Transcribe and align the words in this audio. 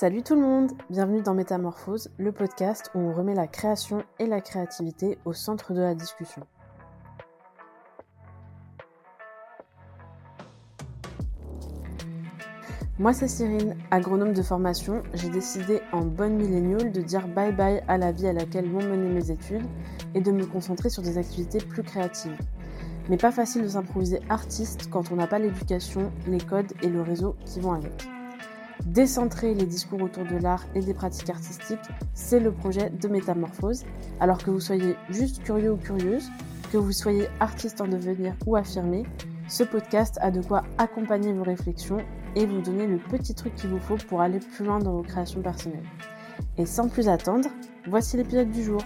Salut 0.00 0.22
tout 0.22 0.36
le 0.36 0.42
monde, 0.42 0.70
bienvenue 0.90 1.22
dans 1.22 1.34
Métamorphose, 1.34 2.12
le 2.18 2.30
podcast 2.30 2.88
où 2.94 3.00
on 3.00 3.12
remet 3.12 3.34
la 3.34 3.48
création 3.48 4.04
et 4.20 4.26
la 4.26 4.40
créativité 4.40 5.18
au 5.24 5.32
centre 5.32 5.74
de 5.74 5.80
la 5.80 5.96
discussion. 5.96 6.46
Moi 13.00 13.12
c'est 13.12 13.26
Cyrine, 13.26 13.74
agronome 13.90 14.34
de 14.34 14.42
formation, 14.42 15.02
j'ai 15.14 15.30
décidé 15.30 15.80
en 15.90 16.02
bonne 16.02 16.36
milléniale 16.36 16.92
de 16.92 17.00
dire 17.00 17.26
bye 17.26 17.50
bye 17.50 17.82
à 17.88 17.98
la 17.98 18.12
vie 18.12 18.28
à 18.28 18.32
laquelle 18.32 18.70
m'ont 18.70 18.84
mené 18.84 19.08
mes 19.08 19.32
études 19.32 19.66
et 20.14 20.20
de 20.20 20.30
me 20.30 20.46
concentrer 20.46 20.90
sur 20.90 21.02
des 21.02 21.18
activités 21.18 21.58
plus 21.58 21.82
créatives. 21.82 22.38
Mais 23.08 23.16
pas 23.16 23.32
facile 23.32 23.62
de 23.62 23.68
s'improviser 23.68 24.20
artiste 24.28 24.90
quand 24.90 25.10
on 25.10 25.16
n'a 25.16 25.26
pas 25.26 25.40
l'éducation, 25.40 26.12
les 26.28 26.38
codes 26.38 26.72
et 26.82 26.88
le 26.88 27.02
réseau 27.02 27.34
qui 27.44 27.58
vont 27.58 27.72
avec. 27.72 28.08
Décentrer 28.86 29.54
les 29.54 29.66
discours 29.66 30.02
autour 30.02 30.24
de 30.24 30.36
l'art 30.36 30.64
et 30.74 30.80
des 30.80 30.94
pratiques 30.94 31.30
artistiques, 31.30 31.78
c'est 32.14 32.40
le 32.40 32.52
projet 32.52 32.90
de 32.90 33.08
Métamorphose. 33.08 33.84
Alors 34.20 34.38
que 34.38 34.50
vous 34.50 34.60
soyez 34.60 34.96
juste 35.10 35.42
curieux 35.42 35.72
ou 35.72 35.76
curieuse, 35.76 36.30
que 36.72 36.78
vous 36.78 36.92
soyez 36.92 37.28
artiste 37.40 37.80
en 37.80 37.88
devenir 37.88 38.34
ou 38.46 38.56
affirmé, 38.56 39.04
ce 39.48 39.64
podcast 39.64 40.18
a 40.20 40.30
de 40.30 40.42
quoi 40.42 40.64
accompagner 40.76 41.32
vos 41.32 41.42
réflexions 41.42 41.98
et 42.36 42.46
vous 42.46 42.60
donner 42.60 42.86
le 42.86 42.98
petit 42.98 43.34
truc 43.34 43.54
qu'il 43.54 43.70
vous 43.70 43.80
faut 43.80 43.96
pour 43.96 44.20
aller 44.20 44.38
plus 44.38 44.64
loin 44.64 44.78
dans 44.78 44.92
vos 44.92 45.02
créations 45.02 45.40
personnelles. 45.40 45.86
Et 46.56 46.66
sans 46.66 46.88
plus 46.88 47.08
attendre, 47.08 47.48
voici 47.86 48.16
l'épisode 48.16 48.50
du 48.50 48.62
jour. 48.62 48.82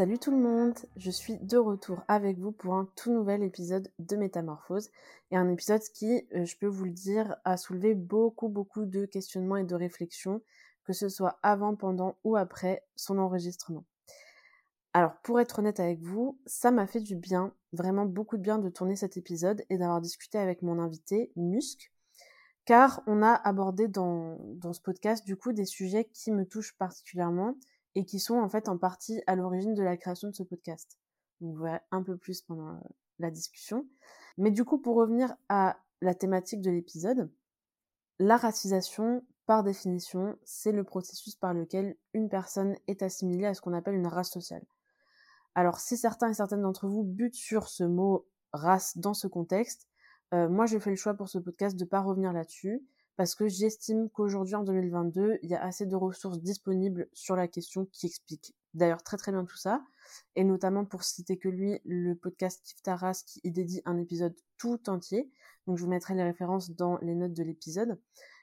Salut 0.00 0.18
tout 0.18 0.30
le 0.30 0.38
monde, 0.38 0.78
je 0.96 1.10
suis 1.10 1.36
de 1.36 1.58
retour 1.58 2.02
avec 2.08 2.38
vous 2.38 2.52
pour 2.52 2.72
un 2.72 2.88
tout 2.96 3.12
nouvel 3.12 3.42
épisode 3.42 3.92
de 3.98 4.16
Métamorphose 4.16 4.88
et 5.30 5.36
un 5.36 5.46
épisode 5.50 5.82
qui, 5.92 6.26
euh, 6.34 6.46
je 6.46 6.56
peux 6.56 6.68
vous 6.68 6.86
le 6.86 6.90
dire, 6.90 7.36
a 7.44 7.58
soulevé 7.58 7.94
beaucoup 7.94 8.48
beaucoup 8.48 8.86
de 8.86 9.04
questionnements 9.04 9.58
et 9.58 9.64
de 9.64 9.74
réflexions, 9.74 10.40
que 10.84 10.94
ce 10.94 11.10
soit 11.10 11.38
avant, 11.42 11.76
pendant 11.76 12.16
ou 12.24 12.34
après 12.36 12.82
son 12.96 13.18
enregistrement. 13.18 13.84
Alors 14.94 15.16
pour 15.22 15.38
être 15.38 15.58
honnête 15.58 15.80
avec 15.80 16.00
vous, 16.00 16.40
ça 16.46 16.70
m'a 16.70 16.86
fait 16.86 17.00
du 17.00 17.14
bien, 17.14 17.52
vraiment 17.74 18.06
beaucoup 18.06 18.38
de 18.38 18.42
bien 18.42 18.56
de 18.56 18.70
tourner 18.70 18.96
cet 18.96 19.18
épisode 19.18 19.66
et 19.68 19.76
d'avoir 19.76 20.00
discuté 20.00 20.38
avec 20.38 20.62
mon 20.62 20.78
invité, 20.78 21.30
Musc, 21.36 21.92
car 22.64 23.02
on 23.06 23.22
a 23.22 23.34
abordé 23.34 23.86
dans, 23.86 24.38
dans 24.54 24.72
ce 24.72 24.80
podcast 24.80 25.26
du 25.26 25.36
coup 25.36 25.52
des 25.52 25.66
sujets 25.66 26.06
qui 26.06 26.32
me 26.32 26.46
touchent 26.46 26.78
particulièrement 26.78 27.54
et 27.94 28.04
qui 28.04 28.18
sont 28.18 28.38
en 28.38 28.48
fait 28.48 28.68
en 28.68 28.78
partie 28.78 29.22
à 29.26 29.36
l'origine 29.36 29.74
de 29.74 29.82
la 29.82 29.96
création 29.96 30.28
de 30.28 30.34
ce 30.34 30.42
podcast. 30.42 30.98
vous 31.40 31.54
verrez 31.54 31.80
un 31.90 32.02
peu 32.02 32.16
plus 32.16 32.42
pendant 32.42 32.68
euh, 32.68 32.78
la 33.18 33.30
discussion. 33.30 33.86
Mais 34.38 34.50
du 34.50 34.64
coup, 34.64 34.78
pour 34.78 34.96
revenir 34.96 35.34
à 35.48 35.78
la 36.00 36.14
thématique 36.14 36.60
de 36.60 36.70
l'épisode, 36.70 37.30
la 38.18 38.36
racisation, 38.36 39.24
par 39.46 39.64
définition, 39.64 40.36
c'est 40.44 40.72
le 40.72 40.84
processus 40.84 41.34
par 41.34 41.54
lequel 41.54 41.96
une 42.14 42.28
personne 42.28 42.76
est 42.86 43.02
assimilée 43.02 43.46
à 43.46 43.54
ce 43.54 43.60
qu'on 43.60 43.72
appelle 43.72 43.94
une 43.94 44.06
race 44.06 44.30
sociale. 44.30 44.64
Alors, 45.54 45.80
si 45.80 45.96
certains 45.96 46.30
et 46.30 46.34
certaines 46.34 46.62
d'entre 46.62 46.86
vous 46.86 47.02
butent 47.02 47.34
sur 47.34 47.68
ce 47.68 47.82
mot 47.82 48.28
race 48.52 48.96
dans 48.96 49.14
ce 49.14 49.26
contexte, 49.26 49.88
euh, 50.32 50.48
moi 50.48 50.66
j'ai 50.66 50.78
fait 50.78 50.90
le 50.90 50.96
choix 50.96 51.14
pour 51.14 51.28
ce 51.28 51.38
podcast 51.38 51.76
de 51.76 51.84
ne 51.84 51.88
pas 51.88 52.00
revenir 52.00 52.32
là-dessus, 52.32 52.84
parce 53.16 53.34
que 53.34 53.48
j'estime 53.48 54.08
qu'aujourd'hui, 54.10 54.54
en 54.54 54.62
2022, 54.62 55.38
il 55.42 55.50
y 55.50 55.54
a 55.54 55.62
assez 55.62 55.86
de 55.86 55.96
ressources 55.96 56.40
disponibles 56.40 57.08
sur 57.12 57.36
la 57.36 57.48
question 57.48 57.86
qui 57.92 58.06
expliquent 58.06 58.54
d'ailleurs 58.74 59.02
très 59.02 59.16
très 59.16 59.32
bien 59.32 59.44
tout 59.44 59.56
ça, 59.56 59.82
et 60.36 60.44
notamment 60.44 60.84
pour 60.84 61.02
citer 61.02 61.36
que 61.36 61.48
lui, 61.48 61.80
le 61.84 62.14
podcast 62.14 62.62
Kif 62.64 62.82
Taras 62.82 63.22
qui 63.26 63.40
y 63.44 63.50
dédie 63.50 63.82
un 63.84 63.98
épisode 63.98 64.34
tout 64.58 64.88
entier, 64.88 65.30
donc 65.66 65.76
je 65.78 65.84
vous 65.84 65.90
mettrai 65.90 66.14
les 66.14 66.22
références 66.22 66.70
dans 66.70 66.98
les 66.98 67.14
notes 67.14 67.34
de 67.34 67.42
l'épisode. 67.42 68.00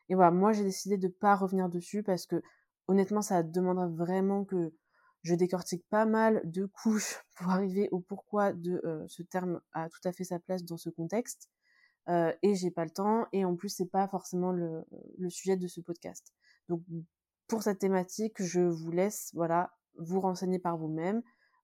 Et 0.10 0.16
voilà, 0.16 0.32
moi 0.32 0.54
j'ai 0.54 0.64
décidé 0.64 0.98
de 0.98 1.08
pas 1.08 1.36
revenir 1.36 1.70
dessus 1.70 2.04
parce 2.04 2.26
que 2.26 2.42
honnêtement 2.88 3.22
ça 3.22 3.44
demanderait 3.44 3.90
vraiment 3.90 4.46
que 4.46 4.74
je 5.24 5.36
décortique 5.36 5.86
pas 5.90 6.06
mal 6.06 6.42
de 6.46 6.66
couches 6.66 7.24
pour 7.36 7.50
arriver 7.50 7.90
au 7.92 8.00
pourquoi 8.00 8.54
de 8.54 8.82
euh, 8.86 9.06
ce 9.08 9.24
terme 9.24 9.62
a 9.74 9.90
tout 9.90 10.00
à 10.06 10.14
fait 10.14 10.24
sa 10.24 10.40
place 10.40 10.64
dans 10.64 10.78
ce 10.78 10.90
contexte. 10.90 11.50
Euh, 12.10 12.32
et 12.42 12.56
j'ai 12.56 12.72
pas 12.72 12.86
le 12.86 12.90
temps 12.90 13.28
et 13.34 13.44
en 13.44 13.56
plus 13.56 13.70
c'est 13.70 13.90
pas 13.90 14.08
forcément 14.08 14.52
le, 14.52 14.86
sujet 15.30 15.58
de 15.58 15.68
ce 15.68 15.82
podcast. 15.82 16.34
Donc 16.70 16.82
pour 17.48 17.64
cette 17.64 17.80
thématique, 17.80 18.42
je 18.42 18.62
vous 18.62 18.92
laisse 18.92 19.32
voilà 19.34 19.74
vous 19.98 20.22
renseigner 20.22 20.60
par 20.60 20.78
vous-même, 20.78 21.22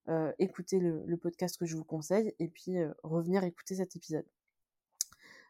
euh, 0.09 0.33
écouter 0.39 0.79
le, 0.79 1.03
le, 1.05 1.17
podcast 1.17 1.57
que 1.57 1.65
je 1.65 1.77
vous 1.77 1.85
conseille 1.85 2.33
et 2.39 2.49
puis 2.49 2.77
euh, 2.77 2.91
revenir 3.03 3.43
écouter 3.43 3.75
cet 3.75 3.95
épisode. 3.95 4.25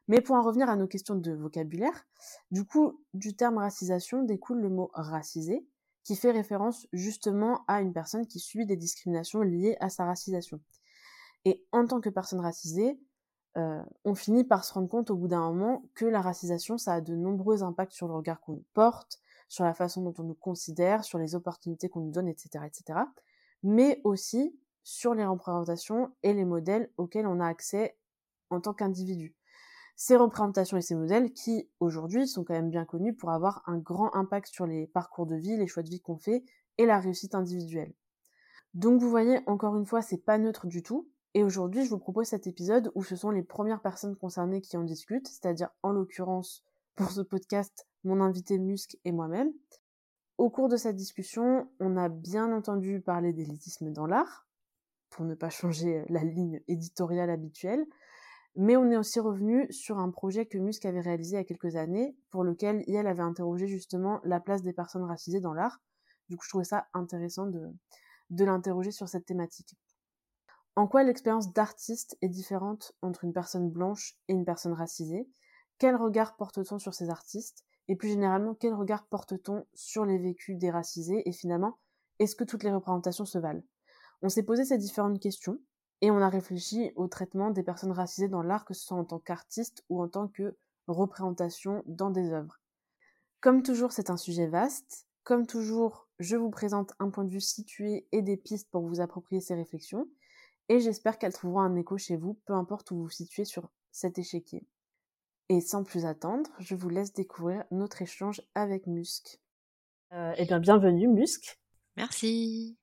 Mais 0.07 0.21
pour 0.21 0.35
en 0.35 0.43
revenir 0.43 0.69
à 0.69 0.75
nos 0.75 0.87
questions 0.87 1.15
de 1.15 1.31
vocabulaire, 1.31 2.05
du 2.51 2.63
coup 2.63 3.01
du 3.15 3.35
terme 3.35 3.57
racisation 3.57 4.23
découle 4.23 4.59
le 4.59 4.69
mot 4.69 4.91
racisé 4.93 5.65
qui 6.03 6.15
fait 6.15 6.31
référence 6.31 6.87
justement 6.93 7.63
à 7.67 7.81
une 7.81 7.93
personne 7.93 8.27
qui 8.27 8.39
subit 8.39 8.65
des 8.65 8.75
discriminations 8.75 9.41
liées 9.41 9.77
à 9.79 9.89
sa 9.89 10.05
racisation. 10.05 10.59
Et 11.45 11.65
en 11.71 11.87
tant 11.87 12.01
que 12.01 12.09
personne 12.09 12.41
racisée, 12.41 12.99
euh, 13.57 13.83
on 14.03 14.15
finit 14.15 14.43
par 14.43 14.65
se 14.65 14.73
rendre 14.73 14.89
compte 14.89 15.11
au 15.11 15.15
bout 15.15 15.27
d'un 15.27 15.41
moment 15.41 15.83
que 15.93 16.05
la 16.05 16.21
racisation, 16.21 16.77
ça 16.77 16.93
a 16.93 17.01
de 17.01 17.15
nombreux 17.15 17.63
impacts 17.63 17.91
sur 17.91 18.07
le 18.07 18.15
regard 18.15 18.41
qu'on 18.41 18.53
nous 18.53 18.65
porte, 18.73 19.19
sur 19.47 19.63
la 19.63 19.73
façon 19.73 20.01
dont 20.01 20.13
on 20.17 20.23
nous 20.23 20.33
considère, 20.33 21.03
sur 21.03 21.19
les 21.19 21.35
opportunités 21.35 21.89
qu'on 21.89 22.01
nous 22.01 22.11
donne, 22.11 22.27
etc., 22.27 22.65
etc., 22.65 22.99
mais 23.61 24.01
aussi 24.03 24.57
sur 24.83 25.13
les 25.13 25.25
représentations 25.25 26.11
et 26.23 26.33
les 26.33 26.45
modèles 26.45 26.89
auxquels 26.97 27.27
on 27.27 27.39
a 27.39 27.47
accès 27.47 27.95
en 28.49 28.59
tant 28.59 28.73
qu'individu. 28.73 29.35
Ces 29.95 30.17
représentations 30.17 30.77
et 30.77 30.81
ces 30.81 30.95
modèles 30.95 31.31
qui, 31.31 31.69
aujourd'hui, 31.79 32.27
sont 32.27 32.43
quand 32.43 32.55
même 32.55 32.71
bien 32.71 32.83
connus 32.83 33.13
pour 33.13 33.29
avoir 33.29 33.61
un 33.67 33.77
grand 33.77 34.13
impact 34.15 34.47
sur 34.47 34.65
les 34.65 34.87
parcours 34.87 35.27
de 35.27 35.35
vie, 35.35 35.55
les 35.55 35.67
choix 35.67 35.83
de 35.83 35.89
vie 35.89 36.01
qu'on 36.01 36.17
fait 36.17 36.43
et 36.79 36.85
la 36.85 36.99
réussite 36.99 37.35
individuelle. 37.35 37.93
Donc 38.73 38.99
vous 38.99 39.09
voyez, 39.09 39.39
encore 39.45 39.77
une 39.77 39.85
fois, 39.85 40.01
c'est 40.01 40.17
pas 40.17 40.39
neutre 40.39 40.65
du 40.65 40.81
tout, 40.81 41.07
et 41.35 41.43
aujourd'hui, 41.43 41.83
je 41.83 41.89
vous 41.89 41.97
propose 41.97 42.27
cet 42.27 42.45
épisode 42.45 42.91
où 42.93 43.03
ce 43.03 43.15
sont 43.15 43.31
les 43.31 43.41
premières 43.41 43.81
personnes 43.81 44.15
concernées 44.15 44.61
qui 44.61 44.77
en 44.77 44.83
discutent, 44.83 45.27
c'est-à-dire 45.27 45.69
en 45.81 45.91
l'occurrence 45.91 46.63
pour 46.95 47.09
ce 47.09 47.21
podcast, 47.21 47.87
mon 48.03 48.21
invité 48.21 48.59
Musc 48.59 48.97
et 49.03 49.11
moi-même. 49.11 49.51
Au 50.37 50.49
cours 50.49 50.69
de 50.69 50.77
cette 50.77 50.95
discussion, 50.95 51.67
on 51.79 51.97
a 51.97 52.09
bien 52.09 52.51
entendu 52.51 53.01
parler 53.01 53.33
d'élitisme 53.33 53.91
dans 53.91 54.05
l'art, 54.05 54.47
pour 55.09 55.25
ne 55.25 55.33
pas 55.33 55.49
changer 55.49 56.05
la 56.09 56.23
ligne 56.23 56.61
éditoriale 56.67 57.29
habituelle, 57.29 57.85
mais 58.55 58.77
on 58.77 58.91
est 58.91 58.97
aussi 58.97 59.19
revenu 59.19 59.71
sur 59.71 59.97
un 59.97 60.11
projet 60.11 60.45
que 60.45 60.59
Musc 60.59 60.85
avait 60.85 61.01
réalisé 61.01 61.35
il 61.35 61.39
y 61.39 61.41
a 61.41 61.43
quelques 61.43 61.75
années, 61.75 62.15
pour 62.29 62.43
lequel 62.43 62.83
elle 62.87 63.07
avait 63.07 63.23
interrogé 63.23 63.67
justement 63.67 64.19
la 64.23 64.39
place 64.39 64.61
des 64.61 64.73
personnes 64.73 65.03
racisées 65.03 65.39
dans 65.39 65.53
l'art. 65.53 65.81
Du 66.29 66.37
coup, 66.37 66.43
je 66.43 66.49
trouvais 66.49 66.63
ça 66.63 66.87
intéressant 66.93 67.47
de 67.47 68.45
l'interroger 68.45 68.91
sur 68.91 69.09
cette 69.09 69.25
thématique. 69.25 69.75
En 70.75 70.87
quoi 70.87 71.03
l'expérience 71.03 71.53
d'artiste 71.53 72.17
est 72.21 72.29
différente 72.29 72.93
entre 73.03 73.25
une 73.25 73.33
personne 73.33 73.69
blanche 73.69 74.17
et 74.27 74.33
une 74.33 74.43
personne 74.43 74.73
racisée? 74.73 75.29
Quel 75.77 75.95
regard 75.95 76.35
porte-t-on 76.35 76.79
sur 76.79 76.95
ces 76.95 77.11
artistes? 77.11 77.63
Et 77.87 77.95
plus 77.95 78.09
généralement, 78.09 78.55
quel 78.55 78.73
regard 78.73 79.05
porte-t-on 79.05 79.65
sur 79.75 80.03
les 80.03 80.17
vécus 80.17 80.57
des 80.57 80.71
racisés? 80.71 81.21
Et 81.29 81.31
finalement, 81.31 81.77
est-ce 82.17 82.35
que 82.35 82.43
toutes 82.43 82.63
les 82.63 82.73
représentations 82.73 83.25
se 83.25 83.37
valent? 83.37 83.61
On 84.23 84.29
s'est 84.29 84.41
posé 84.41 84.65
ces 84.65 84.79
différentes 84.79 85.19
questions 85.19 85.59
et 86.01 86.09
on 86.09 86.17
a 86.17 86.29
réfléchi 86.29 86.91
au 86.95 87.07
traitement 87.07 87.51
des 87.51 87.63
personnes 87.63 87.91
racisées 87.91 88.27
dans 88.27 88.41
l'art, 88.41 88.65
que 88.65 88.73
ce 88.73 88.83
soit 88.83 88.97
en 88.97 89.05
tant 89.05 89.19
qu'artiste 89.19 89.85
ou 89.89 90.01
en 90.01 90.07
tant 90.07 90.27
que 90.27 90.57
représentation 90.87 91.83
dans 91.85 92.09
des 92.09 92.31
œuvres. 92.31 92.59
Comme 93.41 93.61
toujours, 93.61 93.91
c'est 93.91 94.09
un 94.09 94.17
sujet 94.17 94.47
vaste. 94.47 95.05
Comme 95.23 95.45
toujours, 95.45 96.07
je 96.17 96.35
vous 96.35 96.49
présente 96.49 96.93
un 96.97 97.11
point 97.11 97.25
de 97.25 97.29
vue 97.29 97.41
situé 97.41 98.07
et 98.11 98.23
des 98.23 98.37
pistes 98.37 98.71
pour 98.71 98.87
vous 98.87 99.01
approprier 99.01 99.39
ces 99.39 99.53
réflexions 99.53 100.07
et 100.69 100.79
j'espère 100.79 101.17
qu'elles 101.17 101.33
trouveront 101.33 101.61
un 101.61 101.75
écho 101.75 101.97
chez 101.97 102.15
vous, 102.15 102.39
peu 102.45 102.53
importe 102.53 102.91
où 102.91 102.95
vous 102.95 103.03
vous 103.03 103.09
situez 103.09 103.45
sur 103.45 103.69
cet 103.91 104.17
échiquier. 104.17 104.65
Et 105.49 105.61
sans 105.61 105.83
plus 105.83 106.05
attendre, 106.05 106.49
je 106.59 106.75
vous 106.75 106.89
laisse 106.89 107.13
découvrir 107.13 107.63
notre 107.71 108.01
échange 108.01 108.41
avec 108.55 108.87
Musc. 108.87 109.39
Euh, 110.13 110.33
eh 110.37 110.45
bien, 110.45 110.59
bienvenue 110.59 111.07
Musc. 111.07 111.59
Merci. 111.97 112.77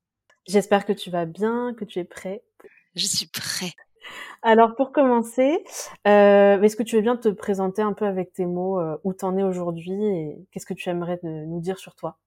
J'espère 0.47 0.85
que 0.85 0.93
tu 0.93 1.11
vas 1.11 1.27
bien, 1.27 1.75
que 1.75 1.85
tu 1.85 1.99
es 1.99 2.05
prêt. 2.05 2.43
Je 2.95 3.07
suis 3.07 3.27
prêt. 3.27 3.73
Alors 4.43 4.75
pour 4.75 4.93
commencer, 4.93 5.65
euh, 6.07 6.61
est-ce 6.61 6.77
que 6.77 6.83
tu 6.83 6.97
veux 6.97 7.03
bien 7.03 7.17
te 7.17 7.29
présenter 7.29 7.83
un 7.83 7.93
peu 7.93 8.07
avec 8.07 8.33
tes 8.33 8.47
mots 8.47 8.81
euh, 8.81 8.97
où 9.05 9.13
t'en 9.13 9.37
es 9.37 9.43
aujourd'hui 9.43 10.05
et 10.05 10.47
qu'est-ce 10.51 10.67
que 10.67 10.75
tu 10.75 10.89
aimerais 10.89 11.21
nous 11.23 11.61
dire 11.61 11.79
sur 11.79 11.95
toi? 11.95 12.19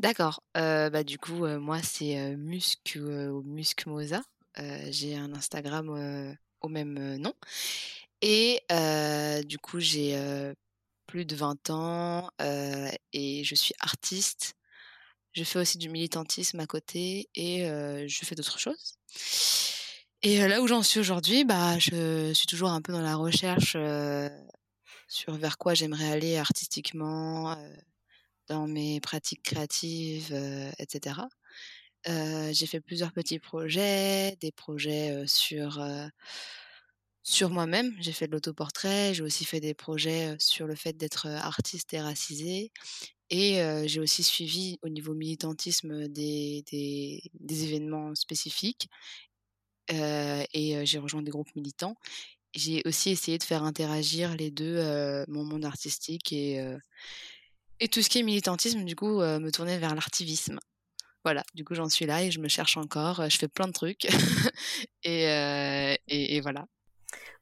D'accord. 0.00 0.42
bah, 0.54 1.04
du 1.04 1.18
coup, 1.18 1.46
moi, 1.46 1.82
c'est, 1.82 2.34
Musc, 2.36 2.96
ou 2.96 3.42
j'ai 4.88 5.14
un 5.14 5.34
Instagram, 5.34 6.36
au 6.62 6.68
même, 6.68 7.16
nom 7.16 7.34
et 8.22 8.60
du 9.44 9.58
coup, 9.58 9.78
j'ai, 9.78 10.18
plus 11.06 11.26
de 11.26 11.36
20 11.36 11.68
ans, 11.70 12.30
et 13.12 13.44
je 13.44 13.54
suis 13.54 13.74
artiste. 13.80 14.54
Je 15.32 15.44
fais 15.44 15.58
aussi 15.58 15.76
du 15.76 15.90
militantisme 15.90 16.60
à 16.60 16.66
côté 16.66 17.28
et 17.34 17.66
je 18.08 18.24
fais 18.24 18.34
d'autres 18.34 18.58
choses 18.58 18.94
Et 20.22 20.38
là 20.48 20.62
où 20.62 20.66
j'en 20.66 20.82
suis 20.82 21.00
aujourd'hui, 21.00 21.44
bah, 21.44 21.78
je 21.78 22.32
suis 22.32 22.46
toujours 22.46 22.70
un 22.70 22.80
peu 22.80 22.94
dans 22.94 23.02
la 23.02 23.16
recherche, 23.16 23.76
sur 25.08 25.34
vers 25.34 25.58
quoi 25.58 25.74
j'aimerais 25.74 26.10
aller 26.10 26.38
artistiquement, 26.38 27.54
dans 28.50 28.66
mes 28.66 29.00
pratiques 29.00 29.42
créatives, 29.42 30.34
etc. 30.78 31.28
j'ai 32.52 32.66
fait 32.66 32.80
plusieurs 32.80 33.12
petits 33.12 33.38
projets, 33.38 34.36
des 34.40 34.52
projets, 34.52 35.24
sur, 35.26 35.80
sur 37.22 37.50
moi-même. 37.50 37.94
J'ai 38.00 38.12
fait 38.12 38.26
de 38.26 38.32
l'autoportrait, 38.32 39.14
j'ai 39.14 39.22
aussi 39.22 39.44
fait 39.44 39.60
des 39.60 39.74
projets, 39.74 40.36
sur 40.38 40.66
le 40.66 40.74
fait 40.74 40.94
d'être, 40.96 41.26
artiste 41.26 41.94
et 41.94 42.00
racisée 42.00 42.72
et 43.30 43.62
j'ai 43.86 44.00
aussi 44.00 44.24
suivi 44.24 44.78
au 44.82 44.88
niveau 44.88 45.14
militantisme 45.14 46.08
des 46.08 46.64
des 47.34 47.64
événements 47.64 48.14
spécifiques, 48.16 48.88
et 49.88 50.84
j'ai 50.84 50.98
rejoint 50.98 51.22
des 51.22 51.30
groupes 51.30 51.54
militants. 51.54 51.94
J'ai 52.54 52.82
aussi 52.84 53.10
essayé 53.10 53.38
de 53.38 53.44
faire 53.44 53.62
interagir 53.62 54.34
les 54.36 54.50
2, 54.50 55.24
mon 55.28 55.44
monde 55.44 55.64
artistique 55.64 56.32
et 56.32 56.60
et 57.80 57.88
tout 57.88 58.02
ce 58.02 58.08
qui 58.08 58.18
est 58.18 58.22
militantisme, 58.22 58.84
du 58.84 58.94
coup, 58.96 59.20
me 59.20 59.50
tourner 59.50 59.78
vers 59.78 59.94
l'artivisme. 59.94 60.58
Voilà, 61.24 61.42
du 61.54 61.64
coup, 61.64 61.74
j'en 61.74 61.88
suis 61.88 62.06
là 62.06 62.22
et 62.22 62.30
je 62.30 62.40
me 62.40 62.48
cherche 62.48 62.76
encore, 62.76 63.28
je 63.28 63.36
fais 63.36 63.48
plein 63.48 63.66
de 63.66 63.72
trucs 63.72 64.06
et, 65.04 65.24
et, 66.08 66.36
et 66.36 66.40
voilà. 66.40 66.66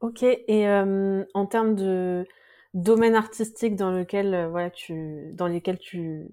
Ok, 0.00 0.22
et 0.22 0.68
en 0.68 1.46
termes 1.46 1.74
de 1.74 2.26
domaine 2.74 3.14
artistique 3.14 3.76
dans 3.76 3.90
lequel 3.90 4.48
voilà 4.50 4.70
tu 4.70 5.32
dans 5.34 5.46
lesquels 5.46 5.78
tu 5.78 6.28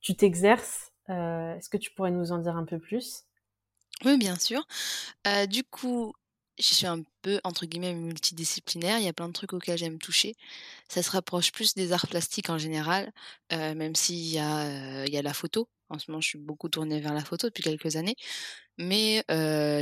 tu 0.00 0.16
t'exerces, 0.16 0.92
est-ce 1.08 1.68
que 1.68 1.76
tu 1.76 1.90
pourrais 1.92 2.10
nous 2.10 2.32
en 2.32 2.38
dire 2.38 2.56
un 2.56 2.64
peu 2.64 2.78
plus? 2.78 3.24
Oui, 4.04 4.16
bien 4.16 4.36
sûr. 4.36 4.66
du 5.48 5.64
coup, 5.64 6.14
je 6.58 6.74
suis 6.74 6.86
un 6.86 7.02
peu 7.22 7.40
entre 7.44 7.66
guillemets 7.66 7.94
multidisciplinaire. 7.94 8.98
Il 8.98 9.04
y 9.04 9.08
a 9.08 9.12
plein 9.12 9.28
de 9.28 9.32
trucs 9.32 9.52
auxquels 9.52 9.78
j'aime 9.78 9.98
toucher. 9.98 10.34
Ça 10.88 11.02
se 11.02 11.10
rapproche 11.10 11.52
plus 11.52 11.74
des 11.74 11.92
arts 11.92 12.06
plastiques 12.08 12.50
en 12.50 12.58
général, 12.58 13.12
même 13.50 13.94
s'il 13.94 14.16
y 14.16 14.38
a 14.38 15.04
il 15.06 15.12
y 15.12 15.18
a 15.18 15.22
la 15.22 15.34
photo. 15.34 15.68
En 15.90 15.98
ce 15.98 16.10
moment, 16.10 16.20
je 16.20 16.28
suis 16.28 16.38
beaucoup 16.38 16.68
tournée 16.68 17.00
vers 17.00 17.14
la 17.14 17.24
photo 17.24 17.48
depuis 17.48 17.62
quelques 17.62 17.96
années, 17.96 18.16
mais 18.78 19.24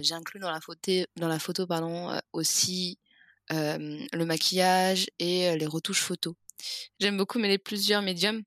j'inclus 0.02 0.40
dans 0.40 0.50
la 0.50 0.60
photo 0.60 0.92
dans 1.16 1.28
la 1.28 1.38
photo 1.38 1.66
pardon 1.66 2.20
aussi 2.32 2.98
le 3.50 4.24
maquillage 4.24 5.08
et 5.18 5.56
les 5.56 5.66
retouches 5.66 6.02
photos. 6.02 6.34
J'aime 7.00 7.16
beaucoup 7.16 7.38
mêler 7.38 7.58
plusieurs 7.58 8.02
médiums. 8.02 8.42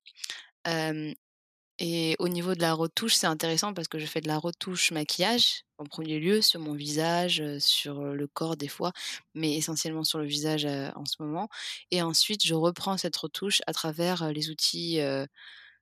Et 1.79 2.15
au 2.19 2.27
niveau 2.27 2.55
de 2.55 2.61
la 2.61 2.73
retouche, 2.73 3.15
c'est 3.15 3.27
intéressant 3.27 3.73
parce 3.73 3.87
que 3.87 3.99
je 3.99 4.05
fais 4.05 4.21
de 4.21 4.27
la 4.27 4.37
retouche 4.37 4.91
maquillage 4.91 5.63
en 5.77 5.85
premier 5.85 6.19
lieu 6.19 6.41
sur 6.41 6.59
mon 6.59 6.73
visage, 6.73 7.41
sur 7.59 8.03
le 8.03 8.27
corps 8.27 8.57
des 8.57 8.67
fois, 8.67 8.91
mais 9.33 9.55
essentiellement 9.55 10.03
sur 10.03 10.19
le 10.19 10.25
visage 10.25 10.65
en 10.65 11.05
ce 11.05 11.15
moment. 11.19 11.49
Et 11.91 12.01
ensuite, 12.01 12.45
je 12.45 12.53
reprends 12.53 12.97
cette 12.97 13.15
retouche 13.15 13.61
à 13.65 13.73
travers 13.73 14.31
les 14.33 14.49
outils 14.49 14.99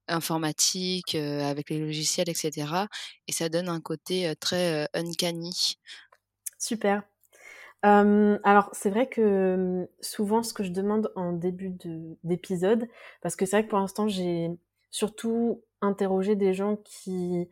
informatiques, 0.08 1.16
avec 1.16 1.70
les 1.70 1.80
logiciels, 1.80 2.30
etc. 2.30 2.88
Et 3.28 3.32
ça 3.32 3.50
donne 3.50 3.70
un 3.70 3.82
côté 3.82 4.34
très 4.40 4.88
uncanny. 4.94 5.78
Super 6.60 7.04
alors 7.84 8.70
c'est 8.74 8.90
vrai 8.90 9.08
que, 9.08 9.88
souvent 10.02 10.44
ce 10.44 10.54
que 10.54 10.64
je 10.64 10.72
demande 10.72 11.12
en 11.16 11.32
début 11.32 11.78
d'épisode 12.24 12.90
parce 13.22 13.38
que 13.38 13.46
c'est 13.46 13.56
vrai 13.58 13.64
que 13.64 13.70
pour 13.70 13.80
l'instant 13.80 14.10
j'ai 14.10 14.50
surtout 14.92 15.64
interrogé 15.82 16.36
des 16.36 16.54
gens 16.54 16.78
qui 16.78 17.50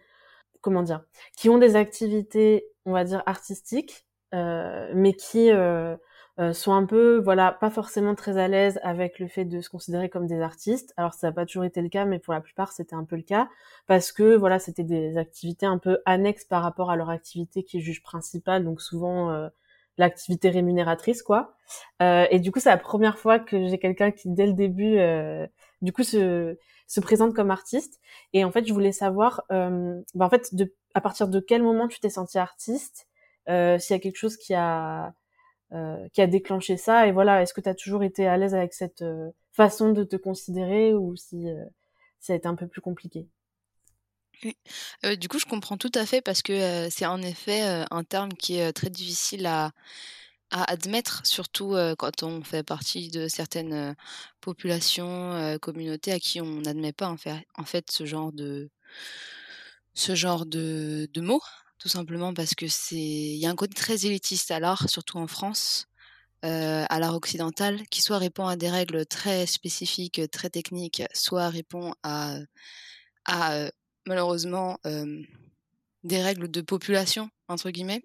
comment 0.61 0.83
dire? 0.83 1.03
Qui 1.37 1.49
ont 1.49 1.59
des 1.59 1.75
activités, 1.75 2.67
on 2.85 2.91
va 2.91 3.03
dire 3.03 3.21
artistiques, 3.25 4.07
mais 4.33 5.13
qui, 5.13 5.51
sont 6.53 6.73
un 6.73 6.85
peu, 6.85 7.17
voilà, 7.19 7.51
pas 7.53 7.69
forcément 7.69 8.15
très 8.15 8.37
à 8.37 8.47
l'aise 8.47 8.79
avec 8.83 9.19
le 9.19 9.27
fait 9.27 9.45
de 9.45 9.61
se 9.61 9.69
considérer 9.69 10.09
comme 10.09 10.27
des 10.27 10.41
artistes. 10.41 10.93
Alors 10.97 11.13
ça 11.13 11.27
n'a 11.27 11.33
pas 11.33 11.45
toujours 11.45 11.63
été 11.65 11.81
le 11.81 11.89
cas, 11.89 12.05
mais 12.05 12.19
pour 12.19 12.33
la 12.33 12.41
plupart 12.41 12.71
c'était 12.73 12.95
un 12.95 13.05
peu 13.05 13.15
le 13.15 13.21
cas 13.21 13.47
parce 13.87 14.11
que 14.11 14.35
voilà, 14.35 14.59
c'était 14.59 14.83
des 14.83 15.17
activités 15.17 15.65
un 15.65 15.77
peu 15.77 15.99
annexes 16.05 16.45
par 16.45 16.63
rapport 16.63 16.91
à 16.91 16.95
leur 16.95 17.09
activité 17.09 17.63
qui 17.63 17.77
est 17.77 17.81
juge 17.81 18.01
principale, 18.03 18.65
donc 18.65 18.81
souvent, 18.81 19.49
l'activité 19.97 20.49
rémunératrice 20.49 21.23
quoi. 21.23 21.55
Euh, 22.01 22.25
et 22.29 22.39
du 22.39 22.51
coup, 22.51 22.59
c'est 22.59 22.69
la 22.69 22.77
première 22.77 23.17
fois 23.17 23.39
que 23.39 23.67
j'ai 23.67 23.77
quelqu'un 23.77 24.11
qui 24.11 24.29
dès 24.29 24.47
le 24.47 24.53
début, 24.53 24.97
euh, 24.97 25.47
du 25.81 25.91
coup, 25.93 26.03
se 26.03 26.57
se 26.87 26.99
présente 26.99 27.33
comme 27.33 27.51
artiste. 27.51 27.99
Et 28.33 28.43
en 28.43 28.51
fait, 28.51 28.65
je 28.65 28.73
voulais 28.73 28.91
savoir, 28.91 29.43
euh, 29.51 30.01
bah, 30.13 30.25
en 30.25 30.29
fait, 30.29 30.53
à 30.93 31.01
partir 31.01 31.27
de 31.27 31.39
quel 31.39 31.63
moment 31.63 31.87
tu 31.87 31.99
t'es 31.99 32.09
senti 32.09 32.37
artiste, 32.37 33.07
euh, 33.49 33.77
s'il 33.79 33.95
y 33.95 33.97
a 33.97 33.99
quelque 33.99 34.17
chose 34.17 34.37
qui 34.37 34.53
a 34.53 35.13
euh, 35.73 36.07
qui 36.13 36.21
a 36.21 36.27
déclenché 36.27 36.77
ça. 36.77 37.07
Et 37.07 37.11
voilà, 37.11 37.41
est-ce 37.41 37.53
que 37.53 37.61
tu 37.61 37.69
as 37.69 37.75
toujours 37.75 38.03
été 38.03 38.27
à 38.27 38.37
l'aise 38.37 38.53
avec 38.53 38.73
cette 38.73 39.03
façon 39.51 39.91
de 39.91 40.03
te 40.03 40.15
considérer 40.15 40.93
ou 40.93 41.15
si 41.15 41.47
ça 42.19 42.33
a 42.33 42.35
été 42.35 42.47
un 42.47 42.55
peu 42.55 42.67
plus 42.67 42.81
compliqué? 42.81 43.27
Du 45.17 45.27
coup, 45.27 45.39
je 45.39 45.45
comprends 45.45 45.77
tout 45.77 45.91
à 45.95 46.05
fait 46.05 46.21
parce 46.21 46.41
que, 46.43 46.87
c'est 46.89 47.05
en 47.05 47.21
effet, 47.21 47.61
un 47.89 48.03
terme 48.03 48.33
qui 48.33 48.57
est, 48.57 48.73
très 48.73 48.89
difficile 48.89 49.47
à 49.47 49.71
à 50.51 50.71
admettre, 50.71 51.25
surtout, 51.25 51.75
quand 51.97 52.23
on 52.23 52.43
fait 52.43 52.63
partie 52.63 53.09
de 53.09 53.27
certaines, 53.27 53.95
populations, 54.41 55.57
communautés 55.61 56.11
à 56.11 56.19
qui 56.19 56.39
on 56.41 56.61
n'admet 56.61 56.93
pas 56.93 57.07
en 57.07 57.65
fait 57.65 57.91
ce 57.91 58.05
genre 58.05 58.31
de 58.31 58.69
ce 59.93 60.15
genre 60.15 60.45
de 60.45 61.21
mots. 61.21 61.41
Tout 61.77 61.89
simplement 61.89 62.33
parce 62.33 62.55
que 62.55 62.67
c'est 62.67 62.95
il 62.95 63.37
y 63.37 63.45
a 63.45 63.49
un 63.49 63.55
côté 63.55 63.73
très 63.73 64.05
élitiste 64.05 64.49
à 64.51 64.59
l'art, 64.59 64.89
surtout 64.89 65.17
en 65.17 65.27
France, 65.27 65.87
à 66.43 66.99
l'art 66.99 67.15
occidental, 67.15 67.87
qui 67.89 68.01
soit 68.01 68.17
répond 68.19 68.47
à 68.47 68.55
des 68.55 68.69
règles 68.69 69.05
très 69.05 69.45
spécifiques, 69.45 70.21
très 70.31 70.49
techniques, 70.49 71.03
soit 71.13 71.49
répond 71.49 71.93
à 72.03 72.37
à, 73.25 73.69
malheureusement 74.05 74.77
des 76.05 76.21
règles 76.21 76.49
de 76.49 76.61
population 76.61 77.29
entre 77.47 77.69
guillemets. 77.71 78.01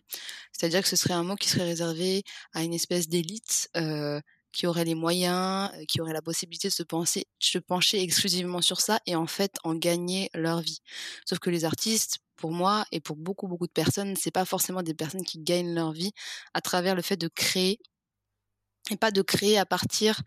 C'est-à-dire 0.52 0.82
que 0.82 0.88
ce 0.88 0.96
serait 0.96 1.14
un 1.14 1.22
mot 1.22 1.36
qui 1.36 1.48
serait 1.48 1.64
réservé 1.64 2.24
à 2.52 2.62
une 2.64 2.74
espèce 2.74 3.08
d'élite 3.08 3.70
qui 4.52 4.66
aurait 4.66 4.84
les 4.84 4.94
moyens, 4.94 5.70
qui 5.86 6.00
aurait 6.00 6.12
la 6.12 6.22
possibilité 6.22 6.68
de 6.68 6.72
se, 6.72 7.58
pencher 7.58 8.02
exclusivement 8.02 8.60
sur 8.60 8.80
ça 8.80 9.00
et 9.06 9.14
en 9.14 9.26
fait 9.26 9.56
en 9.64 9.74
gagner 9.74 10.30
leur 10.34 10.60
vie. 10.60 10.80
Sauf 11.24 11.38
que 11.38 11.50
les 11.50 11.64
artistes, 11.64 12.18
pour 12.36 12.52
moi 12.52 12.84
et 12.90 13.00
pour 13.00 13.16
beaucoup 13.16 13.46
beaucoup 13.46 13.66
de 13.66 13.72
personnes, 13.72 14.16
c'est 14.16 14.30
pas 14.30 14.44
forcément 14.44 14.82
des 14.82 14.94
personnes 14.94 15.24
qui 15.24 15.38
gagnent 15.38 15.74
leur 15.74 15.92
vie 15.92 16.12
à 16.54 16.60
travers 16.60 16.94
le 16.94 17.02
fait 17.02 17.16
de 17.16 17.28
créer 17.28 17.78
et 18.90 18.96
pas 18.96 19.10
de 19.10 19.22
créer 19.22 19.58
à 19.58 19.66
partir 19.66 20.20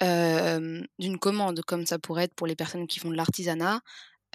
d'une 0.00 1.18
commande 1.18 1.62
comme 1.62 1.86
ça 1.86 1.98
pourrait 1.98 2.24
être 2.24 2.34
pour 2.34 2.46
les 2.46 2.56
personnes 2.56 2.86
qui 2.86 3.00
font 3.00 3.10
de 3.10 3.16
l'artisanat 3.16 3.80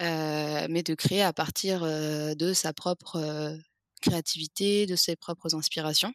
mais 0.00 0.82
de 0.82 0.94
créer 0.94 1.22
à 1.22 1.32
partir 1.32 1.82
de 1.82 2.52
sa 2.52 2.72
propre 2.72 3.58
créativité, 4.00 4.86
de 4.86 4.96
ses 4.96 5.16
propres 5.16 5.54
inspirations. 5.54 6.12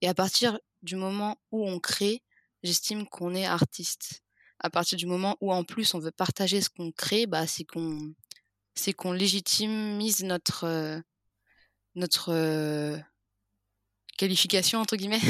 Et 0.00 0.08
à 0.08 0.14
partir 0.14 0.58
du 0.82 0.96
moment 0.96 1.38
où 1.50 1.66
on 1.66 1.78
crée, 1.80 2.22
j'estime 2.62 3.06
qu'on 3.06 3.34
est 3.34 3.46
artiste. 3.46 4.22
À 4.58 4.70
partir 4.70 4.98
du 4.98 5.06
moment 5.06 5.36
où 5.40 5.52
en 5.52 5.64
plus 5.64 5.94
on 5.94 5.98
veut 5.98 6.10
partager 6.10 6.60
ce 6.60 6.70
qu'on 6.70 6.92
crée, 6.92 7.26
bah 7.26 7.46
c'est 7.46 7.64
qu'on 7.64 8.12
c'est 8.74 8.92
qu'on 8.92 9.12
légitimise 9.12 10.24
notre 10.24 11.02
notre 11.94 12.32
qualification 14.16 14.80
entre 14.80 14.96
guillemets. 14.96 15.20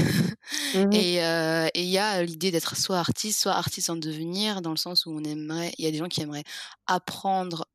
Mmh 0.75 0.93
et 0.93 1.81
il 1.81 1.89
y 1.89 1.99
a 1.99 2.23
l'idée 2.23 2.51
d'être 2.51 2.77
soit 2.77 2.99
artiste, 2.99 3.41
soit 3.41 3.55
artiste 3.55 3.91
en 3.91 3.97
devenir, 3.97 4.61
dans 4.61 4.71
le 4.71 4.77
sens 4.77 5.07
où 5.07 5.11
on 5.11 5.25
aimerait, 5.25 5.73
il 5.79 5.85
y 5.85 5.89
a 5.89 5.91
des 5.91 5.99
gens 5.99 6.09
qui 6.09 6.21
aimeraient 6.21 6.45
apprendre 6.87 7.67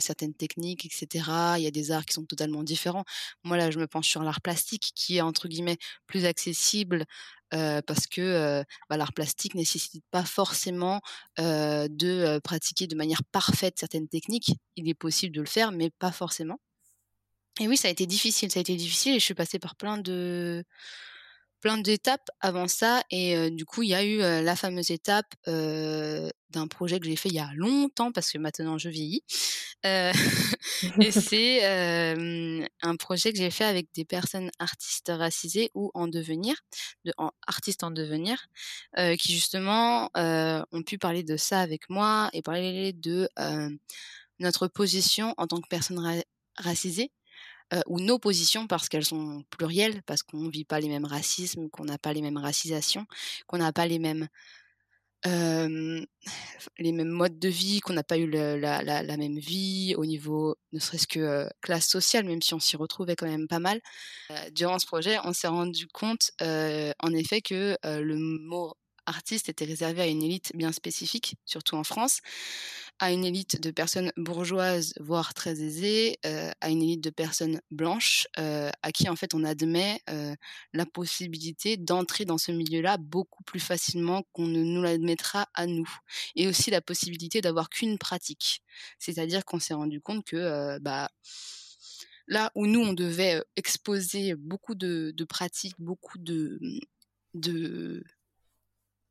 certaines 0.00 0.34
techniques, 0.34 0.84
etc. 0.84 1.30
Il 1.56 1.62
y 1.62 1.66
a 1.66 1.70
des 1.70 1.92
arts 1.92 2.04
qui 2.04 2.14
sont 2.14 2.24
totalement 2.26 2.62
différents. 2.62 3.04
Moi 3.44 3.56
là, 3.56 3.70
je 3.70 3.78
me 3.78 3.86
penche 3.86 4.08
sur 4.08 4.22
l'art 4.22 4.40
plastique, 4.42 4.92
qui 4.94 5.16
est 5.16 5.20
entre 5.22 5.48
guillemets 5.48 5.78
plus 6.06 6.24
accessible. 6.26 7.06
parce 7.50 8.06
que 8.06 8.64
bah, 8.88 8.96
l'art 8.96 9.12
plastique 9.12 9.54
nécessite 9.54 10.04
pas 10.10 10.24
forcément 10.24 11.00
de 11.38 12.38
pratiquer 12.40 12.86
de 12.86 12.96
manière 12.96 13.22
parfaite 13.32 13.78
certaines 13.78 14.08
techniques. 14.08 14.52
Il 14.76 14.88
est 14.88 14.94
possible 14.94 15.34
de 15.34 15.40
le 15.40 15.46
faire, 15.46 15.72
mais 15.72 15.90
pas 15.98 16.12
forcément. 16.12 16.58
Et 17.60 17.68
oui, 17.68 17.76
ça 17.76 17.88
a 17.88 17.90
été 17.90 18.06
difficile, 18.06 18.50
ça 18.50 18.58
a 18.58 18.62
été 18.62 18.74
difficile 18.74 19.14
et 19.14 19.20
je 19.20 19.24
suis 19.24 19.34
passée 19.34 19.58
par 19.58 19.76
plein 19.76 19.98
de 19.98 20.64
plein 21.60 21.76
d'étapes 21.76 22.30
avant 22.40 22.68
ça 22.68 23.02
et 23.10 23.50
du 23.50 23.66
coup, 23.66 23.82
il 23.82 23.90
y 23.90 23.94
a 23.94 24.02
eu, 24.02 24.18
la 24.18 24.56
fameuse 24.56 24.90
étape, 24.90 25.34
d'un 25.46 26.66
projet 26.68 26.98
que 26.98 27.06
j'ai 27.06 27.16
fait 27.16 27.28
il 27.28 27.34
y 27.34 27.38
a 27.38 27.50
longtemps 27.54 28.12
parce 28.12 28.32
que 28.32 28.38
maintenant 28.38 28.78
je 28.78 28.88
vieillis, 28.88 29.22
et 29.84 30.12
c'est, 31.12 31.64
un 32.82 32.96
projet 32.96 33.30
que 33.32 33.38
j'ai 33.38 33.50
fait 33.50 33.64
avec 33.64 33.88
des 33.94 34.06
personnes 34.06 34.50
artistes 34.58 35.12
racisées 35.14 35.70
ou 35.74 35.90
en 35.92 36.08
devenir, 36.08 36.56
de 37.04 37.12
en 37.18 37.30
artistes 37.46 37.84
en 37.84 37.90
devenir, 37.90 38.46
qui 39.18 39.34
justement, 39.34 40.10
ont 40.14 40.82
pu 40.86 40.96
parler 40.96 41.24
de 41.24 41.36
ça 41.36 41.60
avec 41.60 41.90
moi 41.90 42.30
et 42.32 42.40
parler 42.40 42.94
de, 42.94 43.28
notre 44.38 44.66
position 44.66 45.34
en 45.36 45.46
tant 45.46 45.60
que 45.60 45.68
personne 45.68 46.22
racisée 46.56 47.10
ou 47.86 48.00
nos 48.00 48.18
positions 48.18 48.66
parce 48.66 48.88
qu'elles 48.88 49.04
sont 49.04 49.44
plurielles, 49.50 50.02
parce 50.02 50.22
qu'on 50.22 50.38
ne 50.38 50.50
vit 50.50 50.64
pas 50.64 50.80
les 50.80 50.88
mêmes 50.88 51.04
racismes, 51.04 51.68
qu'on 51.70 51.84
n'a 51.84 51.98
pas 51.98 52.12
les 52.12 52.22
mêmes 52.22 52.38
racisations, 52.38 53.06
qu'on 53.46 53.58
n'a 53.58 53.72
pas 53.72 53.86
les 53.86 53.98
mêmes 53.98 54.28
les 55.24 56.92
mêmes 56.92 57.08
modes 57.08 57.38
de 57.38 57.48
vie, 57.48 57.80
qu'on 57.80 57.92
n'a 57.92 58.02
pas 58.02 58.16
eu 58.16 58.26
la, 58.26 58.58
la, 58.58 59.16
même 59.18 59.38
vie 59.38 59.94
au 59.98 60.06
niveau, 60.06 60.56
ne 60.72 60.78
serait-ce 60.78 61.06
que 61.06 61.46
classe 61.60 61.88
sociale, 61.88 62.24
même 62.24 62.40
si 62.40 62.54
on 62.54 62.60
s'y 62.60 62.76
retrouvait 62.76 63.16
quand 63.16 63.26
même 63.26 63.46
pas 63.46 63.58
mal. 63.58 63.80
durant 64.52 64.78
ce 64.78 64.86
projet, 64.86 65.18
on 65.24 65.34
s'est 65.34 65.48
rendu 65.48 65.86
compte, 65.88 66.30
en 66.40 67.12
effet, 67.12 67.42
que 67.42 67.76
le 67.84 68.16
mot 68.16 68.74
artiste 69.10 69.48
était 69.48 69.66
réservé 69.66 70.00
à 70.00 70.06
une 70.06 70.22
élite 70.22 70.52
bien 70.54 70.72
spécifique, 70.72 71.34
surtout 71.44 71.76
en 71.76 71.84
France, 71.84 72.20
à 72.98 73.12
une 73.12 73.24
élite 73.24 73.60
de 73.60 73.70
personnes 73.70 74.12
bourgeoises, 74.16 74.94
voire 75.00 75.34
très 75.34 75.60
aisées, 75.60 76.18
euh, 76.24 76.50
à 76.60 76.70
une 76.70 76.82
élite 76.82 77.02
de 77.02 77.10
personnes 77.10 77.60
blanches, 77.70 78.26
euh, 78.38 78.70
à 78.82 78.92
qui 78.92 79.08
en 79.08 79.16
fait 79.16 79.34
on 79.34 79.44
admet 79.44 80.00
euh, 80.08 80.34
la 80.72 80.86
possibilité 80.86 81.76
d'entrer 81.76 82.24
dans 82.24 82.38
ce 82.38 82.52
milieu-là 82.52 82.96
beaucoup 82.98 83.42
plus 83.42 83.60
facilement 83.60 84.22
qu'on 84.32 84.46
ne 84.46 84.62
nous 84.62 84.82
l'admettra 84.82 85.48
à 85.54 85.66
nous, 85.66 85.90
et 86.36 86.46
aussi 86.46 86.70
la 86.70 86.80
possibilité 86.80 87.40
d'avoir 87.40 87.68
qu'une 87.68 87.98
pratique. 87.98 88.62
C'est-à-dire 88.98 89.44
qu'on 89.44 89.58
s'est 89.58 89.74
rendu 89.74 90.00
compte 90.00 90.24
que 90.24 90.78
bah 90.78 91.10
là 92.28 92.52
où 92.54 92.66
nous 92.66 92.80
on 92.80 92.92
devait 92.92 93.42
exposer 93.56 94.34
beaucoup 94.36 94.74
de, 94.74 95.12
pratiques, 95.28 95.74
beaucoup 95.78 96.18
de 96.18 96.60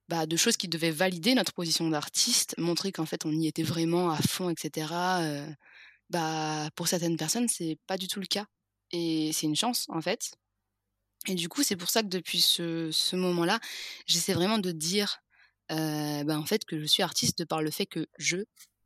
bah, 0.09 0.25
de 0.25 0.35
choses 0.35 0.57
qui 0.57 0.67
devaient 0.67 0.91
valider 0.91 1.35
notre 1.35 1.53
position 1.53 1.87
d'artiste, 1.89 2.55
montrer 2.57 2.91
qu'en 2.91 3.05
fait 3.05 3.25
on 3.25 3.31
y 3.31 3.47
était 3.47 3.63
vraiment 3.63 4.09
à 4.09 4.17
fond, 4.17 4.49
etc. 4.49 4.87
Euh, 5.21 5.47
bah, 6.09 6.69
pour 6.75 6.87
certaines 6.87 7.17
personnes, 7.17 7.47
c'est 7.47 7.77
pas 7.87 7.97
du 7.97 8.07
tout 8.07 8.19
le 8.19 8.25
cas. 8.25 8.45
Et 8.91 9.31
c'est 9.33 9.45
une 9.45 9.55
chance, 9.55 9.85
en 9.89 10.01
fait. 10.01 10.31
Et 11.27 11.35
du 11.35 11.49
coup, 11.49 11.63
c'est 11.63 11.75
pour 11.75 11.89
ça 11.89 12.01
que 12.01 12.07
depuis 12.07 12.41
ce, 12.41 12.89
ce 12.91 13.15
moment-là, 13.15 13.59
j'essaie 14.07 14.33
vraiment 14.33 14.57
de 14.57 14.71
dire 14.71 15.19
euh, 15.71 16.23
bah, 16.23 16.39
en 16.39 16.45
fait 16.45 16.65
que 16.65 16.79
je 16.79 16.85
suis 16.85 17.03
artiste 17.03 17.45
par 17.45 17.61
le 17.61 17.69
fait 17.71 17.85
que 17.85 18.07
je 18.17 18.37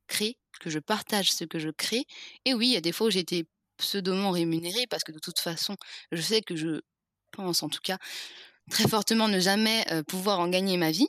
crée, 0.08 0.38
que 0.60 0.70
je 0.70 0.80
partage 0.80 1.32
ce 1.32 1.46
que 1.46 1.60
je 1.60 1.70
crée. 1.70 2.06
Et 2.46 2.54
oui, 2.54 2.68
il 2.68 2.74
y 2.74 2.78
a 2.78 2.82
des 2.82 2.92
fois 2.92 3.08
où 3.08 3.12
j'ai 3.12 3.20
été 3.20 3.46
pseudoment 3.78 4.32
rémunérée 4.32 4.88
parce 4.90 5.04
que 5.04 5.14
de 5.14 5.20
toute 5.20 5.40
façon, 5.40 5.78
je 6.12 6.22
sais 6.22 6.42
que 6.42 6.56
je 6.56 6.82
pense 7.32 7.64
en 7.64 7.70
tout 7.70 7.82
cas 7.82 7.98
très 8.70 8.88
fortement 8.88 9.28
ne 9.28 9.40
jamais 9.40 9.86
pouvoir 10.08 10.40
en 10.40 10.48
gagner 10.48 10.78
ma 10.78 10.92
vie. 10.92 11.08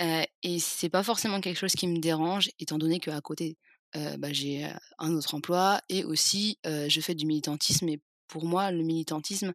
et 0.00 0.58
c'est 0.58 0.88
pas 0.88 1.02
forcément 1.02 1.40
quelque 1.40 1.58
chose 1.58 1.72
qui 1.72 1.86
me 1.88 1.98
dérange, 1.98 2.50
étant 2.58 2.78
donné 2.78 3.00
qu'à 3.00 3.20
côté, 3.20 3.56
bah, 3.94 4.32
j'ai 4.32 4.68
un 4.98 5.14
autre 5.14 5.34
emploi 5.34 5.80
et 5.88 6.04
aussi 6.04 6.58
je 6.64 7.00
fais 7.00 7.14
du 7.14 7.26
militantisme. 7.26 7.88
Et 7.88 8.00
pour 8.28 8.44
moi, 8.44 8.70
le 8.72 8.82
militantisme 8.82 9.52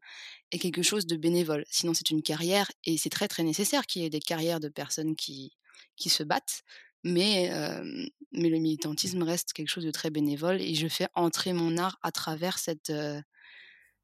est 0.51 0.59
quelque 0.59 0.81
chose 0.81 1.05
de 1.05 1.15
bénévole. 1.17 1.65
Sinon, 1.69 1.93
c'est 1.93 2.09
une 2.09 2.23
carrière 2.23 2.71
et 2.85 2.97
c'est 2.97 3.09
très 3.09 3.27
très 3.27 3.43
nécessaire 3.43 3.85
qu'il 3.85 4.01
y 4.01 4.05
ait 4.05 4.09
des 4.09 4.19
carrières 4.19 4.59
de 4.59 4.69
personnes 4.69 5.15
qui, 5.15 5.51
qui 5.97 6.09
se 6.09 6.23
battent. 6.23 6.63
Mais, 7.03 7.51
mais 8.31 8.49
le 8.49 8.59
militantisme 8.59 9.23
reste 9.23 9.53
quelque 9.53 9.69
chose 9.69 9.85
de 9.85 9.91
très 9.91 10.09
bénévole 10.09 10.61
et 10.61 10.75
je 10.75 10.87
fais 10.87 11.07
entrer 11.15 11.53
mon 11.53 11.77
art 11.77 11.97
à 12.01 12.11
travers 12.11 12.59
cette, 12.59 12.91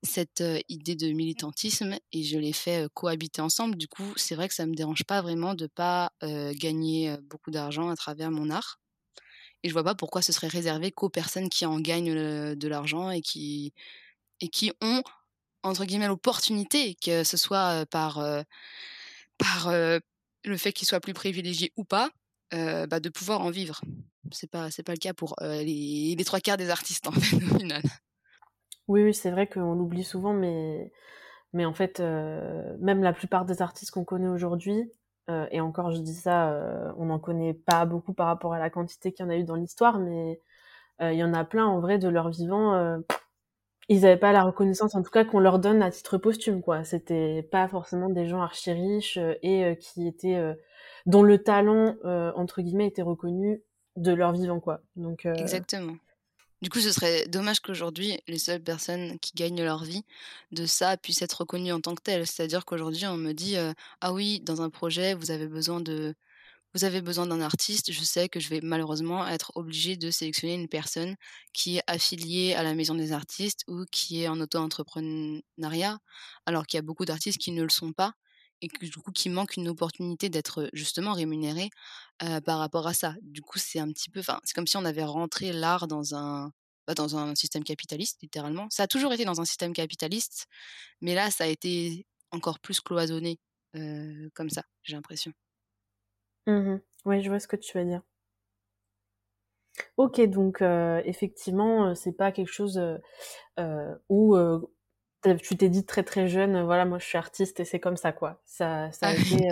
cette 0.03 0.43
idée 0.69 0.95
de 0.95 1.11
militantisme 1.11 1.97
et 2.11 2.23
je 2.23 2.37
les 2.37 2.53
fais 2.53 2.87
cohabiter 2.93 3.41
ensemble. 3.41 3.75
Du 3.77 3.87
coup, 3.87 4.13
c'est 4.15 4.35
vrai 4.35 4.47
que 4.47 4.53
ça 4.53 4.65
me 4.65 4.75
dérange 4.75 5.03
pas 5.03 5.21
vraiment 5.21 5.55
de 5.55 5.67
pas 5.67 6.11
gagner 6.21 7.15
beaucoup 7.23 7.51
d'argent 7.51 7.89
à 7.89 7.95
travers 7.95 8.31
mon 8.31 8.49
art. 8.49 8.79
Et 9.63 9.69
je 9.69 9.73
vois 9.73 9.83
pas 9.83 9.95
pourquoi 9.95 10.21
ce 10.21 10.31
serait 10.31 10.47
réservé 10.47 10.91
qu'aux 10.91 11.09
personnes 11.09 11.49
qui 11.49 11.65
en 11.65 11.79
gagnent 11.79 12.13
de 12.55 12.67
l'argent 12.67 13.09
et 13.09 13.21
qui 13.21 13.73
et 14.39 14.49
qui 14.49 14.71
ont 14.81 15.01
entre 15.63 15.85
guillemets 15.85 16.07
l'opportunité, 16.07 16.95
que 16.95 17.23
ce 17.23 17.37
soit 17.37 17.85
par 17.87 18.23
par 19.37 19.71
le 19.71 20.57
fait 20.57 20.73
qu'ils 20.73 20.87
soient 20.87 20.99
plus 20.99 21.13
privilégiés 21.13 21.73
ou 21.75 21.83
pas, 21.83 22.11
bah, 22.51 22.99
de 22.99 23.09
pouvoir 23.09 23.41
en 23.41 23.49
vivre. 23.49 23.81
C'est 24.31 24.49
pas 24.49 24.69
pas 24.85 24.91
le 24.91 24.97
cas 24.97 25.13
pour 25.13 25.35
les, 25.41 26.15
les 26.15 26.25
trois 26.25 26.39
quarts 26.39 26.57
des 26.57 26.69
artistes 26.69 27.07
en 27.07 27.11
fait 27.11 27.37
au 27.37 27.57
final. 27.57 27.81
Oui, 28.87 29.13
c'est 29.13 29.31
vrai 29.31 29.47
qu'on 29.47 29.73
l'oublie 29.73 30.03
souvent, 30.03 30.33
mais, 30.33 30.91
mais 31.53 31.65
en 31.65 31.73
fait, 31.73 31.99
euh, 31.99 32.75
même 32.79 33.03
la 33.03 33.13
plupart 33.13 33.45
des 33.45 33.61
artistes 33.61 33.91
qu'on 33.91 34.05
connaît 34.05 34.29
aujourd'hui, 34.29 34.91
euh, 35.29 35.45
et 35.51 35.59
encore 35.59 35.91
je 35.91 35.99
dis 35.99 36.13
ça, 36.15 36.51
euh, 36.51 36.91
on 36.97 37.05
n'en 37.05 37.19
connaît 37.19 37.53
pas 37.53 37.85
beaucoup 37.85 38.13
par 38.13 38.27
rapport 38.27 38.53
à 38.53 38.59
la 38.59 38.69
quantité 38.69 39.11
qu'il 39.11 39.25
y 39.25 39.27
en 39.27 39.31
a 39.31 39.35
eu 39.37 39.43
dans 39.43 39.55
l'histoire, 39.55 39.99
mais 39.99 40.41
il 40.99 41.13
y 41.13 41.23
en 41.23 41.33
a 41.33 41.43
plein 41.45 41.67
en 41.67 41.79
vrai 41.79 41.99
de 41.99 42.09
leur 42.09 42.29
vivant. 42.29 42.73
ils 43.89 44.01
n'avaient 44.01 44.17
pas 44.17 44.31
la 44.31 44.43
reconnaissance, 44.43 44.95
en 44.95 45.03
tout 45.03 45.11
cas, 45.11 45.25
qu'on 45.25 45.39
leur 45.39 45.59
donne 45.59 45.83
à 45.83 45.91
titre 45.91 46.17
posthume, 46.17 46.61
quoi. 46.61 46.83
C'était 46.83 47.43
pas 47.51 47.67
forcément 47.67 48.09
des 48.09 48.27
gens 48.27 48.41
archi 48.41 48.71
riches 48.71 49.19
et 49.43 49.77
qui 49.79 50.07
étaient, 50.07 50.41
dont 51.05 51.21
le 51.21 51.43
talent, 51.43 51.95
entre 52.35 52.63
guillemets, 52.63 52.87
était 52.87 53.03
reconnu 53.03 53.61
de 53.95 54.11
leur 54.11 54.31
vivant, 54.31 54.59
quoi. 54.59 54.81
Exactement. 55.37 55.93
Du 56.61 56.69
coup, 56.69 56.79
ce 56.79 56.91
serait 56.91 57.27
dommage 57.27 57.59
qu'aujourd'hui, 57.59 58.19
les 58.27 58.39
seules 58.39 58.61
personnes 58.63 59.19
qui 59.19 59.31
gagnent 59.35 59.63
leur 59.63 59.83
vie 59.83 60.03
de 60.51 60.65
ça 60.65 60.97
puissent 60.97 61.21
être 61.21 61.41
reconnues 61.41 61.71
en 61.71 61.81
tant 61.81 61.93
que 61.95 62.01
telles. 62.01 62.25
C'est-à-dire 62.25 62.65
qu'aujourd'hui, 62.65 63.05
on 63.05 63.17
me 63.17 63.33
dit 63.33 63.55
Ah 64.01 64.13
oui, 64.13 64.39
dans 64.41 64.61
un 64.61 64.69
projet, 64.69 65.13
vous 65.13 65.31
avez 65.31 65.47
besoin. 65.47 65.83
Vous 66.73 66.83
avez 66.83 67.01
besoin 67.01 67.25
d'un 67.27 67.41
artiste, 67.41 67.91
je 67.91 68.03
sais 68.03 68.29
que 68.29 68.39
je 68.39 68.49
vais 68.49 68.61
malheureusement 68.61 69.27
être 69.27 69.51
obligée 69.55 69.97
de 69.97 70.11
sélectionner 70.11 70.53
une 70.53 70.67
personne 70.67 71.15
qui 71.53 71.77
est 71.77 71.83
affiliée 71.87 72.53
à 72.53 72.61
la 72.63 72.75
maison 72.75 72.93
des 72.93 73.13
artistes 73.13 73.63
ou 73.67 73.85
qui 73.91 74.21
est 74.23 74.27
en 74.27 74.39
auto-entrepreneuriat, 74.39 75.97
alors 76.45 76.67
qu'il 76.67 76.77
y 76.77 76.79
a 76.79 76.83
beaucoup 76.83 77.05
d'artistes 77.05 77.39
qui 77.39 77.51
ne 77.51 77.63
le 77.63 77.69
sont 77.69 77.93
pas 77.93 78.13
et 78.61 78.67
du 78.67 78.91
coup 78.97 79.11
qui 79.11 79.29
manquent 79.29 79.57
une 79.57 79.67
opportunité 79.69 80.29
d'être 80.29 80.69
justement 80.73 81.13
rémunérés 81.13 81.69
par 82.45 82.59
rapport 82.59 82.87
à 82.87 82.93
ça. 82.93 83.15
Du 83.21 83.41
coup, 83.41 83.59
c'est 83.59 83.79
un 83.79 83.91
petit 83.91 84.09
peu, 84.09 84.19
enfin, 84.21 84.39
c'est 84.43 84.53
comme 84.53 84.67
si 84.67 84.77
on 84.77 84.85
avait 84.85 85.03
rentré 85.03 85.53
l'art 85.53 85.87
dans 85.87 86.15
un, 86.15 86.51
bah, 86.87 86.93
dans 86.95 87.17
un 87.17 87.35
système 87.35 87.63
capitaliste, 87.63 88.19
littéralement. 88.21 88.67
Ça 88.71 88.83
a 88.83 88.87
toujours 88.87 89.13
été 89.13 89.25
dans 89.25 89.41
un 89.41 89.45
système 89.45 89.73
capitaliste, 89.73 90.45
mais 91.01 91.15
là, 91.15 91.31
ça 91.31 91.45
a 91.45 91.47
été 91.47 92.07
encore 92.31 92.59
plus 92.59 92.81
cloisonné 92.81 93.39
comme 94.33 94.49
ça, 94.49 94.63
j'ai 94.83 94.95
l'impression. 94.95 95.33
Mmh 96.47 96.79
oui, 97.05 97.21
je 97.21 97.29
vois 97.29 97.39
ce 97.39 97.47
que 97.47 97.55
tu 97.55 97.77
veux 97.77 97.85
dire. 97.85 98.01
Ok, 99.97 100.21
donc 100.21 100.61
effectivement, 100.61 101.93
c'est 101.95 102.11
pas 102.13 102.31
quelque 102.31 102.51
chose 102.51 102.79
où 104.09 104.35
tu 105.41 105.57
t'es 105.57 105.69
dit 105.69 105.85
très 105.85 106.03
très 106.03 106.27
jeune, 106.27 106.63
voilà, 106.63 106.85
moi 106.85 106.99
je 106.99 107.05
suis 107.05 107.17
artiste 107.17 107.59
et 107.59 107.65
c'est 107.65 107.79
comme 107.79 107.97
ça 107.97 108.11
quoi. 108.11 108.41
Ça, 108.45 108.91
ça 108.91 109.07
a 109.07 109.13
été. 109.13 109.49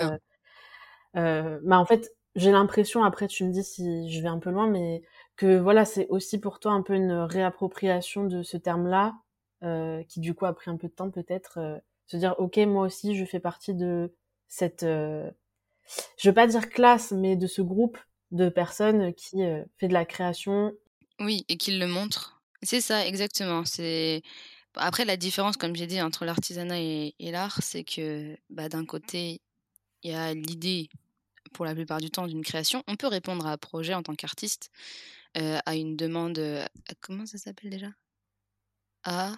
bah 1.13 1.79
en 1.79 1.85
fait, 1.85 2.15
j'ai 2.35 2.51
l'impression, 2.51 3.03
après 3.03 3.27
tu 3.27 3.43
me 3.45 3.51
dis 3.51 3.63
si 3.63 4.09
je 4.09 4.21
vais 4.21 4.27
un 4.27 4.39
peu 4.39 4.49
loin, 4.49 4.67
mais 4.67 5.01
que 5.37 5.57
voilà, 5.57 5.85
c'est 5.85 6.07
aussi 6.09 6.39
pour 6.39 6.59
toi 6.59 6.73
un 6.73 6.81
peu 6.81 6.93
une 6.93 7.13
réappropriation 7.13 8.25
de 8.25 8.43
ce 8.43 8.57
terme-là, 8.57 9.15
euh, 9.63 10.03
qui 10.03 10.19
du 10.19 10.33
coup 10.33 10.45
a 10.45 10.53
pris 10.53 10.69
un 10.69 10.77
peu 10.77 10.87
de 10.87 10.93
temps 10.93 11.09
peut-être, 11.09 11.59
euh, 11.59 11.77
se 12.07 12.17
dire 12.17 12.35
ok, 12.37 12.57
moi 12.57 12.85
aussi 12.85 13.15
je 13.15 13.25
fais 13.25 13.39
partie 13.39 13.73
de 13.73 14.13
cette, 14.47 14.83
euh, 14.83 15.29
je 16.17 16.29
veux 16.29 16.35
pas 16.35 16.47
dire 16.47 16.69
classe, 16.69 17.11
mais 17.11 17.35
de 17.35 17.47
ce 17.47 17.61
groupe 17.61 17.97
de 18.31 18.49
personnes 18.49 19.13
qui 19.13 19.43
fait 19.77 19.87
de 19.87 19.93
la 19.93 20.05
création. 20.05 20.73
Oui, 21.19 21.45
et 21.47 21.57
qui 21.57 21.77
le 21.77 21.87
montre. 21.87 22.41
C'est 22.63 22.81
ça, 22.81 23.05
exactement. 23.05 23.63
C'est 23.63 24.23
après 24.77 25.05
la 25.05 25.17
différence, 25.17 25.57
comme 25.57 25.75
j'ai 25.75 25.87
dit, 25.87 26.01
entre 26.01 26.25
l'artisanat 26.25 26.79
et, 26.79 27.15
et 27.19 27.31
l'art, 27.31 27.61
c'est 27.61 27.83
que 27.83 28.37
bah, 28.49 28.69
d'un 28.69 28.85
côté, 28.85 29.41
il 30.03 30.11
y 30.11 30.13
a 30.13 30.33
l'idée 30.33 30.89
pour 31.55 31.65
la 31.65 31.73
plupart 31.73 31.99
du 31.99 32.11
temps 32.11 32.27
d'une 32.27 32.43
création, 32.43 32.83
on 32.87 32.95
peut 32.95 33.07
répondre 33.07 33.47
à 33.47 33.53
un 33.53 33.57
projet 33.57 33.93
en 33.93 34.03
tant 34.03 34.13
qu'artiste, 34.13 34.69
euh, 35.37 35.57
à 35.65 35.75
une 35.75 35.95
demande. 35.95 36.37
Euh, 36.37 36.65
comment 37.01 37.25
ça 37.25 37.37
s'appelle 37.37 37.71
déjà? 37.71 37.89
À. 39.03 39.33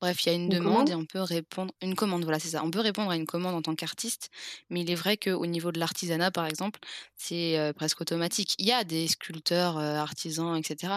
Bref, 0.00 0.24
il 0.24 0.28
y 0.28 0.32
a 0.32 0.34
une, 0.34 0.50
demande 0.50 0.90
et 0.90 0.94
on 0.94 1.06
peut 1.06 1.22
répondre. 1.22 1.72
Une 1.80 1.94
commande, 1.94 2.22
voilà, 2.22 2.38
c'est 2.38 2.50
ça. 2.50 2.62
On 2.62 2.70
peut 2.70 2.80
répondre 2.80 3.10
à 3.10 3.16
une 3.16 3.26
commande 3.26 3.54
en 3.54 3.62
tant 3.62 3.74
qu'artiste, 3.74 4.28
mais 4.68 4.82
il 4.82 4.90
est 4.90 4.94
vrai 4.94 5.16
qu'au 5.16 5.46
niveau 5.46 5.72
de 5.72 5.80
l'artisanat, 5.80 6.30
par 6.30 6.46
exemple, 6.46 6.80
c'est 7.16 7.58
euh, 7.58 7.72
presque 7.72 8.02
automatique. 8.02 8.54
Il 8.58 8.66
y 8.66 8.72
a 8.72 8.84
des 8.84 9.08
sculpteurs, 9.08 9.78
artisans, 9.78 10.54
etc. 10.54 10.94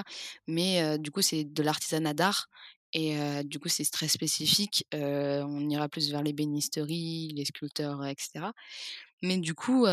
Mais 0.48 0.98
du 1.00 1.12
coup, 1.12 1.22
c'est 1.22 1.46
de 1.46 1.64
l'artisanat 1.64 2.14
d'art. 2.14 2.50
Et 2.94 3.16
du 3.44 3.60
coup, 3.60 3.70
c'est 3.70 3.86
très 3.86 4.08
spécifique. 4.08 4.86
on 4.94 5.70
ira 5.70 5.90
plus 5.90 6.12
vers 6.12 6.24
les 6.24 6.34
bénisteries, 6.34 7.34
les 7.36 7.46
sculpteurs, 7.46 8.06
etc. 8.06 8.48
Mais 9.22 9.38
du 9.38 9.54
coup, 9.54 9.86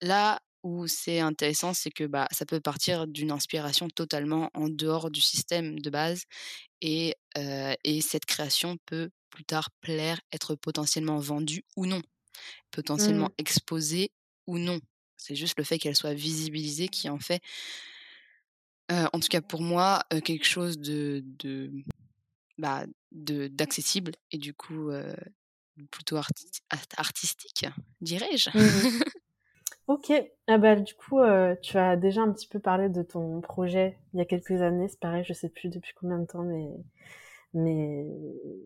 là 0.00 0.40
où 0.62 0.86
c'est 0.88 1.20
intéressant, 1.20 1.74
c'est 1.74 1.90
que 1.90 2.04
bah, 2.04 2.26
ça 2.32 2.46
peut 2.46 2.60
partir 2.60 3.06
d'une 3.06 3.30
inspiration 3.30 3.88
totalement 3.88 4.50
en 4.54 4.68
dehors 4.68 5.10
du 5.10 5.20
système 5.20 5.78
de 5.78 5.90
base. 5.90 6.22
Et, 6.80 7.14
et 7.84 8.00
cette 8.00 8.26
création 8.26 8.76
peut 8.86 9.10
plus 9.36 9.44
tard 9.44 9.68
plaire, 9.82 10.18
être 10.32 10.54
potentiellement 10.54 11.18
vendue 11.18 11.62
ou 11.76 11.84
non, 11.84 12.00
potentiellement 12.70 13.28
mmh. 13.28 13.34
exposée 13.38 14.10
ou 14.46 14.58
non. 14.58 14.80
C'est 15.18 15.36
juste 15.36 15.58
le 15.58 15.64
fait 15.64 15.78
qu'elle 15.78 15.96
soit 15.96 16.14
visibilisée 16.14 16.88
qui 16.88 17.10
en 17.10 17.18
fait 17.18 17.42
en 18.90 19.20
tout 19.20 19.28
cas 19.28 19.40
pour 19.40 19.62
moi, 19.62 20.04
quelque 20.24 20.46
chose 20.46 20.78
de 20.78 21.22
de, 21.38 21.70
bah, 22.58 22.84
de 23.12 23.48
d'accessible 23.48 24.12
et 24.32 24.38
du 24.38 24.54
coup, 24.54 24.90
plutôt 25.90 26.16
artistique, 26.16 27.66
dirais-je. 28.00 28.50
Mmh 28.50 29.02
OK. 29.88 30.12
Ah 30.48 30.58
bah, 30.58 30.74
du 30.74 30.94
coup, 30.94 31.20
tu 31.62 31.78
as 31.78 31.96
déjà 31.96 32.22
un 32.22 32.32
petit 32.32 32.48
peu 32.48 32.58
parlé 32.58 32.88
de 32.88 33.02
ton 33.02 33.40
projet 33.40 33.96
il 34.12 34.18
y 34.18 34.20
a 34.20 34.24
quelques 34.24 34.60
années. 34.62 34.88
C'est 34.88 34.98
pareil, 34.98 35.24
je 35.24 35.32
sais 35.32 35.48
plus 35.48 35.68
depuis 35.68 35.92
combien 35.94 36.18
de 36.18 36.26
temps, 36.26 36.42
mais 36.42 36.68
mais 37.54 38.04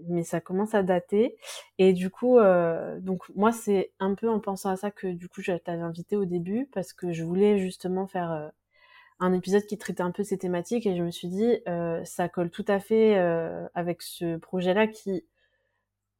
mais 0.08 0.24
ça 0.24 0.40
commence 0.40 0.74
à 0.74 0.82
dater 0.82 1.36
et 1.78 1.92
du 1.92 2.10
coup, 2.10 2.38
donc 3.00 3.28
moi, 3.34 3.52
c'est 3.52 3.92
un 4.00 4.14
peu 4.14 4.28
en 4.28 4.40
pensant 4.40 4.70
à 4.70 4.76
ça 4.76 4.90
que 4.90 5.08
du 5.08 5.28
coup, 5.28 5.42
je 5.42 5.52
t'avais 5.52 5.82
invité 5.82 6.16
au 6.16 6.24
début 6.24 6.68
parce 6.72 6.92
que 6.92 7.12
je 7.12 7.22
voulais 7.22 7.58
justement 7.58 8.06
faire, 8.06 8.50
un 9.20 9.32
épisode 9.32 9.64
qui 9.66 9.78
traitait 9.78 10.02
un 10.02 10.10
peu 10.10 10.22
ces 10.22 10.38
thématiques 10.38 10.86
et 10.86 10.96
je 10.96 11.02
me 11.02 11.10
suis 11.10 11.28
dit, 11.28 11.58
ça 12.04 12.28
colle 12.28 12.50
tout 12.50 12.64
à 12.68 12.80
fait, 12.80 13.16
avec 13.74 14.02
ce 14.02 14.36
projet-là 14.36 14.86
qui 14.86 15.24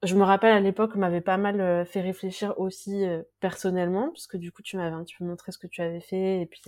je 0.03 0.15
me 0.15 0.23
rappelle 0.23 0.53
à 0.53 0.61
l'époque 0.61 0.97
m'avait 0.97 1.21
pas 1.21 1.37
mal 1.37 1.85
fait 1.85 2.01
réfléchir 2.01 2.59
aussi 2.59 3.05
personnellement 3.41 4.09
parce 4.09 4.27
que 4.27 4.39
du 4.39 4.51
coup 4.51 4.63
tu 4.63 4.79
m'avais 4.79 4.95
un 4.95 5.05
petit 5.05 5.17
peu 5.19 5.25
montré 5.25 5.53
ce 5.53 5.59
que 5.59 5.67
tu 5.67 5.83
avais 5.83 6.01
fait 6.01 6.41
et 6.41 6.47
puis 6.47 6.63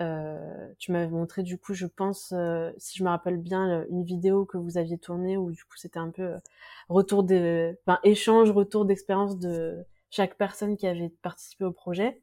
euh, 0.00 0.68
tu 0.78 0.92
m'avais 0.92 1.08
montré 1.08 1.42
du 1.42 1.56
coup 1.56 1.72
je 1.72 1.86
pense 1.86 2.34
si 2.76 2.98
je 2.98 3.04
me 3.04 3.08
rappelle 3.08 3.38
bien 3.38 3.86
une 3.88 4.02
vidéo 4.02 4.44
que 4.44 4.58
vous 4.58 4.76
aviez 4.76 4.98
tournée 4.98 5.38
où 5.38 5.50
du 5.50 5.64
coup 5.64 5.76
c'était 5.76 5.98
un 5.98 6.10
peu 6.10 6.34
retour 6.90 7.24
de 7.24 7.78
enfin 7.86 7.98
échange 8.04 8.50
retour 8.50 8.84
d'expérience 8.84 9.38
de 9.38 9.86
chaque 10.10 10.36
personne 10.36 10.76
qui 10.76 10.86
avait 10.86 11.10
participé 11.22 11.64
au 11.64 11.72
projet. 11.72 12.20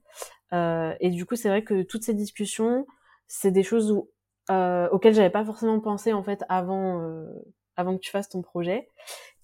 Euh, 0.54 0.94
et 1.00 1.10
du 1.10 1.26
coup 1.26 1.36
c'est 1.36 1.50
vrai 1.50 1.64
que 1.64 1.82
toutes 1.82 2.04
ces 2.04 2.14
discussions 2.14 2.86
c'est 3.28 3.52
des 3.52 3.64
choses 3.64 3.92
où, 3.92 4.10
euh, 4.50 4.90
auxquelles 4.90 5.16
j'avais 5.16 5.30
pas 5.30 5.46
forcément 5.46 5.80
pensé 5.80 6.14
en 6.14 6.24
fait 6.24 6.44
avant 6.50 7.26
avant 7.76 7.96
que 7.96 8.02
tu 8.02 8.12
fasses 8.12 8.30
ton 8.30 8.42
projet. 8.42 8.90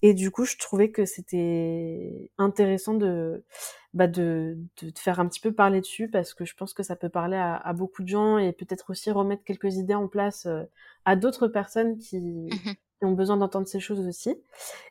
Et 0.02 0.14
du 0.14 0.30
coup, 0.30 0.44
je 0.44 0.56
trouvais 0.56 0.90
que 0.90 1.04
c'était 1.04 2.30
intéressant 2.38 2.94
de, 2.94 3.44
bah 3.92 4.06
de, 4.06 4.56
de 4.82 4.90
te 4.90 4.98
faire 4.98 5.20
un 5.20 5.28
petit 5.28 5.40
peu 5.40 5.52
parler 5.52 5.80
dessus 5.80 6.08
parce 6.08 6.32
que 6.32 6.44
je 6.44 6.54
pense 6.54 6.72
que 6.72 6.82
ça 6.82 6.96
peut 6.96 7.08
parler 7.08 7.36
à, 7.36 7.56
à 7.56 7.72
beaucoup 7.72 8.02
de 8.02 8.08
gens 8.08 8.38
et 8.38 8.52
peut-être 8.52 8.90
aussi 8.90 9.10
remettre 9.10 9.44
quelques 9.44 9.76
idées 9.76 9.94
en 9.94 10.08
place 10.08 10.46
euh, 10.46 10.62
à 11.04 11.16
d'autres 11.16 11.48
personnes 11.48 11.98
qui, 11.98 12.18
mmh 12.18 12.74
qui, 12.98 13.06
ont 13.06 13.12
besoin 13.12 13.38
d'entendre 13.38 13.66
ces 13.66 13.80
choses 13.80 14.06
aussi. 14.06 14.36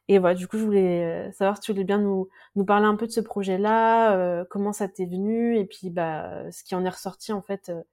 Et 0.08 0.18
voilà, 0.18 0.34
du 0.34 0.48
coup, 0.48 0.58
je 0.58 0.64
voulais 0.66 1.04
euh, 1.30 1.32
savoir 1.32 1.58
si 1.58 1.62
tu 1.62 1.72
voulais 1.72 1.84
bien 1.84 2.00
nous, 2.00 2.28
nous 2.56 2.66
parler 2.66 2.88
un 2.88 2.96
peu 2.96 3.06
de 3.06 3.12
ce 3.12 3.22
projet-là, 3.22 4.18
euh, 4.18 4.46
comment 4.50 4.74
ça 4.74 4.88
t'est 4.88 5.06
venu 5.06 5.56
et 5.58 5.66
puis 5.66 5.92
bah, 5.92 6.52
ce 6.52 6.64
qui 6.64 6.74
en 6.74 6.84
est 6.86 6.90
ressorti 6.90 7.32
en 7.34 7.44
fait 7.44 7.70
euh, 7.70 7.84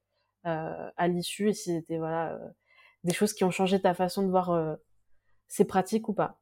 à 0.46 1.08
l'issue 1.08 1.50
et 1.50 1.54
si 1.54 1.74
c'était 1.74 1.98
voilà 1.98 2.38
des 3.04 3.12
choses 3.12 3.32
qui 3.34 3.44
ont 3.44 3.50
changé 3.50 3.80
ta 3.80 3.94
façon 3.94 4.22
de 4.22 4.30
voir 4.30 4.78
c'est 5.48 5.64
pratique 5.64 6.08
ou 6.08 6.14
pas. 6.14 6.40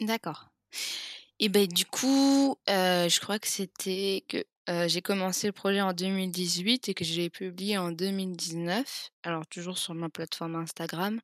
D'accord. 0.00 0.48
Et 1.38 1.48
ben 1.48 1.66
du 1.66 1.84
coup, 1.84 2.56
euh, 2.68 3.08
je 3.08 3.20
crois 3.20 3.38
que 3.38 3.48
c'était 3.48 4.24
que 4.28 4.44
euh, 4.70 4.86
j'ai 4.86 5.02
commencé 5.02 5.48
le 5.48 5.52
projet 5.52 5.80
en 5.80 5.92
2018 5.92 6.88
et 6.88 6.94
que 6.94 7.04
je 7.04 7.14
l'ai 7.14 7.30
publié 7.30 7.78
en 7.78 7.90
2019. 7.90 9.10
Alors 9.24 9.46
toujours 9.46 9.78
sur 9.78 9.94
ma 9.94 10.08
plateforme 10.08 10.56
Instagram. 10.56 11.20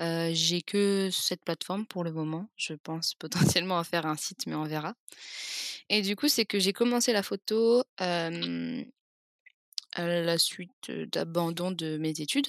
Euh, 0.00 0.30
j'ai 0.32 0.62
que 0.62 1.10
cette 1.12 1.44
plateforme 1.44 1.86
pour 1.86 2.04
le 2.04 2.12
moment. 2.12 2.48
Je 2.56 2.74
pense 2.74 3.14
potentiellement 3.18 3.78
en 3.78 3.84
faire 3.84 4.06
un 4.06 4.16
site, 4.16 4.46
mais 4.46 4.54
on 4.54 4.64
verra. 4.64 4.94
Et 5.88 6.02
du 6.02 6.16
coup, 6.16 6.28
c'est 6.28 6.46
que 6.46 6.58
j'ai 6.58 6.72
commencé 6.72 7.12
la 7.12 7.22
photo 7.22 7.84
à 9.94 10.06
la 10.06 10.38
suite 10.38 10.90
d'abandon 10.90 11.70
de 11.70 11.96
mes 11.98 12.20
études. 12.20 12.48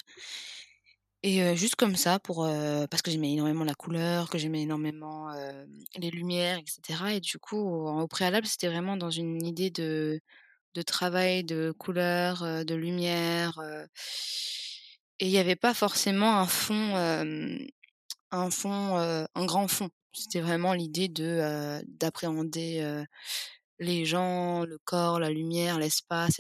Et 1.24 1.56
juste 1.56 1.76
comme 1.76 1.96
ça 1.96 2.20
pour, 2.20 2.48
parce 2.90 3.02
que 3.02 3.12
j'aimais 3.12 3.34
énormément 3.34 3.64
la 3.64 3.76
couleur, 3.76 4.30
que 4.30 4.38
j'aimais 4.38 4.64
énormément, 4.64 5.32
les 5.98 6.10
lumières 6.10 6.58
et 6.58 6.64
cetera 6.66 7.14
et 7.14 7.20
du 7.20 7.38
coup, 7.38 7.60
au 7.60 8.08
préalable, 8.08 8.48
c'était 8.48 8.70
vraiment 8.70 8.98
dans 8.98 9.12
une 9.12 9.46
idée 9.46 9.70
de 9.70 10.20
de 10.74 10.82
travail, 10.82 11.44
de 11.44 11.74
couleur, 11.78 12.64
de 12.64 12.76
lumière, 12.76 13.60
et 15.20 15.26
il 15.26 15.32
y 15.32 15.38
avait 15.38 15.58
pas 15.58 15.74
forcément 15.74 16.40
un 16.40 16.48
fond, 16.48 16.96
un 18.32 18.50
fond, 18.50 18.96
un 18.96 19.46
grand 19.46 19.68
fond. 19.68 19.90
C'était 20.14 20.40
vraiment 20.40 20.74
l'idée 20.74 21.10
de, 21.10 21.82
d'appréhender, 21.88 23.04
les 23.80 24.06
gens, 24.06 24.64
le 24.64 24.78
corps, 24.78 25.20
la 25.20 25.30
lumière, 25.30 25.78
l'espace 25.78 26.40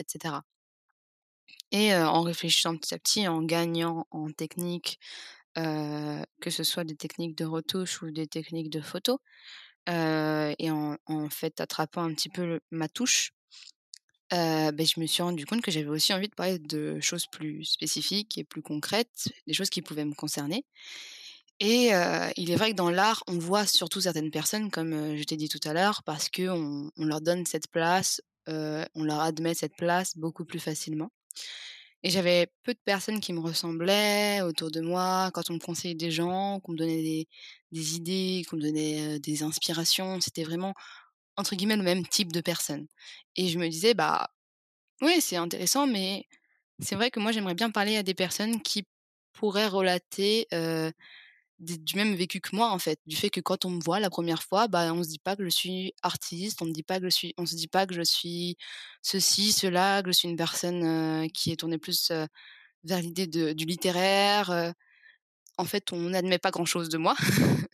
et 1.71 1.95
en 1.95 2.21
réfléchissant 2.23 2.77
petit 2.77 2.93
à 2.95 2.99
petit, 2.99 3.27
en 3.27 3.41
gagnant 3.43 4.05
en 4.11 4.31
technique, 4.31 4.99
que 5.55 6.49
ce 6.49 6.63
soit 6.63 6.83
des 6.85 6.95
techniques 6.95 7.37
de 7.37 7.45
retouche 7.45 8.01
ou 8.03 8.11
des 8.11 8.27
techniques 8.27 8.69
de 8.71 8.81
photo, 8.81 9.19
et 9.87 10.71
en 10.71 11.29
fait 11.31 11.61
attrapant 11.61 12.03
un 12.03 12.13
petit 12.13 12.29
peu 12.29 12.59
ma 12.71 12.89
touche, 12.89 13.31
beh, 14.31 14.85
je 14.85 14.99
me 14.99 15.05
suis 15.07 15.23
rendu 15.23 15.45
compte 15.45 15.61
que 15.61 15.71
j'avais 15.71 15.87
aussi 15.89 16.13
envie 16.13 16.29
de 16.29 16.35
parler 16.35 16.59
de 16.59 16.99
choses 17.01 17.27
plus 17.27 17.65
spécifiques 17.65 18.37
et 18.37 18.43
plus 18.45 18.61
concrètes, 18.63 19.29
des 19.47 19.53
choses 19.53 19.69
qui 19.69 19.81
pouvaient 19.81 20.05
me 20.05 20.15
concerner 20.15 20.65
et 21.59 21.91
il 22.37 22.51
est 22.51 22.55
vrai 22.55 22.71
que 22.71 22.75
dans 22.75 22.89
l'art, 22.89 23.23
on 23.27 23.37
voit 23.37 23.65
surtout 23.67 24.01
certaines 24.01 24.31
personnes, 24.31 24.71
comme, 24.71 25.15
je 25.17 25.23
t'ai 25.23 25.37
dit 25.37 25.49
tout 25.49 25.59
à 25.65 25.73
l'heure, 25.73 26.03
parce 26.03 26.29
qu'on 26.29 26.89
on 26.97 27.05
leur 27.05 27.21
donne 27.21 27.45
cette 27.45 27.67
place, 27.69 28.21
on 28.47 29.03
leur 29.03 29.19
admet 29.21 29.53
cette 29.53 29.75
place 29.77 30.17
beaucoup 30.17 30.45
plus 30.45 30.59
facilement. 30.59 31.11
Et 32.03 32.09
j'avais 32.09 32.47
peu 32.63 32.73
de 32.73 32.79
personnes 32.83 33.19
qui 33.19 33.31
me 33.33 33.39
ressemblaient 33.39 34.41
autour 34.41 34.71
de 34.71 34.81
moi. 34.81 35.29
Quand 35.33 35.49
on 35.49 35.53
me 35.53 35.59
conseillait 35.59 35.95
des 35.95 36.11
gens, 36.11 36.59
qu'on 36.61 36.71
me 36.73 36.77
donnait 36.77 37.27
des, 37.71 37.95
idées, 37.95 38.43
qu'on 38.49 38.57
me 38.57 38.61
donnait 38.61 39.19
des 39.19 39.43
inspirations, 39.43 40.19
c'était 40.19 40.43
vraiment, 40.43 40.73
entre 41.37 41.55
guillemets, 41.55 41.77
le 41.77 41.83
même 41.83 42.07
type 42.07 42.31
de 42.31 42.41
personne. 42.41 42.87
Et 43.35 43.49
je 43.49 43.59
me 43.59 43.67
disais, 43.69 43.93
bah, 43.93 44.31
oui, 45.01 45.21
c'est 45.21 45.37
intéressant, 45.37 45.87
mais 45.87 46.27
c'est 46.79 46.95
vrai 46.95 47.11
que 47.11 47.19
moi, 47.19 47.31
j'aimerais 47.31 47.55
bien 47.55 47.71
parler 47.71 47.97
à 47.97 48.03
des 48.03 48.15
personnes 48.15 48.61
qui 48.61 48.85
pourraient 49.33 49.67
relater 49.67 50.47
du 51.61 51.95
même 51.95 52.15
vécu 52.15 52.41
que 52.41 52.55
moi 52.55 52.71
en 52.71 52.79
fait, 52.79 52.99
du 53.05 53.15
fait 53.15 53.29
que 53.29 53.39
quand 53.39 53.65
on 53.65 53.69
me 53.71 53.81
voit 53.81 53.99
la 53.99 54.09
première 54.09 54.43
fois, 54.43 54.67
bah 54.67 54.93
on 54.93 55.03
se 55.03 55.09
dit 55.09 55.19
pas 55.19 55.35
que 55.35 55.43
je 55.43 55.49
suis 55.49 55.93
artiste, 56.03 56.61
on 56.61 56.65
me 56.65 56.73
dit 56.73 56.83
pas 56.83 56.99
que 56.99 57.05
je 57.05 57.09
suis, 57.09 57.33
on 57.37 57.45
se 57.45 57.55
dit 57.55 57.67
pas 57.67 57.85
que 57.87 57.93
je 57.93 58.01
suis 58.01 58.57
ceci, 59.01 59.51
cela, 59.53 60.01
que 60.03 60.11
je 60.11 60.17
suis 60.17 60.29
une 60.29 60.37
personne 60.37 61.29
qui 61.31 61.51
est 61.51 61.57
tournée 61.57 61.77
plus 61.77 62.11
vers 62.83 62.99
l'idée 63.01 63.27
du 63.27 63.65
littéraire. 63.65 64.73
en 65.57 65.65
fait, 65.65 65.93
on 65.93 66.09
n'admet 66.09 66.39
pas 66.39 66.51
grand 66.51 66.65
chose 66.65 66.89
de 66.89 66.97
moi. 66.97 67.15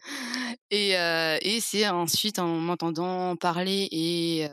et, 0.72 0.92
et 0.92 1.62
c'est 1.62 1.88
ensuite 1.90 2.40
en 2.40 2.48
m'entendant 2.48 3.36
parler 3.38 3.88
et 3.92 4.48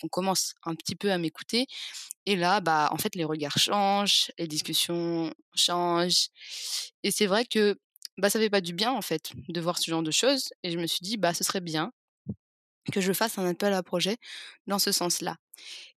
qu'on 0.00 0.08
commence 0.08 0.54
un 0.64 0.74
petit 0.74 0.96
peu 0.96 1.12
à 1.12 1.18
m'écouter. 1.18 1.66
Et 2.26 2.36
là, 2.36 2.60
bah, 2.60 2.88
en 2.92 2.96
fait, 2.96 3.14
les 3.14 3.24
regards 3.24 3.58
changent, 3.58 4.30
les 4.38 4.48
discussions 4.48 5.32
changent. 5.54 6.28
Et 7.02 7.10
c'est 7.10 7.26
vrai 7.26 7.44
que 7.44 7.76
bah, 8.18 8.30
ça 8.30 8.38
fait 8.38 8.50
pas 8.50 8.60
du 8.60 8.72
bien 8.72 8.92
en 8.92 9.02
fait 9.02 9.32
de 9.48 9.60
voir 9.60 9.78
ce 9.78 9.90
genre 9.90 10.02
de 10.02 10.10
choses 10.10 10.50
et 10.62 10.70
je 10.70 10.78
me 10.78 10.86
suis 10.86 11.00
dit 11.02 11.16
bah 11.16 11.34
ce 11.34 11.44
serait 11.44 11.60
bien 11.60 11.92
que 12.92 13.00
je 13.00 13.12
fasse 13.12 13.38
un 13.38 13.48
appel 13.48 13.72
à 13.72 13.82
projet 13.82 14.18
dans 14.66 14.78
ce 14.78 14.92
sens-là. 14.92 15.36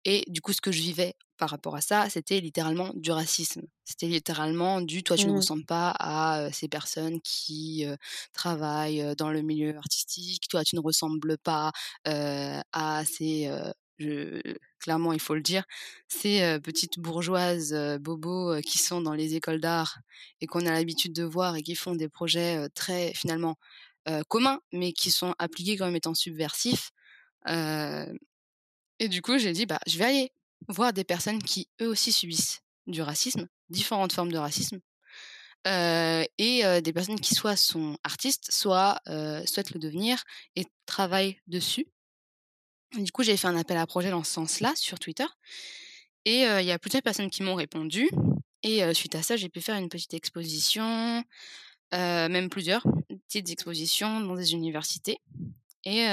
Et 0.04 0.24
du 0.28 0.40
coup, 0.42 0.54
ce 0.54 0.62
que 0.62 0.72
je 0.72 0.82
vivais 0.82 1.16
par 1.38 1.50
rapport 1.50 1.76
à 1.76 1.82
ça, 1.82 2.08
c'était 2.12 2.40
littéralement 2.40 2.92
du 2.94 3.10
racisme. 3.10 3.64
C'était 3.84 4.06
littéralement 4.06 4.82
du 4.82 5.02
toi, 5.02 5.18
tu 5.18 5.26
ne 5.26 5.32
mmh. 5.32 5.36
ressembles 5.36 5.66
pas 5.66 5.96
à 6.00 6.48
ces 6.54 6.68
personnes 6.68 7.20
qui 7.22 7.88
travaillent 8.34 9.16
dans 9.18 9.32
le 9.32 9.42
milieu 9.42 9.76
artistique, 9.78 10.48
toi, 10.48 10.64
tu 10.64 10.76
ne 10.76 10.82
ressembles 10.82 11.40
pas 11.40 11.72
à 12.06 13.04
ces 13.06 13.50
je, 13.98 14.42
clairement, 14.86 15.14
il 15.14 15.20
faut 15.20 15.34
le 15.34 15.42
dire, 15.42 15.64
ces 16.08 16.60
petites 16.64 17.00
bourgeoises 17.00 17.76
bobos 18.00 18.62
qui 18.62 18.78
sont 18.78 19.02
dans 19.02 19.14
les 19.14 19.34
écoles 19.34 19.60
d'art 19.60 19.98
et 20.42 20.46
qu'on 20.46 20.66
a 20.68 20.72
l'habitude 20.72 21.12
de 21.12 21.24
voir 21.24 21.56
et 21.56 21.64
qui 21.64 21.74
font 21.74 21.96
des 21.96 22.08
projets 22.08 22.70
très 22.76 23.12
finalement 23.16 23.58
communs, 24.28 24.62
mais 24.72 24.94
qui 24.94 25.10
sont 25.10 25.34
appliqués 25.40 25.76
comme 25.76 25.96
étant 25.96 26.14
subversifs. 26.14 26.92
et 27.48 29.10
du 29.10 29.22
coup, 29.24 29.40
j'ai 29.40 29.54
dit, 29.54 29.66
bah, 29.66 29.80
je 29.88 29.98
vais 29.98 30.06
aller 30.06 30.32
voir 30.68 30.94
des 30.94 31.04
personnes 31.04 31.42
qui 31.42 31.68
eux 31.82 31.88
aussi 31.88 32.12
subissent 32.12 32.62
du 32.86 33.02
racisme, 33.02 33.48
différentes 33.70 34.14
formes 34.14 34.32
de 34.32 34.38
racisme, 34.38 34.80
et 35.66 36.82
des 36.84 36.94
personnes 36.94 37.20
qui 37.20 37.34
soit 37.34 37.56
sont 37.56 37.98
artistes, 38.04 38.52
soit 38.52 39.02
souhaitent 39.48 39.74
le 39.74 39.80
devenir 39.80 40.24
et 40.56 40.66
travaillent 40.86 41.40
dessus. 41.48 41.88
Du 42.98 43.12
coup, 43.12 43.24
j'ai 43.24 43.38
fait 43.38 43.48
un 43.48 43.58
appel 43.58 43.78
à 43.78 43.86
projet 43.86 44.10
dans 44.10 44.24
ce 44.24 44.32
sens-là 44.32 44.74
sur 44.76 45.00
Twitter. 45.00 45.26
Et 46.26 46.42
il 46.42 46.66
y 46.66 46.72
a 46.72 46.80
plusieurs 46.80 47.04
personnes 47.04 47.30
qui 47.30 47.44
m'ont 47.44 47.56
répondu. 47.56 48.10
Et 48.64 48.94
suite 48.94 49.16
à 49.16 49.22
ça, 49.22 49.36
j'ai 49.36 49.50
pu 49.50 49.62
faire 49.62 49.76
une 49.76 49.90
petite 49.90 50.14
exposition, 50.14 51.24
même 51.92 52.50
plusieurs 52.50 52.84
petites 53.28 53.50
expositions 53.50 54.22
dans 54.22 54.36
des 54.36 54.54
universités. 54.54 55.20
Et 55.84 56.08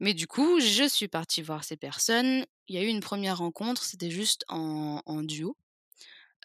mais 0.00 0.14
du 0.14 0.26
coup, 0.26 0.60
je 0.60 0.88
suis 0.88 1.08
partie 1.08 1.42
voir 1.42 1.64
ces 1.64 1.76
personnes. 1.76 2.46
Il 2.68 2.74
y 2.74 2.78
a 2.78 2.82
eu 2.82 2.88
une 2.88 3.00
première 3.00 3.38
rencontre, 3.38 3.82
c'était 3.82 4.10
juste 4.10 4.44
en, 4.48 5.02
duo. 5.22 5.56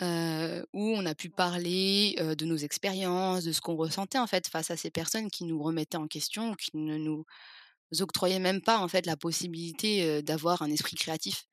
où 0.01 0.03
on 0.03 1.05
a 1.05 1.15
pu 1.15 1.29
parler 1.29 2.15
de 2.19 2.45
nos 2.45 2.57
expériences, 2.57 3.45
de 3.45 3.53
ce 3.53 3.61
qu'on 3.61 3.75
ressentait 3.75 4.19
en 4.19 4.27
fait 4.27 4.47
face 4.47 4.71
à 4.71 4.75
ces 4.75 4.91
personnes 4.91 5.31
qui 5.31 5.45
nous 5.45 5.61
remettaient 5.63 5.97
en 5.97 6.07
question 6.07 6.51
ou 6.51 6.55
qui 6.55 6.71
ne 6.75 6.97
nous 6.97 7.25
octroyaient 7.99 8.39
même 8.39 8.61
pas 8.61 8.79
en 8.79 8.87
fait 8.87 9.05
la 9.05 9.17
possibilité 9.17 10.21
d'avoir 10.23 10.61
un 10.61 10.69
esprit 10.71 10.95
créatif. 10.95 11.45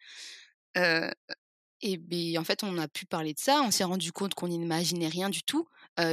et 0.77 1.97
bien 1.97 2.41
en 2.41 2.45
fait 2.45 2.63
on 2.65 2.79
a 2.79 2.89
pu 2.89 3.07
parler 3.07 3.35
de 3.35 3.41
ça, 3.41 3.63
on 3.63 3.71
s'est 3.71 3.85
rendu 3.85 4.13
compte 4.13 4.35
qu'on 4.35 4.49
n'imaginait 4.49 5.09
rien 5.09 5.29
du 5.31 5.43
tout, 5.43 5.67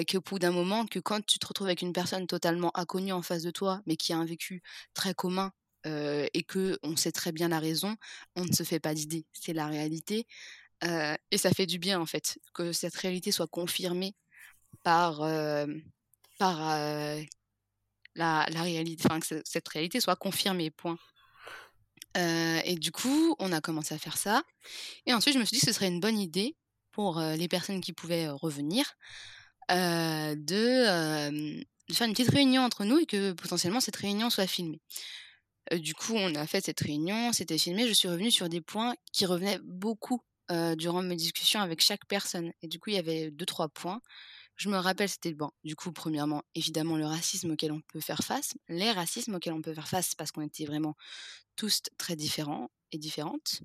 qu'au 0.07 0.21
bout 0.21 0.39
d'un 0.39 0.51
moment 0.51 0.85
que 0.85 0.99
quand 0.99 1.25
tu 1.25 1.39
te 1.39 1.47
retrouves 1.47 1.67
avec 1.67 1.81
une 1.81 1.93
personne 1.93 2.27
totalement 2.27 2.71
inconnue 2.77 3.13
en 3.13 3.21
face 3.21 3.43
de 3.43 3.51
toi, 3.51 3.81
mais 3.85 3.95
qui 3.95 4.13
a 4.13 4.17
un 4.17 4.25
vécu 4.25 4.61
très 4.93 5.13
commun 5.13 5.51
et 5.85 6.43
que 6.47 6.77
on 6.83 6.95
sait 6.95 7.11
très 7.11 7.31
bien 7.31 7.47
la 7.49 7.59
raison, 7.59 7.95
on 8.35 8.45
ne 8.45 8.51
se 8.51 8.63
fait 8.63 8.79
pas 8.79 8.93
d'idée. 8.93 9.25
C'est 9.33 9.53
la 9.53 9.67
réalité. 9.67 10.27
et 10.83 11.37
ça 11.37 11.51
fait 11.51 11.65
du 11.65 11.79
bien, 11.79 11.99
en 11.99 12.05
fait, 12.05 12.39
que 12.53 12.71
cette 12.73 12.95
réalité 12.95 13.31
soit 13.31 13.47
confirmée 13.47 14.15
par, 14.83 15.19
par 16.37 16.59
la, 18.15 18.45
la, 18.51 18.61
réalité, 18.61 19.03
enfin, 19.05 19.19
que 19.19 19.41
cette 19.45 19.67
réalité 19.67 19.99
soit 19.99 20.15
confirmée, 20.15 20.71
point. 20.71 20.97
et 22.15 22.75
du 22.75 22.91
coup, 22.91 23.35
on 23.39 23.51
a 23.51 23.61
commencé 23.61 23.95
à 23.95 23.97
faire 23.97 24.17
ça. 24.17 24.43
Et 25.05 25.13
ensuite, 25.13 25.33
je 25.33 25.39
me 25.39 25.45
suis 25.45 25.55
dit 25.55 25.61
que 25.61 25.67
ce 25.67 25.73
serait 25.73 25.87
une 25.87 25.99
bonne 25.99 26.17
idée 26.17 26.55
pour 26.91 27.19
les 27.19 27.47
personnes 27.47 27.81
qui 27.81 27.93
pouvaient 27.93 28.27
revenir 28.29 28.85
de, 29.69 30.35
de, 30.35 31.93
faire 31.93 32.07
une 32.07 32.13
petite 32.13 32.31
réunion 32.31 32.63
entre 32.63 32.83
nous 32.83 32.97
et 32.97 33.05
que 33.05 33.31
potentiellement 33.33 33.79
cette 33.79 33.95
réunion 33.95 34.29
soit 34.29 34.47
filmée 34.47 34.81
du 35.77 35.93
coup, 35.93 36.15
on 36.15 36.33
a 36.35 36.47
fait 36.47 36.65
cette 36.65 36.79
réunion, 36.79 37.31
c'était 37.33 37.57
filmé. 37.57 37.87
Je 37.87 37.93
suis 37.93 38.07
revenue 38.07 38.31
sur 38.31 38.49
des 38.49 38.61
points 38.61 38.95
qui 39.11 39.25
revenaient 39.25 39.59
beaucoup 39.63 40.21
durant 40.77 41.03
mes 41.03 41.15
discussions 41.15 41.61
avec 41.61 41.81
chaque 41.81 42.05
personne. 42.07 42.51
Et 42.63 42.67
du 42.67 42.79
coup, 42.79 42.89
il 42.89 42.95
y 42.95 42.99
avait 42.99 43.29
deux, 43.29 43.45
trois 43.45 43.69
points. 43.69 44.01
Je 44.59 44.67
me 44.67 44.75
rappelle, 44.77 45.07
c'était 45.07 45.33
bon. 45.33 45.51
Du 45.63 45.77
coup, 45.77 45.93
premièrement, 45.93 46.43
évidemment, 46.53 46.97
le 46.97 47.05
racisme 47.05 47.51
auquel 47.51 47.71
on 47.71 47.79
peut 47.79 48.01
faire 48.01 48.19
face, 48.19 48.55
les 48.67 48.91
racismes 48.91 49.35
auxquels 49.35 49.53
on 49.53 49.61
peut 49.61 49.73
faire 49.73 49.87
face, 49.87 50.15
parce 50.15 50.33
qu'on 50.33 50.41
était 50.41 50.65
vraiment 50.65 50.95
tous 51.55 51.81
très 51.97 52.17
différents 52.17 52.69
et 52.91 52.97
différentes. 52.97 53.61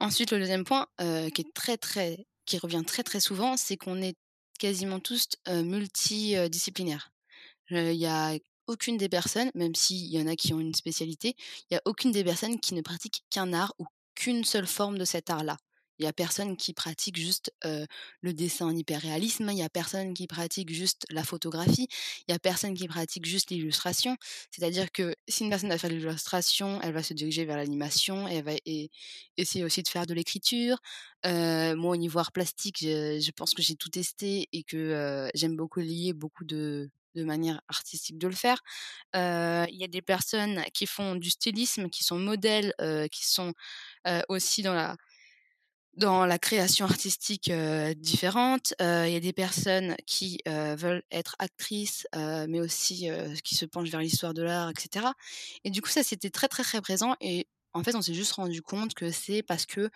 ensuite, 0.00 0.32
le 0.32 0.38
deuxième 0.38 0.64
point, 0.64 0.86
qui 0.98 1.42
est 1.42 1.54
très, 1.54 1.76
très, 1.76 2.26
qui 2.46 2.56
revient 2.58 2.82
très, 2.86 3.02
très 3.02 3.20
souvent, 3.20 3.58
c'est 3.58 3.76
qu'on 3.76 4.00
est 4.00 4.16
quasiment 4.58 4.98
tous 4.98 5.28
multidisciplinaires. 5.46 7.10
Il 7.70 7.92
y 7.92 8.06
a 8.06 8.38
aucune 8.66 8.96
des 8.96 9.10
personnes, 9.10 9.50
même 9.54 9.74
s'il 9.74 10.06
y 10.06 10.18
en 10.22 10.26
a 10.26 10.36
qui 10.36 10.54
ont 10.54 10.60
une 10.60 10.74
spécialité, 10.74 11.36
il 11.70 11.74
y 11.74 11.76
a 11.76 11.82
aucune 11.84 12.12
des 12.12 12.24
personnes 12.24 12.58
qui 12.60 12.72
ne 12.74 12.80
pratique 12.80 13.24
qu'un 13.28 13.52
art 13.52 13.74
ou 13.78 13.84
qu'une 14.14 14.44
seule 14.44 14.66
forme 14.66 14.96
de 14.96 15.04
cet 15.04 15.28
art-là. 15.28 15.58
Il 15.98 16.04
y 16.04 16.08
a 16.08 16.12
personne 16.12 16.56
qui 16.56 16.72
pratique 16.72 17.16
juste 17.16 17.52
le 17.62 18.32
dessin 18.32 18.66
en 18.66 18.76
hyperréalisme, 18.76 19.48
il 19.50 19.58
y 19.58 19.62
a 19.62 19.68
personne 19.68 20.14
qui 20.14 20.26
pratique 20.26 20.72
juste 20.72 21.06
la 21.10 21.24
photographie, 21.24 21.88
il 22.26 22.32
y 22.32 22.34
a 22.34 22.38
personne 22.38 22.74
qui 22.74 22.88
pratique 22.88 23.26
juste 23.26 23.50
l'illustration. 23.50 24.16
C'est-à-dire 24.50 24.90
que 24.92 25.14
si 25.28 25.44
une 25.44 25.50
personne 25.50 25.68
va 25.68 25.78
faire 25.78 25.90
l'illustration, 25.90 26.80
elle 26.82 26.92
va 26.92 27.02
se 27.02 27.14
diriger 27.14 27.44
vers 27.44 27.56
l'animation, 27.56 28.26
elle 28.28 28.44
va 28.44 28.52
essayer 29.36 29.64
aussi 29.64 29.82
de 29.82 29.88
faire 29.88 30.06
de 30.06 30.14
l'écriture. 30.14 30.78
moi, 31.24 31.92
au 31.92 31.96
niveau 31.96 32.18
art 32.18 32.32
plastique, 32.32 32.78
je, 32.80 33.20
je 33.20 33.30
pense 33.32 33.54
que 33.54 33.62
j'ai 33.62 33.76
tout 33.76 33.90
testé 33.90 34.48
et 34.52 34.62
que 34.64 35.30
j'aime 35.34 35.56
beaucoup 35.56 35.80
lier 35.80 36.12
beaucoup 36.12 36.44
de, 36.44 36.90
de 37.14 37.24
manière 37.24 37.60
artistique 37.68 38.18
de 38.18 38.28
le 38.28 38.34
faire. 38.34 38.60
Il 39.14 39.76
y 39.76 39.84
a 39.84 39.88
des 39.88 40.02
personnes 40.02 40.64
qui 40.74 40.86
font 40.86 41.14
du 41.16 41.30
stylisme, 41.30 41.88
qui 41.88 42.04
sont 42.04 42.18
modèles, 42.18 42.74
qui 43.10 43.26
sont 43.28 43.52
aussi 44.28 44.62
dans 44.62 44.74
la 44.74 44.96
dans 45.96 46.26
la 46.26 46.38
création 46.38 46.84
artistique 46.84 47.50
différente. 47.96 48.74
Il 48.80 49.10
y 49.10 49.16
a 49.16 49.20
des 49.20 49.32
personnes 49.32 49.96
qui 50.06 50.40
veulent 50.46 51.02
être 51.10 51.36
actrices, 51.38 52.06
mais 52.14 52.60
aussi 52.60 53.08
qui 53.42 53.54
se 53.54 53.64
penchent 53.64 53.90
vers 53.90 54.00
l'histoire 54.00 54.34
de 54.34 54.42
l'art, 54.42 54.70
etc. 54.70 55.06
Et 55.64 55.70
du 55.70 55.82
coup, 55.82 55.90
ça, 55.90 56.02
c'était 56.02 56.30
très, 56.30 56.48
très, 56.48 56.62
très 56.62 56.80
présent. 56.80 57.16
Et 57.20 57.46
en 57.72 57.82
fait, 57.82 57.94
on 57.94 58.02
s'est 58.02 58.14
juste 58.14 58.32
rendu 58.32 58.62
compte 58.62 58.94
que 58.94 59.10
c'est 59.10 59.42
parce 59.42 59.66
que, 59.66 59.90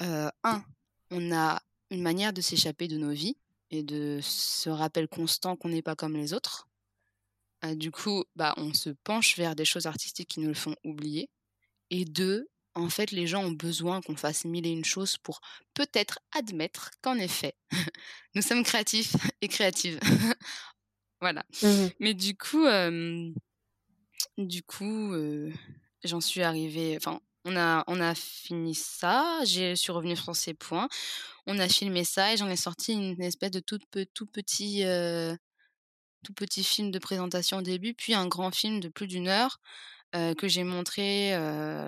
un, 0.00 0.64
on 1.10 1.32
a 1.32 1.60
une 1.90 2.02
manière 2.02 2.32
de 2.32 2.40
s'échapper 2.40 2.88
de 2.88 2.98
nos 2.98 3.12
vies 3.12 3.36
et 3.70 3.82
de 3.82 4.20
ce 4.22 4.70
rappel 4.70 5.08
constant 5.08 5.56
qu'on 5.56 5.68
n'est 5.68 5.82
pas 5.82 5.96
comme 5.96 6.16
les 6.16 6.32
autres. 6.32 6.68
du 7.74 7.90
coup, 7.90 8.24
bah, 8.36 8.54
on 8.56 8.72
se 8.74 8.90
penche 8.90 9.36
vers 9.36 9.56
des 9.56 9.64
choses 9.64 9.86
artistiques 9.86 10.28
qui 10.28 10.40
nous 10.40 10.48
le 10.48 10.54
font 10.54 10.76
oublier. 10.84 11.30
Et 11.90 12.04
deux, 12.04 12.48
en 12.76 12.90
fait, 12.90 13.10
les 13.10 13.26
gens 13.26 13.42
ont 13.42 13.52
besoin 13.52 14.02
qu'on 14.02 14.16
fasse 14.16 14.44
mille 14.44 14.66
et 14.66 14.70
une 14.70 14.84
choses 14.84 15.16
pour 15.16 15.40
peut-être 15.74 16.18
admettre 16.32 16.90
qu'en 17.00 17.16
effet, 17.16 17.54
nous 18.34 18.42
sommes 18.42 18.62
créatifs 18.62 19.16
et 19.40 19.48
créatives. 19.48 19.98
voilà. 21.20 21.44
Mmh 21.62 21.86
Mais 22.00 22.14
du 22.14 22.36
coup, 22.36 22.66
du 24.36 24.62
coup, 24.62 25.14
j'en 26.04 26.20
suis 26.20 26.42
arrivée. 26.42 26.96
Enfin, 26.98 27.20
on 27.46 27.56
a, 27.56 27.82
on 27.86 28.00
a 28.00 28.14
fini 28.14 28.74
ça. 28.74 29.40
Je 29.44 29.74
suis 29.74 29.92
revenue 29.92 30.16
sur 30.16 30.36
ces 30.36 30.52
points. 30.52 30.88
On 31.46 31.58
a 31.58 31.68
filmé 31.68 32.04
ça 32.04 32.34
et 32.34 32.36
j'en 32.36 32.50
ai 32.50 32.56
sorti 32.56 32.92
une 32.92 33.22
espèce 33.22 33.52
de 33.52 33.60
tout, 33.60 33.78
tout 34.12 34.26
petit, 34.26 34.84
tout 36.22 36.34
petit 36.34 36.62
film 36.62 36.90
de 36.90 36.98
présentation 36.98 37.58
au 37.58 37.62
début, 37.62 37.94
puis 37.94 38.12
un 38.12 38.26
grand 38.26 38.54
film 38.54 38.80
de 38.80 38.88
plus 38.88 39.06
d'une 39.06 39.28
heure 39.28 39.60
que 40.12 40.48
j'ai 40.48 40.64
montré 40.64 41.32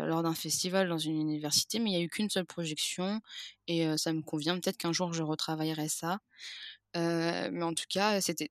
lors 0.07 0.23
d'un 0.23 0.35
festival 0.35 0.89
dans 0.89 0.99
une 0.99 1.19
université, 1.21 1.79
mais 1.79 1.91
il 1.91 1.95
n'y 1.95 2.01
a 2.03 2.05
eu 2.05 2.09
qu'une 2.11 2.31
seule 2.31 2.45
projection 2.47 3.21
et 3.69 3.97
ça 3.99 4.13
me 4.13 4.23
convient. 4.23 4.55
Peut-être 4.61 4.77
qu'un 4.79 4.93
jour 4.93 5.13
je 5.15 5.23
retravaillerai 5.23 5.89
ça. 5.89 6.19
mais 6.95 7.63
en 7.63 7.75
tout 7.75 7.85
cas, 7.89 8.21
c'était 8.21 8.51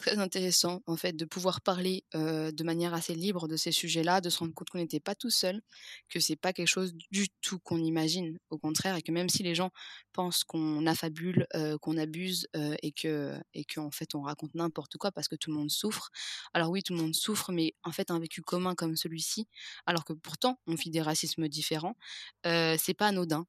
très 0.00 0.18
intéressant 0.18 0.82
en 0.86 0.96
fait 0.96 1.12
de 1.12 1.24
pouvoir 1.24 1.60
parler 1.60 2.04
de 2.14 2.64
manière 2.64 2.94
assez 2.94 3.14
libre 3.14 3.46
de 3.46 3.56
ces 3.56 3.70
sujets-là, 3.72 4.20
de 4.20 4.30
se 4.30 4.38
rendre 4.38 4.54
compte 4.54 4.70
qu'on 4.70 4.78
n'était 4.78 5.00
pas 5.00 5.14
tout 5.14 5.30
seul, 5.30 5.60
que 6.08 6.18
c'est 6.18 6.36
pas 6.36 6.52
quelque 6.52 6.66
chose 6.66 6.94
du 7.12 7.28
tout 7.42 7.58
qu'on 7.60 7.78
imagine, 7.78 8.38
au 8.50 8.58
contraire, 8.58 8.96
et 8.96 9.02
que 9.02 9.12
même 9.12 9.28
si 9.28 9.42
les 9.42 9.54
gens 9.54 9.70
pensent 10.12 10.42
qu'on 10.44 10.86
affabule, 10.86 11.46
qu'on 11.80 11.96
abuse 11.96 12.48
et 12.82 12.92
que 12.92 13.38
et 13.54 13.64
qu'en 13.64 13.90
fait 13.90 14.14
on 14.14 14.22
raconte 14.22 14.54
n'importe 14.54 14.96
quoi 14.96 15.12
parce 15.12 15.28
que 15.28 15.36
tout 15.36 15.50
le 15.50 15.56
monde 15.56 15.70
souffre. 15.70 16.10
Alors 16.54 16.70
oui, 16.70 16.82
tout 16.82 16.94
le 16.94 17.00
monde 17.00 17.14
souffre, 17.14 17.52
mais 17.52 17.74
en 17.84 17.92
fait 17.92 18.10
un 18.10 18.18
vécu 18.18 18.42
commun 18.42 18.74
comme 18.74 18.96
celui-ci, 18.96 19.46
alors 19.86 20.04
que 20.04 20.12
pourtant 20.14 20.58
on 20.66 20.74
vit 20.74 20.90
des 20.90 21.02
racismes 21.02 21.48
différents, 21.48 21.96
c'est 22.44 22.94
pas 22.96 23.08
anodin. 23.08 23.46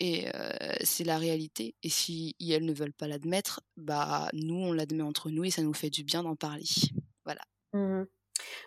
Et 0.00 0.26
c'est 0.82 1.04
la 1.04 1.18
réalité. 1.18 1.74
Et 1.82 1.90
si 1.90 2.34
elles 2.40 2.64
ne 2.64 2.72
veulent 2.72 2.92
pas 2.92 3.06
l'admettre, 3.06 3.60
bah 3.76 4.28
nous, 4.32 4.56
on 4.56 4.72
l'admet 4.72 5.02
entre 5.02 5.30
nous 5.30 5.44
et 5.44 5.50
ça 5.50 5.62
nous 5.62 5.74
fait 5.74 5.90
du 5.90 6.04
bien 6.04 6.22
d'en 6.22 6.36
parler. 6.36 6.64
Voilà. 7.24 7.42
Mmh 7.74 8.04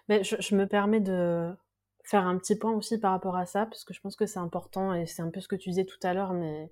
Mais 0.07 0.23
je, 0.23 0.55
me 0.55 0.67
permets 0.67 1.01
de 1.01 1.51
faire 2.03 2.27
un 2.27 2.37
petit 2.37 2.55
point 2.55 2.73
aussi 2.73 2.99
par 2.99 3.11
rapport 3.11 3.35
à 3.35 3.45
ça, 3.47 3.65
parce 3.65 3.83
que 3.83 3.93
je 3.93 4.01
pense 4.01 4.15
que 4.15 4.27
c'est 4.27 4.39
important 4.39 4.93
et 4.93 5.07
c'est 5.07 5.23
un 5.23 5.31
peu 5.31 5.41
ce 5.41 5.47
que 5.47 5.55
tu 5.55 5.69
disais 5.69 5.85
tout 5.85 5.97
à 6.03 6.13
l'heure, 6.13 6.33
mais, 6.33 6.71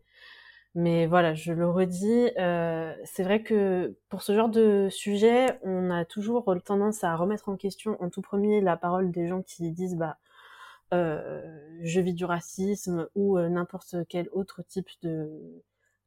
mais 0.75 1.07
voilà, 1.07 1.33
je 1.33 1.53
le 1.53 1.67
redis. 1.67 2.29
c'est 2.35 3.23
vrai 3.23 3.41
que 3.41 3.97
pour 4.09 4.21
ce 4.21 4.35
genre 4.35 4.49
de 4.49 4.89
sujet, 4.91 5.59
on 5.63 5.89
a 5.89 6.05
toujours 6.05 6.55
tendance 6.63 7.03
à 7.03 7.15
remettre 7.15 7.49
en 7.49 7.57
question 7.57 7.97
en 7.99 8.09
tout 8.09 8.21
premier 8.21 8.61
la 8.61 8.77
parole 8.77 9.11
des 9.11 9.27
gens 9.27 9.41
qui 9.41 9.71
disent 9.71 9.95
bah 9.95 10.17
je 10.91 11.99
vis 11.99 12.13
du 12.13 12.25
racisme 12.25 13.07
ou 13.15 13.37
euh, 13.37 13.49
n'importe 13.49 13.95
quel 14.09 14.29
autre 14.31 14.63
type 14.63 14.89
de 15.01 15.29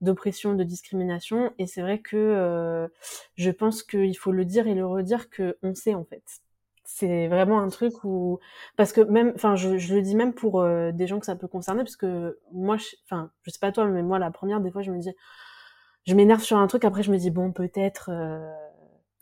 d'oppression, 0.01 0.55
de 0.55 0.64
discrimination. 0.64 1.53
Et 1.59 1.66
c'est 1.66 1.81
vrai 1.81 2.01
que 2.01 2.16
euh, 2.16 2.88
je 3.37 3.51
pense 3.51 3.83
qu'il 3.83 4.16
faut 4.18 4.33
le 4.33 4.44
dire 4.44 4.66
et 4.66 4.75
le 4.75 4.87
redire 4.87 5.31
que 5.31 5.57
on 5.62 5.75
sait 5.75 5.94
en 5.94 6.05
fait. 6.05 6.23
C'est 6.85 7.29
vraiment 7.29 7.61
un 7.61 7.68
truc 7.70 8.05
où 8.05 8.38
parce 8.77 8.92
que 8.92 9.01
même, 9.01 9.33
enfin, 9.35 9.57
je, 9.57 9.79
je, 9.79 9.94
le 9.94 10.03
dis 10.03 10.14
même 10.14 10.35
pour 10.35 10.62
des 10.92 11.07
gens 11.07 11.18
que 11.18 11.27
ça 11.27 11.37
peut 11.37 11.49
concerner, 11.49 11.83
parce 11.83 11.97
que 11.97 12.38
moi, 12.53 12.77
enfin, 13.07 13.31
je, 13.42 13.51
sais 13.51 13.59
pas 13.59 13.73
toi, 13.73 13.87
mais 13.87 14.03
moi, 14.03 14.18
la 14.18 14.31
première, 14.31 14.61
des 14.61 14.70
fois, 14.70 14.83
je 14.83 14.90
me 14.90 14.99
dis, 14.99 15.11
je 16.07 16.14
m'énerve 16.14 16.42
sur 16.42 16.59
un 16.59 16.66
truc, 16.66 16.85
après, 16.85 17.03
je 17.03 17.11
me 17.11 17.16
dis 17.16 17.31
bon, 17.31 17.53
peut-être 17.53 18.11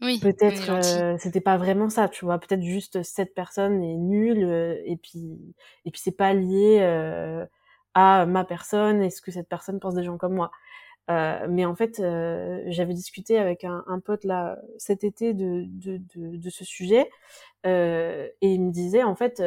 oui, 0.02 0.18
peut-être 0.20 0.70
euh, 0.70 1.16
c'était 1.18 1.40
pas 1.40 1.56
vraiment 1.56 1.88
ça, 1.88 2.08
tu 2.08 2.24
vois. 2.24 2.38
Peut-être 2.38 2.62
juste 2.62 3.02
cette 3.04 3.34
personne 3.34 3.82
est 3.82 3.96
nulle 3.96 4.44
euh, 4.44 4.82
et 4.84 4.96
puis 4.96 5.38
et 5.84 5.90
puis 5.92 6.00
c'est 6.00 6.16
pas 6.16 6.34
lié 6.34 6.78
euh, 6.80 7.46
à 7.94 8.26
ma 8.26 8.44
personne 8.44 9.00
et 9.02 9.10
ce 9.10 9.22
que 9.22 9.30
cette 9.30 9.48
personne 9.48 9.78
pense 9.80 9.94
des 9.94 10.02
gens 10.02 10.18
comme 10.18 10.34
moi. 10.34 10.50
Euh, 11.10 11.46
mais 11.48 11.64
en 11.64 11.74
fait, 11.76 11.98
j'avais 12.66 12.94
discuté 12.94 13.38
avec 13.38 13.64
un, 13.64 13.84
un, 13.86 14.00
pote 14.00 14.24
là 14.24 14.58
cet 14.78 15.04
été 15.04 15.34
de 15.34 15.64
de, 15.66 15.98
de, 16.16 16.36
de 16.36 16.50
ce 16.50 16.64
sujet 16.64 17.08
et 17.64 18.32
il 18.42 18.60
me 18.60 18.72
disait 18.72 19.04
en 19.04 19.14
fait, 19.14 19.42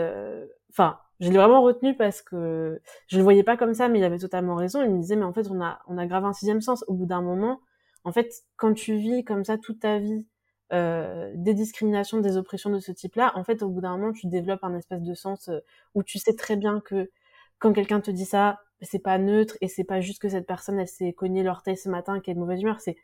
enfin, 0.69 0.99
je 1.19 1.29
l'ai 1.31 1.37
vraiment 1.37 1.61
retenu 1.63 1.95
parce 1.97 2.21
que 2.21 2.81
je 3.07 3.17
le 3.17 3.23
voyais 3.23 3.43
pas 3.43 3.57
comme 3.57 3.73
ça, 3.73 3.89
mais 3.89 3.99
il 3.99 4.05
avait 4.05 4.19
totalement 4.19 4.55
raison. 4.55 4.81
Il 4.83 4.91
me 4.91 4.99
disait 5.01 5.15
mais 5.17 5.25
en 5.25 5.33
fait 5.33 5.49
on 5.49 5.61
a 5.61 5.79
on 5.87 5.97
a 5.97 6.05
grave 6.07 6.25
un 6.25 6.33
sixième 6.33 6.61
sens. 6.61 6.85
Au 6.87 6.93
bout 6.93 7.05
d'un 7.05 7.21
moment, 7.21 7.59
en 8.05 8.11
fait, 8.13 8.31
quand 8.57 8.73
tu 8.73 8.95
vis 8.97 9.23
comme 9.25 9.43
ça 9.43 9.57
toute 9.57 9.79
ta 9.79 9.99
vie 9.99 10.25
euh, 10.73 11.31
des 11.35 11.53
discriminations, 11.53 12.19
des 12.19 12.37
oppressions 12.37 12.69
de 12.69 12.79
ce 12.79 12.91
type-là, 12.91 13.31
en 13.35 13.43
fait, 13.43 13.61
au 13.63 13.69
bout 13.69 13.81
d'un 13.81 13.97
moment, 13.97 14.13
tu 14.13 14.27
développes 14.27 14.63
un 14.63 14.75
espèce 14.75 15.01
de 15.01 15.13
sens 15.13 15.49
euh, 15.49 15.59
où 15.93 16.03
tu 16.03 16.17
sais 16.19 16.33
très 16.35 16.55
bien 16.55 16.81
que 16.81 17.11
quand 17.59 17.73
quelqu'un 17.73 18.01
te 18.01 18.11
dit 18.11 18.25
ça, 18.25 18.59
c'est 18.81 18.99
pas 18.99 19.17
neutre 19.17 19.57
et 19.61 19.67
c'est 19.67 19.83
pas 19.83 20.01
juste 20.01 20.21
que 20.21 20.29
cette 20.29 20.47
personne 20.47 20.79
elle 20.79 20.87
s'est 20.87 21.13
cognée 21.13 21.43
l'orteil 21.43 21.77
ce 21.77 21.89
matin 21.89 22.19
qu'elle 22.19 22.33
est 22.33 22.35
de 22.35 22.39
mauvaise 22.39 22.61
humeur 22.61 22.79
c'est 22.79 22.97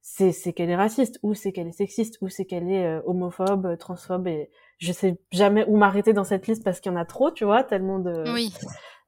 c'est 0.00 0.32
c'est 0.32 0.52
qu'elle 0.52 0.70
est 0.70 0.76
raciste 0.76 1.18
ou 1.22 1.34
c'est 1.34 1.52
qu'elle 1.52 1.68
est 1.68 1.72
sexiste 1.72 2.18
ou 2.20 2.28
c'est 2.28 2.44
qu'elle 2.44 2.70
est 2.70 2.84
euh, 2.86 3.00
homophobe 3.06 3.76
transphobe 3.78 4.28
et 4.28 4.50
je 4.78 4.92
sais 4.92 5.18
jamais 5.32 5.64
où 5.66 5.76
m'arrêter 5.76 6.12
dans 6.12 6.24
cette 6.24 6.46
liste 6.46 6.64
parce 6.64 6.80
qu'il 6.80 6.92
y 6.92 6.94
en 6.94 6.98
a 6.98 7.04
trop 7.04 7.30
tu 7.30 7.44
vois 7.44 7.64
tellement 7.64 7.98
de 7.98 8.32
oui. 8.32 8.52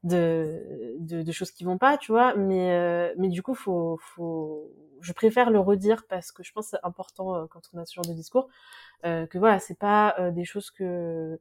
de, 0.03 0.95
de, 0.99 1.21
de 1.21 1.31
choses 1.31 1.51
qui 1.51 1.63
vont 1.63 1.77
pas 1.77 1.97
tu 1.97 2.11
vois 2.11 2.35
mais 2.35 2.71
euh, 2.71 3.13
mais 3.17 3.29
du 3.29 3.41
coup 3.41 3.55
faut 3.55 3.97
faut 4.01 4.71
je 5.01 5.13
préfère 5.13 5.49
le 5.49 5.59
redire 5.59 6.05
parce 6.07 6.31
que 6.31 6.43
je 6.43 6.51
pense 6.51 6.65
que 6.65 6.77
c'est 6.77 6.85
important 6.85 7.35
euh, 7.35 7.45
quand 7.47 7.61
on 7.73 7.77
a 7.77 7.85
ce 7.85 7.95
genre 7.95 8.05
de 8.05 8.13
discours 8.13 8.49
euh, 9.05 9.25
que 9.27 9.37
voilà 9.37 9.59
c'est 9.59 9.77
pas 9.77 10.15
des 10.31 10.45
choses 10.45 10.71
que 10.71 11.39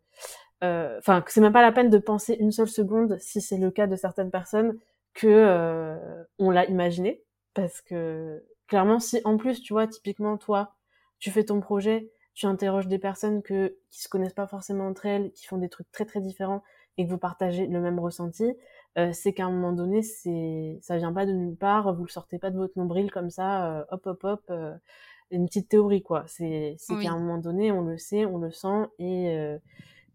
enfin 0.62 1.22
que 1.22 1.32
c'est 1.32 1.40
même 1.40 1.52
pas 1.52 1.62
la 1.62 1.72
peine 1.72 1.90
de 1.90 1.98
penser 1.98 2.36
une 2.38 2.52
seule 2.52 2.68
seconde 2.68 3.18
si 3.20 3.40
c'est 3.40 3.58
le 3.58 3.70
cas 3.70 3.86
de 3.86 3.96
certaines 3.96 4.30
personnes 4.30 4.78
que 5.14 5.96
on 6.38 6.50
l'a 6.50 6.64
imaginé. 6.66 7.22
Parce 7.54 7.80
que 7.80 8.44
clairement, 8.68 9.00
si 9.00 9.20
en 9.24 9.36
plus, 9.36 9.60
tu 9.62 9.72
vois, 9.72 9.88
typiquement, 9.88 10.36
toi, 10.36 10.76
tu 11.18 11.30
fais 11.32 11.44
ton 11.44 11.60
projet, 11.60 12.12
tu 12.34 12.46
interroges 12.46 12.86
des 12.86 12.98
personnes 12.98 13.42
que, 13.42 13.76
qui 13.90 14.02
se 14.02 14.08
connaissent 14.08 14.34
pas 14.34 14.46
forcément 14.46 14.86
entre 14.86 15.06
elles, 15.06 15.32
qui 15.32 15.46
font 15.46 15.58
des 15.58 15.68
trucs 15.68 15.90
très 15.90 16.04
très 16.04 16.20
différents 16.20 16.62
et 16.96 17.04
que 17.04 17.10
vous 17.10 17.18
partagez 17.18 17.66
le 17.66 17.80
même 17.80 17.98
ressenti, 17.98 18.54
euh, 18.98 19.12
c'est 19.12 19.32
qu'à 19.32 19.46
un 19.46 19.50
moment 19.50 19.72
donné, 19.72 20.02
c'est, 20.02 20.78
ça 20.82 20.96
vient 20.96 21.12
pas 21.12 21.26
de 21.26 21.32
nulle 21.32 21.56
part, 21.56 21.94
vous 21.94 22.04
le 22.04 22.10
sortez 22.10 22.38
pas 22.38 22.50
de 22.50 22.56
votre 22.56 22.78
nombril 22.78 23.10
comme 23.10 23.30
ça, 23.30 23.78
euh, 23.80 23.84
hop 23.90 24.06
hop 24.06 24.24
hop, 24.24 24.42
euh, 24.50 24.74
une 25.30 25.46
petite 25.46 25.68
théorie 25.68 26.02
quoi. 26.02 26.24
C'est, 26.26 26.76
c'est 26.78 26.96
qu'à 26.96 27.12
un 27.12 27.18
moment 27.18 27.38
donné, 27.38 27.70
on 27.72 27.82
le 27.82 27.98
sait, 27.98 28.26
on 28.26 28.38
le 28.38 28.50
sent 28.50 28.86
et 28.98 29.36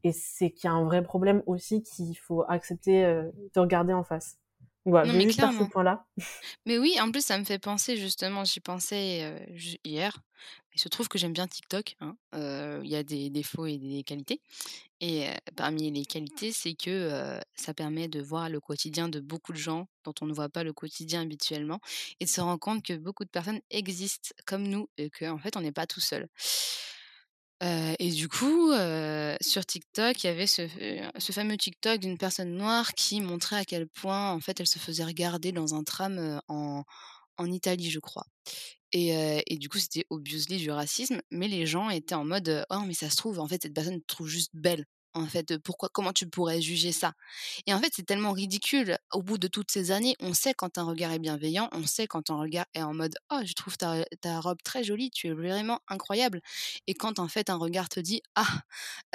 et 0.05 0.11
c'est 0.11 0.51
qu'il 0.51 0.69
y 0.69 0.71
a 0.71 0.73
un 0.75 0.83
vrai 0.83 1.01
problème 1.01 1.43
aussi 1.45 1.81
qu'il 1.83 2.17
faut 2.17 2.43
accepter 2.49 3.03
de 3.03 3.59
regarder 3.59 3.93
en 3.93 4.03
face. 4.03 4.37
Ouais, 4.85 5.05
Non, 5.05 5.13
je 5.13 5.17
mais 5.17 5.25
juste 5.25 5.39
faire 5.39 5.51
ce 5.53 5.63
clairement. 5.63 5.71
point-là. 5.71 6.05
Mais 6.65 6.77
oui, 6.77 6.97
en 6.99 7.11
plus, 7.11 7.25
ça 7.25 7.37
me 7.37 7.43
fait 7.45 7.59
penser 7.59 7.97
justement, 7.97 8.43
j'y 8.45 8.59
pensais 8.59 9.23
euh, 9.23 9.57
hier. 9.83 10.19
Il 10.75 10.81
se 10.81 10.89
trouve 10.89 11.07
que 11.07 11.17
j'aime 11.19 11.33
bien 11.33 11.47
TikTok. 11.47 11.95
hein, 12.01 12.17
euh, 12.35 12.81
Il 12.83 12.89
y 12.89 12.95
a 12.95 13.03
des 13.03 13.29
défauts 13.29 13.65
et 13.67 13.77
des 13.77 14.03
qualités. 14.03 14.41
Et 15.01 15.29
euh, 15.29 15.33
parmi 15.55 15.91
les 15.91 16.05
qualités, 16.05 16.51
c'est 16.53 16.75
que 16.75 17.39
ça 17.55 17.73
permet 17.73 18.07
de 18.09 18.21
voir 18.21 18.49
le 18.49 18.59
quotidien 18.61 19.09
de 19.09 19.19
beaucoup 19.21 19.53
de 19.53 19.57
gens 19.57 19.87
dont 20.05 20.13
on 20.21 20.27
ne 20.27 20.33
voit 20.33 20.49
pas 20.49 20.63
le 20.63 20.73
quotidien 20.73 21.21
habituellement 21.23 21.79
et 22.19 22.25
de 22.25 22.29
se 22.29 22.41
rendre 22.41 22.59
compte 22.59 22.83
que 22.85 22.93
beaucoup 22.93 23.25
de 23.25 23.29
personnes 23.29 23.61
existent 23.71 24.29
comme 24.47 24.63
nous 24.67 24.89
et 24.97 25.09
qu'en 25.11 25.39
fait, 25.39 25.57
on 25.57 25.61
n'est 25.61 25.71
pas 25.73 25.87
tout 25.87 26.01
seul. 26.01 26.29
Et 27.61 28.09
du 28.11 28.27
coup, 28.27 28.71
sur 29.41 29.65
TikTok, 29.65 30.23
il 30.23 30.27
y 30.27 30.29
avait 30.29 30.47
ce 30.47 31.31
fameux 31.31 31.57
TikTok 31.57 31.99
d'une 31.99 32.17
personne 32.17 32.55
noire 32.55 32.93
qui 32.93 33.21
montrait 33.21 33.57
à 33.57 33.65
quel 33.65 33.87
point, 33.87 34.31
en 34.31 34.39
fait, 34.41 34.59
elle 34.59 34.67
se 34.67 34.79
faisait 34.79 35.05
regarder 35.05 35.51
dans 35.51 35.75
un 35.75 35.83
tram, 35.83 36.41
en 36.47 36.83
en 37.37 37.51
Italie, 37.51 37.89
je 37.91 37.99
crois 37.99 38.25
et 38.93 39.57
du 39.57 39.69
coup, 39.69 39.79
c'était 39.79 40.05
obviously 40.09 40.57
du 40.57 40.71
racisme, 40.71 41.21
mais 41.31 41.47
les 41.47 41.65
gens 41.67 41.89
étaient 41.89 42.15
en 42.15 42.25
mode, 42.25 42.65
«Oh 42.71 42.81
mais 42.87 42.93
ça 42.95 43.09
se 43.09 43.17
trouve, 43.17 43.39
en 43.39 43.47
fait, 43.47 43.61
cette 43.63 43.73
personne 43.73 43.99
te 44.01 44.05
trouve 44.07 44.27
juste 44.27 44.51
belle. 44.55 44.85
En 45.15 45.27
fait, 45.27 45.57
pourquoi 45.59 45.89
comment 45.89 46.13
tu 46.13 46.27
pourrais 46.27 46.61
juger 46.61 46.91
ça?» 46.91 47.13
et 47.67 47.73
en 47.73 47.79
fait, 47.79 47.91
c'est 47.95 48.05
tellement 48.05 48.31
ridicule. 48.33 48.97
Au 49.13 49.21
bout 49.23 49.37
de 49.37 49.47
toutes 49.47 49.71
ces 49.71 49.91
années, 49.91 50.15
on 50.19 50.33
sait 50.33 50.53
quand 50.55 50.77
un 50.77 50.83
regard 50.83 51.11
est 51.11 51.19
bienveillant, 51.19 51.69
on 51.73 51.85
sait 51.85 52.07
quand 52.07 52.29
un 52.31 52.37
regard 52.37 52.65
est 52.73 52.81
en 52.83 52.93
mode: 52.93 53.15
«Oh, 53.31 53.39
je 53.45 53.53
trouve 53.53 53.77
ta 53.77 54.05
robe 54.41 54.59
très 54.63 54.83
jolie, 54.83 55.11
tu 55.11 55.27
es 55.27 55.33
vraiment 55.33 55.79
incroyable» 55.87 56.41
et 56.87 56.93
quand, 56.95 57.19
en 57.19 57.27
fait, 57.27 57.49
un 57.49 57.57
regard 57.57 57.89
te 57.89 57.99
dit: 57.99 58.21
«Ah, 58.35 58.47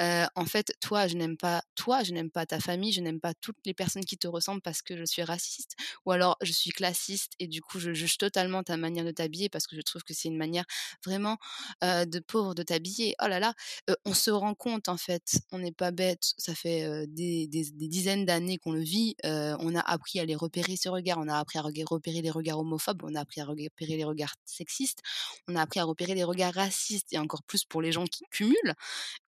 heu, 0.01 0.25
en 0.35 0.45
fait, 0.45 0.73
toi, 0.81 1.07
je 1.07 1.15
n'aime 1.17 1.37
pas 1.37 1.61
toi, 1.75 2.03
je 2.03 2.13
n'aime 2.13 2.31
pas 2.31 2.45
ta 2.45 2.59
famille, 2.59 2.91
je 2.93 3.01
n'aime 3.01 3.19
pas 3.19 3.33
toutes 3.35 3.57
les 3.65 3.73
personnes 3.73 4.05
qui 4.05 4.17
te 4.17 4.27
ressemblent 4.27 4.61
parce 4.61 4.81
que 4.81 4.97
je 4.97 5.03
suis 5.05 5.23
raciste» 5.23 5.75
ou 6.05 6.11
alors 6.11 6.37
«Je 6.41 6.51
suis 6.53 6.71
classiste 6.71 7.33
et 7.39 7.47
du 7.47 7.61
coup, 7.61 7.79
je 7.79 7.93
juge 7.93 8.17
totalement 8.17 8.63
ta 8.63 8.77
manière 8.77 9.05
de 9.05 9.11
t'habiller 9.11 9.49
parce 9.49 9.67
que 9.67 9.75
je 9.75 9.81
trouve 9.81 10.03
que 10.03 10.13
c'est 10.13 10.27
une 10.29 10.37
manière 10.37 10.65
vraiment, 11.05 11.37
heu, 11.83 12.05
de 12.05 12.19
pauvre 12.19 12.55
de 12.55 12.63
t'habiller». 12.63 13.15
Oh 13.23 13.27
là 13.27 13.39
là, 13.39 13.53
heu, 13.89 13.95
on 14.05 14.13
se 14.13 14.31
rend 14.31 14.55
compte, 14.55 14.89
en 14.89 14.97
fait, 14.97 15.39
on 15.51 15.59
n'est 15.59 15.71
pas 15.71 15.88
bête, 15.91 16.33
ça 16.37 16.55
fait, 16.55 17.07
des 17.07 17.47
dizaines 17.47 18.25
d'années 18.25 18.57
qu'on 18.57 18.71
le 18.71 18.81
vit, 18.81 19.15
on 19.23 19.75
a 19.75 19.79
appris 19.81 20.19
à 20.19 20.25
les 20.25 20.35
repérer 20.35 20.75
ces 20.75 20.89
regards, 20.89 21.17
on 21.19 21.27
a 21.27 21.37
appris 21.37 21.59
à 21.59 21.61
repérer 21.61 22.21
les 22.21 22.31
regards 22.31 22.59
homophobes, 22.59 23.03
on 23.03 23.15
a 23.15 23.21
appris 23.21 23.41
à 23.41 23.45
repérer 23.45 23.97
les 23.97 24.03
regards 24.03 24.35
sexistes, 24.45 24.99
on 25.47 25.55
a 25.55 25.61
appris 25.61 25.79
à 25.79 25.83
repérer 25.83 26.15
les 26.15 26.23
regards 26.23 26.53
racistes 26.53 27.13
et 27.13 27.17
encore 27.17 27.43
plus 27.43 27.65
pour 27.65 27.81
les 27.81 27.91
gens 27.91 28.05
qui 28.05 28.23
cumulent. 28.31 28.73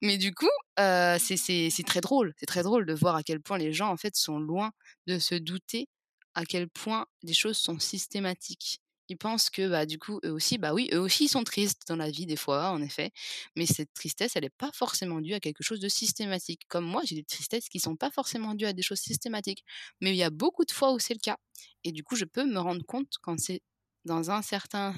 Mais 0.02 0.18
du 0.18 0.34
coup, 0.34 0.50
c'est 0.78 1.84
très 1.86 2.02
drôle, 2.02 2.34
c'est 2.38 2.46
très 2.46 2.64
drôle 2.64 2.86
de 2.86 2.94
voir 2.94 3.16
à 3.16 3.24
quel 3.24 3.42
point 3.42 3.58
les 3.58 3.74
gens, 3.74 3.90
en 3.90 3.98
fait, 3.98 4.16
sont 4.16 4.40
loin 4.40 4.72
de 5.08 5.20
se 5.20 5.36
douter 5.36 5.88
à 6.34 6.46
quel 6.46 6.70
point 6.70 7.06
les 7.24 7.34
choses 7.34 7.58
sont 7.58 7.80
systématiques. 7.80 8.80
Ils 9.12 9.18
pensent 9.18 9.50
que, 9.50 9.68
bah, 9.68 9.86
du 9.86 10.00
coup, 10.00 10.22
eux 10.24 10.32
aussi, 10.32 10.58
bah 10.58 10.74
oui, 10.74 10.90
eux 10.94 11.00
aussi, 11.00 11.26
ils 11.26 11.28
sont 11.28 11.44
tristes 11.44 11.82
dans 11.90 11.98
la 11.98 12.10
vie 12.10 12.26
des 12.26 12.38
fois, 12.38 12.70
en 12.70 12.82
effet, 12.82 13.12
mais 13.58 13.66
cette 13.66 13.94
tristesse, 13.94 14.38
elle 14.38 14.46
est 14.46 14.58
pas 14.58 14.72
forcément 14.74 15.20
due 15.20 15.34
à 15.34 15.42
quelque 15.42 15.64
chose 15.64 15.82
de 15.82 15.90
systématique. 15.90 16.62
Comme 16.70 16.86
moi, 16.86 17.02
j'ai 17.04 17.16
des 17.16 17.26
tristesses 17.26 17.68
qui 17.68 17.82
sont 17.82 17.98
pas 17.98 18.10
forcément 18.10 18.54
dues 18.54 18.68
à 18.68 18.72
des 18.72 18.82
choses 18.82 19.02
systématiques, 19.02 19.66
mais 20.00 20.12
il 20.12 20.16
y 20.16 20.24
a 20.24 20.30
beaucoup 20.30 20.64
de 20.64 20.72
fois 20.72 20.94
où 20.94 21.00
c'est 21.00 21.14
le 21.14 21.20
cas 21.20 21.36
et 21.84 21.92
du 21.92 22.06
coup, 22.06 22.16
je 22.16 22.24
peux 22.24 22.46
me 22.46 22.58
rendre 22.58 22.86
compte 22.86 23.16
quand 23.22 23.38
c'est 23.38 23.62
dans 24.06 24.32
un 24.32 24.42
certain, 24.42 24.96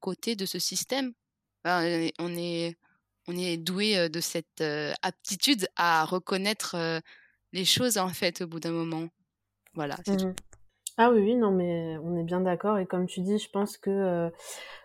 côté 0.00 0.34
de 0.34 0.44
ce 0.44 0.58
système, 0.58 1.12
bah, 1.62 1.82
on 2.18 2.36
est 2.36 2.76
on 3.28 3.36
est 3.36 3.56
doué, 3.56 4.08
de 4.08 4.20
cette, 4.20 4.64
aptitude 5.02 5.68
à 5.76 6.04
reconnaître, 6.04 7.02
les 7.52 7.64
choses, 7.64 7.98
en 7.98 8.08
fait, 8.08 8.42
au 8.42 8.48
bout 8.48 8.58
d'un 8.58 8.72
moment. 8.72 9.08
Voilà, 9.74 9.96
tout. 9.98 10.34
Mmh 10.98 11.02
Ah 11.02 11.10
oui, 11.10 11.20
oui, 11.20 11.34
non, 11.36 11.50
mais 11.50 11.96
on 12.02 12.16
est 12.16 12.24
bien 12.24 12.40
d'accord. 12.40 12.78
Et 12.78 12.86
comme 12.86 13.06
tu 13.06 13.20
dis, 13.20 13.38
je 13.38 13.50
pense 13.50 13.76
que 13.76 13.90
euh, 13.90 14.30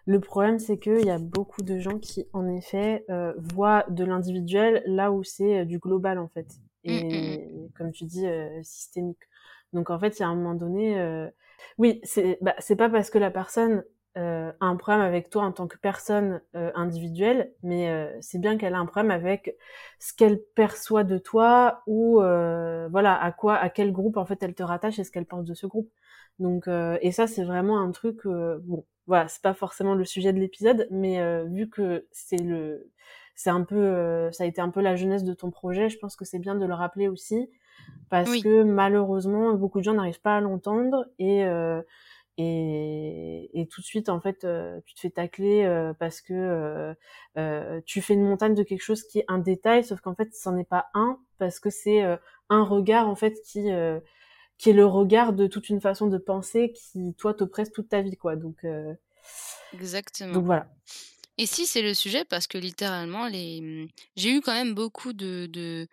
le 0.06 0.20
problème, 0.20 0.60
c'est 0.60 0.78
qu'il 0.80 1.06
y 1.06 1.10
a 1.10 1.20
beaucoup 1.20 1.62
de 1.64 1.80
gens 1.80 2.00
qui, 2.00 2.28
en 2.34 2.48
effet, 2.50 3.06
euh, 3.10 3.34
voient 3.54 3.86
de 3.90 4.04
l'individuel 4.06 4.84
là 4.86 5.12
où 5.12 5.24
c'est 5.24 5.60
euh, 5.62 5.66
du 5.66 5.80
global, 5.80 6.20
en 6.20 6.28
fait. 6.30 6.48
Mmh, 6.86 6.94
mmh 7.12 7.42
Et 7.44 7.70
comme 7.78 7.92
tu 7.92 8.06
dis, 8.06 8.28
euh, 8.28 8.62
systémique. 8.64 9.20
Donc, 9.74 9.90
en 9.90 10.00
fait, 10.00 10.20
il 10.20 10.22
y 10.22 10.26
a 10.26 10.28
un 10.30 10.36
moment 10.36 10.56
donné... 10.56 11.00
euh, 11.00 11.30
Oui, 11.78 12.02
c'est 12.04 12.38
bah, 12.42 12.56
c'est 12.60 12.76
pas 12.76 12.90
parce 12.90 13.10
que 13.10 13.18
la 13.20 13.32
personne 13.32 13.84
euh, 14.18 14.52
a 14.60 14.66
un 14.66 14.76
problème 14.76 15.02
avec 15.02 15.30
toi 15.30 15.44
en 15.44 15.52
tant 15.52 15.68
que 15.68 15.78
personne 15.78 16.42
euh, 16.56 16.72
individuelle, 16.76 17.54
mais 17.64 17.90
euh, 17.90 18.12
c'est 18.22 18.40
bien 18.40 18.58
qu'elle 18.58 18.74
a 18.74 18.80
un 18.80 18.86
problème 18.86 19.12
avec 19.12 19.56
ce 20.00 20.14
qu'elle 20.14 20.40
perçoit 20.56 21.04
de 21.04 21.18
toi 21.18 21.82
ou 21.88 22.22
euh, 22.22 22.88
voilà 22.92 23.22
à 23.22 23.32
quoi, 23.32 23.56
à 23.56 23.70
quel 23.70 23.92
groupe 23.92 24.18
en 24.18 24.26
fait 24.26 24.42
elle 24.44 24.54
te 24.56 24.64
rattache 24.64 25.00
et 25.00 25.04
ce 25.04 25.12
qu'elle 25.12 25.26
pense 25.26 25.46
de 25.46 25.54
ce 25.54 25.66
groupe. 25.68 25.90
Donc 26.40 26.68
euh, 26.68 26.98
et 27.02 27.12
ça 27.12 27.28
c'est 27.28 27.44
vraiment 27.44 27.80
un 27.82 27.92
truc 27.92 28.26
euh, 28.26 28.60
bon 28.64 28.86
voilà 29.08 29.28
c'est 29.28 29.42
pas 29.42 29.54
forcément 29.54 29.96
le 29.96 30.06
sujet 30.06 30.34
de 30.34 30.40
l'épisode, 30.40 30.88
mais 30.92 31.22
euh, 31.22 31.46
vu 31.46 31.70
que 31.70 32.08
c'est 32.12 32.38
le 32.42 32.90
c'est 33.36 33.50
un 33.50 33.64
peu 33.64 33.76
euh, 33.78 34.32
ça 34.32 34.44
a 34.44 34.48
été 34.48 34.62
un 34.62 34.70
peu 34.70 34.82
la 34.82 34.96
jeunesse 34.96 35.24
de 35.24 35.34
ton 35.34 35.52
projet, 35.52 35.90
je 35.90 35.98
pense 35.98 36.16
que 36.16 36.26
c'est 36.26 36.40
bien 36.40 36.56
de 36.56 36.66
le 36.66 36.74
rappeler 36.74 37.08
aussi 37.08 37.50
parce 38.10 38.36
Oui, 38.36 38.38
que 38.38 38.64
malheureusement 38.64 39.54
beaucoup 39.54 39.80
de 39.80 39.84
gens 39.84 39.94
n'arrivent 39.94 40.22
pas 40.22 40.38
à 40.38 40.42
l'entendre 40.42 41.08
et 41.20 41.46
euh, 41.46 41.82
et, 42.38 43.50
et 43.54 43.68
tout 43.68 43.82
de 43.82 43.86
suite 43.86 44.10
en 44.10 44.20
fait 44.22 44.44
euh, 44.44 44.80
tu 44.86 44.96
te 44.96 45.00
fais 45.02 45.10
tacler 45.10 45.64
euh, 45.64 45.94
parce 45.94 46.22
que 46.22 46.96
euh, 47.38 47.82
tu 47.86 48.02
fais 48.02 48.14
une 48.14 48.24
montagne 48.24 48.56
de 48.56 48.64
quelque 48.64 48.82
chose 48.84 49.04
qui 49.04 49.20
est 49.20 49.26
un 49.28 49.38
détail 49.38 49.84
sauf 49.84 50.00
qu'en 50.02 50.16
fait 50.16 50.30
c'en 50.34 50.58
est 50.58 50.68
pas 50.68 50.88
un 50.94 51.20
parce 51.38 51.60
que 51.60 51.70
c'est 51.70 52.02
un 52.50 52.64
regard 52.64 53.08
en 53.08 53.16
fait 53.16 53.34
qui 53.44 53.68
qui 54.58 54.70
est 54.70 54.74
le 54.74 54.86
regard 54.86 55.34
de 55.34 55.48
toute 55.48 55.70
une 55.70 55.82
façon 55.82 56.08
de 56.08 56.18
penser 56.18 56.72
qui 56.72 57.14
toi 57.18 57.34
t'oppresse 57.34 57.72
toute 57.72 57.90
ta 57.90 58.02
vie 58.02 58.18
quoi 58.18 58.36
donc 58.36 58.66
exactement. 59.74 60.34
donc 60.34 60.46
voilà 60.46 60.68
Et 61.38 61.46
si, 61.46 61.66
c'est 61.66 61.82
le 61.82 61.94
sujet 61.94 62.24
parce 62.26 62.48
que 62.48 62.58
littéralement 62.58 63.28
les, 63.28 63.88
j'ai 64.16 64.32
eu 64.32 64.42
quand 64.42 64.54
même 64.54 64.74
beaucoup 64.74 65.14
de 65.14 65.48
de 65.48 65.88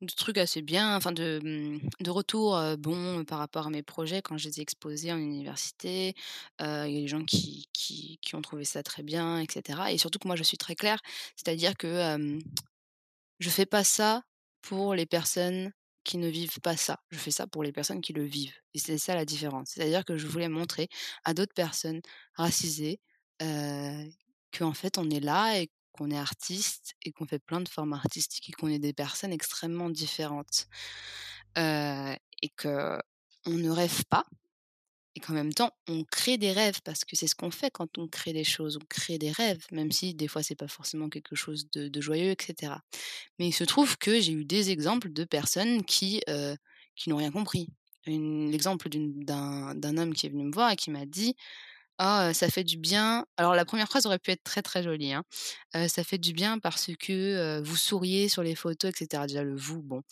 de 0.00 0.12
trucs 0.14 0.38
assez 0.38 0.62
bien, 0.62 0.96
enfin 0.96 1.12
de, 1.12 1.40
mmh, 1.42 1.80
de 2.04 2.10
retours, 2.10 2.56
heu, 2.56 2.76
bons 2.76 3.24
par 3.24 3.38
rapport 3.38 3.66
à 3.66 3.70
mes 3.70 3.82
projets 3.82 4.22
quand 4.22 4.38
je 4.38 4.48
les 4.48 4.60
ai 4.60 4.62
exposés 4.62 5.12
en 5.12 5.18
université. 5.18 6.14
Il 6.60 6.64
y 6.66 6.98
a 6.98 7.00
des 7.00 7.08
gens 7.08 7.24
qui 7.24 7.68
qui 7.72 8.34
ont 8.34 8.42
trouvé 8.42 8.64
ça 8.64 8.82
très 8.82 9.02
bien 9.02 9.40
et 9.40 9.46
cetera 9.50 9.92
et 9.92 9.98
surtout 9.98 10.18
que 10.18 10.28
moi 10.28 10.36
je 10.36 10.42
suis 10.44 10.58
très 10.58 10.74
claire, 10.76 11.00
c'est-à-dire 11.36 11.76
que, 11.76 11.86
hem 11.88 12.40
Je 13.40 13.50
fais 13.50 13.66
pas 13.66 13.84
ça 13.84 14.22
pour 14.62 14.94
les 14.94 15.06
personnes 15.06 15.72
qui 16.04 16.18
ne 16.18 16.28
vivent 16.28 16.60
pas 16.60 16.76
ça. 16.76 17.00
Je 17.10 17.18
fais 17.18 17.30
ça 17.30 17.46
pour 17.46 17.62
les 17.62 17.72
personnes 17.72 18.00
qui 18.00 18.12
le 18.12 18.24
vivent. 18.24 18.54
Et 18.74 18.78
c'est 18.78 18.98
ça 18.98 19.14
la 19.14 19.24
différence. 19.24 19.70
C'est-à-dire 19.74 20.04
que 20.04 20.16
je 20.16 20.26
voulais 20.26 20.48
montrer 20.48 20.88
à 21.24 21.34
d'autres 21.34 21.54
personnes 21.54 22.00
racisées 22.34 23.00
euh, 23.42 24.04
qu'en 24.56 24.72
fait 24.72 24.98
on 24.98 25.08
est 25.10 25.20
là 25.20 25.60
et 25.60 25.70
qu'on 25.98 26.10
est 26.10 26.18
artiste 26.18 26.94
et 27.02 27.12
qu'on 27.12 27.26
fait 27.26 27.38
plein 27.38 27.60
de 27.60 27.68
formes 27.68 27.92
artistiques 27.92 28.48
et 28.48 28.52
qu'on 28.52 28.68
est 28.68 28.78
des 28.78 28.92
personnes 28.92 29.32
extrêmement 29.32 29.90
différentes. 29.90 30.68
Et 31.56 32.50
que 32.56 32.98
on 33.46 33.52
ne 33.52 33.70
rêve 33.70 34.04
pas 34.04 34.24
et 35.18 35.20
qu'en 35.20 35.32
même 35.32 35.52
temps, 35.52 35.72
on 35.88 36.04
crée 36.04 36.38
des 36.38 36.52
rêves 36.52 36.80
parce 36.84 37.04
que 37.04 37.16
c'est 37.16 37.26
ce 37.26 37.34
qu'on 37.34 37.50
fait 37.50 37.72
quand 37.72 37.98
on 37.98 38.06
crée 38.06 38.32
des 38.32 38.44
choses. 38.44 38.76
On 38.76 38.86
crée 38.88 39.18
des 39.18 39.32
rêves, 39.32 39.66
même 39.72 39.90
si 39.90 40.14
des 40.14 40.28
fois 40.28 40.44
c'est 40.44 40.54
pas 40.54 40.68
forcément 40.68 41.08
quelque 41.08 41.34
chose 41.34 41.68
de, 41.72 42.00
joyeux, 42.00 42.30
etc. 42.30 42.74
Mais 43.40 43.48
il 43.48 43.52
se 43.52 43.64
trouve 43.64 43.98
que 43.98 44.20
j'ai 44.20 44.30
eu 44.32 44.44
des 44.44 44.70
exemples 44.70 45.12
de 45.12 45.24
personnes 45.24 45.82
qui, 45.84 46.22
qui 46.94 47.10
n'ont 47.10 47.16
rien 47.16 47.32
compris. 47.32 47.68
l'exemple 48.06 48.88
d'un 48.90 49.96
homme 49.96 50.14
qui 50.14 50.26
est 50.26 50.30
venu 50.30 50.44
me 50.44 50.52
voir 50.52 50.70
et 50.70 50.76
qui 50.76 50.92
m'a 50.92 51.04
dit 51.04 51.34
ah, 51.98 52.32
ça 52.32 52.48
fait 52.48 52.64
du 52.64 52.78
bien. 52.78 53.26
Alors 53.36 53.54
la 53.54 53.64
première 53.64 53.88
phrase 53.88 54.06
aurait 54.06 54.18
pu 54.18 54.30
être 54.30 54.44
très 54.44 54.62
très 54.62 54.82
jolie. 54.82 55.12
Hein. 55.12 55.24
ça 55.88 56.04
fait 56.04 56.18
du 56.18 56.32
bien 56.32 56.58
parce 56.58 56.90
que 56.98 57.60
vous 57.60 57.76
souriez 57.76 58.28
sur 58.28 58.42
les 58.42 58.54
photos, 58.54 58.90
etc. 58.90 59.24
Déjà 59.26 59.42
le 59.42 59.56
vous, 59.56 59.82
bon 59.82 60.02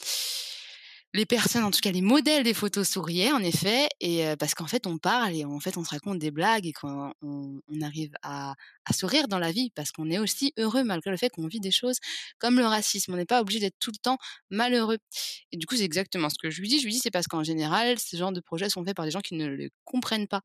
les 1.16 1.26
personnes, 1.26 1.64
en 1.64 1.70
tout 1.70 1.80
cas 1.80 1.90
les 1.90 2.02
modèles 2.02 2.44
des 2.44 2.54
photos 2.54 2.88
souriaient 2.88 3.32
en 3.32 3.42
effet, 3.42 3.88
et 4.00 4.24
parce 4.38 4.54
qu'en 4.54 4.66
fait 4.66 4.86
on 4.86 4.98
parle 4.98 5.34
et 5.34 5.44
en 5.44 5.58
fait 5.60 5.76
on 5.78 5.84
se 5.84 5.90
raconte 5.90 6.18
des 6.18 6.30
blagues 6.30 6.66
et 6.66 6.72
qu'on 6.72 7.12
on, 7.22 7.60
arrive 7.82 8.12
à, 8.22 8.54
sourire 8.92 9.26
dans 9.26 9.38
la 9.38 9.50
vie 9.50 9.70
parce 9.74 9.90
qu'on 9.90 10.10
est 10.10 10.18
aussi 10.18 10.52
heureux 10.58 10.84
malgré 10.84 11.10
le 11.10 11.16
fait 11.16 11.30
qu'on 11.30 11.46
vit 11.48 11.60
des 11.60 11.70
choses 11.70 11.96
comme 12.38 12.58
le 12.58 12.66
racisme. 12.66 13.14
On 13.14 13.16
n'est 13.16 13.24
pas 13.26 13.40
obligé 13.40 13.58
d'être 13.58 13.78
tout 13.80 13.90
le 13.90 13.98
temps 13.98 14.18
malheureux. 14.50 14.98
Et 15.52 15.56
du 15.56 15.66
coup 15.66 15.76
c'est 15.76 15.84
exactement 15.84 16.28
ce 16.28 16.36
que 16.40 16.50
je 16.50 16.60
lui 16.60 16.68
dis. 16.68 16.78
Je 16.78 16.84
lui 16.84 16.92
dis 16.92 17.00
c'est 17.00 17.10
parce 17.10 17.26
qu'en 17.26 17.42
général 17.42 17.98
ce 17.98 18.16
genre 18.16 18.32
de 18.32 18.40
projets 18.40 18.68
sont 18.68 18.84
faits 18.84 18.94
par 18.94 19.06
des 19.06 19.10
gens 19.10 19.20
qui 19.20 19.34
ne 19.34 19.46
le 19.46 19.70
comprennent 19.84 20.28
pas 20.28 20.42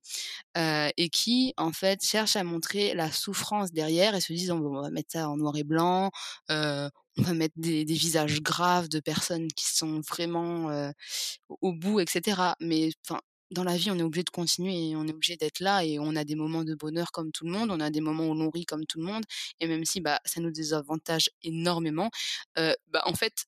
et 0.56 1.10
qui 1.10 1.54
en 1.58 1.74
fait 1.74 2.04
cherchent 2.04 2.38
à 2.38 2.44
montrer 2.44 2.94
la 2.94 3.12
souffrance 3.12 3.72
derrière 3.72 4.16
et 4.16 4.22
se 4.22 4.34
disent 4.34 4.52
on 4.52 4.82
va 4.82 4.90
mettre 4.90 5.12
ça 5.12 5.30
en 5.30 5.38
noir 5.38 5.56
et 5.58 5.64
blanc 5.64 6.12
on 7.18 7.24
va 7.24 7.34
mettre 7.34 7.56
des, 7.58 7.84
visages 7.84 8.42
graves 8.42 8.88
de 8.88 9.00
personnes 9.00 9.48
qui 9.50 9.68
sont 9.68 10.02
vraiment 10.02 10.92
au 11.50 11.74
bout, 11.74 12.00
etc. 12.00 12.54
Mais 12.60 12.92
dans 13.52 13.64
la 13.64 13.76
vie, 13.76 13.92
on 13.92 14.00
est 14.00 14.04
obligé 14.04 14.24
de 14.24 14.30
continuer 14.30 14.90
et 14.90 14.96
on 14.96 15.06
est 15.06 15.14
obligé 15.14 15.36
d'être 15.36 15.60
là 15.60 15.84
et 15.84 16.00
on 16.00 16.16
a 16.16 16.24
des 16.24 16.36
moments 16.36 16.64
de 16.64 16.74
bonheur 16.74 17.12
comme 17.12 17.32
tout 17.32 17.46
le 17.46 17.52
monde, 17.52 17.70
on 17.70 17.80
a 17.80 17.90
des 17.90 18.02
moments 18.02 18.28
où 18.28 18.34
l'on 18.34 18.50
rit 18.50 18.66
comme 18.66 18.86
tout 18.86 19.00
le 19.00 19.06
monde 19.06 19.24
et 19.60 19.68
même 19.68 19.86
si 19.86 20.00
bah, 20.00 20.20
ça 20.26 20.40
nous 20.40 20.52
désavantage 20.52 21.30
énormément, 21.44 22.10
bah, 22.56 23.02
en 23.06 23.14
fait, 23.14 23.46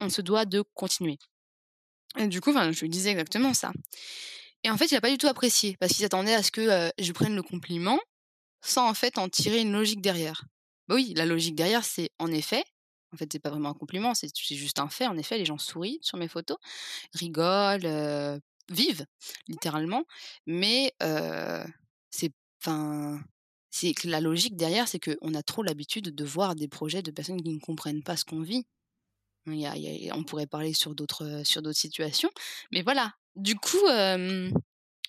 on 0.00 0.08
se 0.08 0.22
doit 0.22 0.46
de 0.46 0.62
continuer. 0.74 1.18
Et 2.18 2.28
du 2.28 2.40
coup, 2.40 2.52
je 2.52 2.80
lui 2.80 2.88
disais 2.88 3.10
exactement 3.10 3.54
ça. 3.54 3.72
Et 4.62 4.70
en 4.70 4.78
fait, 4.78 4.90
il 4.90 4.94
n'a 4.94 5.00
pas 5.00 5.10
du 5.10 5.18
tout 5.18 5.26
apprécié 5.26 5.76
parce 5.78 5.92
qu'il 5.92 6.02
s'attendait 6.02 6.34
à 6.34 6.42
ce 6.42 6.50
que 6.50 6.90
je 6.98 7.12
prenne 7.12 7.36
le 7.36 7.42
compliment 7.42 8.00
sans 8.62 8.88
en 8.88 8.94
fait 8.94 9.18
en 9.18 9.28
tirer 9.28 9.60
une 9.60 9.72
logique 9.72 10.00
derrière. 10.00 10.44
Bah 10.88 10.94
oui, 10.94 11.12
la 11.16 11.26
logique 11.26 11.54
derrière, 11.54 11.84
c'est 11.84 12.10
en 12.18 12.32
effet, 12.32 12.64
en 13.14 13.16
fait, 13.16 13.28
c'est 13.32 13.38
pas 13.40 13.50
vraiment 13.50 13.70
un 13.70 13.74
compliment, 13.74 14.14
c'est 14.14 14.30
juste 14.36 14.80
un 14.80 14.88
fait. 14.88 15.06
En 15.06 15.16
effet, 15.16 15.38
les 15.38 15.44
gens 15.46 15.58
sourient 15.58 16.00
sur 16.02 16.18
mes 16.18 16.28
photos, 16.28 16.58
rigolent, 17.14 18.40
vivent, 18.70 19.06
littéralement. 19.48 20.04
Mais 20.46 20.92
c'est, 22.10 22.32
enfin, 22.62 23.20
c'est 23.70 23.94
que 23.94 24.08
la 24.08 24.20
logique 24.20 24.56
derrière, 24.56 24.88
c'est 24.88 25.00
qu'on 25.00 25.34
a 25.34 25.42
trop 25.42 25.62
l'habitude 25.62 26.14
de 26.14 26.24
voir 26.24 26.54
des 26.54 26.68
projets 26.68 27.02
de 27.02 27.10
personnes 27.10 27.42
qui 27.42 27.50
ne 27.52 27.60
comprennent 27.60 28.02
pas 28.02 28.16
ce 28.16 28.24
qu'on 28.24 28.42
vit. 28.42 28.64
on 29.46 30.24
pourrait 30.24 30.46
parler 30.46 30.72
sur 30.74 30.94
d'autres 30.94 31.42
sur 31.44 31.62
d'autres 31.62 31.78
situations, 31.78 32.30
mais 32.72 32.82
voilà. 32.82 33.14
Du 33.36 33.56
coup, 33.56 33.84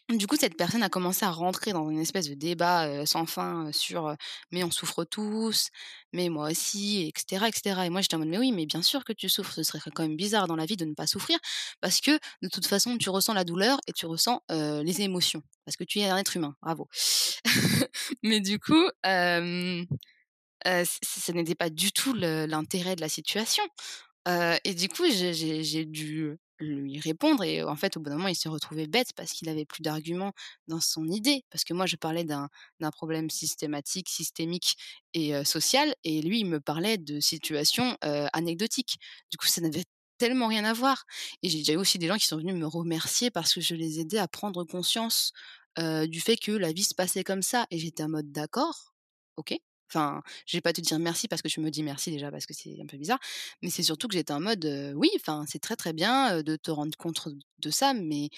du 0.09 0.27
coup, 0.27 0.35
cette 0.35 0.55
personne 0.55 0.83
a 0.83 0.89
commencé 0.89 1.25
à 1.25 1.31
rentrer 1.31 1.71
dans 1.71 1.89
une 1.89 1.99
espèce 1.99 2.29
de 2.29 2.35
débat 2.35 3.05
sans 3.05 3.25
fin 3.25 3.71
sur 3.71 4.15
mais 4.51 4.63
on 4.63 4.69
souffre 4.71 5.03
tous, 5.03 5.69
mais 6.13 6.29
moi 6.29 6.51
aussi, 6.51 7.07
etc., 7.07 7.45
etc. 7.47 7.81
Et 7.85 7.89
moi, 7.89 8.01
j'étais 8.01 8.15
en 8.15 8.19
mode 8.19 8.27
mais 8.27 8.37
oui, 8.37 8.51
mais 8.51 8.65
bien 8.65 8.81
sûr 8.81 9.03
que 9.03 9.13
tu 9.13 9.29
souffres. 9.29 9.53
Ce 9.53 9.63
serait 9.63 9.79
quand 9.91 10.03
même 10.03 10.15
bizarre 10.15 10.47
dans 10.47 10.55
la 10.55 10.65
vie 10.65 10.77
de 10.77 10.85
ne 10.85 10.93
pas 10.93 11.07
souffrir 11.07 11.39
parce 11.81 12.01
que 12.01 12.11
de 12.41 12.47
toute 12.49 12.67
façon, 12.67 12.97
tu 12.97 13.09
ressens 13.09 13.33
la 13.33 13.43
douleur 13.43 13.79
et 13.87 13.93
tu 13.93 14.05
ressens 14.05 14.41
les 14.49 15.01
émotions 15.01 15.41
parce 15.65 15.75
que 15.77 15.83
tu 15.83 15.99
es 15.99 16.09
un 16.09 16.17
être 16.17 16.35
humain. 16.37 16.55
Bravo. 16.61 16.87
mais 18.23 18.41
du 18.41 18.59
coup, 18.59 18.87
ce 19.03 19.85
n'était 21.31 21.55
pas 21.55 21.69
du 21.69 21.91
tout 21.91 22.13
l'intérêt 22.13 22.95
de 22.95 23.01
la 23.01 23.09
situation. 23.09 23.63
et 24.27 24.73
du 24.75 24.87
coup, 24.89 25.05
j'ai 25.09 25.85
dû 25.85 26.37
lui 26.59 26.99
répondre 26.99 27.43
et 27.43 27.63
en 27.63 27.75
fait 27.75 27.97
au 27.97 27.99
bout 27.99 28.09
d'un 28.09 28.17
moment 28.17 28.29
il 28.29 28.35
se 28.35 28.47
retrouvait 28.49 28.87
bête 28.87 29.09
parce 29.15 29.31
qu'il 29.33 29.49
avait 29.49 29.65
plus 29.65 29.81
d'arguments 29.81 30.33
dans 30.67 30.79
son 30.79 31.05
idée. 31.07 31.43
Parce 31.49 31.63
que 31.63 31.73
moi 31.73 31.85
je 31.85 31.95
parlais 31.95 32.23
d'un 32.23 32.49
problème 32.91 33.29
systématique 33.29 34.09
systémique 34.09 34.75
et 35.13 35.43
social 35.45 35.93
et 36.03 36.21
lui 36.21 36.39
il 36.41 36.45
me 36.45 36.59
parlait 36.59 36.97
de 36.97 37.19
situations 37.19 37.97
anecdotiques. 38.33 38.97
Du 39.31 39.37
coup 39.37 39.47
ça 39.47 39.61
n'avait 39.61 39.83
tellement 40.17 40.47
rien 40.47 40.63
à 40.65 40.73
voir 40.73 41.03
et 41.43 41.49
j'ai 41.49 41.59
déjà 41.59 41.73
eu 41.73 41.77
aussi 41.77 41.97
des 41.99 42.07
gens 42.07 42.17
qui 42.17 42.25
sont 42.27 42.37
venus 42.37 42.55
me 42.55 42.65
remercier 42.67 43.31
parce 43.31 43.53
que 43.53 43.61
je 43.61 43.75
les 43.75 43.99
aidais 43.99 44.17
à 44.19 44.27
prendre 44.27 44.63
conscience 44.63 45.33
du 45.77 46.21
fait 46.21 46.37
que 46.37 46.51
la 46.51 46.71
vie 46.71 46.83
se 46.83 46.95
passait 46.95 47.23
comme 47.23 47.41
ça 47.41 47.65
et 47.71 47.79
j'étais 47.79 48.03
en 48.03 48.09
mode 48.09 48.31
d'accord 48.31 48.93
ok 49.37 49.55
Enfin, 49.89 50.21
je 50.47 50.57
vais 50.57 50.61
pas 50.61 50.73
te 50.73 50.81
dire 50.81 50.99
merci 50.99 51.27
parce 51.27 51.41
que 51.41 51.47
tu 51.47 51.59
me 51.59 51.69
dis 51.71 51.83
merci 51.83 52.11
déjà 52.11 52.31
parce 52.31 52.45
que 52.45 52.53
c'est 52.53 52.75
un 52.81 52.85
peu 52.87 52.97
bizarre, 52.97 53.19
mais 53.61 53.69
c'est 53.69 53.83
surtout 53.83 54.07
que 54.07 54.15
j'étais 54.15 54.33
en 54.33 54.39
mode 54.41 54.65
oui, 54.95 55.09
enfin, 55.17 55.45
c'est 55.47 55.59
très 55.59 55.75
très 55.75 55.93
bien 55.93 56.41
de 56.43 56.55
te 56.55 56.71
rendre 56.71 56.95
compte 56.97 57.27
de 57.59 57.69
ça, 57.69 57.93
mais 57.93 58.29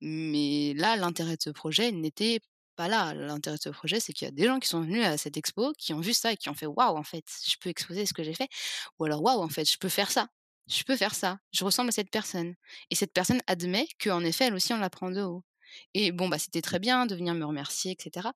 mais 0.00 0.74
là, 0.74 0.96
l'intérêt 0.96 1.36
de 1.36 1.42
ce 1.42 1.50
projet 1.50 1.92
n'était 1.92 2.40
pas 2.76 2.88
là. 2.88 3.14
L'intérêt 3.14 3.56
de 3.56 3.62
ce 3.62 3.68
projet, 3.70 4.00
c'est 4.00 4.12
qu'il 4.12 4.26
y 4.26 4.28
a 4.28 4.32
des 4.32 4.44
gens 4.46 4.60
qui 4.60 4.68
sont 4.68 4.82
venus 4.82 5.04
à 5.04 5.18
cette 5.18 5.36
expo, 5.36 5.72
qui 5.78 5.92
ont 5.94 6.00
vu 6.00 6.12
ça 6.12 6.32
et 6.32 6.36
qui 6.36 6.48
ont 6.48 6.54
fait 6.54 6.66
waouh, 6.66 6.96
en 6.96 7.02
fait, 7.04 7.24
je 7.48 7.56
peux 7.60 7.68
exposer 7.70 8.06
ce 8.06 8.12
que 8.14 8.22
j'ai 8.22 8.34
fait, 8.34 8.48
ou 8.98 9.04
alors 9.04 9.22
waouh, 9.22 9.42
en 9.42 9.48
fait, 9.48 9.68
je 9.70 9.78
peux 9.78 9.88
faire 9.88 10.10
ça. 10.10 10.28
Je 10.68 10.82
peux 10.84 10.96
faire 10.96 11.14
ça. 11.14 11.38
Je 11.52 11.64
ressemble 11.64 11.88
à 11.90 11.92
cette 11.92 12.10
personne. 12.10 12.54
Et 12.90 12.94
cette 12.94 13.12
personne 13.14 13.40
admet 13.46 13.88
qu'en 14.02 14.22
effet, 14.24 14.46
elle 14.46 14.54
aussi, 14.54 14.72
on 14.74 14.78
la 14.78 14.90
prend 14.90 15.10
de 15.10 15.22
haut. 15.22 15.42
Et 15.94 16.12
bon, 16.12 16.28
bah, 16.28 16.38
c'était 16.38 16.62
très 16.62 16.78
bien 16.78 17.06
de 17.06 17.14
venir 17.14 17.34
me 17.34 17.44
remercier, 17.44 17.92
etc. 17.92 18.28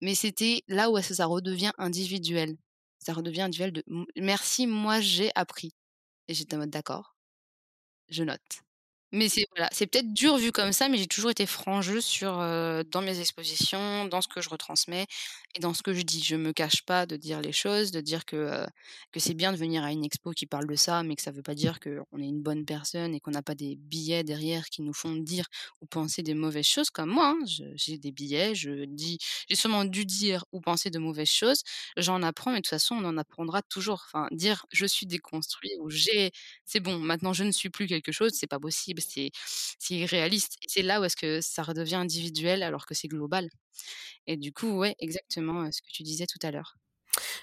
Mais 0.00 0.14
c'était 0.14 0.62
là 0.68 0.90
où 0.90 1.00
ça 1.00 1.26
redevient 1.26 1.72
individuel. 1.78 2.56
Ça 2.98 3.12
redevient 3.12 3.42
individuel 3.42 3.72
de 3.72 3.84
merci, 4.16 4.66
moi 4.66 5.00
j'ai 5.00 5.30
appris. 5.34 5.74
Et 6.28 6.34
j'étais 6.34 6.56
en 6.56 6.60
mode 6.60 6.70
d'accord, 6.70 7.16
je 8.08 8.24
note. 8.24 8.67
Mais 9.12 9.30
c'est 9.30 9.46
voilà, 9.56 9.70
c'est 9.72 9.86
peut-être 9.86 10.12
dur 10.12 10.36
vu 10.36 10.52
comme 10.52 10.72
ça, 10.72 10.88
mais 10.90 10.98
j'ai 10.98 11.06
toujours 11.06 11.30
été 11.30 11.46
franche 11.46 11.98
sur, 12.00 12.32
dans 12.36 13.00
mes 13.00 13.20
expositions, 13.20 14.04
dans 14.04 14.20
ce 14.20 14.28
que 14.28 14.42
je 14.42 14.50
retransmets 14.50 15.06
et 15.54 15.60
dans 15.60 15.72
ce 15.72 15.82
que 15.82 15.94
je 15.94 16.02
dis. 16.02 16.22
Je 16.22 16.36
me 16.36 16.52
cache 16.52 16.82
pas 16.84 17.06
de 17.06 17.16
dire 17.16 17.40
les 17.40 17.52
choses, 17.52 17.90
de 17.90 18.02
dire 18.02 18.26
que, 18.26 18.66
que 19.12 19.18
c'est 19.20 19.32
bien 19.32 19.52
de 19.52 19.56
venir 19.56 19.82
à 19.82 19.92
une 19.92 20.04
expo 20.04 20.32
qui 20.32 20.44
parle 20.46 20.66
de 20.66 20.74
ça, 20.76 21.02
mais 21.02 21.16
que 21.16 21.22
ça 21.22 21.30
veut 21.30 21.42
pas 21.42 21.54
dire 21.54 21.80
qu'on 21.80 22.18
est 22.20 22.26
une 22.28 22.42
bonne 22.42 22.66
personne 22.66 23.14
et 23.14 23.20
qu'on 23.20 23.30
n'a 23.30 23.42
pas 23.42 23.54
des 23.54 23.76
billets 23.76 24.24
derrière 24.24 24.66
qui 24.66 24.82
nous 24.82 24.92
font 24.92 25.14
dire 25.16 25.46
ou 25.80 25.86
penser 25.86 26.22
des 26.22 26.34
mauvaises 26.34 26.66
choses 26.66 26.90
comme 26.90 27.08
moi, 27.10 27.28
hein. 27.40 27.44
j'ai 27.76 27.96
des 27.96 28.12
billets, 28.12 28.54
je 28.54 28.84
dis 28.84 29.18
j'ai 29.48 29.56
sûrement 29.56 29.84
dû 29.86 30.04
dire 30.04 30.44
ou 30.52 30.60
penser 30.60 30.90
de 30.90 30.98
mauvaises 30.98 31.30
choses, 31.30 31.62
j'en 31.96 32.22
apprends, 32.22 32.50
mais 32.50 32.58
de 32.58 32.62
toute 32.62 32.70
façon 32.70 32.96
on 32.96 33.04
en 33.06 33.16
apprendra 33.16 33.62
toujours. 33.62 34.04
Enfin, 34.06 34.28
dire: 34.32 34.66
«Je 34.70 34.84
suis 34.86 35.06
déconstruit» 35.06 35.70
ou 35.80 35.88
«J'ai 35.90 36.30
c'est 36.66 36.80
bon, 36.80 36.98
maintenant 36.98 37.32
je 37.32 37.44
ne 37.44 37.52
suis 37.52 37.70
plus 37.70 37.86
quelque 37.86 38.12
chose», 38.12 38.32
c'est 38.34 38.46
pas 38.46 38.58
possible 38.60 38.97
c'est 39.00 39.30
irréaliste. 39.90 40.56
C'est 40.66 40.82
là 40.82 41.00
où 41.00 41.04
est-ce 41.04 41.16
que 41.16 41.40
ça 41.40 41.62
redevient 41.62 41.96
individuel 41.96 42.62
alors 42.62 42.86
que 42.86 42.94
c'est 42.94 43.08
global. 43.08 43.48
Et 44.26 44.36
du 44.36 44.52
coup, 44.52 44.78
ouais, 44.78 44.94
exactement 44.98 45.70
ce 45.72 45.82
que 45.82 45.88
tu 45.90 46.02
disais 46.02 46.26
tout 46.26 46.38
à 46.46 46.50
l'heure. 46.50 46.76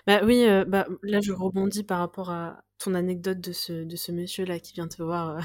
Bah 0.07 0.21
oui, 0.23 0.45
bah, 0.67 0.87
là 1.03 1.19
je 1.21 1.31
rebondis 1.33 1.83
par 1.83 1.99
rapport 1.99 2.29
à 2.29 2.63
ton 2.77 2.93
anecdote 2.93 3.41
de 3.41 3.51
ce, 3.51 3.83
de 3.83 3.95
ce 3.95 4.11
monsieur-là 4.11 4.59
qui 4.59 4.73
vient 4.73 4.87
te 4.87 5.01
voir 5.01 5.39